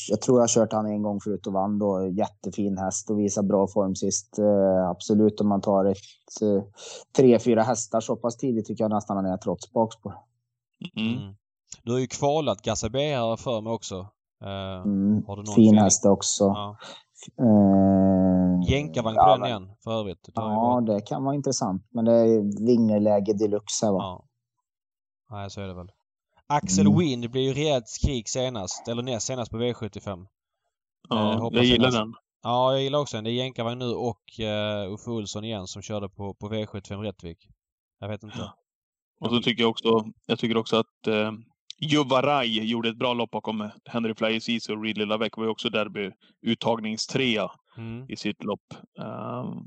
Jag 0.09 0.21
tror 0.21 0.37
jag 0.37 0.43
har 0.43 0.47
kört 0.47 0.73
han 0.73 0.85
en 0.85 1.03
gång 1.03 1.19
förut 1.21 1.47
och 1.47 1.53
vann 1.53 1.79
då. 1.79 2.07
Jättefin 2.07 2.77
häst 2.77 3.09
och 3.09 3.19
visar 3.19 3.43
bra 3.43 3.67
form 3.67 3.95
sist. 3.95 4.39
Uh, 4.39 4.89
absolut 4.89 5.41
om 5.41 5.47
man 5.47 5.61
tar 5.61 5.85
ett 5.85 5.97
uh, 6.43 6.63
tre, 7.17 7.39
fyra 7.39 7.63
hästar 7.63 8.01
så 8.01 8.15
pass 8.15 8.37
tidigt 8.37 8.65
tycker 8.65 8.83
jag 8.83 8.91
nästan 8.91 9.17
han 9.17 9.25
är 9.25 9.37
trots 9.37 9.73
bakspår. 9.73 10.13
Mm. 10.97 11.17
Mm. 11.17 11.35
Du 11.83 11.91
har 11.91 11.99
ju 11.99 12.07
kvalat 12.07 12.61
Gassabé 12.61 13.15
här 13.15 13.35
för 13.35 13.61
mig 13.61 13.73
också. 13.73 13.95
Uh, 14.43 14.81
mm. 14.85 15.23
fin 15.55 15.77
häst 15.77 16.05
också. 16.05 16.43
Ja. 16.43 16.77
Uh, 17.41 18.69
Jänkarvagn 18.69 19.15
ja, 19.15 19.47
igen 19.47 19.71
för 19.83 19.99
övrigt. 19.99 20.29
Ja, 20.33 20.83
det 20.87 21.01
kan 21.01 21.23
vara 21.23 21.35
intressant. 21.35 21.87
Men 21.89 22.05
det 22.05 22.13
är 22.13 22.65
vingeläge 22.65 23.33
deluxe 23.33 23.85
här 23.85 23.93
va? 23.93 23.99
Ja. 23.99 24.25
Nej, 25.29 25.49
så 25.49 25.61
är 25.61 25.67
det 25.67 25.73
väl. 25.73 25.91
Axel 26.47 26.87
mm. 26.87 26.99
Wind 26.99 27.31
blev 27.31 27.43
ju 27.43 27.53
rejält 27.53 27.87
skrik 27.87 28.29
senast, 28.29 28.87
eller 28.87 29.03
näst 29.03 29.27
senast 29.27 29.51
på 29.51 29.57
V75. 29.57 30.27
Ja, 31.09 31.33
eh, 31.33 31.49
jag 31.51 31.63
gillar 31.63 31.91
den. 31.91 32.13
Ja, 32.43 32.73
jag 32.73 32.83
gillar 32.83 32.99
också 32.99 33.17
den. 33.17 33.23
Det 33.23 33.31
är 33.31 33.33
jänkarvagn 33.33 33.79
nu 33.79 33.89
och 33.89 34.23
uh, 34.39 34.93
Uffe 34.93 35.09
Olsson 35.09 35.43
igen 35.43 35.67
som 35.67 35.81
körde 35.81 36.09
på, 36.09 36.33
på 36.33 36.49
V75 36.49 37.01
Rättvik. 37.01 37.49
Jag 37.99 38.07
vet 38.09 38.23
inte. 38.23 38.51
Och 39.19 39.29
så 39.29 39.39
tycker 39.39 39.63
jag 39.63 39.69
också, 39.69 40.05
jag 40.25 40.39
tycker 40.39 40.57
också 40.57 40.75
att 40.75 41.07
uh, 41.07 41.31
Juvaraj 41.79 42.69
gjorde 42.69 42.89
ett 42.89 42.97
bra 42.97 43.13
lopp 43.13 43.31
bakom 43.31 43.69
Henry 43.85 44.13
Flyers 44.15 44.43
Ceesay 44.43 44.75
och 44.75 44.83
Ridley 44.83 45.05
Lavec. 45.05 45.31
var 45.37 45.43
ju 45.43 45.49
också 45.49 45.69
derby 45.69 46.11
uttagningstrea 46.41 47.51
mm. 47.77 48.05
i 48.09 48.15
sitt 48.15 48.43
lopp. 48.43 48.73
Uh, 48.99 49.61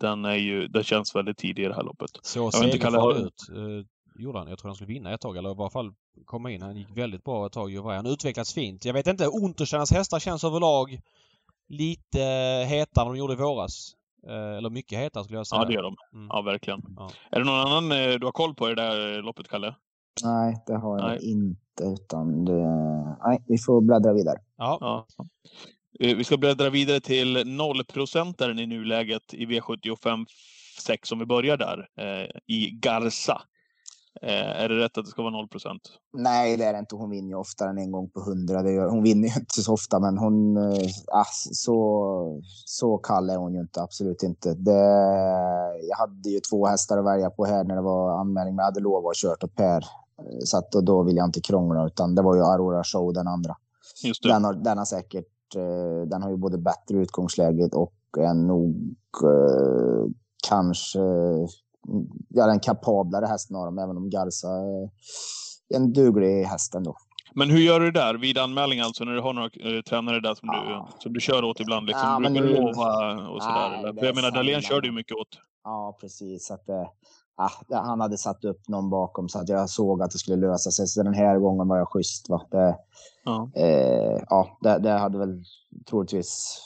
den, 0.00 0.24
är 0.24 0.34
ju, 0.34 0.68
den 0.68 0.84
känns 0.84 1.14
väldigt 1.14 1.38
tidig 1.38 1.64
i 1.64 1.68
det 1.68 1.74
här 1.74 1.82
loppet. 1.82 2.10
Så 2.22 2.50
segerfarlig 2.50 3.26
ut. 3.26 3.48
Uh, 3.56 3.84
gjorde 4.22 4.38
han. 4.38 4.48
Jag 4.48 4.58
tror 4.58 4.68
han 4.68 4.74
skulle 4.74 4.94
vinna 4.94 5.14
ett 5.14 5.20
tag 5.20 5.36
eller 5.36 5.48
i 5.48 5.52
alla 5.52 5.70
fall 5.70 5.92
komma 6.24 6.50
in. 6.50 6.62
Han 6.62 6.76
gick 6.76 6.96
väldigt 6.96 7.24
bra 7.24 7.46
ett 7.46 7.52
tag. 7.52 7.70
Juvaraj. 7.70 7.96
Han 7.96 8.06
utvecklats 8.06 8.54
fint. 8.54 8.84
Jag 8.84 8.94
vet 8.94 9.06
inte. 9.06 9.26
Unterstjärnas 9.26 9.92
hästar 9.92 10.18
känns 10.18 10.44
överlag 10.44 11.00
lite 11.68 12.20
hetare 12.68 13.06
än 13.06 13.12
de 13.12 13.18
gjorde 13.18 13.32
i 13.32 13.36
våras. 13.36 13.92
Uh, 14.28 14.56
eller 14.56 14.70
mycket 14.70 14.98
hetare 14.98 15.24
skulle 15.24 15.38
jag 15.38 15.46
säga. 15.46 15.62
Ja, 15.62 15.66
det 15.66 15.74
gör 15.74 15.82
de. 15.82 15.96
Mm. 16.12 16.26
Ja, 16.28 16.42
verkligen. 16.42 16.82
Ja. 16.96 17.10
Är 17.30 17.38
det 17.38 17.46
någon 17.46 17.60
annan 17.60 17.88
du 17.88 18.24
har 18.24 18.32
koll 18.32 18.54
på 18.54 18.70
i 18.70 18.74
det 18.74 18.82
där 18.82 19.22
loppet, 19.22 19.48
Kalle? 19.48 19.74
Nej, 20.24 20.62
det 20.66 20.76
har 20.76 20.98
jag 20.98 21.08
nej. 21.08 21.30
inte. 21.30 21.58
Utan 21.82 22.44
det... 22.44 22.64
Nej, 23.26 23.44
vi 23.46 23.58
får 23.58 23.80
bläddra 23.80 24.12
vidare. 24.12 24.38
Ja. 24.56 24.78
ja. 24.80 25.06
Eh, 26.00 26.16
vi 26.16 26.24
ska 26.24 26.36
bläddra 26.36 26.70
vidare 26.70 27.00
till 27.00 27.56
nollprocentaren 27.56 28.58
i 28.58 28.66
nuläget 28.66 29.34
i 29.34 29.46
V75 29.46 30.26
6 30.80 31.12
om 31.12 31.18
vi 31.18 31.26
börjar 31.26 31.56
där, 31.56 31.88
eh, 31.96 32.30
i 32.46 32.70
Garza. 32.82 33.42
Eh, 34.22 34.62
är 34.62 34.68
det 34.68 34.78
rätt 34.78 34.98
att 34.98 35.04
det 35.04 35.10
ska 35.10 35.22
vara 35.22 35.32
0% 35.32 35.80
Nej, 36.12 36.56
det 36.56 36.64
är 36.64 36.72
det 36.72 36.78
inte. 36.78 36.96
Hon 36.96 37.10
vinner 37.10 37.28
ju 37.28 37.34
oftare 37.34 37.70
än 37.70 37.78
en 37.78 37.92
gång 37.92 38.10
på 38.10 38.20
hundra. 38.20 38.88
Hon 38.90 39.02
vinner 39.02 39.28
ju 39.28 39.34
inte 39.34 39.62
så 39.62 39.72
ofta, 39.72 40.00
men 40.00 40.18
hon... 40.18 40.56
Äh, 40.56 41.28
så, 41.52 42.40
så 42.66 42.98
kall 42.98 43.30
är 43.30 43.36
hon 43.36 43.54
ju 43.54 43.60
inte. 43.60 43.82
Absolut 43.82 44.22
inte. 44.22 44.54
Det, 44.54 44.82
jag 45.88 45.96
hade 45.96 46.30
ju 46.30 46.40
två 46.50 46.66
hästar 46.66 46.98
att 46.98 47.04
välja 47.04 47.30
på 47.30 47.44
här 47.44 47.64
när 47.64 47.76
det 47.76 47.82
var 47.82 48.20
anmälning, 48.20 48.54
men 48.54 48.62
jag 48.62 48.66
hade 48.66 48.80
lovat 48.80 49.10
att 49.10 49.16
köra 49.16 49.32
åt 49.32 49.54
Per. 49.54 49.84
Så 50.44 50.58
att, 50.58 50.74
och 50.74 50.84
då 50.84 51.02
vill 51.02 51.16
jag 51.16 51.28
inte 51.28 51.40
krångla, 51.40 51.86
utan 51.86 52.14
det 52.14 52.22
var 52.22 52.36
ju 52.36 52.42
Aurora 52.42 52.84
Show, 52.84 53.12
den 53.12 53.28
andra. 53.28 53.56
Just 54.04 54.22
det. 54.22 54.28
Den, 54.28 54.44
har, 54.44 54.54
den 54.54 54.78
har 54.78 54.84
säkert... 54.84 55.26
Den 56.06 56.22
har 56.22 56.30
ju 56.30 56.36
både 56.36 56.58
bättre 56.58 56.98
utgångsläge 56.98 57.68
och 57.72 57.94
är 58.18 58.34
nog 58.34 58.96
eh, 59.24 60.06
kanske 60.48 60.98
ja, 62.28 62.46
den 62.46 62.60
kapablare 62.60 63.26
hästen 63.26 63.56
av 63.56 63.64
dem, 63.64 63.78
även 63.78 63.96
om 63.96 64.10
Garza 64.10 64.48
är 64.48 64.90
en 65.76 65.92
duglig 65.92 66.44
häst 66.44 66.74
ändå. 66.74 66.96
Men 67.34 67.50
hur 67.50 67.58
gör 67.58 67.80
du 67.80 67.90
där 67.90 68.14
vid 68.14 68.38
anmälning 68.38 68.80
alltså 68.80 69.04
när 69.04 69.12
du 69.12 69.20
har 69.20 69.32
några 69.32 69.76
eh, 69.76 69.82
tränare 69.82 70.20
där 70.20 70.34
som, 70.34 70.48
ja. 70.52 70.88
du, 70.96 71.02
som 71.02 71.12
du 71.12 71.20
kör 71.20 71.44
åt 71.44 71.60
ibland? 71.60 71.86
Liksom, 71.86 72.08
ja, 72.08 72.30
brukar 72.30 72.46
du 72.46 72.54
lova 72.54 73.28
och 73.28 73.42
sådär? 73.42 73.92
Nej, 73.92 74.04
jag 74.04 74.14
menar, 74.14 74.30
Dahlén 74.30 74.62
kör 74.62 74.80
du 74.80 74.92
mycket 74.92 75.16
åt. 75.16 75.38
Ja, 75.64 75.98
precis. 76.00 76.50
Att, 76.50 76.68
eh, 76.68 76.88
ah, 77.36 77.50
han 77.68 78.00
hade 78.00 78.18
satt 78.18 78.44
upp 78.44 78.68
någon 78.68 78.90
bakom 78.90 79.28
så 79.28 79.38
att 79.38 79.48
jag 79.48 79.70
såg 79.70 80.02
att 80.02 80.10
det 80.10 80.18
skulle 80.18 80.48
lösa 80.48 80.70
sig. 80.70 80.86
Så 80.86 81.02
den 81.02 81.14
här 81.14 81.38
gången 81.38 81.68
var 81.68 81.78
jag 81.78 81.88
schysst. 81.88 82.28
Va? 82.28 82.46
Det, 82.50 82.76
ja, 83.24 83.50
eh, 83.54 84.22
ja 84.30 84.58
det, 84.60 84.78
det, 84.78 84.90
hade 84.90 85.18
väl 85.18 85.44
troligtvis 85.90 86.60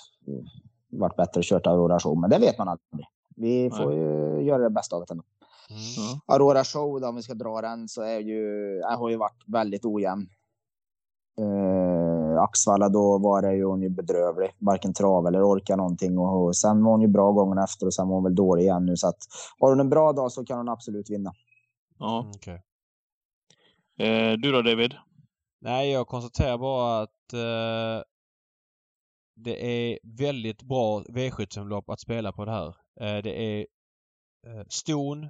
varit 0.90 1.16
bättre 1.16 1.38
att 1.38 1.44
köra 1.44 1.70
Aurora 1.70 2.01
Show, 2.01 2.20
men 2.20 2.30
det 2.30 2.38
vet 2.38 2.59
man 2.59 2.68
aldrig. 2.68 3.06
Vi 3.36 3.70
får 3.70 3.93
ju 3.94 4.43
göra 4.43 4.62
det 4.62 4.70
bästa 4.70 4.97
av 4.97 5.02
det 5.02 5.10
ändå. 5.10 5.24
Mm. 5.70 6.20
Aurora 6.26 6.64
Show, 6.64 7.01
då, 7.01 7.09
om 7.09 7.16
vi 7.16 7.22
ska 7.22 7.34
dra 7.34 7.60
den, 7.60 7.88
så 7.88 8.02
är 8.02 8.18
ju, 8.18 8.74
jag 8.82 8.97
har 8.97 9.10
ju 9.10 9.16
varit 9.16 9.44
väldigt 9.47 9.84
ojämn. 9.84 10.28
Uh, 11.40 11.85
Axvalla, 12.36 12.88
då 12.88 13.18
var 13.18 13.42
det 13.42 13.54
ju 13.56 13.64
hon 13.64 13.82
ju 13.82 13.88
bedrövlig. 13.88 14.50
Varken 14.58 14.92
trav 14.92 15.26
eller 15.26 15.42
orka 15.42 15.76
någonting. 15.76 16.18
Och, 16.18 16.44
och 16.44 16.56
sen 16.56 16.84
var 16.84 16.90
hon 16.90 17.00
ju 17.00 17.08
bra 17.08 17.32
gången 17.32 17.58
efter 17.58 17.86
och 17.86 17.94
sen 17.94 18.08
var 18.08 18.14
hon 18.14 18.24
väl 18.24 18.34
dålig 18.34 18.62
igen 18.62 18.86
nu. 18.86 18.96
Så 18.96 19.08
att 19.08 19.18
har 19.58 19.70
hon 19.70 19.80
en 19.80 19.90
bra 19.90 20.12
dag 20.12 20.32
så 20.32 20.44
kan 20.44 20.58
hon 20.58 20.68
absolut 20.68 21.10
vinna. 21.10 21.32
Ja. 21.98 22.20
Mm, 22.20 22.30
okay. 22.30 22.58
Eh, 23.98 24.32
du 24.32 24.52
då 24.52 24.62
David? 24.62 24.94
Nej, 25.60 25.90
jag 25.90 26.06
konstaterar 26.06 26.58
bara 26.58 27.02
att 27.02 27.32
eh, 27.32 28.04
det 29.36 29.66
är 29.66 29.98
väldigt 30.02 30.62
bra 30.62 31.02
V75-lopp 31.02 31.90
att 31.90 32.00
spela 32.00 32.32
på 32.32 32.44
det 32.44 32.50
här. 32.50 32.68
Eh, 33.00 33.22
det 33.22 33.42
är 33.42 33.66
eh, 34.46 34.64
ston. 34.68 35.28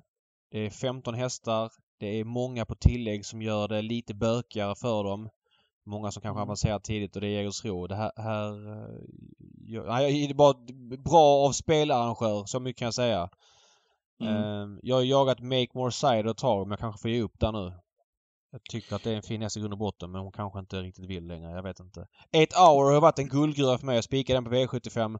Det 0.50 0.58
är 0.58 0.70
15 0.70 1.14
hästar. 1.14 1.72
Det 1.98 2.06
är 2.06 2.24
många 2.24 2.64
på 2.64 2.74
tillägg 2.74 3.26
som 3.26 3.42
gör 3.42 3.68
det 3.68 3.82
lite 3.82 4.14
bökigare 4.14 4.74
för 4.74 5.04
dem. 5.04 5.28
Många 5.86 6.10
som 6.10 6.22
kanske 6.22 6.38
mm. 6.38 6.48
avancerar 6.48 6.78
tidigt 6.78 7.16
och 7.16 7.20
det 7.20 7.28
ger 7.28 7.38
Jägersro. 7.38 7.86
Det 7.86 7.94
här... 7.94 8.12
här 8.16 8.50
nej, 9.88 10.26
det 10.26 10.32
är 10.32 10.34
bara 10.34 10.54
bra 10.98 11.46
av 11.46 11.52
spelarrangör. 11.52 12.44
Så 12.46 12.60
mycket 12.60 12.78
kan 12.78 12.86
jag 12.86 12.94
säga. 12.94 13.28
Mm. 14.20 14.34
Ehm, 14.34 14.80
jag 14.82 14.96
har 14.96 15.02
jagat 15.02 15.40
Make 15.40 15.68
More 15.74 15.92
Side 15.92 16.26
ett 16.26 16.36
tag 16.36 16.66
men 16.66 16.70
jag 16.70 16.78
kanske 16.78 17.02
får 17.02 17.10
ge 17.10 17.22
upp 17.22 17.40
där 17.40 17.52
nu. 17.52 17.72
Jag 18.52 18.64
tycker 18.64 18.96
att 18.96 19.02
det 19.02 19.10
är 19.10 19.16
en 19.16 19.22
fin 19.22 19.42
häst 19.42 19.56
i 19.56 19.60
grund 19.60 19.72
och 19.72 19.78
botten 19.78 20.10
men 20.10 20.20
hon 20.20 20.32
kanske 20.32 20.58
inte 20.58 20.82
riktigt 20.82 21.04
vill 21.04 21.26
längre. 21.26 21.50
Jag 21.50 21.62
vet 21.62 21.80
inte. 21.80 22.00
8 22.00 22.06
Hour 22.58 22.92
har 22.92 23.00
varit 23.00 23.18
en 23.18 23.28
guldgruva 23.28 23.78
för 23.78 23.86
mig. 23.86 23.94
Jag 23.94 24.04
spikade 24.04 24.36
den 24.36 24.44
på 24.44 24.50
V75 24.50 25.18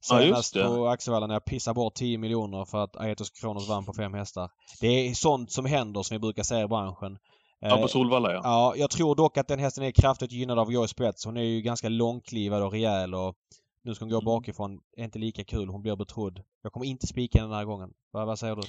senast 0.00 0.54
ja, 0.54 0.68
på 0.68 0.88
Axevalla 0.88 1.26
när 1.26 1.34
jag 1.34 1.44
pissade 1.44 1.74
bort 1.74 1.94
10 1.94 2.18
miljoner 2.18 2.64
för 2.64 2.84
att 2.84 2.96
Aetos 2.96 3.30
Kronos 3.30 3.68
vann 3.68 3.84
på 3.84 3.92
fem 3.92 4.14
hästar. 4.14 4.50
Det 4.80 4.86
är 4.86 5.14
sånt 5.14 5.52
som 5.52 5.64
händer 5.64 6.02
som 6.02 6.14
vi 6.14 6.18
brukar 6.18 6.42
säga 6.42 6.64
i 6.64 6.68
branschen. 6.68 7.18
Ja, 7.60 7.76
på 7.76 7.82
eh, 7.82 7.86
Solvalla 7.86 8.32
ja. 8.32 8.40
Ja, 8.44 8.74
jag 8.76 8.90
tror 8.90 9.14
dock 9.14 9.36
att 9.38 9.48
den 9.48 9.58
hästen 9.58 9.84
är 9.84 9.90
kraftigt 9.90 10.32
gynnad 10.32 10.58
av 10.58 10.72
Joy 10.72 10.88
Spets. 10.88 11.24
Hon 11.24 11.36
är 11.36 11.42
ju 11.42 11.60
ganska 11.60 11.88
långklivad 11.88 12.62
och 12.62 12.72
rejäl 12.72 13.14
och 13.14 13.36
nu 13.84 13.94
ska 13.94 14.04
hon 14.04 14.10
gå 14.10 14.16
mm. 14.16 14.24
bakifrån. 14.24 14.80
Är 14.96 15.04
inte 15.04 15.18
lika 15.18 15.44
kul. 15.44 15.68
Hon 15.68 15.82
blir 15.82 15.96
betrodd. 15.96 16.42
Jag 16.62 16.72
kommer 16.72 16.86
inte 16.86 17.06
spika 17.06 17.42
den 17.42 17.52
här 17.52 17.64
gången. 17.64 17.90
Vad, 18.10 18.26
vad 18.26 18.38
säger 18.38 18.56
du? 18.56 18.62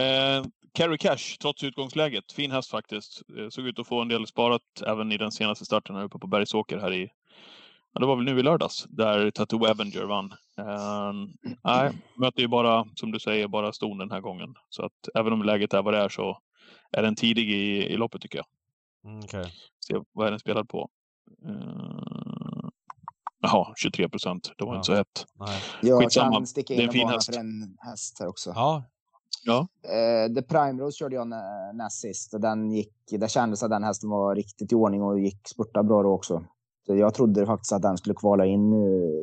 Eh, 0.00 0.44
Carry 0.74 0.98
Cash, 0.98 1.36
trots 1.40 1.64
utgångsläget. 1.64 2.32
Fin 2.32 2.50
häst 2.50 2.70
faktiskt. 2.70 3.22
Eh, 3.38 3.48
såg 3.48 3.66
ut 3.66 3.78
att 3.78 3.86
få 3.86 4.00
en 4.00 4.08
del 4.08 4.26
sparat 4.26 4.82
även 4.86 5.12
i 5.12 5.16
den 5.18 5.32
senaste 5.32 5.64
starten 5.64 5.96
här 5.96 6.04
uppe 6.04 6.18
på 6.18 6.26
Bergsåker 6.26 6.78
här 6.78 6.92
i 6.92 7.08
Ja, 7.94 8.00
det 8.00 8.06
var 8.06 8.16
väl 8.16 8.24
nu 8.24 8.40
i 8.40 8.42
lördags 8.42 8.86
där 8.88 9.30
Tattoo 9.30 9.66
Avenger 9.66 10.04
vann. 10.04 10.32
Uh, 10.60 11.28
nej, 11.64 11.92
möter 12.16 12.40
ju 12.40 12.48
bara, 12.48 12.84
som 12.94 13.12
du 13.12 13.20
säger, 13.20 13.48
bara 13.48 13.72
ston 13.72 13.98
den 13.98 14.10
här 14.10 14.20
gången. 14.20 14.54
Så 14.68 14.84
att 14.84 15.08
även 15.14 15.32
om 15.32 15.42
läget 15.42 15.74
är 15.74 15.82
vad 15.82 15.94
det 15.94 16.00
är 16.00 16.08
så 16.08 16.38
är 16.92 17.02
den 17.02 17.14
tidig 17.14 17.50
i, 17.50 17.92
i 17.92 17.96
loppet 17.96 18.22
tycker 18.22 18.38
jag. 18.38 18.46
Mm, 19.04 19.18
okay. 19.24 19.44
Se 19.86 19.94
vad 20.12 20.26
är 20.26 20.30
den 20.30 20.40
spelad 20.40 20.68
på. 20.68 20.90
Uh, 21.46 22.68
jaha, 23.40 23.72
23 23.76 24.08
procent. 24.08 24.52
Det 24.58 24.64
var 24.64 24.72
ja. 24.72 24.76
inte 24.76 24.86
så 24.86 24.94
hett. 24.94 25.26
Jag 25.82 26.02
Skitsamma. 26.02 26.36
kan 26.36 26.46
sticka 26.46 26.74
in 26.74 26.78
det 26.78 26.84
är 26.84 26.86
en 26.86 26.92
fin 26.92 27.08
häst. 27.08 27.34
för 27.34 27.40
en 27.40 27.76
häst 27.80 28.16
här 28.20 28.28
också. 28.28 28.52
Ja, 28.54 28.84
Ja. 29.44 29.68
Uh, 29.84 30.34
The 30.34 30.42
Prime 30.42 30.82
Rose 30.82 30.96
körde 30.98 31.14
jag 31.14 31.28
näst 31.74 32.00
sist 32.00 32.34
och 32.34 32.40
den 32.40 32.70
gick, 32.70 32.94
det 33.10 33.30
kändes 33.30 33.62
att 33.62 33.70
den 33.70 33.84
hästen 33.84 34.10
var 34.10 34.34
riktigt 34.34 34.72
i 34.72 34.74
ordning 34.74 35.02
och 35.02 35.20
gick 35.20 35.48
spurta 35.48 35.82
bra 35.82 36.02
då 36.02 36.12
också. 36.12 36.44
Så 36.86 36.96
jag 36.96 37.14
trodde 37.14 37.46
faktiskt 37.46 37.72
att 37.72 37.82
den 37.82 37.98
skulle 37.98 38.14
kvala 38.14 38.46
in 38.46 38.72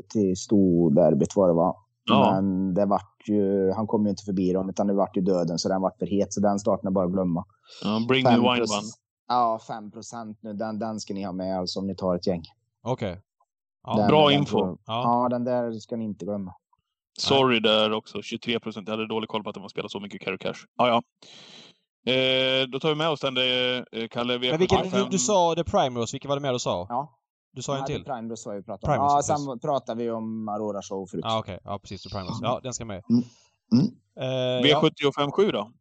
till 0.10 0.38
storderbyt 0.38 1.36
var 1.36 1.48
det 1.48 1.54
va. 1.54 1.76
Ja. 2.10 2.32
Men 2.32 2.74
det 2.74 2.86
vart 2.86 3.28
ju, 3.28 3.72
han 3.72 3.88
kom 3.88 4.04
ju 4.04 4.10
inte 4.10 4.24
förbi 4.24 4.54
dem 4.54 4.70
utan 4.70 4.88
det 4.88 4.94
vart 4.94 5.18
ju 5.18 5.22
döden 5.22 5.60
så 5.60 5.70
den 5.70 5.82
vart 5.82 5.98
för 6.00 6.06
het 6.06 6.34
så 6.34 6.42
den 6.42 6.60
starten 6.60 6.88
är 6.88 6.92
bara 6.92 7.06
att 7.06 7.12
glömma. 7.12 7.46
Ja, 7.84 8.06
bring 8.08 8.24
me 8.24 8.36
wine 8.36 8.48
one. 8.48 8.90
Ja, 9.28 9.60
5 9.68 9.92
procent 9.92 10.38
nu. 10.42 10.54
Den, 10.54 10.80
den 10.80 11.00
ska 11.00 11.14
ni 11.14 11.24
ha 11.24 11.32
med 11.32 11.60
alltså 11.60 11.80
om 11.80 11.88
ni 11.88 11.96
tar 11.96 12.16
ett 12.16 12.28
gäng. 12.28 12.44
Okej. 12.84 13.12
Okay. 13.12 13.22
Ja, 13.84 14.08
bra 14.08 14.32
info. 14.32 14.60
ja. 14.60 14.78
ja, 14.86 15.30
den 15.30 15.44
där 15.44 15.72
ska 15.72 15.96
ni 15.96 16.06
inte 16.06 16.26
glömma. 16.26 16.54
Sorry 17.20 17.60
där 17.60 17.92
också, 17.92 18.22
23 18.22 18.60
procent. 18.60 18.88
Jag 18.88 18.94
hade 18.94 19.08
dålig 19.08 19.30
koll 19.30 19.44
på 19.44 19.50
att 19.50 19.54
de 19.54 19.62
har 19.62 19.70
spelat 19.70 19.92
så 19.92 20.00
mycket 20.00 20.22
carry 20.22 20.38
cash. 20.38 20.66
Ja, 20.78 20.88
ja. 20.88 21.02
Eh, 22.12 22.68
då 22.68 22.80
tar 22.80 22.90
vi 22.90 22.96
med 22.96 23.10
oss 23.10 23.20
den, 23.20 23.34
det, 23.34 23.78
eh, 23.92 24.08
Kalle. 24.08 24.38
V75. 24.38 24.50
Men 24.50 24.60
vilken, 24.60 24.92
du, 24.92 25.08
du 25.10 25.20
sa 25.20 25.56
The 25.56 25.64
Primrose, 25.64 26.14
vilken 26.14 26.30
var 26.30 26.36
det 26.36 26.42
mer 26.42 26.54
du 26.54 26.60
sa? 26.60 26.86
Ja. 26.90 27.19
Du 27.52 27.62
sa 27.62 27.78
en 27.78 27.86
till? 27.86 28.04
Primrose 28.04 28.50
var 28.50 28.56
vi 28.56 28.64
pratade 28.64 28.98
om. 28.98 29.06
ja, 29.06 29.22
sen 29.24 29.60
pratade 29.60 30.04
vi 30.04 30.12
om 30.12 30.50
Aurora 30.50 30.82
Show 30.82 31.06
förut. 31.06 31.24
Ja, 31.28 31.40
okej. 31.40 31.56
Okay. 31.56 31.72
Ja, 31.72 31.80
precis. 31.80 32.14
Primrose. 32.14 32.40
Ja, 32.42 32.60
den 32.64 32.74
ska 32.74 32.86
med. 32.86 33.04
Mm. 33.10 33.24
Mm. 33.72 33.94
Eh, 34.16 34.66
V757 34.66 35.52
då? 35.52 35.72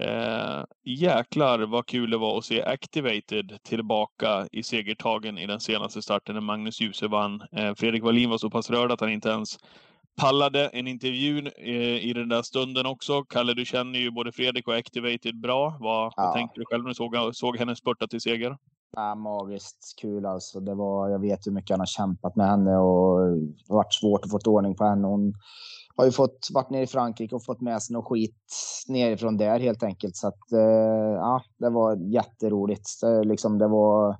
Eh, 0.00 0.64
jäklar 0.84 1.58
vad 1.58 1.86
kul 1.86 2.10
det 2.10 2.16
var 2.16 2.38
att 2.38 2.44
se 2.44 2.62
Activated 2.62 3.58
tillbaka 3.62 4.48
i 4.52 4.62
segertagen 4.62 5.38
i 5.38 5.46
den 5.46 5.60
senaste 5.60 6.02
starten 6.02 6.34
när 6.34 6.42
Magnus 6.42 6.80
Djuse 6.80 7.08
vann. 7.08 7.42
Eh, 7.52 7.74
Fredrik 7.74 8.02
Wallin 8.02 8.30
var 8.30 8.38
så 8.38 8.50
pass 8.50 8.70
rörd 8.70 8.92
att 8.92 9.00
han 9.00 9.10
inte 9.10 9.28
ens 9.28 9.58
pallade 10.16 10.68
en 10.68 10.88
intervju 10.88 11.38
eh, 11.56 12.06
i 12.06 12.12
den 12.12 12.28
där 12.28 12.42
stunden 12.42 12.86
också. 12.86 13.24
Kalle, 13.24 13.54
du 13.54 13.64
känner 13.64 13.98
ju 13.98 14.10
både 14.10 14.32
Fredrik 14.32 14.68
och 14.68 14.76
Activated 14.76 15.40
bra. 15.40 15.76
Vad, 15.80 16.06
ja. 16.06 16.12
vad 16.16 16.34
tänkte 16.34 16.60
du 16.60 16.64
själv 16.66 16.82
när 16.82 16.88
du 16.88 16.94
såg, 16.94 17.34
såg 17.36 17.58
henne 17.58 17.76
spurta 17.76 18.06
till 18.06 18.20
seger? 18.20 18.56
Ja, 18.96 19.14
magiskt 19.14 19.94
kul 20.00 20.26
alltså. 20.26 20.60
Det 20.60 20.74
var, 20.74 21.08
jag 21.08 21.18
vet 21.18 21.46
hur 21.46 21.52
mycket 21.52 21.70
han 21.70 21.80
har 21.80 21.86
kämpat 21.86 22.36
med 22.36 22.46
henne 22.46 22.76
och 22.76 23.20
det 23.20 23.68
har 23.68 23.76
varit 23.76 23.94
svårt 23.94 24.24
att 24.24 24.30
få 24.30 24.38
ordning 24.50 24.74
på 24.74 24.84
henne. 24.84 25.06
Hon 25.08 25.34
har 25.96 26.04
ju 26.04 26.12
fått 26.12 26.48
varit 26.54 26.70
nere 26.70 26.82
i 26.82 26.86
Frankrike 26.86 27.34
och 27.34 27.44
fått 27.44 27.60
med 27.60 27.82
sig 27.82 27.92
någon 27.92 28.04
skit 28.04 28.42
nerifrån 28.88 29.36
där 29.36 29.60
helt 29.60 29.82
enkelt. 29.82 30.16
Så 30.16 30.28
att, 30.28 30.52
eh, 30.52 31.14
ja, 31.16 31.42
det 31.58 31.70
var 31.70 31.96
jätteroligt. 31.96 33.00
Det, 33.00 33.24
liksom, 33.24 33.58
det 33.58 33.68
var, 33.68 34.16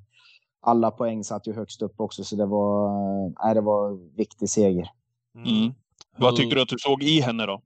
alla 0.61 0.91
poäng 0.91 1.25
satt 1.25 1.47
ju 1.47 1.55
högst 1.55 1.83
upp 1.83 2.01
också, 2.01 2.25
så 2.25 2.37
det 2.37 2.47
var, 2.47 2.89
eh, 2.89 3.33
nej, 3.45 3.55
det 3.55 3.61
var 3.61 4.17
viktig 4.17 4.51
seger. 4.51 4.89
Mm. 5.35 5.75
Vad 6.19 6.37
tycker 6.37 6.57
du 6.57 6.63
att 6.63 6.69
du 6.69 6.79
såg 6.79 7.03
i 7.03 7.21
henne 7.21 7.47
då? 7.47 7.63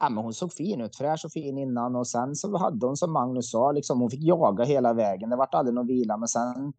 Ja, 0.00 0.08
men 0.08 0.24
hon 0.24 0.34
såg 0.34 0.52
fin 0.52 0.80
ut, 0.80 0.96
fräsch 0.96 1.24
och 1.24 1.32
fin 1.32 1.58
innan 1.58 1.96
och 1.96 2.06
sen 2.06 2.36
så 2.36 2.56
hade 2.56 2.86
hon 2.86 2.96
som 2.96 3.12
Magnus 3.12 3.50
sa, 3.50 3.72
liksom, 3.72 4.00
hon 4.00 4.10
fick 4.10 4.22
jaga 4.22 4.64
hela 4.64 4.92
vägen. 4.92 5.30
Det 5.30 5.36
vart 5.36 5.54
aldrig 5.54 5.74
någon 5.74 5.86
vila, 5.86 6.16
men 6.16 6.28
sen 6.28 6.72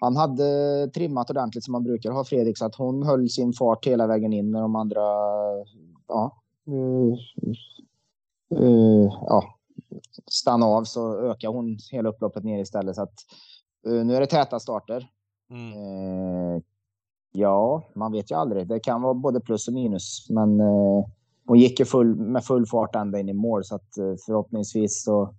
han 0.00 0.16
hade 0.16 0.44
trimmat 0.94 1.30
ordentligt 1.30 1.64
som 1.64 1.72
man 1.72 1.82
brukar 1.84 2.10
ha 2.10 2.24
Fredrik 2.24 2.58
så 2.58 2.64
att 2.64 2.74
hon 2.74 3.02
höll 3.02 3.28
sin 3.28 3.52
fart 3.52 3.86
hela 3.86 4.06
vägen 4.06 4.32
in 4.32 4.50
när 4.50 4.60
de 4.60 4.76
andra 4.76 5.00
ja, 6.08 6.42
uh, 6.68 7.14
uh, 8.60 9.12
ja, 9.26 9.44
stannade 10.26 10.72
av 10.72 10.84
så 10.84 11.18
ökade 11.18 11.56
hon 11.56 11.78
hela 11.90 12.08
upploppet 12.08 12.44
ner 12.44 12.58
istället. 12.58 12.96
Så 12.96 13.02
att, 13.02 13.14
uh, 13.86 14.04
nu 14.04 14.16
är 14.16 14.20
det 14.20 14.26
täta 14.26 14.60
starter. 14.60 15.08
Mm. 15.50 16.62
ja, 17.32 17.82
man 17.94 18.12
vet 18.12 18.30
ju 18.30 18.34
aldrig. 18.34 18.68
Det 18.68 18.80
kan 18.80 19.02
vara 19.02 19.14
både 19.14 19.40
plus 19.40 19.68
och 19.68 19.74
minus, 19.74 20.26
men 20.30 20.60
hon 21.46 21.58
gick 21.58 21.80
ju 21.80 21.84
full, 21.84 22.16
med 22.16 22.44
full 22.44 22.66
fart 22.66 22.94
ända 22.94 23.18
in 23.18 23.28
i 23.28 23.32
mål 23.32 23.64
så 23.64 23.74
att 23.74 23.88
förhoppningsvis 24.26 25.04
så 25.04 25.34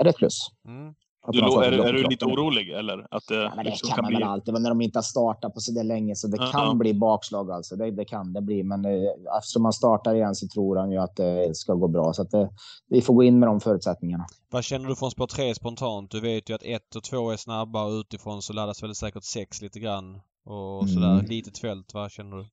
är 0.00 0.04
det 0.04 0.10
ett 0.10 0.16
plus. 0.16 0.38
Mm. 0.66 0.94
Du, 1.32 1.38
är, 1.38 1.72
är, 1.72 1.92
du 1.92 2.08
lite 2.08 2.24
orolig 2.24 2.70
eller? 2.70 3.06
Att 3.10 3.26
det, 3.28 3.34
ja, 3.34 3.52
men 3.56 3.64
det 3.64 3.70
liksom 3.70 3.88
kan 3.90 4.02
man 4.02 4.08
bli... 4.08 4.18
väl 4.18 4.28
alltid. 4.28 4.54
Men 4.54 4.62
när 4.62 4.70
de 4.70 4.80
inte 4.80 4.98
har 4.98 5.02
startat 5.02 5.54
på 5.54 5.60
så 5.60 5.72
där 5.72 5.84
länge 5.84 6.14
så 6.14 6.28
det 6.28 6.36
uh 6.36 6.42
-huh. 6.42 6.52
kan 6.52 6.78
bli 6.78 6.94
bakslag 6.94 7.50
alltså. 7.50 7.76
Det, 7.76 7.90
det, 7.90 8.04
kan 8.04 8.32
det 8.32 8.40
bli. 8.40 8.62
Men 8.62 8.84
eh, 8.84 8.92
eftersom 9.38 9.62
man 9.62 9.72
startar 9.72 10.14
igen 10.14 10.34
så 10.34 10.48
tror 10.48 10.76
han 10.76 10.90
ju 10.90 10.98
att 10.98 11.16
det 11.16 11.56
ska 11.56 11.74
gå 11.74 11.88
bra. 11.88 12.12
Så 12.12 12.22
att 12.22 12.30
det, 12.30 12.50
vi 12.88 13.02
får 13.02 13.14
gå 13.14 13.22
in 13.22 13.38
med 13.38 13.48
de 13.48 13.60
förutsättningarna. 13.60 14.26
Vad 14.50 14.64
känner 14.64 14.88
du 14.88 14.96
från 14.96 15.10
spår 15.10 15.26
3 15.26 15.54
spontant? 15.54 16.10
Du 16.10 16.20
vet 16.20 16.50
ju 16.50 16.54
att 16.54 16.62
1 16.62 16.96
och 16.96 17.04
2 17.04 17.30
är 17.30 17.36
snabba 17.36 17.84
och 17.84 17.92
utifrån 17.92 18.42
så 18.42 18.52
laddas 18.52 18.82
väl 18.82 18.94
säkert 18.94 19.24
6 19.24 19.62
lite 19.62 19.78
grann. 19.78 20.20
Och 20.44 20.88
sådär. 20.88 21.12
Mm. 21.12 21.26
Litet 21.26 21.58
fält. 21.58 21.94
Vad 21.94 22.10
känner 22.10 22.36
du? 22.36 22.46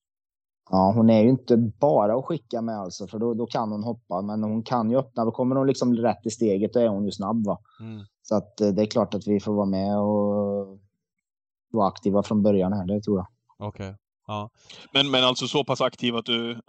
Ja, 0.70 0.92
hon 0.96 1.10
är 1.10 1.22
ju 1.22 1.30
inte 1.30 1.58
bara 1.58 2.16
att 2.16 2.26
skicka 2.26 2.62
med 2.62 2.80
alltså, 2.80 3.08
för 3.08 3.20
då, 3.20 3.34
då 3.34 3.46
kan 3.46 3.72
hon 3.72 3.84
hoppa. 3.84 4.22
Men 4.22 4.44
hon 4.44 4.64
kan 4.64 4.92
ju 4.92 4.98
öppna. 4.98 5.26
Då 5.26 5.32
kommer 5.32 5.56
hon 5.56 5.68
liksom 5.68 5.96
rätt 5.96 6.26
i 6.26 6.30
steget, 6.30 6.74
då 6.74 6.80
är 6.80 6.88
hon 6.88 7.06
ju 7.06 7.12
snabb. 7.12 7.46
Va? 7.46 7.60
Mm. 7.80 8.06
Så 8.22 8.36
att 8.36 8.62
eh, 8.62 8.68
det 8.68 8.82
är 8.82 8.86
klart 8.86 9.14
att 9.14 9.28
vi 9.28 9.40
får 9.40 9.54
vara 9.54 9.66
med 9.66 10.00
och 10.00 10.80
vara 11.72 11.88
aktiva 11.88 12.24
från 12.24 12.44
början 12.44 12.74
här, 12.74 12.86
det 12.86 13.02
tror 13.02 13.18
jag. 13.18 13.28
Okej. 13.68 13.88
Okay. 13.88 13.98
Ja. 14.28 14.50
Men, 14.94 15.12
men 15.12 15.24
alltså 15.24 15.48
så 15.48 15.64
pass 15.64 15.82
aktiv 15.82 16.16
att 16.16 16.26
du 16.26 16.62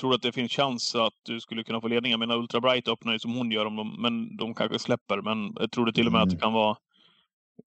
tror 0.00 0.14
att 0.14 0.22
det 0.22 0.32
finns 0.32 0.52
chans 0.52 0.94
att 0.94 1.14
du 1.22 1.40
skulle 1.40 1.64
kunna 1.64 1.80
få 1.80 1.88
ledningen? 1.88 2.20
Jag 2.20 2.28
menar 2.28 2.40
Ultra 2.40 2.60
Bright 2.60 2.88
öppnar 2.88 3.12
ju 3.12 3.18
som 3.18 3.36
hon 3.36 3.50
gör, 3.50 3.66
om 3.66 3.76
de, 3.76 4.02
men 4.02 4.36
de 4.36 4.54
kanske 4.54 4.78
släpper. 4.78 5.22
Men 5.22 5.68
tror 5.68 5.86
du 5.86 5.92
till 5.92 6.06
och 6.06 6.12
med 6.12 6.18
mm. 6.18 6.28
att 6.28 6.34
det 6.34 6.40
kan 6.40 6.52
vara... 6.52 6.76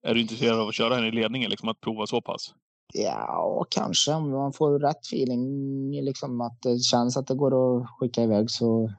Är 0.02 0.14
du 0.14 0.20
intresserad 0.20 0.60
av 0.60 0.68
att 0.68 0.74
köra 0.74 0.94
henne 0.94 1.06
i 1.06 1.10
ledningen, 1.10 1.50
liksom 1.50 1.68
att 1.68 1.80
prova 1.80 2.06
så 2.06 2.20
pass? 2.20 2.54
Ja, 2.96 3.66
kanske 3.70 4.12
om 4.12 4.30
man 4.30 4.52
får 4.52 4.78
rätt 4.78 5.06
feeling, 5.06 5.90
liksom 5.90 6.40
att 6.40 6.62
det 6.62 6.78
känns 6.78 7.16
att 7.16 7.26
det 7.26 7.34
går 7.34 7.76
att 7.76 7.90
skicka 7.90 8.22
iväg 8.22 8.50
så, 8.50 8.90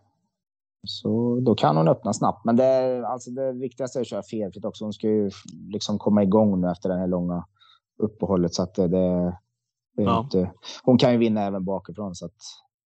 så 0.88 1.40
då 1.46 1.56
kan 1.56 1.78
hon 1.78 1.88
öppna 1.88 2.14
snabbt. 2.14 2.46
Men 2.46 2.56
det, 2.56 3.04
alltså 3.08 3.32
det 3.32 3.52
viktigaste 3.54 4.00
är 4.00 4.02
att 4.02 4.08
köra 4.08 4.24
felfritt 4.24 4.66
också. 4.66 4.86
Hon 4.86 4.94
ska 4.94 5.08
ju 5.08 5.32
liksom 5.72 6.00
komma 6.00 6.24
igång 6.24 6.62
nu 6.62 6.72
efter 6.72 6.90
det 6.90 6.98
här 6.98 7.08
långa 7.08 7.46
uppehållet 7.98 8.54
så 8.54 8.64
att 8.64 8.76
det, 8.76 8.88
det, 8.88 9.38
det 9.96 10.04
ja. 10.04 10.20
inte, 10.20 10.52
hon 10.84 10.98
kan 10.98 11.12
ju 11.12 11.18
vinna 11.18 11.42
även 11.42 11.66
bakifrån 11.66 12.16
så 12.16 12.26
att 12.26 12.42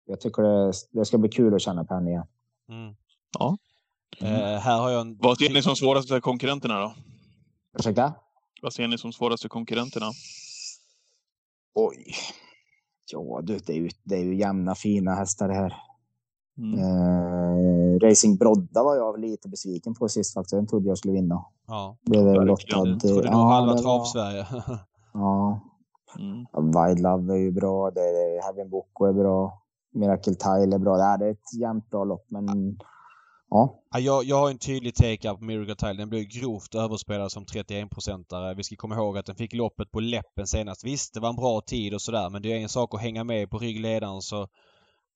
jag 0.06 0.20
tycker 0.20 0.42
det, 0.42 0.72
det 0.90 1.04
ska 1.04 1.18
bli 1.18 1.28
kul 1.28 1.54
att 1.54 1.60
känna 1.60 1.84
på 1.84 1.94
henne 1.94 2.10
igen. 2.10 2.26
Mm. 2.68 2.94
Ja. 3.38 3.56
Mm. 4.20 4.34
Uh, 4.34 4.58
här 4.58 4.80
har 4.80 4.90
jag 4.90 5.00
en... 5.00 5.18
Vad 5.18 5.38
ser 5.38 5.52
ni 5.52 5.62
som 5.62 5.76
svåraste 5.76 6.20
konkurrenterna 6.20 6.80
då? 6.80 6.94
Ursäkta? 7.78 8.12
Vad 8.62 8.72
ser 8.72 8.88
ni 8.88 8.98
som 8.98 9.12
svåraste 9.12 9.48
konkurrenterna? 9.48 10.06
Oj. 11.74 12.14
Ja 13.12 13.40
du, 13.42 13.58
det 13.58 13.72
är 13.72 13.76
ju, 13.76 13.88
det 14.04 14.14
är 14.14 14.24
ju 14.24 14.36
jämna 14.36 14.74
fina 14.74 15.14
hästar 15.14 15.48
det 15.48 15.54
här. 15.54 15.74
Mm. 16.58 16.78
Eh, 16.78 17.98
Racing 18.08 18.38
Brodda 18.38 18.82
var 18.82 18.96
jag 18.96 19.20
lite 19.20 19.48
besviken 19.48 19.94
på 19.94 20.08
sist 20.08 20.34
faktiskt. 20.34 20.54
Den 20.54 20.66
trodde 20.66 20.88
jag 20.88 20.98
skulle 20.98 21.14
vinna. 21.14 21.44
Ja. 21.66 21.96
Blev 22.02 22.24
väl 22.24 22.46
lottad. 22.46 22.84
Du 22.84 22.98
trodde 22.98 23.30
nog 23.30 23.40
ja, 23.40 23.48
halva 23.48 23.78
trav-Sverige. 23.78 24.46
ja. 25.12 25.60
Mm. 26.18 26.46
Wild 26.66 27.00
Love 27.00 27.34
är 27.34 27.38
ju 27.38 27.52
bra. 27.52 27.90
Det 27.90 28.00
är, 28.00 28.42
Heaven 28.42 28.70
Boko 28.70 29.04
är 29.04 29.12
bra. 29.12 29.62
Miracle 29.94 30.34
Tile 30.34 30.74
är 30.74 30.78
bra. 30.78 30.96
Det 30.96 31.26
är 31.26 31.30
ett 31.30 31.60
jämnt 31.60 31.90
bra 31.90 32.04
lopp, 32.04 32.24
men 32.28 32.46
Ja. 32.46 32.84
Jag, 33.98 34.24
jag 34.24 34.36
har 34.36 34.50
en 34.50 34.58
tydlig 34.58 34.94
take 34.94 35.34
på 35.34 35.44
Miracle 35.44 35.74
Tile. 35.74 35.92
Den 35.92 36.08
blev 36.10 36.24
grovt 36.24 36.74
överspelad 36.74 37.32
som 37.32 37.44
31-procentare. 37.44 38.54
Vi 38.54 38.62
ska 38.62 38.76
komma 38.76 38.94
ihåg 38.94 39.18
att 39.18 39.26
den 39.26 39.36
fick 39.36 39.52
loppet 39.52 39.90
på 39.90 40.00
läppen 40.00 40.46
senast. 40.46 40.84
Visst, 40.84 41.14
det 41.14 41.20
var 41.20 41.28
en 41.28 41.36
bra 41.36 41.60
tid 41.60 41.94
och 41.94 42.02
sådär 42.02 42.30
men 42.30 42.42
det 42.42 42.52
är 42.52 42.56
en 42.56 42.68
sak 42.68 42.94
att 42.94 43.00
hänga 43.00 43.24
med 43.24 43.50
på 43.50 43.58
ryggledaren 43.58 44.22
så 44.22 44.48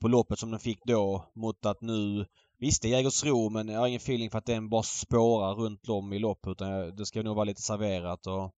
på 0.01 0.09
loppet 0.09 0.39
som 0.39 0.51
den 0.51 0.61
fick 0.61 0.85
då 0.85 1.25
mot 1.35 1.67
att 1.67 1.81
nu 1.81 2.27
Visst, 2.59 2.83
det 2.83 2.89
är 2.89 2.93
Jägersro 2.93 3.51
men 3.51 3.69
jag 3.69 3.81
har 3.81 3.87
ingen 3.87 3.97
feeling 3.97 4.31
för 4.31 4.39
att 4.39 4.47
den 4.47 4.69
bara 4.69 4.83
spårar 4.83 5.55
runt 5.55 5.89
om 5.89 6.13
i 6.13 6.19
lopp 6.19 6.47
utan 6.47 6.97
det 6.97 7.07
ska 7.07 7.23
nog 7.23 7.37
vara 7.37 7.45
lite 7.45 7.63
serverat 7.63 8.27
och 8.27 8.51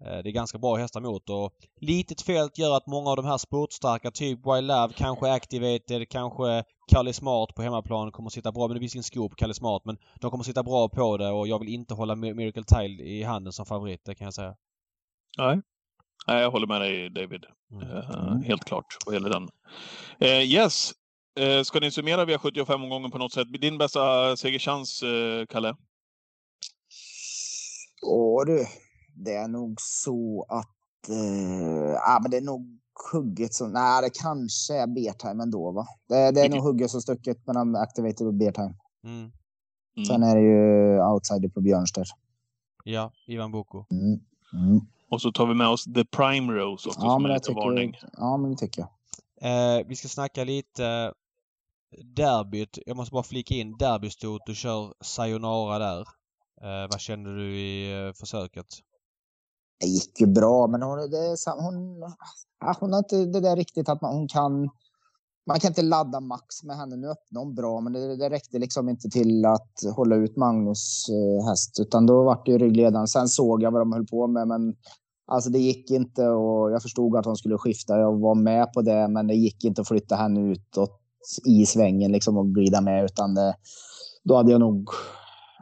det 0.00 0.28
är 0.28 0.32
ganska 0.32 0.58
bra 0.58 0.76
hästar 0.76 1.00
mot 1.00 1.30
och 1.30 1.52
litet 1.80 2.22
fält 2.22 2.58
gör 2.58 2.76
att 2.76 2.86
många 2.86 3.10
av 3.10 3.16
de 3.16 3.24
här 3.24 3.38
sportstarka, 3.38 4.10
typ 4.10 4.38
Wild 4.46 4.66
Love, 4.66 4.92
kanske 4.96 5.32
Activated, 5.32 6.08
kanske 6.08 6.64
Kalle 6.92 7.12
Smart 7.12 7.54
på 7.54 7.62
hemmaplan 7.62 8.12
kommer 8.12 8.30
sitta 8.30 8.52
bra. 8.52 8.68
Men 8.68 8.74
det 8.74 8.80
finns 8.80 8.94
ingen 8.94 9.04
skop 9.04 9.36
Kalle 9.36 9.54
Smart 9.54 9.82
men 9.84 9.98
de 10.20 10.30
kommer 10.30 10.44
sitta 10.44 10.62
bra 10.62 10.88
på 10.88 11.16
det 11.16 11.28
och 11.28 11.48
jag 11.48 11.58
vill 11.58 11.68
inte 11.68 11.94
hålla 11.94 12.14
Miracle 12.14 12.64
Tile 12.64 13.02
i 13.02 13.22
handen 13.22 13.52
som 13.52 13.66
favorit, 13.66 14.00
det 14.04 14.14
kan 14.14 14.24
jag 14.24 14.34
säga. 14.34 14.54
Nej. 15.38 15.60
Nej, 16.26 16.42
jag 16.42 16.50
håller 16.50 16.66
med 16.66 16.80
dig 16.80 17.10
David. 17.10 17.44
Mm. 17.72 17.88
Uh, 17.88 18.42
helt 18.42 18.64
klart 18.64 18.96
vad 19.06 19.14
gäller 19.14 19.30
den. 19.30 19.48
Uh, 20.24 20.44
yes. 20.44 20.92
Uh, 21.40 21.62
ska 21.62 21.80
ni 21.80 21.90
summera 21.90 22.24
V75-omgången 22.24 23.10
på 23.10 23.18
något 23.18 23.32
sätt? 23.32 23.52
Din 23.60 23.78
bästa 23.78 24.36
segerchans, 24.36 25.04
Kalle? 25.48 25.74
Åh 28.02 28.46
du 28.46 28.66
det 29.24 29.34
är 29.34 29.48
nog 29.48 29.80
så 29.80 30.46
att... 30.48 31.08
Eh, 31.08 31.92
ja, 31.92 32.18
men 32.22 32.30
det 32.30 32.36
är 32.36 32.40
nog 32.42 32.78
hugget 33.12 33.54
som... 33.54 33.72
Nej, 33.72 34.02
det 34.02 34.10
kanske 34.22 34.74
är 34.74 34.86
B-time 34.86 35.42
ändå, 35.42 35.72
va? 35.72 35.86
Det, 36.08 36.30
det 36.30 36.40
är 36.40 36.48
nog 36.48 36.62
hugget 36.62 36.90
som 36.90 37.00
stucket 37.00 37.46
mellan 37.46 37.76
Activated 37.76 38.26
och 38.26 38.34
B-time. 38.34 38.74
Mm. 39.04 39.32
Mm. 39.96 40.04
Sen 40.06 40.22
är 40.22 40.36
det 40.36 40.42
ju 40.42 41.02
outsider 41.02 41.48
på 41.48 41.60
Björnster. 41.60 42.04
Ja, 42.84 43.12
Ivan 43.26 43.52
Boko. 43.52 43.84
Mm. 43.90 44.20
Mm. 44.52 44.80
Och 45.10 45.22
så 45.22 45.32
tar 45.32 45.46
vi 45.46 45.54
med 45.54 45.68
oss 45.68 45.84
The 45.84 46.04
Prime 46.04 46.52
Rose 46.52 46.88
också 46.88 47.00
ja, 47.00 47.10
som 47.10 47.22
men 47.22 47.30
är 47.30 47.34
lite 47.34 47.52
varning. 47.52 47.98
Ja, 48.12 48.36
men 48.36 48.50
det 48.50 48.56
tycker 48.56 48.80
jag. 48.80 48.90
Eh, 49.42 49.86
vi 49.86 49.96
ska 49.96 50.08
snacka 50.08 50.44
lite 50.44 51.12
derbyt. 52.04 52.78
Jag 52.86 52.96
måste 52.96 53.12
bara 53.12 53.22
flika 53.22 53.54
in 53.54 53.76
derbystot. 53.78 54.42
Du 54.46 54.54
kör 54.54 54.94
Sayonara 55.00 55.78
där. 55.78 56.00
Eh, 56.62 56.88
vad 56.90 57.00
känner 57.00 57.30
du 57.30 57.56
i 57.56 58.06
eh, 58.06 58.12
försöket? 58.12 58.66
Det 59.80 59.86
gick 59.86 60.20
ju 60.20 60.26
bra, 60.26 60.66
men 60.66 60.82
hon, 60.82 60.98
det, 61.10 61.36
hon, 61.58 62.02
ah, 62.64 62.74
hon 62.80 62.92
har 62.92 62.98
inte 62.98 63.16
det 63.16 63.40
där 63.40 63.56
riktigt 63.56 63.88
att 63.88 64.02
man, 64.02 64.14
hon 64.14 64.28
kan. 64.28 64.68
Man 65.46 65.60
kan 65.60 65.70
inte 65.70 65.82
ladda 65.82 66.20
max 66.20 66.62
med 66.62 66.76
henne. 66.76 66.96
Nu 66.96 67.08
öppnade 67.08 67.46
hon 67.46 67.54
bra, 67.54 67.80
men 67.80 67.92
det, 67.92 68.16
det 68.16 68.30
räckte 68.30 68.58
liksom 68.58 68.88
inte 68.88 69.08
till 69.08 69.44
att 69.44 69.72
hålla 69.96 70.16
ut 70.16 70.36
Magnus 70.36 71.06
eh, 71.08 71.48
häst, 71.48 71.80
utan 71.80 72.06
då 72.06 72.24
var 72.24 72.42
det 72.44 72.52
ju 72.52 72.58
ryggledaren. 72.58 73.08
Sen 73.08 73.28
såg 73.28 73.62
jag 73.62 73.70
vad 73.70 73.80
de 73.80 73.92
höll 73.92 74.06
på 74.06 74.26
med, 74.26 74.48
men 74.48 74.74
alltså 75.26 75.50
det 75.50 75.58
gick 75.58 75.90
inte 75.90 76.28
och 76.28 76.72
jag 76.72 76.82
förstod 76.82 77.16
att 77.16 77.24
hon 77.24 77.36
skulle 77.36 77.58
skifta. 77.58 77.98
Jag 77.98 78.20
var 78.20 78.34
med 78.34 78.72
på 78.72 78.82
det, 78.82 79.08
men 79.08 79.26
det 79.26 79.34
gick 79.34 79.64
inte 79.64 79.80
att 79.80 79.88
flytta 79.88 80.16
henne 80.16 80.40
utåt 80.40 81.00
i 81.46 81.66
svängen 81.66 82.12
liksom 82.12 82.36
och 82.36 82.54
glida 82.54 82.80
med, 82.80 83.04
utan 83.04 83.34
det, 83.34 83.54
då 84.24 84.36
hade 84.36 84.52
jag 84.52 84.60
nog 84.60 84.90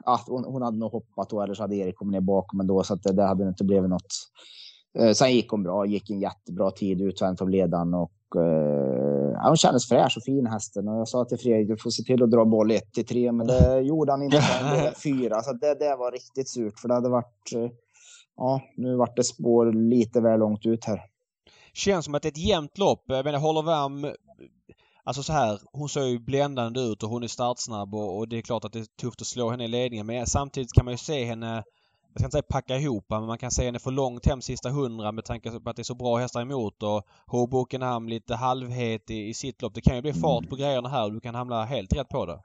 ja, 0.09 0.21
hon, 0.27 0.45
hon, 0.45 0.63
hade 0.63 0.79
nog 0.79 0.93
hoppat 0.93 1.31
då, 1.31 1.43
eller 1.43 1.55
så 1.55 1.63
hade 1.63 1.77
Erik 1.77 1.97
kommit 1.97 2.13
ner 2.13 2.21
bakom 2.21 2.61
ändå, 2.61 2.83
så 2.83 2.95
att 2.95 3.03
det, 3.03 3.13
det 3.13 3.23
hade 3.23 3.49
inte 3.49 3.65
blivit 3.65 3.91
något. 3.91 4.15
Eh, 4.99 5.13
sen 5.13 5.33
gick 5.33 5.51
hon 5.51 5.63
bra, 5.63 5.87
gick 5.87 6.11
en 6.11 6.21
jättebra 6.21 6.71
tid 6.71 7.01
utvänt 7.01 7.43
av 7.43 7.51
ledaren 7.51 7.95
och 7.95 8.37
eh, 8.37 9.33
ja, 9.33 9.49
hon 9.49 9.57
kändes 9.57 9.89
fräsch 9.89 10.17
och 10.17 10.23
fin 10.23 10.47
hästen. 10.47 10.89
Och 10.89 10.97
jag 10.97 11.09
sa 11.09 11.25
till 11.25 11.39
Fredrik, 11.39 11.69
du 11.69 11.77
får 11.77 11.91
se 11.91 12.03
till 12.03 12.23
att 12.23 12.31
dra 12.31 12.45
boll 12.45 12.71
1 12.71 12.93
till 12.93 13.07
3, 13.07 13.33
men 13.33 13.47
det 13.47 13.81
gjorde 13.91 14.13
han 14.13 14.23
inte. 14.23 14.43
fyra, 15.05 15.43
så 15.43 15.53
det, 15.53 15.75
det 15.75 15.97
var 15.97 16.13
riktigt 16.13 16.49
surt, 16.49 16.79
för 16.79 16.89
det 16.89 16.95
hade 16.95 17.09
varit. 17.09 17.53
Eh, 17.55 17.71
ja, 18.37 18.61
nu 18.77 18.97
vart 18.97 19.17
det 19.17 19.25
spår 19.25 19.73
lite 19.73 20.21
väl 20.21 20.41
långt 20.41 20.67
ut 20.67 20.85
här. 20.85 21.01
Känns 21.73 22.05
som 22.05 22.15
att 22.15 22.23
det 22.23 22.29
är 22.29 22.33
ett 22.33 22.49
jämnt 22.49 22.79
lopp. 22.79 23.03
Jag 23.07 23.25
menar, 23.25 23.39
håller 23.39 23.63
varm 23.63 24.07
Alltså 25.09 25.23
så 25.23 25.33
här, 25.33 25.61
hon 25.73 25.89
ser 25.89 26.05
ju 26.05 26.19
bländande 26.19 26.81
ut 26.81 27.03
och 27.03 27.11
hon 27.11 27.23
är 27.23 27.29
startsnabb 27.29 27.95
och, 27.95 28.19
och, 28.19 28.29
det 28.29 28.39
är 28.39 28.43
klart 28.43 28.65
att 28.65 28.73
det 28.73 28.79
är 28.79 28.87
tufft 29.01 29.21
att 29.21 29.27
slå 29.27 29.51
henne 29.51 29.65
i 29.65 29.69
ledningen. 29.69 30.07
Men 30.07 30.27
samtidigt 30.27 30.73
kan 30.73 30.85
man 30.85 30.95
ju 30.95 30.99
se 30.99 31.25
henne, 31.25 31.55
jag 32.13 32.21
ska 32.21 32.25
inte 32.25 32.31
säga 32.31 32.43
packa 32.49 32.77
ihop 32.77 33.05
men 33.09 33.27
man 33.27 33.39
kan 33.39 33.51
se 33.51 33.65
henne 33.65 33.79
för 33.79 33.91
långt 33.91 34.27
hem 34.27 34.41
sista 34.41 34.71
hundra 34.71 35.13
med 35.13 35.25
tanke 35.25 35.51
på 35.51 35.71
att 35.71 35.77
det 35.77 35.83
är 35.83 35.85
så 35.85 35.95
bra 35.95 36.17
hästar 36.17 36.41
emot 36.41 36.83
och 36.83 37.03
Hobokenham 37.27 38.09
lite 38.09 38.35
halvhet 38.35 39.11
i, 39.11 39.29
i 39.29 39.35
sitt 39.35 39.63
lopp. 39.63 39.75
Det 39.75 39.81
kan 39.81 39.97
ju 39.97 40.03
bli 40.03 40.13
fart 40.13 40.49
på 40.49 40.57
grejerna 40.57 40.89
här 40.89 41.05
och 41.05 41.13
du 41.13 41.21
kan 41.21 41.35
hamna 41.35 41.65
helt 41.65 41.97
rätt 41.97 42.09
på 42.09 42.27
det. 42.27 42.41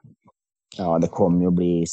Ja, 0.77 0.99
det 0.99 1.07
kommer 1.07 1.41
ju 1.41 1.47
att 1.47 1.53
bli 1.53 1.85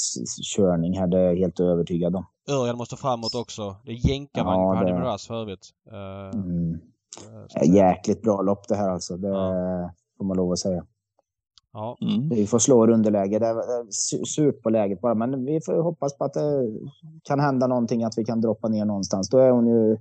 körning 0.56 0.98
här, 0.98 1.06
det 1.06 1.18
är 1.18 1.24
jag 1.24 1.36
helt 1.36 1.60
övertygad 1.60 2.16
om. 2.16 2.26
Örjan 2.50 2.76
måste 2.76 2.96
framåt 2.96 3.34
också. 3.34 3.76
Det 3.84 3.92
är 3.92 4.08
jänkarvagn 4.10 4.88
ja, 4.88 4.94
på 4.94 5.10
det... 5.10 5.18
för 5.18 5.34
övrigt. 5.34 5.68
Uh, 5.92 6.40
mm. 6.40 6.80
Jäkligt 7.74 8.22
bra 8.22 8.42
lopp 8.42 8.68
det 8.68 8.76
här 8.76 8.90
alltså. 8.90 9.16
Det, 9.16 9.28
ja 9.28 9.90
får 10.20 10.24
man 10.24 10.36
lov 10.36 10.52
att 10.52 10.58
säga. 10.58 10.86
Ja. 11.72 11.98
Mm. 12.00 12.28
Vi 12.28 12.46
får 12.46 12.58
slå 12.58 12.86
underläge. 12.86 13.38
Det 13.38 13.46
är 13.46 14.24
surt 14.24 14.62
på 14.62 14.70
läget 14.70 15.00
bara, 15.00 15.14
men 15.14 15.44
vi 15.44 15.60
får 15.60 15.82
hoppas 15.82 16.18
på 16.18 16.24
att 16.24 16.34
det 16.34 16.78
kan 17.24 17.40
hända 17.40 17.66
någonting, 17.66 18.04
att 18.04 18.18
vi 18.18 18.24
kan 18.24 18.40
droppa 18.40 18.68
ner 18.68 18.84
någonstans. 18.84 19.28
Då 19.28 19.38
är 19.38 19.50
hon 19.50 19.66
ju... 19.66 19.98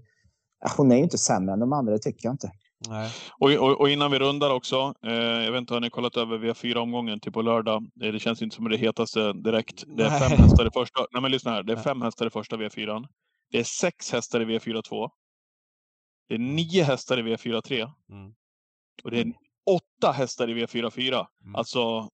Hon 0.78 0.92
är 0.92 0.96
ju 0.96 1.04
inte 1.04 1.18
sämre 1.18 1.54
än 1.54 1.60
de 1.60 1.74
andra, 1.74 1.94
det 1.94 2.00
tycker 2.00 2.28
jag 2.28 2.34
inte. 2.34 2.52
Nej. 2.90 3.12
Och, 3.40 3.52
och, 3.52 3.82
och, 3.82 3.90
innan 3.90 4.12
vi 4.12 4.20
rundar 4.20 4.54
också. 4.54 4.94
Eh, 5.06 5.14
jag 5.14 5.52
vet 5.52 5.60
inte, 5.60 5.74
har 5.74 5.82
ni 5.82 5.90
kollat 5.90 6.18
över 6.18 6.38
via 6.38 6.54
fyra 6.54 6.82
omgången 6.82 7.20
till 7.20 7.32
på 7.32 7.42
lördag? 7.42 7.84
Eh, 8.04 8.12
det 8.12 8.20
känns 8.20 8.42
inte 8.42 8.56
som 8.56 8.70
det 8.70 8.78
hetaste 8.78 9.34
direkt. 9.34 9.84
Det 9.98 10.04
är 10.04 10.20
fem 10.20 10.38
hästar 10.38 10.68
i 10.68 10.72
första. 10.74 11.06
Nej, 11.12 11.22
men 11.22 11.32
lyssna 11.32 11.52
här. 11.52 11.64
Det 11.64 11.74
är 11.74 11.78
fem 11.78 12.02
hästar 12.02 12.28
i 12.28 12.30
första 12.30 12.58
V4. 12.58 13.06
Det 13.52 13.60
är 13.60 13.64
sex 13.64 14.12
hästar 14.12 14.42
i 14.42 14.46
V4 14.46 14.82
2. 14.82 15.10
Det 16.30 16.36
är 16.36 16.40
nio 16.40 16.84
hästar 16.84 17.20
i 17.20 17.22
V4 17.22 17.62
3. 17.62 17.82
Mm. 17.82 18.34
Och 19.04 19.12
det 19.12 19.20
är 19.20 19.34
åtta 19.76 20.12
hästar 20.12 20.50
i 20.50 20.54
V44. 20.54 21.26
Mm. 21.44 21.56
Alltså, 21.56 22.10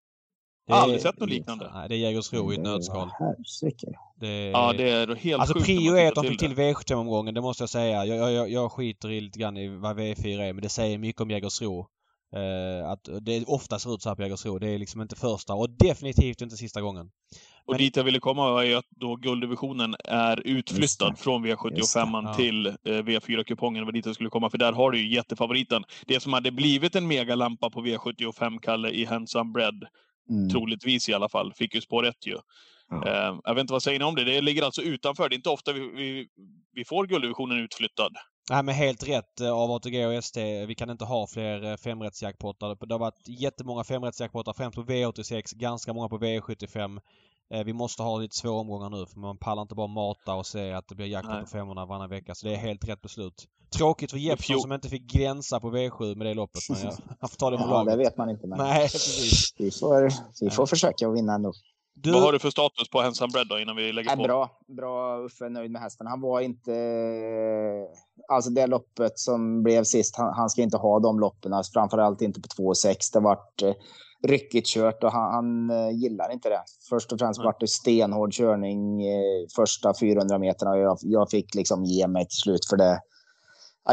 Jag 0.67 0.75
har 0.75 0.83
aldrig 0.83 1.01
sett 1.01 1.19
något 1.19 1.29
liknande. 1.29 1.71
Nej, 1.73 1.89
det 1.89 1.95
är 1.95 1.97
Jägersro 1.97 2.53
i 2.53 2.55
ett 2.55 2.61
nötskal. 2.61 3.09
Det, 4.19 4.49
ja, 4.49 4.73
det 4.73 4.89
är 4.89 5.15
helt 5.15 5.39
Alltså 5.39 5.59
prio 5.59 5.95
är 5.95 6.07
att 6.07 6.15
de 6.15 6.27
fick 6.27 6.39
till 6.39 6.55
V75-omgången, 6.55 7.33
det 7.33 7.41
måste 7.41 7.63
jag 7.63 7.69
säga. 7.69 8.05
Jag, 8.05 8.31
jag, 8.31 8.49
jag 8.49 8.71
skiter 8.71 9.11
i 9.11 9.21
lite 9.21 9.39
grann 9.39 9.57
i 9.57 9.67
vad 9.67 9.99
V4 9.99 10.41
är, 10.41 10.53
men 10.53 10.61
det 10.61 10.69
säger 10.69 10.97
mycket 10.97 11.21
om 11.21 11.31
Jägersro. 11.31 11.87
Uh, 12.35 12.89
att 12.89 13.09
det 13.21 13.45
ofta 13.45 13.79
ser 13.79 13.95
ut 13.95 14.01
så 14.01 14.09
här 14.09 14.15
på 14.15 14.21
Jägersro. 14.21 14.59
Det 14.59 14.69
är 14.69 14.77
liksom 14.77 15.01
inte 15.01 15.15
första 15.15 15.53
och 15.53 15.69
definitivt 15.69 16.41
inte 16.41 16.57
sista 16.57 16.81
gången. 16.81 17.11
Och 17.65 17.73
Men... 17.73 17.77
dit 17.77 17.95
jag 17.95 18.03
ville 18.03 18.19
komma 18.19 18.51
var 18.51 18.63
ju 18.63 18.75
att 18.75 18.85
då 18.89 19.15
gulddivisionen 19.15 19.95
är 20.03 20.47
utflyttad 20.47 21.19
från 21.19 21.45
V75 21.45 22.23
ja. 22.23 22.33
till 22.33 22.67
eh, 22.67 22.73
V4-kupongen. 22.83 23.79
Det 23.79 23.85
var 23.85 23.91
dit 23.91 24.05
jag 24.05 24.15
skulle 24.15 24.29
komma, 24.29 24.49
för 24.49 24.57
där 24.57 24.73
har 24.73 24.91
du 24.91 24.99
ju 24.99 25.15
jättefavoriten. 25.15 25.83
Det 26.05 26.19
som 26.19 26.33
hade 26.33 26.51
blivit 26.51 26.95
en 26.95 27.07
megalampa 27.07 27.69
på 27.69 27.81
V75, 27.81 28.59
Kalle, 28.61 28.89
i 28.89 29.05
Handsome 29.05 29.51
Bread, 29.51 29.85
mm. 30.29 30.49
troligtvis 30.49 31.09
i 31.09 31.13
alla 31.13 31.29
fall, 31.29 31.53
fick 31.53 31.75
ju 31.75 31.81
spår 31.81 32.05
1 32.05 32.15
ju. 32.27 32.37
Ja. 32.89 33.07
Eh, 33.07 33.39
jag 33.43 33.55
vet 33.55 33.61
inte 33.61 33.73
vad 33.73 33.83
säger 33.83 33.99
ni 33.99 34.05
om 34.05 34.15
det? 34.15 34.23
Det 34.23 34.41
ligger 34.41 34.63
alltså 34.63 34.81
utanför. 34.81 35.29
Det 35.29 35.35
är 35.35 35.37
inte 35.37 35.49
ofta 35.49 35.73
vi, 35.73 35.79
vi, 35.79 36.27
vi 36.73 36.85
får 36.85 37.07
gulddivisionen 37.07 37.59
utflyttad. 37.59 38.11
Nej 38.49 38.63
men 38.63 38.75
helt 38.75 39.07
rätt 39.07 39.41
eh, 39.41 39.51
av 39.51 39.71
ATG 39.71 40.05
och 40.05 40.13
ST. 40.13 40.65
Vi 40.65 40.75
kan 40.75 40.89
inte 40.89 41.05
ha 41.05 41.27
fler 41.27 41.63
eh, 41.63 41.77
femrättsjackpottar. 41.77 42.85
Det 42.87 42.93
har 42.93 42.99
varit 42.99 43.27
jättemånga 43.27 43.83
femrättsjackpottar 43.83 44.53
främst 44.53 44.75
på 44.75 44.83
V86, 44.83 45.55
ganska 45.55 45.93
många 45.93 46.09
på 46.09 46.17
V75. 46.17 46.99
Eh, 47.53 47.63
vi 47.63 47.73
måste 47.73 48.03
ha 48.03 48.17
lite 48.17 48.35
svåra 48.35 48.59
omgångar 48.59 48.89
nu 48.89 49.05
för 49.05 49.19
man 49.19 49.37
pallar 49.37 49.61
inte 49.61 49.75
bara 49.75 49.87
mata 49.87 50.33
och 50.33 50.45
se 50.45 50.71
att 50.71 50.87
det 50.87 50.95
blir 50.95 51.07
jackpot 51.07 51.39
på 51.39 51.45
femmorna 51.45 51.85
varannan 51.85 52.09
vecka. 52.09 52.35
Så 52.35 52.47
det 52.47 52.53
är 52.53 52.57
helt 52.57 52.87
rätt 52.87 53.01
beslut. 53.01 53.47
Tråkigt 53.77 54.11
för 54.11 54.17
Jeppsson 54.17 54.61
som 54.61 54.73
inte 54.73 54.89
fick 54.89 55.11
gränsa 55.11 55.59
på 55.59 55.71
V7 55.71 56.15
med 56.15 56.27
det 56.27 56.33
loppet. 56.33 56.61
Men 56.69 56.79
jag, 56.81 56.93
han 57.19 57.29
får 57.29 57.37
ta 57.37 57.49
det 57.49 57.57
på 57.57 57.63
Ja, 57.63 57.83
det 57.83 57.97
vet 57.97 58.17
man 58.17 58.29
inte. 58.29 58.47
Men 58.47 58.57
Nej, 58.57 58.81
precis. 58.81 59.53
Vi 59.57 59.71
får, 59.71 60.09
vi 60.41 60.49
får 60.49 60.65
försöka 60.65 61.07
att 61.07 61.15
vinna 61.15 61.33
ändå. 61.33 61.53
Du... 61.97 62.11
Vad 62.11 62.21
har 62.21 62.31
du 62.31 62.39
för 62.39 62.49
status 62.49 62.89
på 62.89 63.01
Handsome 63.01 63.31
Bread 63.31 63.47
då 63.47 63.59
innan 63.59 63.75
vi 63.75 63.91
lägger 63.91 64.15
på? 64.15 64.23
Bra, 64.23 64.49
bra. 64.67 65.17
Uffe 65.17 65.45
är 65.45 65.49
nöjd 65.49 65.71
med 65.71 65.81
hästen. 65.81 66.07
Han 66.07 66.21
var 66.21 66.41
inte... 66.41 66.71
Alltså 68.27 68.49
det 68.49 68.67
loppet 68.67 69.19
som 69.19 69.63
blev 69.63 69.83
sist, 69.83 70.15
han, 70.15 70.33
han 70.33 70.49
ska 70.49 70.61
inte 70.61 70.77
ha 70.77 70.99
de 70.99 71.19
loppen. 71.19 71.53
Alltså 71.53 71.71
framförallt 71.71 72.21
inte 72.21 72.41
på 72.41 72.47
2,6. 72.47 73.13
Det 73.13 73.19
vart 73.19 73.61
eh, 73.61 73.73
ryckigt 74.23 74.67
kört 74.67 75.03
och 75.03 75.11
han, 75.11 75.33
han 75.33 75.71
uh, 75.71 75.91
gillar 75.91 76.31
inte 76.31 76.49
det. 76.49 76.61
Först 76.89 77.11
och 77.11 77.19
främst 77.19 77.43
vart 77.43 77.59
det 77.59 77.67
stenhård 77.67 78.33
körning 78.33 79.07
uh, 79.07 79.47
första 79.55 79.93
400 79.99 80.39
meterna. 80.39 80.77
Jag, 80.77 80.97
jag 81.01 81.29
fick 81.29 81.55
liksom 81.55 81.83
ge 81.85 82.07
mig 82.07 82.25
till 82.25 82.37
slut 82.37 82.65
för 82.69 82.77
det. 82.77 82.99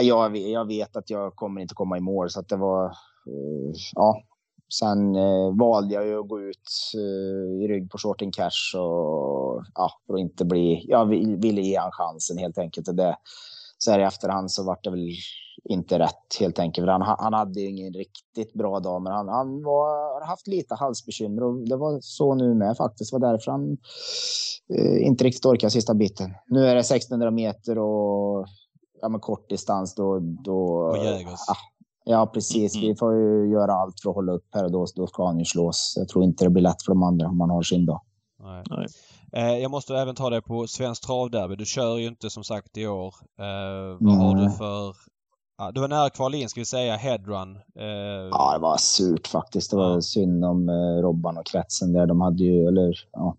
Jag, 0.00 0.36
jag 0.36 0.66
vet 0.66 0.96
att 0.96 1.10
jag 1.10 1.36
kommer 1.36 1.60
inte 1.60 1.74
komma 1.74 1.98
i 1.98 2.00
mål 2.00 2.30
så 2.30 2.40
att 2.40 2.48
det 2.48 2.56
var... 2.56 2.84
Uh, 2.86 3.74
ja, 3.92 4.22
Sen 4.72 5.16
eh, 5.16 5.56
valde 5.58 5.94
jag 5.94 6.06
ju 6.06 6.20
att 6.20 6.28
gå 6.28 6.40
ut 6.40 6.70
eh, 6.94 7.64
i 7.64 7.68
rygg 7.68 7.90
på 7.90 7.98
shorting 7.98 8.32
cash 8.32 8.78
och 8.78 9.64
ja, 9.74 9.90
för 10.06 10.14
att 10.14 10.20
inte 10.20 10.44
bli. 10.44 10.84
Jag 10.88 11.06
ville 11.42 11.60
ge 11.60 11.78
han 11.78 11.90
chansen 11.92 12.38
helt 12.38 12.58
enkelt. 12.58 12.88
Och 12.88 12.94
det, 12.94 13.16
så 13.78 13.90
här 13.90 13.98
i 13.98 14.02
efterhand 14.02 14.50
så 14.50 14.64
vart 14.64 14.84
det 14.84 14.90
väl 14.90 15.10
inte 15.68 15.98
rätt 15.98 16.36
helt 16.40 16.58
enkelt. 16.58 16.88
Han, 16.88 17.02
han 17.02 17.32
hade 17.32 17.60
ju 17.60 17.68
ingen 17.68 17.92
riktigt 17.92 18.54
bra 18.54 18.80
dag, 18.80 19.02
men 19.02 19.12
han, 19.12 19.28
han 19.28 19.62
var, 19.62 20.20
har 20.20 20.26
haft 20.26 20.46
lite 20.46 20.74
halsbekymmer 20.74 21.42
och 21.42 21.68
det 21.68 21.76
var 21.76 21.98
så 22.02 22.34
nu 22.34 22.54
med 22.54 22.76
faktiskt. 22.76 23.12
Det 23.12 23.18
var 23.18 23.32
därför 23.32 23.50
han 23.50 23.76
eh, 24.74 25.06
inte 25.06 25.24
riktigt 25.24 25.46
orkade 25.46 25.70
sista 25.70 25.94
biten. 25.94 26.34
Nu 26.46 26.66
är 26.66 26.74
det 26.74 26.80
1600 26.80 27.30
meter 27.30 27.78
och 27.78 28.46
ja, 29.00 29.08
men 29.08 29.20
kort 29.20 29.48
distans 29.50 29.94
då. 29.94 30.18
då 30.20 30.66
och 30.66 30.96
ja, 30.96 31.36
Ja, 32.04 32.30
precis. 32.34 32.74
Mm. 32.74 32.88
Vi 32.88 32.96
får 32.96 33.14
ju 33.14 33.52
göra 33.52 33.72
allt 33.72 34.00
för 34.02 34.10
att 34.10 34.16
hålla 34.16 34.32
upp 34.32 34.46
här 34.54 34.64
och 34.64 34.72
då, 34.72 34.86
då 34.96 35.06
ska 35.06 35.26
han 35.26 35.38
ju 35.38 35.44
slås. 35.44 35.94
Jag 35.96 36.08
tror 36.08 36.24
inte 36.24 36.44
det 36.44 36.50
blir 36.50 36.62
lätt 36.62 36.82
för 36.82 36.92
de 36.92 37.02
andra 37.02 37.28
om 37.28 37.38
man 37.38 37.50
har 37.50 37.62
sin 37.62 37.86
dag. 37.86 38.00
Nej. 38.42 38.64
Nej. 38.70 38.86
Eh, 39.32 39.58
jag 39.58 39.70
måste 39.70 39.96
även 39.96 40.14
ta 40.14 40.30
dig 40.30 40.42
på 40.42 40.66
Svensk 40.66 41.06
Travderby. 41.06 41.56
Du 41.56 41.64
kör 41.64 41.98
ju 41.98 42.06
inte 42.06 42.30
som 42.30 42.44
sagt 42.44 42.76
i 42.76 42.86
år. 42.86 43.14
Eh, 43.38 43.96
vad 44.00 44.16
har 44.16 44.36
du 44.36 44.50
för... 44.50 45.11
Ah, 45.56 45.70
du 45.70 45.80
var 45.80 45.88
nära 45.88 46.10
kval 46.10 46.34
in, 46.34 46.48
ska 46.48 46.60
vi 46.60 46.64
säga, 46.64 46.96
headrun. 46.96 47.56
Eh... 47.56 48.28
Ja, 48.30 48.52
det 48.52 48.58
var 48.58 48.76
surt 48.76 49.26
faktiskt. 49.26 49.70
Det 49.70 49.76
var 49.76 50.00
synd 50.00 50.44
om 50.44 50.68
eh, 50.68 51.02
Robban 51.02 51.38
och 51.38 51.46
kretsen 51.46 51.92
där. 51.92 52.06
De 52.06 52.20
hade 52.20 52.44
ju, 52.44 52.68
eller 52.68 52.94
ja, 53.12 53.36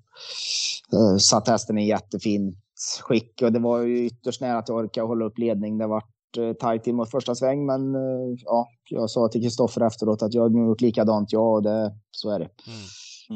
eh, 0.94 1.18
satt 1.18 1.48
hästen 1.48 1.77
i 1.77 1.88
jättefint 1.88 2.57
skick 3.02 3.41
och 3.41 3.52
det 3.52 3.60
var 3.60 3.80
ju 3.80 4.06
ytterst 4.06 4.41
nära 4.41 4.57
att 4.57 4.69
jag 4.69 4.77
orkade 4.77 5.07
hålla 5.07 5.26
upp 5.26 5.38
ledning. 5.38 5.77
Det 5.77 5.88
var 5.88 6.03
Eh, 6.38 6.53
tajt 6.53 6.88
in 6.88 6.95
mot 6.95 7.11
första 7.11 7.35
sväng, 7.35 7.65
men 7.65 7.95
eh, 7.95 8.38
ja, 8.45 8.68
jag 8.90 9.10
sa 9.10 9.27
till 9.27 9.41
Kristoffer 9.41 9.81
efteråt 9.81 10.22
att 10.22 10.34
jag 10.34 10.41
har 10.49 10.68
gjort 10.68 10.81
likadant 10.81 11.34
jag 11.34 11.53
och 11.53 11.64
det, 11.64 11.94
så 12.11 12.30
är 12.30 12.40
det. 12.40 12.45
Mm. 12.45 12.80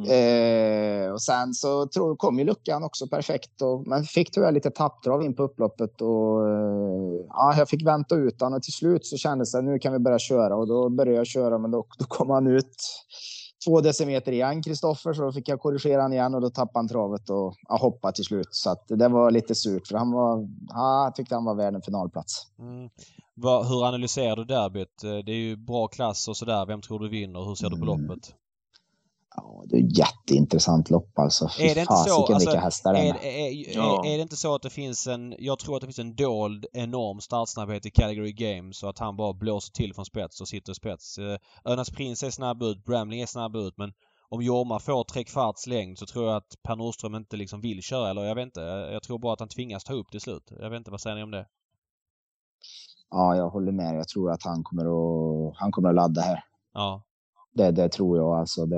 Mm. 0.06 1.06
Eh, 1.06 1.12
och 1.12 1.22
sen 1.22 1.54
så 1.54 1.88
tror, 1.88 2.16
kom 2.16 2.40
ju 2.40 2.46
luckan 2.46 2.84
också 2.84 3.08
perfekt, 3.08 3.62
och, 3.62 3.88
men 3.88 4.04
fick 4.04 4.32
tyvärr 4.32 4.52
lite 4.52 4.72
tappdrag 4.72 5.26
in 5.26 5.36
på 5.36 5.44
upploppet 5.44 6.02
och 6.02 6.48
eh, 6.48 7.26
ja, 7.30 7.54
jag 7.58 7.70
fick 7.70 7.86
vänta 7.86 8.16
ut 8.16 8.42
honom 8.42 8.58
och 8.58 8.64
till 8.64 8.74
slut 8.74 9.06
så 9.06 9.18
kändes 9.18 9.52
det 9.52 9.62
nu 9.62 9.80
kan 9.80 9.94
vi 9.94 10.00
börja 10.00 10.20
köra 10.20 10.56
och 10.56 10.68
då 10.68 10.90
började 10.90 11.18
jag 11.18 11.28
köra, 11.28 11.58
men 11.58 11.72
då, 11.72 11.86
då 12.00 12.06
kom 12.06 12.30
han 12.30 12.48
ut 12.48 12.76
två 13.66 13.82
decimeter 13.82 14.32
igen, 14.32 14.64
Kristoffer, 14.64 15.14
så 15.14 15.22
då 15.22 15.32
fick 15.32 15.50
jag 15.50 15.60
korrigera 15.60 16.02
han 16.02 16.14
igen 16.14 16.36
och 16.36 16.42
då 16.42 16.50
tappade 16.50 16.80
han 16.80 16.88
travet 16.88 17.30
och 17.30 17.56
ja, 17.68 17.78
hoppade 17.78 18.14
till 18.14 18.24
slut. 18.24 18.48
Så 18.52 18.70
att 18.70 18.88
det 18.88 19.08
var 19.08 19.32
lite 19.32 19.56
surt, 19.56 19.88
för 19.88 19.98
han 19.98 20.12
var, 20.12 20.48
ja, 20.70 21.04
jag 21.04 21.16
tyckte 21.16 21.36
han 21.36 21.46
var 21.46 21.56
värd 21.56 21.76
en 21.76 21.82
finalplats. 21.82 22.48
Mm. 22.60 22.90
Va, 23.36 23.64
hur 23.64 23.88
analyserar 23.88 24.36
du 24.36 24.46
derbyt? 24.46 25.02
Det 25.02 25.32
är 25.32 25.36
ju 25.36 25.56
bra 25.56 25.88
klass 25.88 26.28
och 26.28 26.38
sådär. 26.38 26.66
Vem 26.66 26.82
tror 26.82 27.00
du 27.00 27.10
vinner? 27.10 27.46
Hur 27.46 27.56
ser 27.56 27.70
du 27.70 27.78
på 27.78 27.92
mm. 27.92 28.08
loppet? 28.08 28.34
Ja, 29.38 29.64
det 29.66 29.78
är 29.78 29.84
ett 29.84 29.98
jätteintressant 29.98 30.90
lopp 30.90 31.20
alltså. 31.20 31.50
Fy 31.58 31.64
är 31.64 31.76
det 31.76 31.82
inte 31.82 31.94
så? 31.94 32.34
Alltså, 32.34 32.58
hästar 32.58 32.94
är, 32.94 33.00
är, 33.00 33.26
är, 33.26 33.76
ja. 33.76 34.06
är, 34.06 34.18
det 34.18 34.22
inte 34.22 34.36
så 34.36 34.56
att 34.56 34.62
det 34.62 34.70
finns 34.70 35.08
en... 35.08 35.36
Jag 35.40 35.60
tror 35.60 35.76
att 35.76 35.82
det 35.82 35.88
finns 35.88 36.00
en 36.00 36.16
dold 36.16 36.66
enorm 36.74 37.20
startsnabbhet 37.20 37.86
i 37.86 37.92
Category 37.92 38.34
Games 38.34 38.84
och 38.84 38.90
att 38.90 39.00
han 39.00 39.16
bara 39.18 39.34
blåser 39.34 39.74
till 39.74 39.94
från 39.94 40.06
spets 40.06 40.42
och 40.42 40.48
sitter 40.48 40.72
i 40.72 40.76
spets. 40.76 41.18
Eh, 41.18 41.38
Önas 41.66 41.90
Prins 41.90 42.24
är 42.24 42.30
snabb 42.30 42.64
ut, 42.64 42.86
Bramling 42.86 43.22
är 43.22 43.26
snabb 43.26 43.56
ut 43.56 43.78
men 43.78 43.94
om 44.30 44.42
Jorma 44.42 44.80
får 44.80 45.04
tre 45.04 45.24
kvarts 45.24 45.68
längd 45.68 45.98
så 45.98 46.06
tror 46.06 46.28
jag 46.28 46.36
att 46.36 46.56
Per 46.64 46.76
Nordström 46.76 47.16
inte 47.16 47.38
liksom 47.38 47.62
vill 47.62 47.82
köra 47.82 48.10
eller 48.10 48.24
jag 48.24 48.36
vet 48.36 48.46
inte. 48.46 48.62
Jag 48.92 49.04
tror 49.04 49.20
bara 49.20 49.34
att 49.34 49.40
han 49.40 49.50
tvingas 49.50 49.84
ta 49.84 49.94
upp 49.94 50.12
till 50.12 50.22
slut. 50.22 50.52
Jag 50.60 50.70
vet 50.70 50.78
inte, 50.78 50.92
vad 50.92 51.02
säger 51.02 51.16
ni 51.16 51.24
om 51.24 51.32
det? 51.32 51.48
Ja, 53.10 53.36
jag 53.36 53.50
håller 53.50 53.72
med. 53.72 53.96
Jag 53.96 54.08
tror 54.08 54.32
att 54.32 54.44
han 54.44 54.64
kommer 54.64 54.84
att, 54.86 55.58
han 55.58 55.72
kommer 55.72 55.90
att 55.90 55.96
ladda 55.96 56.22
här. 56.22 56.44
Ja. 56.74 57.04
Det, 57.58 57.72
det 57.72 57.90
tror 57.90 58.18
jag 58.18 58.40
alltså. 58.40 58.66
Det, 58.66 58.76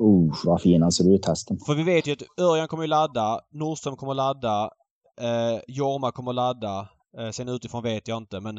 uh, 0.00 0.34
vad 0.44 0.62
fin 0.62 0.82
han 0.82 0.92
ser 0.92 1.14
ut 1.14 1.26
hästen. 1.26 1.58
För 1.66 1.74
vi 1.74 1.82
vet 1.82 2.06
ju 2.06 2.12
att 2.12 2.40
Örjan 2.40 2.68
kommer 2.68 2.84
att 2.84 2.88
ladda, 2.88 3.40
Nordström 3.52 3.96
kommer 3.96 4.12
att 4.12 4.16
ladda, 4.16 4.70
eh, 5.20 5.60
Jorma 5.68 6.12
kommer 6.12 6.30
att 6.30 6.34
ladda. 6.34 6.88
Eh, 7.18 7.30
sen 7.30 7.48
utifrån 7.48 7.82
vet 7.82 8.08
jag 8.08 8.18
inte 8.18 8.40
men 8.40 8.58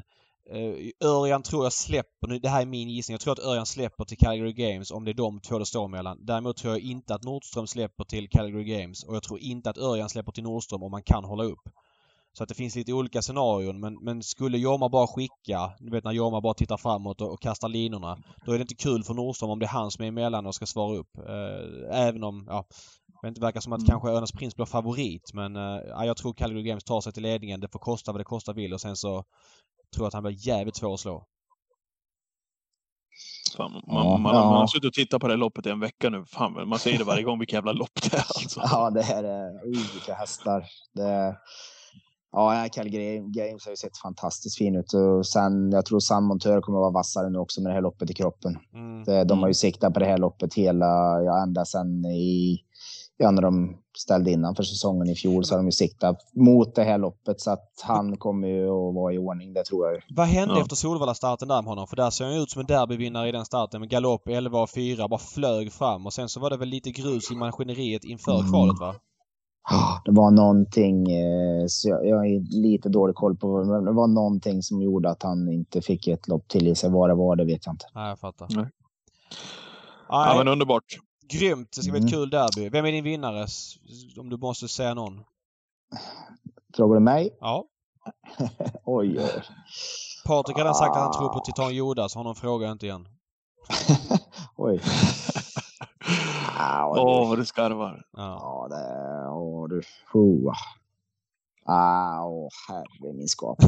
eh, 0.52 1.08
Örjan 1.10 1.44
tror 1.44 1.64
jag 1.66 1.74
släpper, 1.74 2.40
det 2.40 2.50
här 2.50 2.62
är 2.62 2.66
min 2.66 2.90
gissning, 2.90 3.14
jag 3.14 3.22
tror 3.22 3.34
att 3.34 3.46
Örjan 3.46 3.66
släpper 3.66 4.06
till 4.06 4.18
Calgary 4.18 4.54
Games 4.54 4.92
om 4.92 5.06
det 5.06 5.12
är 5.12 5.14
de 5.14 5.40
två 5.40 5.60
det 5.60 5.66
står 5.66 5.88
mellan. 5.88 6.26
Däremot 6.26 6.58
tror 6.58 6.74
jag 6.74 6.82
inte 6.82 7.16
att 7.16 7.24
Nordström 7.24 7.68
släpper 7.68 8.04
till 8.04 8.30
Calgary 8.30 8.64
Games 8.64 9.04
och 9.04 9.16
jag 9.16 9.24
tror 9.24 9.40
inte 9.40 9.70
att 9.70 9.78
Örjan 9.78 10.10
släpper 10.10 10.32
till 10.32 10.44
Nordström 10.44 10.84
om 10.84 10.92
man 10.92 11.04
kan 11.04 11.24
hålla 11.24 11.44
upp. 11.44 11.70
Så 12.34 12.44
att 12.44 12.50
det 12.50 12.56
finns 12.56 12.76
lite 12.76 12.94
olika 12.94 13.22
scenarion 13.22 13.80
men, 13.80 13.94
men 14.04 14.24
skulle 14.24 14.58
Jorma 14.58 14.90
bara 14.90 15.08
skicka, 15.08 15.74
du 15.80 15.92
vet 15.92 16.04
när 16.04 16.12
Jorma 16.12 16.42
bara 16.42 16.54
tittar 16.54 16.78
framåt 16.78 17.22
och, 17.22 17.34
och, 17.34 17.42
kastar 17.42 17.70
linorna. 17.70 18.18
Då 18.46 18.52
är 18.52 18.58
det 18.58 18.62
inte 18.62 18.76
kul 18.76 19.04
för 19.04 19.14
Nordström 19.14 19.50
om 19.50 19.60
det 19.60 19.66
är 19.66 19.68
han 19.68 19.92
som 19.92 20.04
är 20.04 20.08
emellan 20.08 20.46
och 20.46 20.56
ska 20.56 20.66
svara 20.66 20.98
upp. 20.98 21.18
Eh, 21.18 22.00
även 22.00 22.24
om, 22.24 22.46
ja, 22.48 22.66
det 23.22 23.28
inte 23.28 23.42
verkar 23.42 23.60
som 23.60 23.74
att 23.74 23.80
mm. 23.80 23.90
kanske 23.90 24.10
Örnas 24.10 24.32
Prins 24.32 24.56
blir 24.56 24.66
favorit 24.66 25.34
men 25.34 25.56
eh, 25.56 26.06
jag 26.06 26.18
tror 26.18 26.34
Calgary 26.34 26.64
Games 26.64 26.84
tar 26.84 27.02
sig 27.02 27.14
till 27.14 27.24
ledningen. 27.24 27.60
Det 27.60 27.72
får 27.72 27.80
kosta 27.80 28.12
vad 28.12 28.20
det 28.20 28.26
kosta 28.26 28.54
vill 28.54 28.74
och 28.74 28.82
sen 28.82 28.96
så 28.96 29.24
tror 29.96 30.04
jag 30.04 30.08
att 30.08 30.14
han 30.14 30.24
blir 30.24 30.48
jävligt 30.48 30.76
svår 30.76 30.94
att 30.94 31.00
slå. 31.00 31.26
Fan, 33.58 33.72
man, 33.72 33.84
ja, 33.88 34.18
man, 34.18 34.36
ja. 34.36 34.44
man, 34.44 34.58
har 34.58 34.68
suttit 34.68 34.88
och 34.88 34.94
tittat 34.94 35.22
på 35.22 35.28
det 35.28 35.36
loppet 35.36 35.66
i 35.66 35.70
en 35.70 35.80
vecka 35.80 36.10
nu. 36.10 36.26
Fan, 36.26 36.70
man 36.70 36.80
säger 36.80 36.98
det 36.98 37.04
varje 37.04 37.24
gång 37.24 37.40
vilka 37.40 37.56
jävla 37.56 37.72
lopp 37.72 38.02
det 38.02 38.14
är. 38.14 38.20
Alltså. 38.20 38.62
Ja, 38.64 38.90
det 38.90 39.02
här 39.02 39.24
är 39.24 39.66
vilka 39.94 40.14
hästar. 40.14 40.66
Det, 40.94 41.38
Ja, 42.32 42.68
Calgary 42.72 43.20
Games 43.20 43.66
har 43.66 43.72
ju 43.72 43.76
sett 43.76 43.98
fantastiskt 43.98 44.58
fin 44.58 44.76
ut 44.76 44.94
och 44.94 45.26
sen 45.26 45.72
jag 45.72 45.86
tror 45.86 46.00
Sam 46.00 46.24
Montör 46.24 46.62
kommer 46.62 46.78
att 46.78 46.82
vara 46.82 46.92
vassare 46.92 47.30
nu 47.30 47.40
också 47.40 47.62
med 47.62 47.70
det 47.70 47.74
här 47.74 47.82
loppet 47.82 48.10
i 48.10 48.14
kroppen. 48.14 48.58
Mm. 48.74 49.04
De 49.28 49.40
har 49.40 49.48
ju 49.48 49.52
mm. 49.52 49.54
siktat 49.54 49.94
på 49.94 50.00
det 50.00 50.06
här 50.06 50.18
loppet 50.18 50.54
hela, 50.54 51.22
ja 51.22 51.44
ända 51.44 51.66
sen 51.66 52.06
i, 52.06 52.60
ja 53.18 53.32
när 53.32 53.42
de 53.42 53.78
ställde 53.98 54.32
innan 54.32 54.56
för 54.56 54.64
säsongen 54.64 55.10
i 55.10 55.16
fjol 55.16 55.46
så 55.46 55.54
har 55.54 55.60
de 55.60 55.66
ju 55.66 55.72
siktat 55.72 56.18
mot 56.36 56.76
det 56.76 56.84
här 56.84 56.98
loppet 56.98 57.42
så 57.42 57.52
att 57.52 57.72
han 57.84 58.18
kommer 58.18 58.48
ju 58.48 58.64
att 58.64 58.96
vara 58.96 59.14
i 59.14 59.18
ordning, 59.18 59.54
det 59.54 59.64
tror 59.64 59.88
jag. 59.88 60.02
Vad 60.16 60.28
hände 60.28 60.54
ja. 60.54 60.62
efter 60.62 60.76
Solvalla-starten 60.76 61.48
där 61.48 61.62
med 61.62 61.70
honom? 61.70 61.88
För 61.88 61.96
där 61.96 62.10
såg 62.10 62.28
han 62.28 62.36
ut 62.36 62.52
som 62.52 62.60
en 62.60 62.68
derbyvinnare 62.68 63.30
i 63.30 63.32
den 63.32 63.46
starten 63.46 63.80
med 63.80 63.90
galopp 63.90 64.28
11 64.28 64.62
och 64.62 64.70
4, 64.70 65.08
bara 65.08 65.20
flög 65.20 65.74
fram 65.74 66.06
och 66.06 66.14
sen 66.14 66.30
så 66.30 66.40
var 66.40 66.50
det 66.50 66.58
väl 66.58 66.70
lite 66.70 66.92
grus 66.92 67.32
i 67.32 67.36
maskineriet 67.36 68.04
inför 68.04 68.40
mm. 68.40 68.52
kvalet 68.52 68.80
va? 68.80 68.96
Det 70.06 70.12
var 70.12 70.32
någonting, 70.32 71.12
eh, 71.12 71.66
så 71.68 71.90
jag, 71.90 72.08
jag 72.08 72.18
har 72.18 72.62
lite 72.62 72.90
dålig 72.90 73.16
koll 73.16 73.38
på 73.38 73.64
men 73.64 73.86
det 73.86 73.92
var 73.92 74.08
någonting 74.08 74.64
som 74.64 74.82
gjorde 74.82 75.10
att 75.10 75.24
han 75.24 75.50
inte 75.50 75.82
fick 75.82 76.08
ett 76.08 76.28
lopp 76.28 76.48
till 76.48 76.68
i 76.68 76.76
sig. 76.76 76.90
Vad 76.90 77.10
det 77.10 77.16
var, 77.16 77.36
det 77.36 77.46
vet 77.46 77.66
jag 77.66 77.74
inte. 77.74 77.86
Nej, 77.96 78.10
jag 78.10 78.20
fattar. 78.20 78.48
Nej. 78.50 78.66
Ja, 80.10 80.36
men 80.38 80.48
underbart. 80.48 80.84
Grymt! 81.34 81.72
Det 81.76 81.82
ska 81.82 81.92
bli 81.92 82.00
ett 82.00 82.14
mm. 82.14 82.20
kul 82.20 82.30
derby. 82.30 82.70
Vem 82.70 82.86
är 82.86 82.92
din 82.92 83.04
vinnare? 83.04 83.48
Om 84.20 84.30
du 84.30 84.38
måste 84.38 84.68
säga 84.68 84.94
någon. 84.94 85.24
Frågar 86.76 86.94
du 86.94 87.00
mig? 87.00 87.38
Ja. 87.40 87.66
oj, 88.86 89.20
oj. 89.20 89.44
Patrik 90.26 90.58
har 90.58 90.64
redan 90.64 90.76
sagt 90.76 90.96
att 90.96 91.04
han 91.04 91.14
tror 91.14 91.30
på 91.30 91.40
ah. 91.40 91.44
Titan 91.46 91.76
Joda, 91.76 92.10
så 92.10 92.20
honom 92.20 92.36
frågar 92.36 92.68
jag 92.68 92.76
inte 92.76 92.86
igen. 92.86 93.08
oj. 94.56 94.82
Åh, 96.62 97.24
oh, 97.24 97.30
vad 97.30 97.38
du 97.38 97.46
skarvar. 97.46 98.06
Ja, 98.18 98.22
ja 98.22 98.68
det... 98.76 99.30
Åh, 99.30 99.70
du. 99.70 99.82
Oh. 100.14 100.54
Ah, 101.66 102.50
herre 102.68 103.14
min 103.14 103.28
skap. 103.28 103.60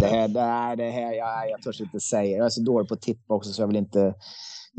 det 0.00 0.06
här, 0.06 0.28
det 0.28 0.40
här, 0.40 0.76
det 0.76 0.90
här 0.90 1.12
jag, 1.12 1.50
jag 1.50 1.62
törs 1.62 1.80
inte 1.80 2.00
säga. 2.00 2.36
Jag 2.36 2.46
är 2.46 2.50
så 2.50 2.62
dålig 2.62 2.88
på 2.88 2.94
att 2.94 3.02
tippa 3.02 3.34
också 3.34 3.52
så 3.52 3.62
jag 3.62 3.66
vill 3.66 3.76
inte 3.76 4.14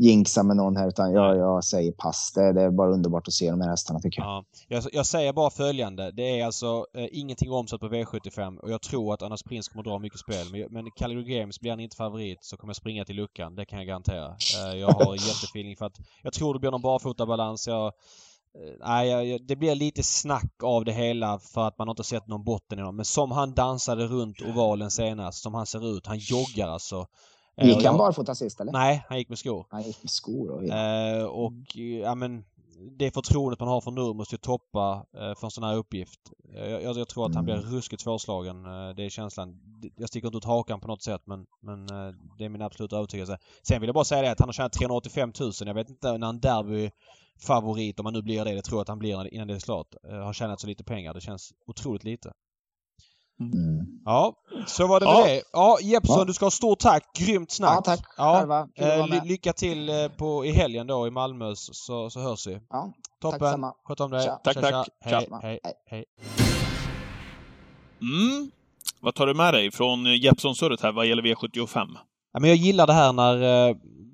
jinxa 0.00 0.42
med 0.42 0.56
någon 0.56 0.76
här 0.76 0.88
utan 0.88 1.12
jag, 1.12 1.36
jag 1.36 1.64
säger 1.64 1.92
pass. 1.92 2.32
Det, 2.34 2.52
det, 2.52 2.62
är 2.62 2.70
bara 2.70 2.90
underbart 2.90 3.28
att 3.28 3.34
se 3.34 3.50
de 3.50 3.60
här 3.60 3.68
hästarna 3.70 4.00
tycker 4.00 4.20
jag. 4.20 4.28
Ja, 4.28 4.44
jag, 4.68 4.84
jag 4.92 5.06
säger 5.06 5.32
bara 5.32 5.50
följande. 5.50 6.10
Det 6.10 6.40
är 6.40 6.46
alltså 6.46 6.86
eh, 6.94 7.06
ingenting 7.12 7.52
omsatt 7.52 7.80
på 7.80 7.88
V75 7.88 8.58
och 8.58 8.70
jag 8.70 8.82
tror 8.82 9.14
att 9.14 9.22
Annas 9.22 9.42
Prins 9.42 9.68
kommer 9.68 9.82
dra 9.82 9.98
mycket 9.98 10.18
spel. 10.18 10.46
Men, 10.52 10.66
men 10.70 10.90
Calgary 10.96 11.38
Games 11.38 11.60
blir 11.60 11.70
han 11.70 11.80
inte 11.80 11.96
favorit 11.96 12.44
så 12.44 12.56
kommer 12.56 12.70
jag 12.70 12.76
springa 12.76 13.04
till 13.04 13.16
luckan. 13.16 13.54
Det 13.54 13.64
kan 13.64 13.78
jag 13.78 13.88
garantera. 13.88 14.26
Eh, 14.26 14.78
jag 14.78 14.88
har 14.88 15.14
jättefeeling 15.14 15.76
för 15.76 15.86
att 15.86 15.98
jag 16.22 16.32
tror 16.32 16.54
det 16.54 16.60
blir 16.60 16.70
någon 16.70 16.82
barfotabalans. 16.82 17.66
Jag, 17.66 17.92
nej, 18.80 19.38
det 19.38 19.56
blir 19.56 19.74
lite 19.74 20.02
snack 20.02 20.62
av 20.62 20.84
det 20.84 20.92
hela 20.92 21.38
för 21.38 21.68
att 21.68 21.78
man 21.78 21.88
inte 21.88 22.04
sett 22.04 22.26
någon 22.26 22.44
botten 22.44 22.78
i 22.78 22.82
dem. 22.82 22.96
Men 22.96 23.04
som 23.04 23.30
han 23.30 23.54
dansade 23.54 24.06
runt 24.06 24.42
ovalen 24.42 24.90
senast, 24.90 25.42
som 25.42 25.54
han 25.54 25.66
ser 25.66 25.96
ut. 25.96 26.06
Han 26.06 26.18
joggar 26.18 26.68
alltså. 26.68 27.06
Eh, 27.56 27.68
gick 27.68 27.84
han 27.84 27.96
barfota 27.96 28.34
sist 28.34 28.60
eller? 28.60 28.72
Nej, 28.72 29.04
han 29.08 29.18
gick 29.18 29.28
med 29.28 29.38
skor. 29.38 29.66
Han 29.70 29.82
gick 29.82 30.02
med 30.02 30.10
skor 30.10 30.50
och, 30.50 30.64
eh, 30.64 31.24
och 31.24 31.76
ja 32.02 32.14
men 32.14 32.44
det 32.98 33.10
förtroendet 33.10 33.60
man 33.60 33.68
har 33.68 33.80
för 33.80 33.90
Nurmos 33.90 34.28
till 34.28 34.36
att 34.36 34.42
toppa 34.42 35.06
eh, 35.14 35.34
för 35.34 35.46
en 35.46 35.50
sån 35.50 35.64
här 35.64 35.76
uppgift. 35.76 36.20
Jag, 36.54 36.82
jag, 36.82 36.96
jag 36.96 37.08
tror 37.08 37.26
att 37.26 37.34
han 37.34 37.44
blir 37.44 37.54
mm. 37.54 37.70
ruskigt 37.70 38.02
svårslagen. 38.02 38.66
Eh, 38.66 38.94
det 38.96 39.04
är 39.04 39.08
känslan. 39.08 39.60
Jag 39.96 40.08
sticker 40.08 40.28
inte 40.28 40.38
ut 40.38 40.44
hakan 40.44 40.80
på 40.80 40.88
något 40.88 41.02
sätt 41.02 41.22
men, 41.24 41.46
men 41.60 41.80
eh, 41.80 42.14
det 42.38 42.44
är 42.44 42.48
min 42.48 42.62
absoluta 42.62 42.96
övertygelse. 42.96 43.38
Sen 43.62 43.80
vill 43.80 43.88
jag 43.88 43.94
bara 43.94 44.04
säga 44.04 44.22
det 44.22 44.30
att 44.30 44.40
han 44.40 44.48
har 44.48 44.52
tjänat 44.52 44.72
385 44.72 45.32
000. 45.40 45.52
Jag 45.60 45.74
vet 45.74 45.90
inte 45.90 46.18
när 46.18 46.28
en 46.28 46.40
derby 46.40 46.90
favorit, 47.40 48.00
om 48.00 48.04
man 48.04 48.12
nu 48.12 48.22
blir 48.22 48.44
det, 48.44 48.54
det 48.54 48.62
tror 48.62 48.78
jag 48.78 48.82
att 48.82 48.88
han 48.88 48.98
blir 48.98 49.34
innan 49.34 49.48
det 49.48 49.54
är 49.54 49.60
klart, 49.60 49.94
eh, 50.08 50.18
har 50.18 50.32
tjänat 50.32 50.60
så 50.60 50.66
lite 50.66 50.84
pengar. 50.84 51.14
Det 51.14 51.20
känns 51.20 51.52
otroligt 51.66 52.04
lite. 52.04 52.32
Mm. 53.40 53.86
Ja, 54.04 54.34
så 54.66 54.86
var 54.86 55.00
det 55.00 55.06
med 55.06 55.14
ja. 55.14 55.26
det. 55.26 55.42
Ja, 55.52 55.78
Jeppsson, 55.82 56.18
ja. 56.18 56.24
du 56.24 56.32
ska 56.32 56.44
ha 56.46 56.50
stort 56.50 56.78
tack. 56.78 57.04
Grymt 57.18 57.50
snack. 57.50 57.76
Ja, 57.76 57.82
tack 57.82 58.00
ja. 58.16 58.68
Eh, 58.74 59.24
lycka 59.24 59.52
till 59.52 59.88
eh, 59.88 60.08
på, 60.08 60.44
i 60.44 60.52
helgen 60.52 60.86
då 60.86 61.06
i 61.06 61.10
Malmö 61.10 61.52
så, 61.56 62.10
så 62.10 62.20
hörs 62.20 62.46
vi. 62.46 62.60
Ja, 62.70 62.92
Toppen. 63.20 63.64
Sköt 63.84 64.00
om 64.00 64.10
dig. 64.10 64.24
Tja. 64.24 64.40
Tack, 64.44 64.54
tja, 64.54 64.60
tack. 64.60 64.88
Hej, 65.00 65.28
hej, 65.42 65.74
hej. 65.86 66.04
Mm. 68.00 68.50
Vad 69.00 69.14
tar 69.14 69.26
du 69.26 69.34
med 69.34 69.54
dig 69.54 69.70
från 69.70 70.04
Jeppsson-surret 70.04 70.82
här 70.82 70.92
vad 70.92 71.06
gäller 71.06 71.22
V75? 71.22 71.86
Ja, 72.32 72.40
men 72.40 72.50
jag 72.50 72.56
gillar 72.56 72.86
det 72.86 72.92
här 72.92 73.12
när 73.12 73.70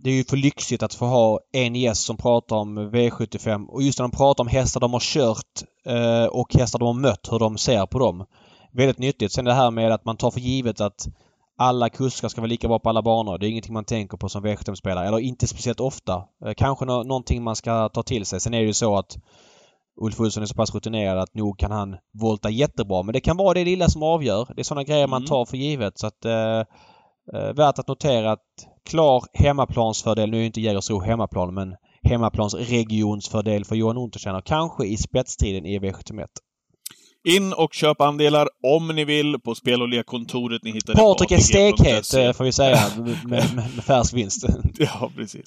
det 0.06 0.12
är 0.12 0.14
ju 0.14 0.24
för 0.24 0.36
lyxigt 0.36 0.82
att 0.82 0.94
få 0.94 1.06
ha 1.06 1.40
en 1.52 1.74
gäst 1.76 2.02
som 2.02 2.16
pratar 2.16 2.56
om 2.56 2.78
V75 2.78 3.66
och 3.66 3.82
just 3.82 3.98
när 3.98 4.08
de 4.08 4.16
pratar 4.16 4.44
om 4.44 4.48
hästar 4.48 4.80
de 4.80 4.92
har 4.92 5.00
kört 5.00 5.62
eh, 5.86 6.24
och 6.24 6.54
hästar 6.54 6.78
de 6.78 6.86
har 6.86 6.94
mött, 6.94 7.28
hur 7.32 7.38
de 7.38 7.58
ser 7.58 7.86
på 7.86 7.98
dem. 7.98 8.26
Väldigt 8.72 8.98
nyttigt. 8.98 9.32
Sen 9.32 9.44
det 9.44 9.52
här 9.52 9.70
med 9.70 9.92
att 9.92 10.04
man 10.04 10.16
tar 10.16 10.30
för 10.30 10.40
givet 10.40 10.80
att 10.80 11.06
alla 11.58 11.88
kuskar 11.88 12.28
ska 12.28 12.40
vara 12.40 12.48
lika 12.48 12.68
bra 12.68 12.78
på 12.78 12.88
alla 12.88 13.02
banor. 13.02 13.38
Det 13.38 13.46
är 13.46 13.50
ingenting 13.50 13.72
man 13.72 13.84
tänker 13.84 14.16
på 14.16 14.28
som 14.28 14.46
V75-spelare. 14.46 15.06
Eller 15.06 15.18
inte 15.18 15.46
speciellt 15.46 15.80
ofta. 15.80 16.24
Eh, 16.46 16.52
kanske 16.56 16.84
nå 16.84 17.02
någonting 17.02 17.42
man 17.42 17.56
ska 17.56 17.88
ta 17.88 18.02
till 18.02 18.26
sig. 18.26 18.40
Sen 18.40 18.54
är 18.54 18.60
det 18.60 18.66
ju 18.66 18.72
så 18.72 18.96
att 18.96 19.16
Ulf 20.00 20.20
Olsson 20.20 20.42
är 20.42 20.46
så 20.46 20.54
pass 20.54 20.74
rutinerad 20.74 21.18
att 21.18 21.34
nog 21.34 21.58
kan 21.58 21.70
han 21.70 21.96
volta 22.20 22.50
jättebra. 22.50 23.02
Men 23.02 23.12
det 23.12 23.20
kan 23.20 23.36
vara 23.36 23.54
det 23.54 23.64
lilla 23.64 23.88
som 23.88 24.02
avgör. 24.02 24.48
Det 24.54 24.62
är 24.62 24.64
sådana 24.64 24.84
grejer 24.84 25.06
man 25.06 25.22
mm. 25.22 25.28
tar 25.28 25.44
för 25.44 25.56
givet. 25.56 25.98
Så 25.98 26.06
att 26.06 26.24
eh, 26.24 26.62
Eh, 27.32 27.52
värt 27.52 27.78
att 27.78 27.88
notera 27.88 28.32
att 28.32 28.66
klar 28.86 29.24
hemmaplansfördel, 29.32 30.30
nu 30.30 30.40
är 30.40 30.46
inte 30.46 30.60
Jägersro 30.60 31.00
hemmaplan, 31.00 31.54
men 31.54 31.74
hemmaplansregionsfördel 32.02 33.64
för 33.64 33.76
Johan 33.76 33.96
Untersteiner. 33.96 34.40
Kanske 34.40 34.86
i 34.86 34.96
spetstriden 34.96 35.66
i 35.66 35.78
V71. 35.78 36.26
In 37.28 37.52
och 37.52 37.74
köp 37.74 38.00
andelar 38.00 38.48
om 38.62 38.88
ni 38.88 39.04
vill 39.04 39.38
på 39.44 39.54
spel 39.54 39.82
och 39.82 39.88
lekkontoret. 39.88 40.62
Ni 40.64 40.70
hittar 40.72 40.94
Patrik 40.94 41.30
är 41.30 41.38
stekhet 41.38 42.14
eh, 42.14 42.32
får 42.32 42.44
vi 42.44 42.52
säga 42.52 42.78
med, 42.96 43.28
med, 43.28 43.72
med 43.74 43.84
färsk 43.84 44.14
vinst. 44.14 44.44
ja, 44.78 45.10
precis. 45.16 45.44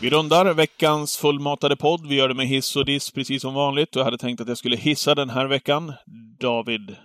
Vi 0.00 0.10
rundar 0.10 0.54
veckans 0.54 1.16
fullmatade 1.16 1.76
podd. 1.76 2.06
Vi 2.06 2.14
gör 2.14 2.28
det 2.28 2.34
med 2.34 2.46
hiss 2.46 2.76
och 2.76 2.84
diss 2.84 3.10
precis 3.10 3.42
som 3.42 3.54
vanligt. 3.54 3.96
Jag 3.96 4.04
hade 4.04 4.18
tänkt 4.18 4.40
att 4.40 4.48
jag 4.48 4.58
skulle 4.58 4.76
hissa 4.76 5.14
den 5.14 5.30
här 5.30 5.46
veckan. 5.46 5.92
David, 6.40 6.96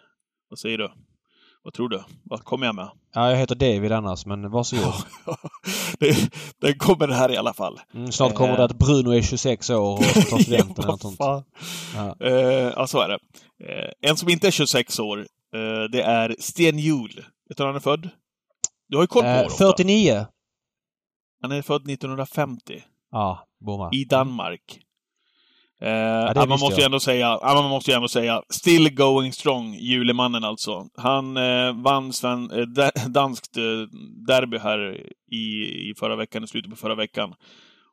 vad 0.50 0.60
säger 0.60 0.78
du? 0.78 0.92
Vad 1.64 1.74
tror 1.74 1.90
du? 1.90 2.04
Vad 2.24 2.44
kommer 2.44 2.66
jag 2.66 2.76
med? 2.76 2.90
Ja, 3.14 3.30
jag 3.30 3.38
heter 3.38 3.56
David 3.56 3.92
annars, 3.92 4.26
men 4.26 4.50
varsågod. 4.50 4.94
det, 6.00 6.32
den 6.62 6.78
kommer 6.78 7.08
här 7.08 7.32
i 7.32 7.38
alla 7.38 7.54
fall. 7.54 7.80
Mm, 7.94 8.12
snart 8.12 8.36
kommer 8.36 8.52
eh. 8.52 8.58
det 8.58 8.64
att 8.64 8.80
Bruno 8.80 9.12
är 9.12 9.22
26 9.22 9.70
år 9.70 9.94
och 9.94 10.00
tar 10.00 10.40
studenten 10.42 10.76
eller 10.78 10.88
något 10.88 11.02
sånt. 11.02 11.20
Ja. 11.20 11.44
Eh, 12.20 12.32
ja, 12.76 12.88
så 12.88 13.00
är 13.02 13.08
det. 13.08 13.20
Eh, 13.64 14.10
en 14.10 14.18
som 14.18 14.30
inte 14.30 14.48
är 14.48 14.52
26 14.52 15.00
år, 15.00 15.20
eh, 15.20 15.84
det 15.92 16.02
är 16.02 16.36
Sten 16.40 16.80
Hjul. 16.80 17.26
Vet 17.50 17.58
du 17.58 17.64
när 17.64 17.66
han 17.66 17.76
är 17.76 17.80
född? 17.80 18.10
Du 18.88 18.98
har 18.98 19.04
ju 19.04 19.08
koll 19.08 19.24
på 19.24 19.30
eh, 19.30 19.50
49. 19.50 20.26
Han 21.42 21.52
är 21.52 21.62
född 21.62 21.90
1950. 21.90 22.84
Ja, 23.12 23.48
bomma. 23.66 23.90
I 23.94 24.06
Danmark. 24.06 24.80
Eh, 25.82 25.90
ja, 26.36 26.46
man 26.50 26.60
måste 26.60 26.82
ju 26.82 26.86
ändå 26.86 27.00
säga, 27.00 27.40
man 27.44 27.70
måste 27.70 27.92
ju 27.92 27.96
ändå 27.96 28.08
säga, 28.08 28.42
still 28.50 28.96
going 28.96 29.34
strong, 29.34 29.74
Julemannen 29.74 30.44
alltså. 30.44 30.86
Han 30.98 31.38
eh, 31.38 31.74
vann 31.74 32.14
sven, 32.14 32.52
eh, 32.52 32.90
danskt 33.08 33.58
eh, 33.58 33.64
derby 34.28 34.58
här 34.58 35.02
i, 35.32 35.64
i 35.90 35.94
förra 36.00 36.16
veckan, 36.16 36.44
i 36.44 36.48
slutet 36.48 36.72
på 36.72 36.78
förra 36.78 36.96
veckan. 36.96 37.34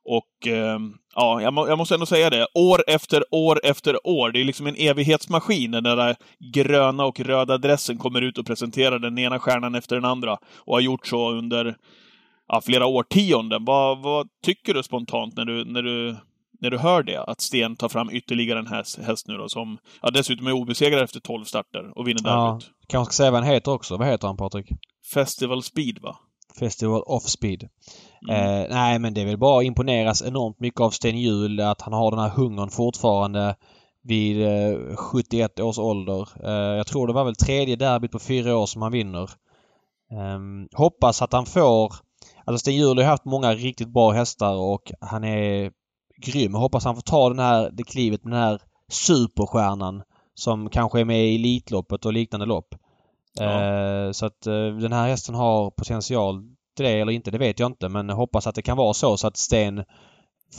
Och 0.05 0.47
eh, 0.47 0.79
ja, 1.15 1.43
jag, 1.43 1.55
må, 1.55 1.69
jag, 1.69 1.79
måste 1.79 1.95
ändå 1.95 2.07
säga 2.07 2.31
det. 2.31 2.47
År 2.55 2.85
efter 2.87 3.25
år 3.31 3.61
efter 3.65 4.07
år. 4.07 4.31
Det 4.31 4.41
är 4.41 4.45
liksom 4.45 4.67
en 4.67 4.77
evighetsmaskin 4.77 5.71
när 5.71 5.81
den 5.81 5.99
där 5.99 6.17
gröna 6.55 7.05
och 7.05 7.21
röda 7.21 7.59
dressen 7.59 7.99
kommer 7.99 8.23
ut 8.23 8.39
och 8.39 8.47
presenterar 8.47 8.99
den 8.99 9.19
ena 9.19 9.39
stjärnan 9.39 9.75
efter 9.75 9.97
den 9.97 10.05
andra. 10.05 10.39
Och 10.57 10.75
har 10.75 10.81
gjort 10.81 11.07
så 11.07 11.31
under 11.31 11.77
ja, 12.49 12.61
flera 12.61 12.87
årtionden. 12.87 13.65
Vad, 13.65 14.03
vad 14.03 14.29
tycker 14.45 14.75
du 14.75 14.83
spontant 14.83 15.37
när 15.37 15.45
du, 15.45 15.65
när, 15.65 15.83
du, 15.83 16.17
när 16.65 16.71
du 16.71 16.79
hör 16.79 17.03
det? 17.03 17.23
Att 17.23 17.41
Sten 17.41 17.77
tar 17.77 17.89
fram 17.89 18.11
ytterligare 18.11 18.59
en 18.59 18.67
häst, 18.67 18.99
häst 18.99 19.29
nu 19.29 19.37
då 19.37 19.49
som 19.49 19.79
ja, 20.03 20.11
dessutom 20.11 20.47
är 20.47 20.53
obesegrad 20.53 21.03
efter 21.03 21.21
12 21.21 21.45
starter 21.45 21.99
och 21.99 22.09
vinner 22.09 22.21
ja, 22.25 22.31
derbyt. 22.31 22.71
Kanske 22.89 23.15
ska 23.15 23.23
säga 23.23 23.31
vad 23.31 23.45
han 23.45 23.53
heter 23.53 23.73
också. 23.73 23.97
Vad 23.97 24.09
heter 24.09 24.27
han 24.27 24.37
Patrik? 24.37 24.67
Festival 25.15 25.63
Speed 25.63 25.99
va? 26.03 26.17
Festival 26.59 27.03
of 27.07 27.23
Speed. 27.23 27.69
Mm. 28.29 28.63
Eh, 28.63 28.67
nej 28.71 28.99
men 28.99 29.15
det 29.15 29.21
är 29.21 29.27
väl 29.27 29.39
bara 29.39 29.59
att 29.59 29.65
imponeras 29.65 30.23
enormt 30.23 30.61
mycket 30.61 30.81
av 30.81 30.91
Sten 30.91 31.19
Hjul 31.19 31.61
att 31.61 31.83
han 31.83 31.93
har 31.93 32.11
den 32.11 32.21
här 32.21 32.31
hungern 32.31 32.71
fortfarande 32.71 33.57
vid 34.03 34.47
eh, 34.47 34.97
71 34.97 35.61
års 35.61 35.79
ålder. 35.79 36.29
Eh, 36.45 36.77
jag 36.77 36.87
tror 36.87 37.07
det 37.07 37.13
var 37.13 37.25
väl 37.25 37.37
tredje 37.37 37.77
derbyt 37.77 38.13
på 38.13 38.19
fyra 38.19 38.57
år 38.57 38.67
som 38.67 38.83
han 38.83 38.93
vinner. 38.93 39.31
Ehm, 40.13 40.69
hoppas 40.73 41.23
att 41.23 41.33
han 41.33 41.47
får 41.47 41.95
Alltså 42.45 42.59
Sten 42.63 42.75
Hjul 42.75 42.99
har 42.99 43.05
haft 43.05 43.25
många 43.25 43.55
riktigt 43.55 43.89
bra 43.89 44.11
hästar 44.11 44.55
och 44.55 44.93
han 45.01 45.25
är 45.25 45.71
grym. 46.17 46.53
Jag 46.53 46.61
hoppas 46.61 46.85
han 46.85 46.95
får 46.95 47.03
ta 47.03 47.29
den 47.29 47.39
här, 47.39 47.71
det 47.73 47.83
klivet 47.83 48.25
med 48.25 48.33
den 48.33 48.41
här 48.41 48.61
superstjärnan 48.89 50.03
som 50.35 50.71
kanske 50.71 51.01
är 51.01 51.05
med 51.05 51.27
i 51.27 51.35
Elitloppet 51.35 52.05
och 52.05 52.13
liknande 52.13 52.47
lopp. 52.47 52.75
Ja. 53.39 53.63
Eh, 53.63 54.13
så 54.13 54.27
att 54.27 54.47
eh, 54.47 54.67
den 54.67 54.93
här 54.93 55.09
hästen 55.09 55.35
har 55.35 55.71
potential 55.71 56.43
till 56.77 56.87
det 56.87 57.01
eller 57.01 57.13
inte, 57.13 57.31
det 57.31 57.39
vet 57.39 57.59
jag 57.59 57.71
inte. 57.71 57.89
Men 57.89 58.09
jag 58.09 58.17
hoppas 58.17 58.47
att 58.47 58.55
det 58.55 58.63
kan 58.63 58.77
vara 58.77 58.95
så 58.95 59.17
så 59.17 59.27
att 59.27 59.37
Sten 59.37 59.85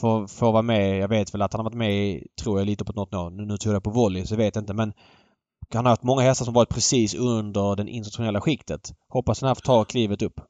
får, 0.00 0.26
får 0.26 0.52
vara 0.52 0.62
med. 0.62 0.98
Jag 0.98 1.08
vet 1.08 1.34
väl 1.34 1.42
att 1.42 1.52
han 1.52 1.60
har 1.60 1.64
varit 1.64 1.78
med 1.78 1.92
i, 1.92 2.26
tror 2.42 2.58
jag, 2.58 2.62
Elitloppet 2.62 2.96
något 2.96 3.14
år. 3.14 3.30
Nu, 3.30 3.44
nu 3.44 3.56
tog 3.56 3.74
jag 3.74 3.84
på 3.84 3.90
volley 3.90 4.26
så 4.26 4.34
jag 4.34 4.38
vet 4.38 4.56
inte 4.56 4.74
men 4.74 4.92
han 5.74 5.84
har 5.84 5.90
haft 5.90 6.02
många 6.02 6.22
hästar 6.22 6.44
som 6.44 6.54
varit 6.54 6.68
precis 6.68 7.14
under 7.14 7.76
det 7.76 7.90
internationella 7.90 8.40
skiktet. 8.40 8.92
Hoppas 9.08 9.40
den 9.40 9.46
här 9.46 9.54
får 9.54 9.62
ta 9.62 9.84
klivet 9.84 10.22
upp. 10.22 10.40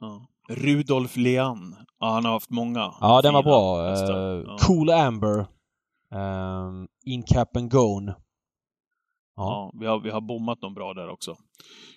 Ja. 0.00 0.26
Rudolf 0.50 1.16
Leann. 1.16 1.76
Ja, 2.00 2.10
han 2.10 2.24
har 2.24 2.32
haft 2.32 2.50
många. 2.50 2.94
Ja, 3.00 3.22
den 3.22 3.34
var 3.34 3.42
bra. 3.42 3.92
Uh, 3.92 4.44
ja. 4.46 4.56
Cool 4.60 4.90
Amber. 4.90 5.46
Um, 6.14 6.88
In 7.04 7.22
Cap 7.22 7.56
and 7.56 7.70
Gone. 7.70 8.14
Ja, 9.36 9.72
vi, 9.80 9.86
har, 9.86 10.00
vi 10.00 10.10
har 10.10 10.20
bommat 10.20 10.60
dem 10.60 10.74
bra 10.74 10.94
där 10.94 11.08
också. 11.08 11.36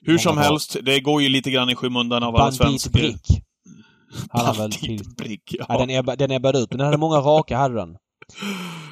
Hur 0.02 0.14
många 0.14 0.20
som 0.20 0.36
bra. 0.36 0.44
helst, 0.44 0.78
det 0.82 1.00
går 1.00 1.22
ju 1.22 1.30
lite 1.30 1.52
grann 1.52 1.70
i 1.70 1.76
skymundan 1.76 2.24
av 2.24 2.36
alla 2.36 2.52
svenskar. 2.52 2.92
Brick. 2.92 3.44
Han 4.30 4.56
väl 4.58 4.72
till... 4.72 5.04
Brick, 5.18 5.56
ja. 5.60 5.66
ja 5.70 6.16
den 6.16 6.32
ebbade 6.32 6.60
ut, 6.60 6.70
men 6.70 6.78
den 6.78 6.86
hade 6.86 6.98
många 6.98 7.18
raka, 7.18 7.58
hade 7.58 7.76
den. 7.76 7.98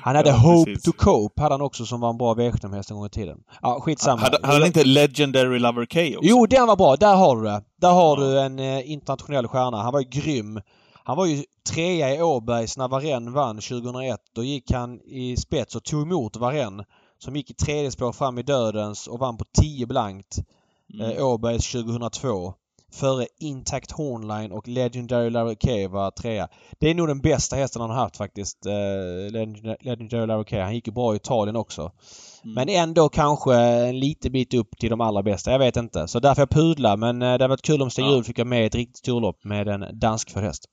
Han 0.03 0.15
hade 0.15 0.29
ja, 0.29 0.35
Hope 0.35 0.71
precis. 0.71 0.83
to 0.83 0.91
Cope 0.91 1.41
hade 1.41 1.53
han 1.53 1.61
också 1.61 1.85
som 1.85 1.99
var 1.99 2.09
en 2.09 2.17
bra 2.17 2.33
V75-häst 2.33 2.91
en 2.91 2.97
gång 2.97 3.05
i 3.05 3.09
tiden. 3.09 3.37
Ja, 3.61 3.79
skitsamma. 3.81 4.21
Hade, 4.21 4.37
hade 4.43 4.53
han 4.53 4.65
inte 4.65 4.83
Legendary 4.83 5.59
Lover 5.59 5.85
K 5.85 6.17
också? 6.17 6.29
Jo, 6.29 6.45
den 6.45 6.67
var 6.67 6.75
bra. 6.75 6.95
Där 6.95 7.15
har 7.15 7.35
du 7.35 7.43
det. 7.43 7.63
Där 7.81 7.91
har 7.91 8.17
ja. 8.17 8.23
du 8.23 8.39
en 8.39 8.59
eh, 8.59 8.91
internationell 8.91 9.47
stjärna. 9.47 9.77
Han 9.77 9.93
var 9.93 9.99
ju 9.99 10.09
grym. 10.09 10.61
Han 11.03 11.17
var 11.17 11.25
ju 11.25 11.43
trea 11.73 12.15
i 12.15 12.21
Åbergs 12.21 12.77
när 12.77 12.87
Varenne 12.87 13.31
vann 13.31 13.55
2001. 13.55 14.19
Då 14.35 14.43
gick 14.43 14.71
han 14.71 15.01
i 15.01 15.37
spets 15.37 15.75
och 15.75 15.83
tog 15.83 16.01
emot 16.01 16.35
Varenne 16.35 16.85
som 17.17 17.35
gick 17.35 17.51
i 17.51 17.53
tredje 17.53 17.91
spår 17.91 18.11
fram 18.11 18.37
i 18.37 18.43
dödens 18.43 19.07
och 19.07 19.19
vann 19.19 19.37
på 19.37 19.45
10 19.61 19.85
blankt. 19.85 20.37
Mm. 20.93 21.11
Eh, 21.11 21.25
Åbergs 21.25 21.71
2002 21.71 22.53
före 22.91 23.27
Intact 23.39 23.91
Hornline 23.91 24.51
och 24.51 24.67
Legendary 24.67 25.29
Larry 25.29 25.87
var 25.87 26.11
trea. 26.11 26.47
Det 26.79 26.89
är 26.89 26.95
nog 26.95 27.07
den 27.07 27.21
bästa 27.21 27.55
hästen 27.55 27.81
han 27.81 27.91
har 27.91 27.97
haft 27.97 28.17
faktiskt. 28.17 28.65
Eh, 28.65 29.31
Legendary 29.81 30.27
Larry 30.27 30.59
Han 30.59 30.75
gick 30.75 30.87
ju 30.87 30.93
bra 30.93 31.13
i 31.13 31.15
Italien 31.15 31.55
också. 31.55 31.81
Mm. 32.43 32.53
Men 32.55 32.69
ändå 32.69 33.09
kanske 33.09 33.55
en 33.55 33.99
liten 33.99 34.31
bit 34.31 34.53
upp 34.53 34.77
till 34.79 34.89
de 34.89 35.01
allra 35.01 35.23
bästa. 35.23 35.51
Jag 35.51 35.59
vet 35.59 35.77
inte. 35.77 36.07
Så 36.07 36.19
därför 36.19 36.41
jag 36.41 36.49
pudlar. 36.49 36.97
Men 36.97 37.21
eh, 37.21 37.37
det 37.37 37.43
har 37.43 37.49
varit 37.49 37.61
kul 37.61 37.81
om 37.81 37.89
Stig 37.89 38.05
ja. 38.05 38.23
fick 38.23 38.45
med 38.45 38.65
ett 38.65 38.75
riktigt 38.75 38.97
storlopp 38.97 39.43
med 39.43 39.67
en 39.67 39.99
dansk 39.99 40.31
för 40.31 40.41
häst. 40.41 40.65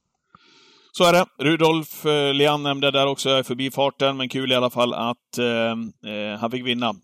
Så 0.93 1.05
är 1.05 1.13
det. 1.13 1.25
Rudolf 1.45 2.07
eh, 2.07 2.35
Lian 2.35 2.63
nämnde 2.63 2.91
där 2.91 3.07
också 3.07 3.39
i 3.39 3.45
förbifarten, 3.45 4.17
men 4.17 4.29
kul 4.29 4.53
i 4.53 4.55
alla 4.55 4.71
fall 4.71 4.95
att 4.95 5.39
eh, 5.39 5.71
eh 6.13 6.39
han 6.41 6.51
fick 6.51 6.67
vinna 6.67 6.95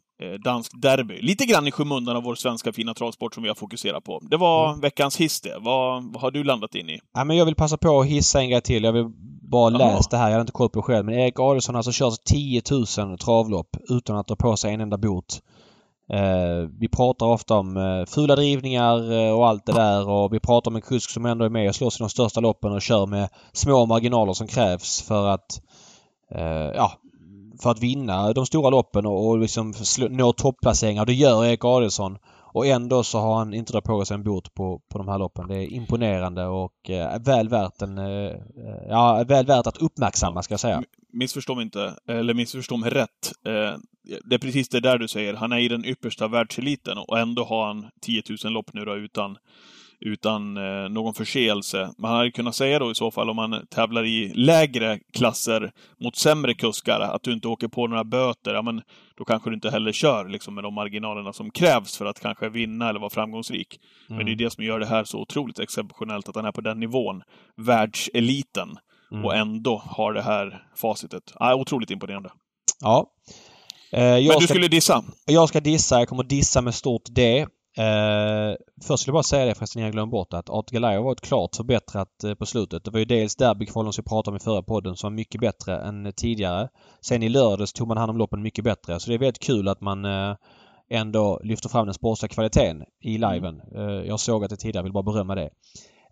dansk 0.44 0.72
derby. 0.82 1.22
Lite 1.22 1.44
grann 1.44 1.66
i 1.66 1.70
skymundan 1.70 2.16
av 2.16 2.22
vår 2.22 2.34
svenska 2.34 2.72
fina 2.72 2.94
travsport 2.94 3.34
som 3.34 3.42
vi 3.42 3.48
har 3.48 3.56
fokuserat 3.56 4.04
på. 4.04 4.20
Det 4.22 4.36
var 4.36 4.68
mm. 4.68 4.80
veckans 4.80 5.16
hiss 5.16 5.40
det. 5.40 5.58
Vad, 5.60 6.12
vad, 6.12 6.22
har 6.22 6.30
du 6.30 6.44
landat 6.44 6.74
in 6.74 6.90
i? 6.90 7.00
Ja, 7.14 7.24
men 7.24 7.36
jag 7.36 7.44
vill 7.44 7.54
passa 7.54 7.76
på 7.76 8.00
att 8.00 8.06
hissa 8.06 8.40
en 8.40 8.48
grej 8.50 8.60
till. 8.60 8.84
Jag 8.84 8.92
vill 8.92 9.12
bara 9.42 9.70
läsa 9.70 10.10
det 10.10 10.16
här. 10.16 10.24
Jag 10.24 10.32
hade 10.32 10.40
inte 10.40 10.52
koll 10.52 10.70
på 10.70 10.78
det 10.78 10.82
själv. 10.82 11.04
Men 11.04 11.14
Erik 11.14 11.40
Adielsson 11.40 11.74
har 11.74 11.78
alltså 11.78 11.92
kört 11.94 12.24
10 12.24 12.62
000 12.98 13.18
travlopp 13.18 13.76
utan 13.88 14.16
att 14.16 14.26
dra 14.26 14.36
på 14.36 14.56
sig 14.56 14.74
en 14.74 14.80
enda 14.80 14.98
bot. 14.98 15.42
Eh, 16.12 16.68
vi 16.78 16.88
pratar 16.88 17.26
ofta 17.26 17.54
om 17.54 17.76
eh, 17.76 18.06
fula 18.06 18.36
drivningar 18.36 19.12
eh, 19.12 19.32
och 19.32 19.48
allt 19.48 19.66
det 19.66 19.72
där 19.72 20.08
och 20.08 20.34
vi 20.34 20.40
pratar 20.40 20.70
om 20.70 20.76
en 20.76 20.82
kusk 20.82 21.10
som 21.10 21.26
ändå 21.26 21.44
är 21.44 21.48
med 21.48 21.68
och 21.68 21.74
slåss 21.74 22.00
i 22.00 22.02
de 22.02 22.08
största 22.08 22.40
loppen 22.40 22.72
och 22.72 22.82
kör 22.82 23.06
med 23.06 23.28
små 23.52 23.86
marginaler 23.86 24.32
som 24.32 24.46
krävs 24.46 25.02
för 25.02 25.26
att 25.26 25.60
eh, 26.30 26.72
ja, 26.74 26.92
för 27.62 27.70
att 27.70 27.82
vinna 27.82 28.32
de 28.32 28.46
stora 28.46 28.70
loppen 28.70 29.06
och, 29.06 29.28
och 29.28 29.38
liksom 29.38 29.74
nå 30.10 30.32
topplaceringar. 30.32 31.06
Det 31.06 31.14
gör 31.14 31.44
Erik 31.44 31.64
Adielsson. 31.64 32.18
Och 32.54 32.66
ändå 32.66 33.02
så 33.04 33.18
har 33.18 33.38
han 33.38 33.54
inte 33.54 33.72
dragit 33.72 33.84
på 33.84 34.04
sig 34.04 34.14
en 34.14 34.22
bot 34.22 34.54
på, 34.54 34.80
på 34.88 34.98
de 34.98 35.08
här 35.08 35.18
loppen. 35.18 35.48
Det 35.48 35.56
är 35.56 35.72
imponerande 35.72 36.46
och 36.46 36.90
eh, 36.90 37.22
väl 37.22 37.48
värt 37.48 37.82
en... 37.82 37.98
Eh, 37.98 38.32
ja, 38.88 39.24
väl 39.28 39.46
värt 39.46 39.66
att 39.66 39.76
uppmärksamma 39.76 40.42
ska 40.42 40.52
jag 40.52 40.60
säga. 40.60 40.82
Missförstå 41.12 41.54
mig 41.54 41.64
inte, 41.64 41.94
eller 42.08 42.34
missförstå 42.34 42.76
mig 42.76 42.90
rätt. 42.90 43.32
Eh, 43.46 43.78
det 44.24 44.34
är 44.34 44.38
precis 44.38 44.68
det 44.68 44.80
där 44.80 44.98
du 44.98 45.08
säger. 45.08 45.34
Han 45.34 45.52
är 45.52 45.58
i 45.58 45.68
den 45.68 45.84
yppersta 45.84 46.28
världseliten 46.28 46.98
och 46.98 47.18
ändå 47.18 47.44
har 47.44 47.66
han 47.66 47.86
10 48.00 48.22
000 48.44 48.52
lopp 48.52 48.70
nu 48.72 48.84
då 48.84 48.96
utan 48.96 49.36
utan 50.04 50.56
eh, 50.56 50.88
någon 50.88 51.14
förseelse. 51.14 51.90
Man 51.98 52.16
hade 52.16 52.30
kunnat 52.30 52.54
säga 52.54 52.78
då 52.78 52.90
i 52.90 52.94
så 52.94 53.10
fall 53.10 53.30
om 53.30 53.36
man 53.36 53.66
tävlar 53.70 54.04
i 54.04 54.32
lägre 54.34 54.98
klasser 55.12 55.72
mot 56.00 56.16
sämre 56.16 56.54
kuskar, 56.54 57.00
att 57.00 57.22
du 57.22 57.32
inte 57.32 57.48
åker 57.48 57.68
på 57.68 57.86
några 57.86 58.04
böter, 58.04 58.54
ja 58.54 58.62
men 58.62 58.82
då 59.16 59.24
kanske 59.24 59.50
du 59.50 59.54
inte 59.54 59.70
heller 59.70 59.92
kör 59.92 60.28
liksom, 60.28 60.54
med 60.54 60.64
de 60.64 60.74
marginalerna 60.74 61.32
som 61.32 61.50
krävs 61.50 61.98
för 61.98 62.06
att 62.06 62.20
kanske 62.20 62.48
vinna 62.48 62.88
eller 62.88 63.00
vara 63.00 63.10
framgångsrik. 63.10 63.80
Mm. 64.08 64.16
Men 64.16 64.26
det 64.26 64.32
är 64.32 64.34
mm. 64.34 64.44
det 64.44 64.50
som 64.50 64.64
gör 64.64 64.80
det 64.80 64.86
här 64.86 65.04
så 65.04 65.18
otroligt 65.20 65.58
exceptionellt, 65.58 66.28
att 66.28 66.36
han 66.36 66.44
är 66.44 66.52
på 66.52 66.60
den 66.60 66.80
nivån, 66.80 67.22
världseliten, 67.56 68.76
mm. 69.12 69.24
och 69.24 69.34
ändå 69.34 69.82
har 69.86 70.12
det 70.12 70.22
här 70.22 70.62
facitet. 70.76 71.32
Ja, 71.38 71.54
otroligt 71.54 71.90
imponerande. 71.90 72.30
Ja. 72.80 73.06
Eh, 73.92 74.00
Men 74.00 74.22
du 74.22 74.30
ska, 74.30 74.40
skulle 74.40 74.68
dissa? 74.68 75.04
Jag 75.26 75.48
ska 75.48 75.60
dissa. 75.60 75.98
Jag 75.98 76.08
kommer 76.08 76.24
dissa 76.24 76.60
med 76.60 76.74
stort 76.74 77.02
D. 77.06 77.46
Eh, 77.76 78.56
först 78.82 79.04
vill 79.04 79.08
jag 79.08 79.14
bara 79.14 79.22
säga 79.22 79.44
det 79.44 79.54
förresten, 79.54 79.82
jag 79.82 79.92
glömde 79.92 80.10
bort 80.10 80.32
att 80.32 80.50
Art 80.50 80.70
Galay 80.70 80.96
har 80.96 81.04
varit 81.04 81.20
klart 81.20 81.56
förbättrat 81.56 82.24
eh, 82.24 82.34
på 82.34 82.46
slutet. 82.46 82.84
Det 82.84 82.90
var 82.90 82.98
ju 82.98 83.04
dels 83.04 83.36
derbykvalen 83.36 83.92
som 83.92 84.02
vi 84.02 84.08
pratade 84.08 84.30
om 84.30 84.36
i 84.36 84.40
förra 84.40 84.62
podden 84.62 84.96
som 84.96 85.10
var 85.10 85.16
mycket 85.16 85.40
bättre 85.40 85.80
än 85.80 86.12
tidigare. 86.16 86.68
Sen 87.00 87.22
i 87.22 87.28
lördags 87.28 87.72
tog 87.72 87.88
man 87.88 87.96
hand 87.96 88.10
om 88.10 88.18
loppen 88.18 88.42
mycket 88.42 88.64
bättre. 88.64 89.00
Så 89.00 89.10
det 89.10 89.16
är 89.16 89.18
väldigt 89.18 89.42
kul 89.42 89.68
att 89.68 89.80
man 89.80 90.04
eh, 90.04 90.36
ändå 90.90 91.40
lyfter 91.44 91.68
fram 91.68 91.86
den 91.86 91.94
sportsliga 91.94 92.28
kvaliteten 92.28 92.84
i 93.00 93.18
liven. 93.18 93.60
Mm. 93.60 93.88
Eh, 93.88 94.04
jag 94.06 94.20
såg 94.20 94.44
att 94.44 94.50
det 94.50 94.56
tidigare, 94.56 94.82
vill 94.82 94.92
bara 94.92 95.02
berömma 95.02 95.34
det. 95.34 95.50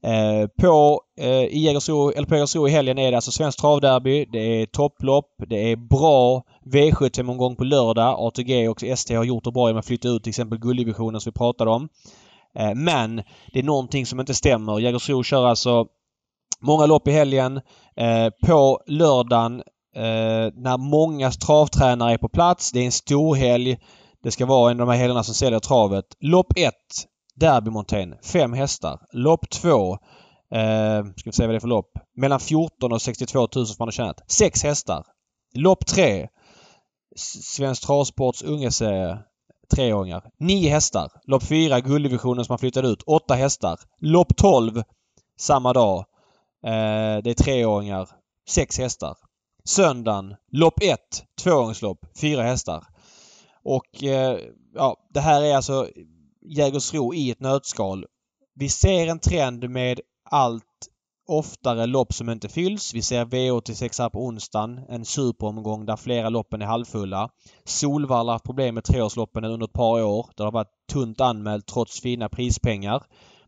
Eh, 0.05 0.47
på, 0.61 1.01
eh, 1.19 1.45
i 1.45 1.59
Jägersro, 1.59 2.11
eller 2.11 2.27
på 2.27 2.35
Jägersro 2.35 2.69
i 2.69 2.71
helgen 2.71 2.99
är 2.99 3.11
det 3.11 3.17
alltså 3.17 3.31
Svenskt 3.31 3.59
travderby. 3.59 4.25
Det 4.33 4.39
är 4.63 4.67
topplopp. 4.67 5.27
Det 5.47 5.73
är 5.73 5.77
bra 5.77 6.43
V75-omgång 6.65 7.57
på 7.57 7.65
lördag. 7.65 8.17
ATG 8.19 8.69
och 8.69 8.83
ST 8.85 9.15
har 9.15 9.25
gjort 9.25 9.45
det 9.45 9.53
bra 9.53 9.69
genom 9.69 9.79
att 9.79 9.87
flytta 9.87 10.09
ut 10.09 10.23
till 10.23 10.31
exempel 10.31 10.59
gulddivisionen 10.59 11.21
som 11.21 11.31
vi 11.31 11.39
pratade 11.39 11.71
om. 11.71 11.89
Eh, 12.59 12.75
men 12.75 13.17
det 13.53 13.59
är 13.59 13.63
någonting 13.63 14.07
som 14.07 14.21
inte 14.21 14.35
stämmer. 14.35 14.81
Jägersro 14.81 15.23
kör 15.23 15.47
alltså 15.47 15.87
många 16.61 16.87
lopp 16.87 17.09
i 17.09 17.11
helgen. 17.11 17.61
Eh, 17.97 18.29
på 18.47 18.81
lördagen 18.87 19.63
eh, 19.97 20.53
när 20.55 20.79
många 20.79 21.31
travtränare 21.31 22.13
är 22.13 22.19
på 22.19 22.29
plats. 22.29 22.73
Det 22.73 22.81
är 22.81 22.85
en 22.85 22.93
stor 22.93 23.35
helg. 23.35 23.79
Det 24.23 24.31
ska 24.31 24.47
vara 24.47 24.71
en 24.71 24.81
av 24.81 24.87
de 24.87 24.93
här 24.93 25.01
helgerna 25.01 25.23
som 25.23 25.35
säljer 25.35 25.61
travet. 25.61 26.05
Lopp 26.21 26.53
1 26.57 26.75
Derbymontén, 27.41 28.15
fem 28.23 28.53
hästar. 28.53 29.01
Lopp 29.13 29.51
två, 29.51 29.93
eh, 30.55 31.05
ska 31.17 31.31
vi 31.31 31.33
se 31.33 31.47
vad 31.47 31.55
det 31.55 31.59
är 31.59 31.61
för 31.61 31.69
lopp. 31.69 31.99
Mellan 32.17 32.41
14 32.41 32.93
och 32.93 33.03
62 33.03 33.49
000 33.55 33.67
som 33.67 33.77
man 33.79 33.87
har 33.87 33.93
tjänat. 33.93 34.31
Sex 34.31 34.63
hästar. 34.63 35.05
Lopp 35.55 35.87
tre, 35.87 36.29
Svensk 37.17 37.87
Travsports 37.87 38.43
ungeserie. 38.43 39.19
Treåringar. 39.75 40.31
Nio 40.39 40.71
hästar. 40.71 41.09
Lopp 41.25 41.43
fyra, 41.43 41.81
gulddivisionen 41.81 42.45
som 42.45 42.53
har 42.53 42.59
flyttade 42.59 42.89
ut. 42.89 43.03
Åtta 43.03 43.35
hästar. 43.35 43.81
Lopp 44.01 44.37
12, 44.37 44.83
samma 45.39 45.73
dag. 45.73 45.99
Eh, 46.65 47.23
det 47.25 47.31
är 47.31 47.35
treåringar. 47.35 48.09
Sex 48.49 48.79
hästar. 48.79 49.17
Söndagen, 49.65 50.35
lopp 50.53 50.83
1, 50.83 50.99
tvååringslopp. 51.43 51.99
Fyra 52.21 52.43
hästar. 52.43 52.85
Och 53.65 54.05
eh, 54.05 54.39
ja, 54.75 54.97
det 55.11 55.21
här 55.21 55.43
är 55.43 55.57
alltså 55.57 55.89
Jägersro 56.45 57.15
i 57.15 57.31
ett 57.31 57.41
nötskal. 57.41 58.07
Vi 58.55 58.69
ser 58.69 59.07
en 59.07 59.19
trend 59.19 59.71
med 59.71 60.01
allt 60.31 60.65
oftare 61.29 61.87
lopp 61.87 62.13
som 62.13 62.31
inte 62.31 62.49
fylls. 62.49 62.95
Vi 62.95 63.03
ser 63.03 63.25
V86 63.25 64.03
här 64.03 64.09
på 64.11 64.25
onsdagen. 64.25 64.81
En 64.89 65.05
superomgång 65.05 65.87
där 65.87 65.97
flera 65.97 66.29
loppen 66.29 66.63
är 66.63 66.67
halvfulla. 66.67 67.29
Solvalla 67.65 68.33
har 68.33 68.35
haft 68.35 68.45
problem 68.45 68.75
med 68.75 68.85
treårsloppen 68.85 69.45
under 69.45 69.67
ett 69.67 69.73
par 69.73 70.03
år. 70.03 70.27
Det 70.37 70.43
har 70.43 70.53
varit 70.53 70.87
tunt 70.93 71.21
anmält 71.21 71.67
trots 71.67 72.01
fina 72.01 72.29
prispengar. 72.29 73.03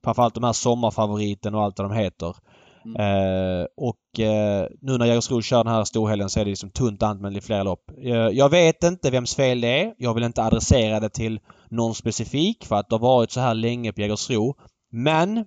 Framförallt 0.04 0.34
de 0.34 0.44
här 0.44 0.52
sommarfavoriten 0.52 1.54
och 1.54 1.62
allt 1.62 1.78
vad 1.78 1.90
de 1.90 1.96
heter. 1.96 2.36
Mm. 2.84 3.00
Eh, 3.00 3.66
och 3.76 4.20
eh, 4.20 4.66
nu 4.80 4.98
när 4.98 5.06
Jägersro 5.06 5.42
kör 5.42 5.64
den 5.64 5.72
här 5.72 5.84
storhelgen 5.84 6.30
så 6.30 6.40
är 6.40 6.44
det 6.44 6.50
liksom 6.50 6.70
tunt 6.70 7.02
anmält 7.02 7.36
i 7.36 7.40
flera 7.40 7.62
lopp. 7.62 7.90
Eh, 8.02 8.12
jag 8.12 8.48
vet 8.48 8.84
inte 8.84 9.10
vems 9.10 9.34
fel 9.34 9.60
det 9.60 9.82
är. 9.82 9.94
Jag 9.98 10.14
vill 10.14 10.24
inte 10.24 10.44
adressera 10.44 11.00
det 11.00 11.08
till 11.08 11.40
någon 11.74 11.94
specifik 11.94 12.64
för 12.64 12.76
att 12.76 12.88
det 12.88 12.94
har 12.94 13.00
varit 13.00 13.30
så 13.30 13.40
här 13.40 13.54
länge 13.54 13.92
på 13.92 14.00
Jägersro. 14.00 14.54
Men 14.92 15.38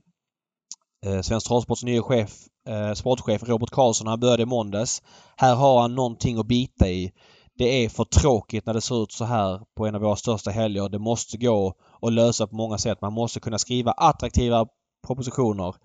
eh, 1.06 1.22
Svensk 1.22 1.48
Travsports 1.48 1.84
nya 1.84 2.02
chef, 2.02 2.32
eh, 2.68 2.94
sportchef 2.94 3.44
Robert 3.44 3.70
Karlsson, 3.70 4.08
han 4.08 4.20
började 4.20 4.44
i 4.44 4.46
måndags. 4.46 5.02
Här 5.38 5.56
har 5.56 5.82
han 5.82 5.96
någonting 5.96 6.40
att 6.40 6.48
bita 6.48 6.90
i. 6.90 7.12
Det 7.58 7.86
är 7.86 7.90
för 7.90 8.04
tråkigt 8.04 8.66
när 8.66 8.74
det 8.74 8.82
ser 8.82 9.04
ut 9.04 9.12
så 9.12 9.26
här 9.26 9.62
på 9.78 9.88
en 9.88 9.96
av 9.96 10.02
våra 10.02 10.16
största 10.16 10.52
helger. 10.52 10.90
Det 10.90 11.00
måste 11.00 11.38
gå 11.38 11.74
att 12.02 12.14
lösa 12.14 12.48
på 12.48 12.56
många 12.56 12.78
sätt. 12.78 13.02
Man 13.02 13.14
måste 13.14 13.40
kunna 13.40 13.58
skriva 13.58 13.92
attraktiva 13.92 14.68
propositioner. 15.08 15.76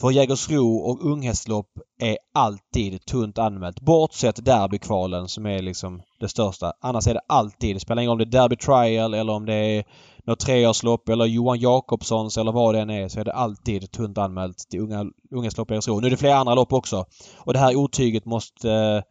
För 0.00 0.10
Jägersro 0.10 0.76
och 0.76 1.04
unghästlopp 1.04 1.70
är 2.00 2.16
alltid 2.34 3.04
tunt 3.06 3.38
anmält. 3.38 3.80
Bortsett 3.80 4.44
derbykvalen 4.44 5.28
som 5.28 5.46
är 5.46 5.62
liksom 5.62 6.02
det 6.20 6.28
största. 6.28 6.72
Annars 6.80 7.06
är 7.06 7.14
det 7.14 7.20
alltid. 7.28 7.76
Det 7.76 7.80
spelar 7.80 8.02
ingen 8.02 8.10
roll 8.10 8.22
om 8.22 8.30
det 8.30 8.38
är 8.38 8.42
Derby 8.42 8.56
Trial 8.56 9.14
eller 9.14 9.32
om 9.32 9.46
det 9.46 9.54
är 9.54 9.84
något 10.26 10.40
treårslopp 10.40 11.08
eller 11.08 11.24
Johan 11.24 11.60
Jakobssons 11.60 12.38
eller 12.38 12.52
vad 12.52 12.74
det 12.74 12.80
än 12.80 12.90
är 12.90 13.08
så 13.08 13.20
är 13.20 13.24
det 13.24 13.32
alltid 13.32 13.90
tunt 13.90 14.18
anmält 14.18 14.58
till 14.70 14.80
unga, 14.80 15.04
unghästlopp 15.30 15.70
i 15.70 15.74
Jägersro. 15.74 16.00
Nu 16.00 16.06
är 16.06 16.10
det 16.10 16.16
flera 16.16 16.36
andra 16.36 16.54
lopp 16.54 16.72
också. 16.72 17.04
Och 17.38 17.52
det 17.52 17.58
här 17.58 17.76
otyget 17.76 18.24
måste 18.24 19.02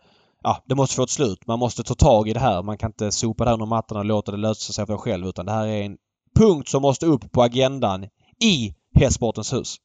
Ja, 0.44 0.64
det 0.66 0.76
måste 0.76 0.96
få 0.96 1.04
ett 1.04 1.10
slut. 1.10 1.48
Man 1.48 1.60
måste 1.60 1.84
ta 1.84 1.96
tag 1.96 2.30
i 2.30 2.34
det 2.34 2.40
här. 2.40 2.64
Man 2.64 2.78
kan 2.78 2.90
inte 2.90 3.12
sopa 3.12 3.44
det 3.44 3.50
här 3.50 3.56
under 3.56 3.66
mattan 3.66 3.98
och 3.98 4.06
låta 4.06 4.32
det 4.32 4.38
lösa 4.38 4.74
sig 4.74 4.86
för 4.86 4.98
själv 4.98 5.28
utan 5.28 5.46
det 5.46 5.52
här 5.52 5.68
är 5.68 5.84
en 5.84 5.98
punkt 6.36 6.70
som 6.70 6.82
måste 6.82 7.06
upp 7.06 7.32
på 7.32 7.42
agendan 7.42 8.04
i 8.44 8.74
Hästsportens 8.96 9.54
hus. 9.54 9.78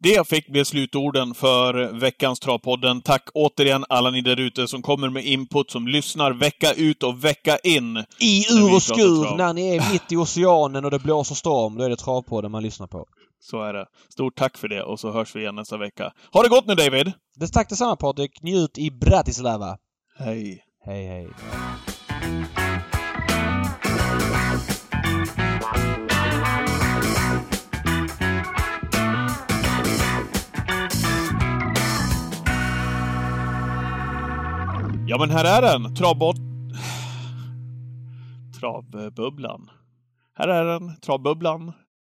Det 0.00 0.28
fick 0.28 0.48
bli 0.48 0.64
slutorden 0.64 1.34
för 1.34 2.00
veckans 2.00 2.40
Travpodden. 2.40 3.00
Tack 3.00 3.28
återigen 3.34 3.84
alla 3.88 4.10
ni 4.10 4.20
där 4.20 4.40
ute 4.40 4.68
som 4.68 4.82
kommer 4.82 5.10
med 5.10 5.24
input, 5.24 5.70
som 5.70 5.88
lyssnar 5.88 6.32
vecka 6.32 6.72
ut 6.72 7.02
och 7.02 7.24
vecka 7.24 7.58
in. 7.64 7.96
I 8.20 8.44
ur 8.52 8.74
och 8.74 8.82
skur, 8.82 9.36
när 9.36 9.52
ni 9.52 9.76
är 9.76 9.92
mitt 9.92 10.12
i 10.12 10.16
oceanen 10.16 10.84
och 10.84 10.90
det 10.90 10.98
blåser 10.98 11.34
storm, 11.34 11.78
då 11.78 11.84
är 11.84 11.90
det 11.90 11.96
Travpodden 11.96 12.50
man 12.50 12.62
lyssnar 12.62 12.86
på. 12.86 13.06
Så 13.40 13.62
är 13.62 13.72
det. 13.72 13.86
Stort 14.12 14.36
tack 14.36 14.58
för 14.58 14.68
det 14.68 14.82
och 14.82 15.00
så 15.00 15.12
hörs 15.12 15.36
vi 15.36 15.40
igen 15.40 15.54
nästa 15.54 15.76
vecka. 15.76 16.12
Ha 16.32 16.42
det 16.42 16.48
gott 16.48 16.66
nu 16.66 16.74
David! 16.74 17.12
Det 17.36 17.48
tack 17.48 17.68
detsamma 17.68 17.96
Patrik. 17.96 18.42
Njut 18.42 18.78
i 18.78 18.90
Bratislava! 18.90 19.76
Hej. 20.18 20.62
Hej, 20.84 21.06
hej. 21.06 21.28
Ja 35.10 35.18
men 35.18 35.30
här 35.30 35.44
är 35.44 35.62
den! 35.62 35.94
Travbot... 35.94 36.36
Travbubblan. 38.60 39.70
Här 40.34 40.48
är 40.48 40.64
den, 40.64 40.96
Travbubblan. 40.96 41.72